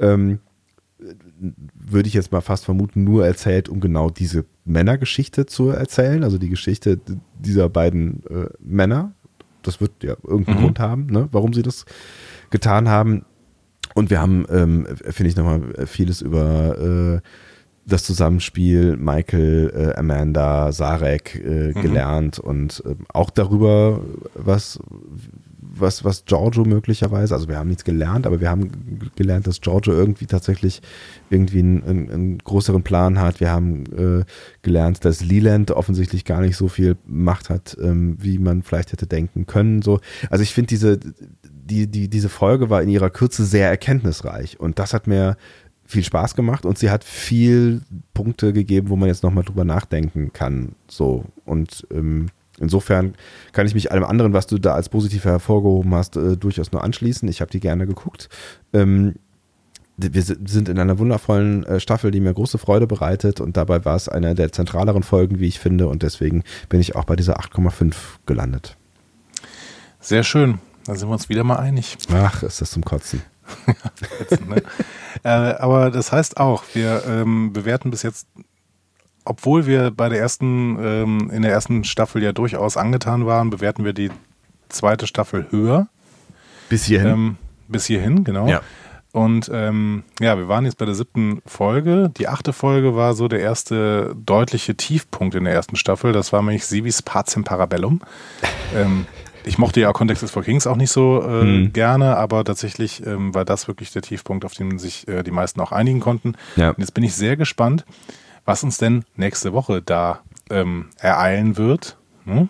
ähm, 0.00 0.40
würde 1.74 2.08
ich 2.08 2.14
jetzt 2.14 2.32
mal 2.32 2.40
fast 2.40 2.64
vermuten, 2.64 3.04
nur 3.04 3.26
erzählt, 3.26 3.68
um 3.68 3.80
genau 3.80 4.10
diese 4.10 4.44
Männergeschichte 4.64 5.46
zu 5.46 5.68
erzählen, 5.68 6.24
also 6.24 6.38
die 6.38 6.48
Geschichte 6.48 7.00
dieser 7.38 7.68
beiden 7.68 8.24
äh, 8.26 8.48
Männer. 8.60 9.12
Das 9.62 9.80
wird 9.80 10.02
ja 10.02 10.16
irgendeinen 10.22 10.58
mhm. 10.58 10.62
Grund 10.62 10.78
haben, 10.78 11.06
ne, 11.06 11.28
warum 11.32 11.52
sie 11.52 11.62
das 11.62 11.84
getan 12.50 12.88
haben. 12.88 13.24
Und 13.94 14.10
wir 14.10 14.20
haben, 14.20 14.46
ähm, 14.50 14.86
finde 15.10 15.28
ich, 15.28 15.36
nochmal 15.36 15.86
vieles 15.86 16.20
über 16.20 17.20
äh, 17.22 17.28
das 17.86 18.04
Zusammenspiel 18.04 18.96
Michael, 18.96 19.72
äh, 19.74 19.98
Amanda, 19.98 20.72
Sarek 20.72 21.34
äh, 21.34 21.72
mhm. 21.74 21.82
gelernt 21.82 22.38
und 22.38 22.82
äh, 22.86 22.94
auch 23.12 23.30
darüber, 23.30 24.00
was, 24.34 24.78
was, 25.60 26.04
was 26.04 26.24
Giorgio 26.24 26.64
möglicherweise, 26.64 27.34
also 27.34 27.48
wir 27.48 27.58
haben 27.58 27.68
nichts 27.68 27.84
gelernt, 27.84 28.26
aber 28.26 28.40
wir 28.40 28.48
haben 28.48 29.10
gelernt, 29.16 29.46
dass 29.46 29.60
Giorgio 29.60 29.92
irgendwie 29.92 30.26
tatsächlich 30.26 30.80
irgendwie 31.30 31.58
einen, 31.58 31.84
einen, 31.84 32.10
einen 32.10 32.38
größeren 32.38 32.82
Plan 32.82 33.20
hat. 33.20 33.40
Wir 33.40 33.50
haben 33.50 33.84
äh, 34.20 34.24
gelernt, 34.62 35.04
dass 35.04 35.22
Leland 35.22 35.70
offensichtlich 35.70 36.24
gar 36.24 36.40
nicht 36.40 36.56
so 36.56 36.68
viel 36.68 36.96
Macht 37.06 37.50
hat, 37.50 37.76
ähm, 37.80 38.16
wie 38.20 38.38
man 38.38 38.62
vielleicht 38.62 38.92
hätte 38.92 39.06
denken 39.06 39.46
können. 39.46 39.82
So. 39.82 40.00
Also 40.30 40.42
ich 40.42 40.54
finde 40.54 40.68
diese, 40.68 40.98
die, 41.42 41.86
die, 41.86 42.08
diese 42.08 42.28
Folge 42.28 42.70
war 42.70 42.82
in 42.82 42.88
ihrer 42.88 43.10
Kürze 43.10 43.44
sehr 43.44 43.68
erkenntnisreich 43.68 44.60
und 44.60 44.78
das 44.78 44.94
hat 44.94 45.06
mir 45.06 45.36
viel 45.86 46.04
Spaß 46.04 46.34
gemacht 46.34 46.64
und 46.64 46.78
sie 46.78 46.90
hat 46.90 47.04
viel 47.04 47.82
Punkte 48.14 48.52
gegeben, 48.52 48.88
wo 48.88 48.96
man 48.96 49.08
jetzt 49.08 49.22
nochmal 49.22 49.44
drüber 49.44 49.64
nachdenken 49.64 50.32
kann. 50.32 50.74
So 50.88 51.24
und 51.44 51.86
ähm, 51.92 52.28
insofern 52.58 53.14
kann 53.52 53.66
ich 53.66 53.74
mich 53.74 53.92
allem 53.92 54.04
anderen, 54.04 54.32
was 54.32 54.46
du 54.46 54.58
da 54.58 54.74
als 54.74 54.88
positiv 54.88 55.24
hervorgehoben 55.24 55.94
hast, 55.94 56.16
äh, 56.16 56.36
durchaus 56.36 56.72
nur 56.72 56.82
anschließen. 56.82 57.28
Ich 57.28 57.40
habe 57.40 57.50
die 57.50 57.60
gerne 57.60 57.86
geguckt. 57.86 58.28
Ähm, 58.72 59.14
wir 59.96 60.22
sind 60.22 60.68
in 60.68 60.78
einer 60.78 60.98
wundervollen 60.98 61.64
äh, 61.64 61.78
Staffel, 61.78 62.10
die 62.10 62.20
mir 62.20 62.34
große 62.34 62.58
Freude 62.58 62.86
bereitet 62.86 63.40
und 63.40 63.56
dabei 63.56 63.84
war 63.84 63.94
es 63.94 64.08
eine 64.08 64.34
der 64.34 64.50
zentraleren 64.50 65.04
Folgen, 65.04 65.38
wie 65.38 65.46
ich 65.46 65.60
finde 65.60 65.86
und 65.86 66.02
deswegen 66.02 66.42
bin 66.68 66.80
ich 66.80 66.96
auch 66.96 67.04
bei 67.04 67.14
dieser 67.14 67.38
8,5 67.38 67.94
gelandet. 68.26 68.76
Sehr 70.00 70.24
schön. 70.24 70.58
Da 70.84 70.94
sind 70.94 71.08
wir 71.08 71.12
uns 71.12 71.28
wieder 71.28 71.44
mal 71.44 71.56
einig. 71.56 71.96
Ach, 72.12 72.42
ist 72.42 72.60
das 72.60 72.72
zum 72.72 72.84
Kotzen. 72.84 73.22
Jetzt, 74.20 74.46
ne? 74.48 74.62
äh, 75.22 75.28
aber 75.28 75.90
das 75.90 76.12
heißt 76.12 76.38
auch, 76.38 76.64
wir 76.74 77.02
ähm, 77.06 77.52
bewerten 77.52 77.90
bis 77.90 78.02
jetzt, 78.02 78.26
obwohl 79.24 79.66
wir 79.66 79.90
bei 79.90 80.08
der 80.08 80.20
ersten, 80.20 80.78
ähm, 80.80 81.30
in 81.30 81.42
der 81.42 81.52
ersten 81.52 81.84
Staffel 81.84 82.22
ja 82.22 82.32
durchaus 82.32 82.76
angetan 82.76 83.26
waren, 83.26 83.50
bewerten 83.50 83.84
wir 83.84 83.92
die 83.92 84.10
zweite 84.68 85.06
Staffel 85.06 85.46
höher. 85.50 85.88
Bis 86.68 86.84
hierhin. 86.84 87.08
Ähm, 87.08 87.36
bis 87.68 87.86
hierhin, 87.86 88.24
genau. 88.24 88.48
Ja. 88.48 88.62
Und 89.14 89.48
ähm, 89.54 90.02
ja, 90.18 90.36
wir 90.36 90.48
waren 90.48 90.64
jetzt 90.64 90.76
bei 90.76 90.86
der 90.86 90.96
siebten 90.96 91.40
Folge. 91.46 92.10
Die 92.18 92.26
achte 92.26 92.52
Folge 92.52 92.96
war 92.96 93.14
so 93.14 93.28
der 93.28 93.38
erste 93.38 94.12
deutliche 94.16 94.74
Tiefpunkt 94.74 95.36
in 95.36 95.44
der 95.44 95.54
ersten 95.54 95.76
Staffel. 95.76 96.12
Das 96.12 96.32
war 96.32 96.42
nämlich 96.42 96.66
Sivis 96.66 97.00
Pazem 97.00 97.44
Parabellum. 97.44 98.00
ähm, 98.74 99.06
ich 99.44 99.58
mochte 99.58 99.80
ja 99.80 99.92
Context 99.92 100.22
is 100.22 100.30
for 100.30 100.42
Kings 100.42 100.66
auch 100.66 100.76
nicht 100.76 100.90
so 100.90 101.22
äh, 101.22 101.44
mhm. 101.44 101.72
gerne, 101.72 102.16
aber 102.16 102.44
tatsächlich 102.44 103.06
ähm, 103.06 103.34
war 103.34 103.44
das 103.44 103.68
wirklich 103.68 103.92
der 103.92 104.02
Tiefpunkt, 104.02 104.44
auf 104.44 104.54
den 104.54 104.78
sich 104.78 105.06
äh, 105.08 105.22
die 105.22 105.30
meisten 105.30 105.60
auch 105.60 105.72
einigen 105.72 106.00
konnten. 106.00 106.34
Ja. 106.56 106.70
Und 106.70 106.78
jetzt 106.78 106.94
bin 106.94 107.04
ich 107.04 107.14
sehr 107.14 107.36
gespannt, 107.36 107.84
was 108.44 108.64
uns 108.64 108.78
denn 108.78 109.04
nächste 109.16 109.52
Woche 109.52 109.82
da 109.82 110.20
ähm, 110.50 110.90
ereilen 110.98 111.56
wird. 111.56 111.96
Hm? 112.24 112.48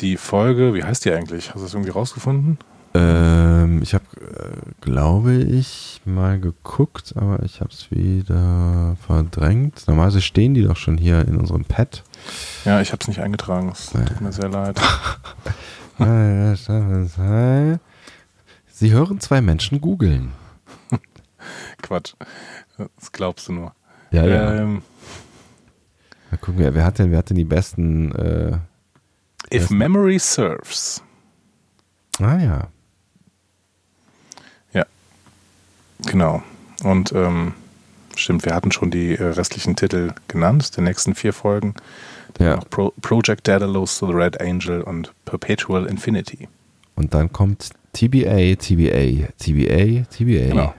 Die 0.00 0.16
Folge, 0.16 0.74
wie 0.74 0.84
heißt 0.84 1.04
die 1.04 1.12
eigentlich? 1.12 1.48
Hast 1.48 1.56
du 1.56 1.62
das 1.62 1.74
irgendwie 1.74 1.90
rausgefunden? 1.90 2.58
Ähm, 2.94 3.82
ich 3.82 3.94
habe, 3.94 4.04
äh, 4.20 4.70
glaube 4.80 5.34
ich, 5.34 6.00
mal 6.04 6.40
geguckt, 6.40 7.14
aber 7.16 7.42
ich 7.42 7.60
habe 7.60 7.70
es 7.70 7.90
wieder 7.90 8.96
verdrängt. 9.06 9.84
Normalerweise 9.86 10.22
stehen 10.22 10.54
die 10.54 10.62
doch 10.62 10.76
schon 10.76 10.96
hier 10.96 11.26
in 11.26 11.36
unserem 11.36 11.64
Pad. 11.64 12.04
Ja, 12.64 12.80
ich 12.80 12.92
habe 12.92 13.00
es 13.02 13.08
nicht 13.08 13.20
eingetragen. 13.20 13.70
Es 13.70 13.90
tut 13.90 14.20
mir 14.20 14.32
sehr 14.32 14.48
leid. 14.48 14.80
Sie 18.72 18.92
hören 18.92 19.20
zwei 19.20 19.40
Menschen 19.40 19.80
googeln. 19.80 20.32
Quatsch. 21.82 22.14
Das 22.76 23.12
glaubst 23.12 23.48
du 23.48 23.52
nur. 23.52 23.74
Ja, 24.10 24.26
ja. 24.26 24.54
Ähm, 24.56 24.82
Mal 26.30 26.38
gucken, 26.38 26.74
wer 26.74 26.84
hat 26.84 26.98
denn, 26.98 27.10
wer 27.10 27.18
hat 27.18 27.30
denn 27.30 27.36
die 27.36 27.44
besten. 27.44 28.12
Äh, 28.12 28.58
If 29.54 29.62
besten? 29.62 29.78
Memory 29.78 30.18
Serves. 30.18 31.02
Ah 32.20 32.36
ja. 32.38 32.68
Ja. 34.72 34.84
Genau. 36.06 36.42
Und 36.82 37.12
ähm, 37.12 37.54
stimmt, 38.16 38.44
wir 38.44 38.54
hatten 38.54 38.72
schon 38.72 38.90
die 38.90 39.14
äh, 39.16 39.22
restlichen 39.22 39.76
Titel 39.76 40.12
genannt, 40.28 40.76
der 40.76 40.84
nächsten 40.84 41.14
vier 41.14 41.32
Folgen. 41.32 41.74
Ja. 42.38 42.56
Pro 42.70 42.92
Project 43.00 43.46
Daedalus, 43.46 43.98
The 43.98 44.06
Red 44.06 44.40
Angel 44.40 44.82
und 44.82 45.12
Perpetual 45.24 45.86
Infinity. 45.86 46.48
Und 46.94 47.14
dann 47.14 47.32
kommt 47.32 47.70
TBA, 47.92 48.56
TBA, 48.56 49.28
TBA, 49.38 50.04
TBA. 50.10 50.48
Genau. 50.48 50.74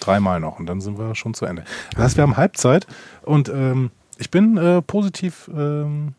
Dreimal 0.00 0.40
noch 0.40 0.58
und 0.58 0.66
dann 0.66 0.80
sind 0.80 0.98
wir 0.98 1.14
schon 1.14 1.34
zu 1.34 1.44
Ende. 1.44 1.64
Das 1.92 2.04
heißt, 2.04 2.16
wir 2.16 2.22
haben 2.22 2.36
Halbzeit 2.36 2.86
und 3.22 3.48
ähm, 3.48 3.90
ich 4.16 4.30
bin 4.30 4.56
äh, 4.56 4.80
positiv 4.80 5.50
ähm, 5.52 6.14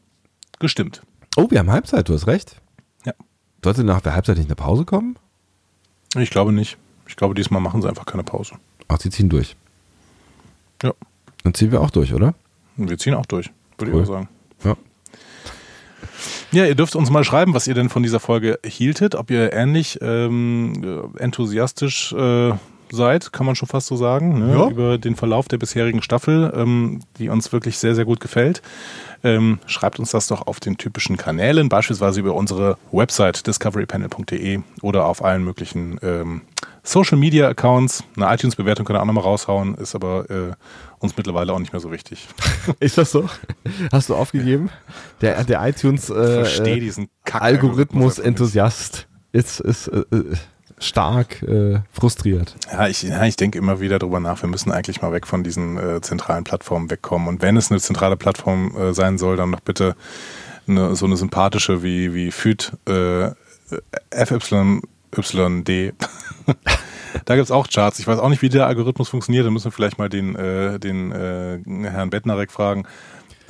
gestimmt. 0.60 1.02
Oh, 1.38 1.48
wir 1.50 1.60
haben 1.60 1.72
Halbzeit, 1.72 2.10
du 2.10 2.14
hast 2.14 2.28
recht. 2.28 2.62
Ja. 3.06 3.14
Sollte 3.64 3.84
nach 3.84 4.02
der 4.02 4.14
Halbzeit 4.14 4.38
nicht 4.38 4.48
eine 4.48 4.56
Pause 4.56 4.86
kommen? 4.86 5.18
Ich 6.16 6.30
glaube 6.30 6.52
nicht. 6.52 6.78
Ich 7.08 7.16
glaube, 7.16 7.36
diesmal 7.36 7.62
machen 7.62 7.82
sie 7.82 7.88
einfach 7.88 8.06
keine 8.06 8.24
Pause. 8.24 8.56
Ach, 8.88 9.00
sie 9.00 9.10
ziehen 9.10 9.30
durch. 9.30 9.56
Ja. 10.84 10.94
Dann 11.44 11.54
ziehen 11.54 11.72
wir 11.72 11.82
auch 11.82 11.92
durch, 11.92 12.14
oder? 12.14 12.34
Wir 12.76 12.98
ziehen 12.98 13.14
auch 13.14 13.26
durch 13.26 13.52
würde 13.80 13.94
cool. 13.94 14.04
ich 14.04 14.10
auch 14.10 14.14
sagen. 14.14 14.30
Ja. 14.64 14.76
Ja, 16.52 16.66
ihr 16.66 16.76
dürft 16.76 16.96
uns 16.96 17.10
mal 17.12 17.24
schreiben, 17.24 17.54
was 17.54 17.68
ihr 17.68 17.76
denn 17.76 17.90
von 17.90 18.02
dieser 18.02 18.20
Folge 18.20 18.60
hieltet, 18.66 19.14
ob 19.16 19.30
ihr 19.30 19.54
ähnlich 19.54 20.00
ähm, 20.02 21.14
enthusiastisch 21.18 22.12
äh, 22.14 22.54
seid, 22.92 23.32
kann 23.32 23.46
man 23.46 23.56
schon 23.56 23.68
fast 23.68 23.88
so 23.88 23.96
sagen, 23.96 24.40
ne? 24.40 24.54
ja. 24.54 24.70
über 24.70 24.98
den 24.98 25.16
Verlauf 25.16 25.48
der 25.48 25.58
bisherigen 25.58 26.02
Staffel, 26.02 26.52
ähm, 26.56 27.02
die 27.18 27.30
uns 27.30 27.52
wirklich 27.52 27.78
sehr, 27.78 27.96
sehr 27.96 28.06
gut 28.06 28.20
gefällt. 28.20 28.62
Ähm, 29.24 29.60
schreibt 29.66 30.00
uns 30.00 30.12
das 30.12 30.28
doch 30.28 30.48
auf 30.48 30.60
den 30.60 30.78
typischen 30.78 31.18
Kanälen, 31.18 31.70
beispielsweise 31.70 32.20
über 32.20 32.34
unsere 32.34 32.78
Website 32.92 33.46
discoverypanel.de 33.46 34.62
oder 34.82 35.06
auf 35.06 35.24
allen 35.24 35.44
möglichen 35.44 36.00
ähm, 36.02 36.42
Social 36.84 37.18
Media 37.18 37.48
Accounts. 37.48 38.04
Eine 38.16 38.34
iTunes-Bewertung 38.34 38.86
könnt 38.86 38.98
ihr 38.98 39.02
auch 39.02 39.06
nochmal 39.06 39.24
raushauen, 39.24 39.76
ist 39.76 39.94
aber 39.94 40.30
äh, 40.30 40.52
uns 41.00 41.18
mittlerweile 41.18 41.54
auch 41.54 41.60
nicht 41.60 41.74
mehr 41.74 41.80
so 41.80 41.92
wichtig. 41.92 42.28
Ist 42.80 42.98
das 42.98 43.12
so? 43.12 43.30
Hast 43.92 44.10
du 44.10 44.16
aufgegeben? 44.16 44.70
Der, 45.22 45.44
der 45.44 45.66
iTunes 45.68 46.10
äh, 46.10 46.80
diesen 46.80 47.10
Algorithmus-Enthusiast 47.32 49.08
ist, 49.32 49.60
ist 49.60 49.88
äh, 49.88 50.04
äh, 50.12 50.36
stark 50.80 51.42
äh, 51.44 51.80
frustriert. 51.92 52.56
Ja, 52.72 52.88
ich, 52.88 53.04
ja, 53.04 53.24
ich 53.26 53.36
denke 53.36 53.58
immer 53.58 53.80
wieder 53.80 54.00
darüber 54.00 54.20
nach, 54.20 54.42
wir 54.42 54.50
müssen 54.50 54.72
eigentlich 54.72 55.02
mal 55.02 55.12
weg 55.12 55.28
von 55.28 55.44
diesen 55.44 55.78
äh, 55.78 56.02
zentralen 56.02 56.44
Plattformen 56.44 56.90
wegkommen. 56.90 57.28
Und 57.28 57.42
wenn 57.42 57.58
es 57.58 57.72
eine 57.72 57.80
zentrale 57.80 58.18
Plattform 58.18 58.76
äh, 58.76 58.94
sein 58.94 59.18
soll, 59.18 59.38
dann 59.38 59.52
doch 59.52 59.60
bitte 59.60 59.96
eine, 60.68 60.96
so 60.96 61.06
eine 61.06 61.18
sympathische 61.18 61.84
wie, 61.84 62.14
wie 62.14 62.32
FÜD, 62.32 62.74
äh, 62.88 63.32
FYYD. 64.12 65.94
Da 67.26 67.36
gibt 67.36 67.46
es 67.46 67.52
auch 67.52 67.68
Charts. 67.68 68.00
Ich 68.00 68.08
weiß 68.08 68.20
auch 68.20 68.30
nicht, 68.30 68.42
wie 68.42 68.50
der 68.50 68.68
Algorithmus 68.68 69.10
funktioniert. 69.10 69.46
Da 69.46 69.52
müssen 69.52 69.66
wir 69.66 69.72
vielleicht 69.72 69.98
mal 69.98 70.10
den, 70.10 70.36
äh, 70.36 70.80
den 70.80 71.12
äh, 71.12 71.60
Herrn 71.90 72.10
Bettnarek 72.10 72.52
fragen. 72.52 72.86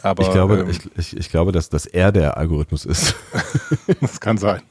Aber, 0.02 0.23
ich 0.23 0.31
glaube, 0.31 0.60
ähm, 0.60 0.69
ich, 0.69 0.80
ich, 0.98 1.18
ich, 1.18 1.30
glaube 1.30 1.52
dass, 1.52 1.69
dass 1.69 1.86
er 1.86 2.11
der 2.11 2.38
Algorithmus 2.38 2.86
ist. 2.86 3.15
das 4.02 4.19
kann 4.19 4.38
sein. 4.38 4.61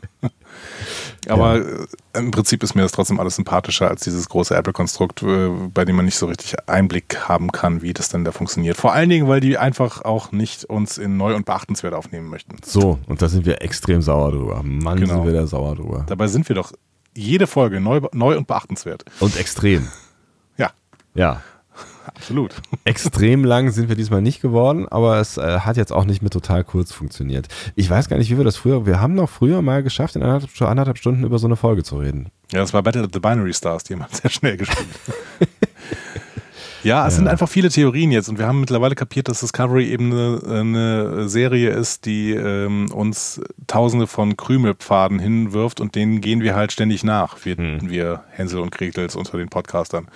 Aber 1.28 1.58
ja. 1.58 1.64
Äh, 1.64 1.86
im 2.14 2.30
Prinzip 2.30 2.62
ist 2.62 2.74
mir 2.74 2.82
das 2.82 2.92
trotzdem 2.92 3.20
alles 3.20 3.36
sympathischer 3.36 3.88
als 3.88 4.02
dieses 4.02 4.28
große 4.28 4.54
Apple-Konstrukt, 4.54 5.22
äh, 5.22 5.50
bei 5.72 5.84
dem 5.84 5.96
man 5.96 6.06
nicht 6.06 6.16
so 6.16 6.26
richtig 6.26 6.56
Einblick 6.66 7.28
haben 7.28 7.52
kann, 7.52 7.82
wie 7.82 7.92
das 7.92 8.08
denn 8.08 8.24
da 8.24 8.32
funktioniert. 8.32 8.76
Vor 8.76 8.92
allen 8.92 9.10
Dingen, 9.10 9.28
weil 9.28 9.40
die 9.40 9.58
einfach 9.58 10.02
auch 10.02 10.32
nicht 10.32 10.64
uns 10.64 10.96
in 10.96 11.16
neu 11.16 11.34
und 11.34 11.44
beachtenswert 11.44 11.94
aufnehmen 11.94 12.28
möchten. 12.28 12.56
So, 12.64 12.98
und 13.06 13.20
da 13.20 13.28
sind 13.28 13.44
wir 13.44 13.62
extrem 13.62 14.00
sauer 14.00 14.32
drüber. 14.32 14.62
Mann, 14.64 14.98
genau. 14.98 15.14
sind 15.14 15.26
wir 15.26 15.32
da 15.34 15.46
sauer 15.46 15.76
drüber. 15.76 16.04
Dabei 16.08 16.28
sind 16.28 16.48
wir 16.48 16.56
doch 16.56 16.72
jede 17.18 17.46
Folge 17.46 17.80
neu, 17.80 18.00
neu 18.12 18.36
und 18.36 18.46
beachtenswert. 18.46 19.04
Und 19.20 19.36
extrem. 19.36 19.88
Ja. 20.56 20.70
Ja. 21.14 21.42
Absolut. 22.06 22.54
Extrem 22.84 23.44
lang 23.44 23.70
sind 23.70 23.88
wir 23.88 23.96
diesmal 23.96 24.22
nicht 24.22 24.40
geworden, 24.40 24.88
aber 24.88 25.18
es 25.20 25.36
äh, 25.36 25.60
hat 25.60 25.76
jetzt 25.76 25.92
auch 25.92 26.04
nicht 26.04 26.22
mit 26.22 26.32
total 26.32 26.64
kurz 26.64 26.90
funktioniert. 26.92 27.48
Ich 27.76 27.88
weiß 27.88 28.08
gar 28.08 28.16
nicht, 28.16 28.30
wie 28.30 28.38
wir 28.38 28.44
das 28.44 28.56
früher, 28.56 28.86
wir 28.86 29.00
haben 29.00 29.14
noch 29.14 29.28
früher 29.28 29.62
mal 29.62 29.82
geschafft, 29.82 30.16
in 30.16 30.22
anderthalb, 30.22 30.68
anderthalb 30.68 30.98
Stunden 30.98 31.24
über 31.24 31.38
so 31.38 31.46
eine 31.46 31.56
Folge 31.56 31.84
zu 31.84 31.98
reden. 31.98 32.30
Ja, 32.50 32.60
das 32.60 32.72
war 32.72 32.82
Battle 32.82 33.04
of 33.04 33.10
the 33.12 33.20
Binary 33.20 33.52
Stars, 33.52 33.84
die 33.84 33.94
haben 33.94 34.06
sehr 34.10 34.30
schnell 34.30 34.56
gespielt. 34.56 34.88
Ja, 36.84 37.06
es 37.06 37.14
ja. 37.14 37.18
sind 37.18 37.28
einfach 37.28 37.48
viele 37.48 37.68
Theorien 37.70 38.10
jetzt 38.12 38.28
und 38.28 38.38
wir 38.38 38.46
haben 38.46 38.60
mittlerweile 38.60 38.94
kapiert, 38.94 39.28
dass 39.28 39.40
Discovery 39.40 39.90
eben 39.90 40.12
eine, 40.12 40.40
eine 40.46 41.28
Serie 41.28 41.70
ist, 41.70 42.06
die 42.06 42.32
ähm, 42.32 42.90
uns 42.92 43.40
tausende 43.66 44.06
von 44.06 44.36
Krümelpfaden 44.36 45.18
hinwirft 45.18 45.80
und 45.80 45.94
denen 45.94 46.20
gehen 46.20 46.40
wir 46.40 46.54
halt 46.54 46.72
ständig 46.72 47.04
nach, 47.04 47.44
wir, 47.44 47.56
hm. 47.56 47.90
wir 47.90 48.24
Hänsel 48.30 48.60
und 48.60 48.70
Gretels 48.70 49.16
unter 49.16 49.38
den 49.38 49.48
Podcastern. 49.48 50.08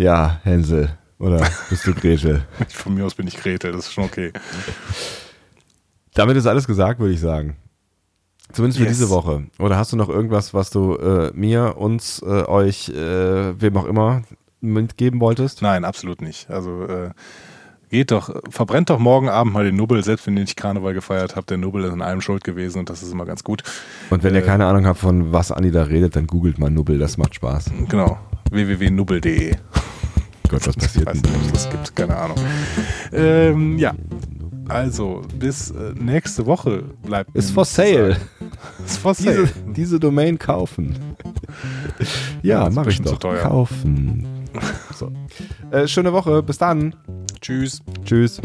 Ja, 0.00 0.40
Hänsel. 0.44 0.96
Oder 1.18 1.46
bist 1.68 1.86
du 1.86 1.92
Gretel? 1.92 2.46
Von 2.70 2.94
mir 2.94 3.04
aus 3.04 3.14
bin 3.14 3.26
ich 3.26 3.36
Gretel, 3.36 3.72
das 3.72 3.88
ist 3.88 3.92
schon 3.92 4.04
okay. 4.04 4.32
Damit 6.14 6.38
ist 6.38 6.46
alles 6.46 6.66
gesagt, 6.66 7.00
würde 7.00 7.12
ich 7.12 7.20
sagen. 7.20 7.58
Zumindest 8.52 8.78
für 8.78 8.84
yes. 8.84 8.98
diese 8.98 9.10
Woche. 9.10 9.44
Oder 9.58 9.76
hast 9.76 9.92
du 9.92 9.96
noch 9.96 10.08
irgendwas, 10.08 10.54
was 10.54 10.70
du 10.70 10.96
äh, 10.96 11.30
mir, 11.34 11.76
uns, 11.76 12.22
äh, 12.22 12.44
euch, 12.44 12.88
äh, 12.88 13.60
wem 13.60 13.76
auch 13.76 13.86
immer 13.86 14.22
mitgeben 14.60 15.20
wolltest? 15.20 15.62
Nein, 15.62 15.84
absolut 15.84 16.20
nicht. 16.20 16.50
Also 16.50 16.84
äh, 16.84 17.10
geht 17.90 18.10
doch, 18.10 18.34
verbrennt 18.50 18.90
doch 18.90 18.98
morgen 18.98 19.28
Abend 19.28 19.52
mal 19.52 19.64
den 19.64 19.76
Nubbel, 19.76 20.02
selbst 20.04 20.26
wenn 20.26 20.36
ihr 20.36 20.42
nicht 20.42 20.56
Karneval 20.56 20.94
gefeiert 20.94 21.36
habt. 21.36 21.50
Der 21.50 21.58
Nubbel 21.58 21.84
ist 21.84 21.92
in 21.92 22.02
allem 22.02 22.20
schuld 22.20 22.44
gewesen 22.44 22.78
und 22.78 22.90
das 22.90 23.02
ist 23.02 23.12
immer 23.12 23.26
ganz 23.26 23.44
gut. 23.44 23.62
Und 24.10 24.22
wenn 24.22 24.34
ihr 24.34 24.42
äh, 24.42 24.46
keine 24.46 24.66
Ahnung 24.66 24.86
habt, 24.86 24.98
von 24.98 25.32
was 25.32 25.52
Andi 25.52 25.70
da 25.70 25.84
redet, 25.84 26.16
dann 26.16 26.26
googelt 26.26 26.58
mal 26.58 26.70
Nubbel, 26.70 26.98
das 26.98 27.18
macht 27.18 27.34
Spaß. 27.34 27.70
Genau, 27.88 28.18
www.nubbel.de. 28.50 29.56
Gott, 30.48 30.66
was 30.66 30.76
passiert? 30.76 31.08
Ob 31.08 31.14
es 31.14 31.52
das 31.52 31.70
gibt, 31.70 31.94
keine 31.94 32.16
Ahnung. 32.16 32.36
Ähm, 33.12 33.78
ja, 33.78 33.94
also, 34.70 35.22
bis 35.38 35.70
äh, 35.70 35.92
nächste 35.94 36.46
Woche 36.46 36.84
bleibt. 37.02 37.34
Ist 37.34 37.50
for 37.50 37.64
sale. 37.64 38.16
Ist 38.84 38.98
for 38.98 39.14
sale. 39.14 39.46
Diese, 39.46 39.72
diese 39.72 40.00
Domain 40.00 40.38
kaufen. 40.38 40.96
ja, 42.42 42.64
ja 42.64 42.70
mache 42.70 42.90
ich 42.90 43.02
doch. 43.02 43.18
Kaufen. 43.18 44.26
So. 44.96 45.12
Äh, 45.70 45.86
schöne 45.86 46.12
Woche. 46.12 46.42
Bis 46.42 46.58
dann. 46.58 46.94
Tschüss. 47.40 47.80
Tschüss. 48.04 48.40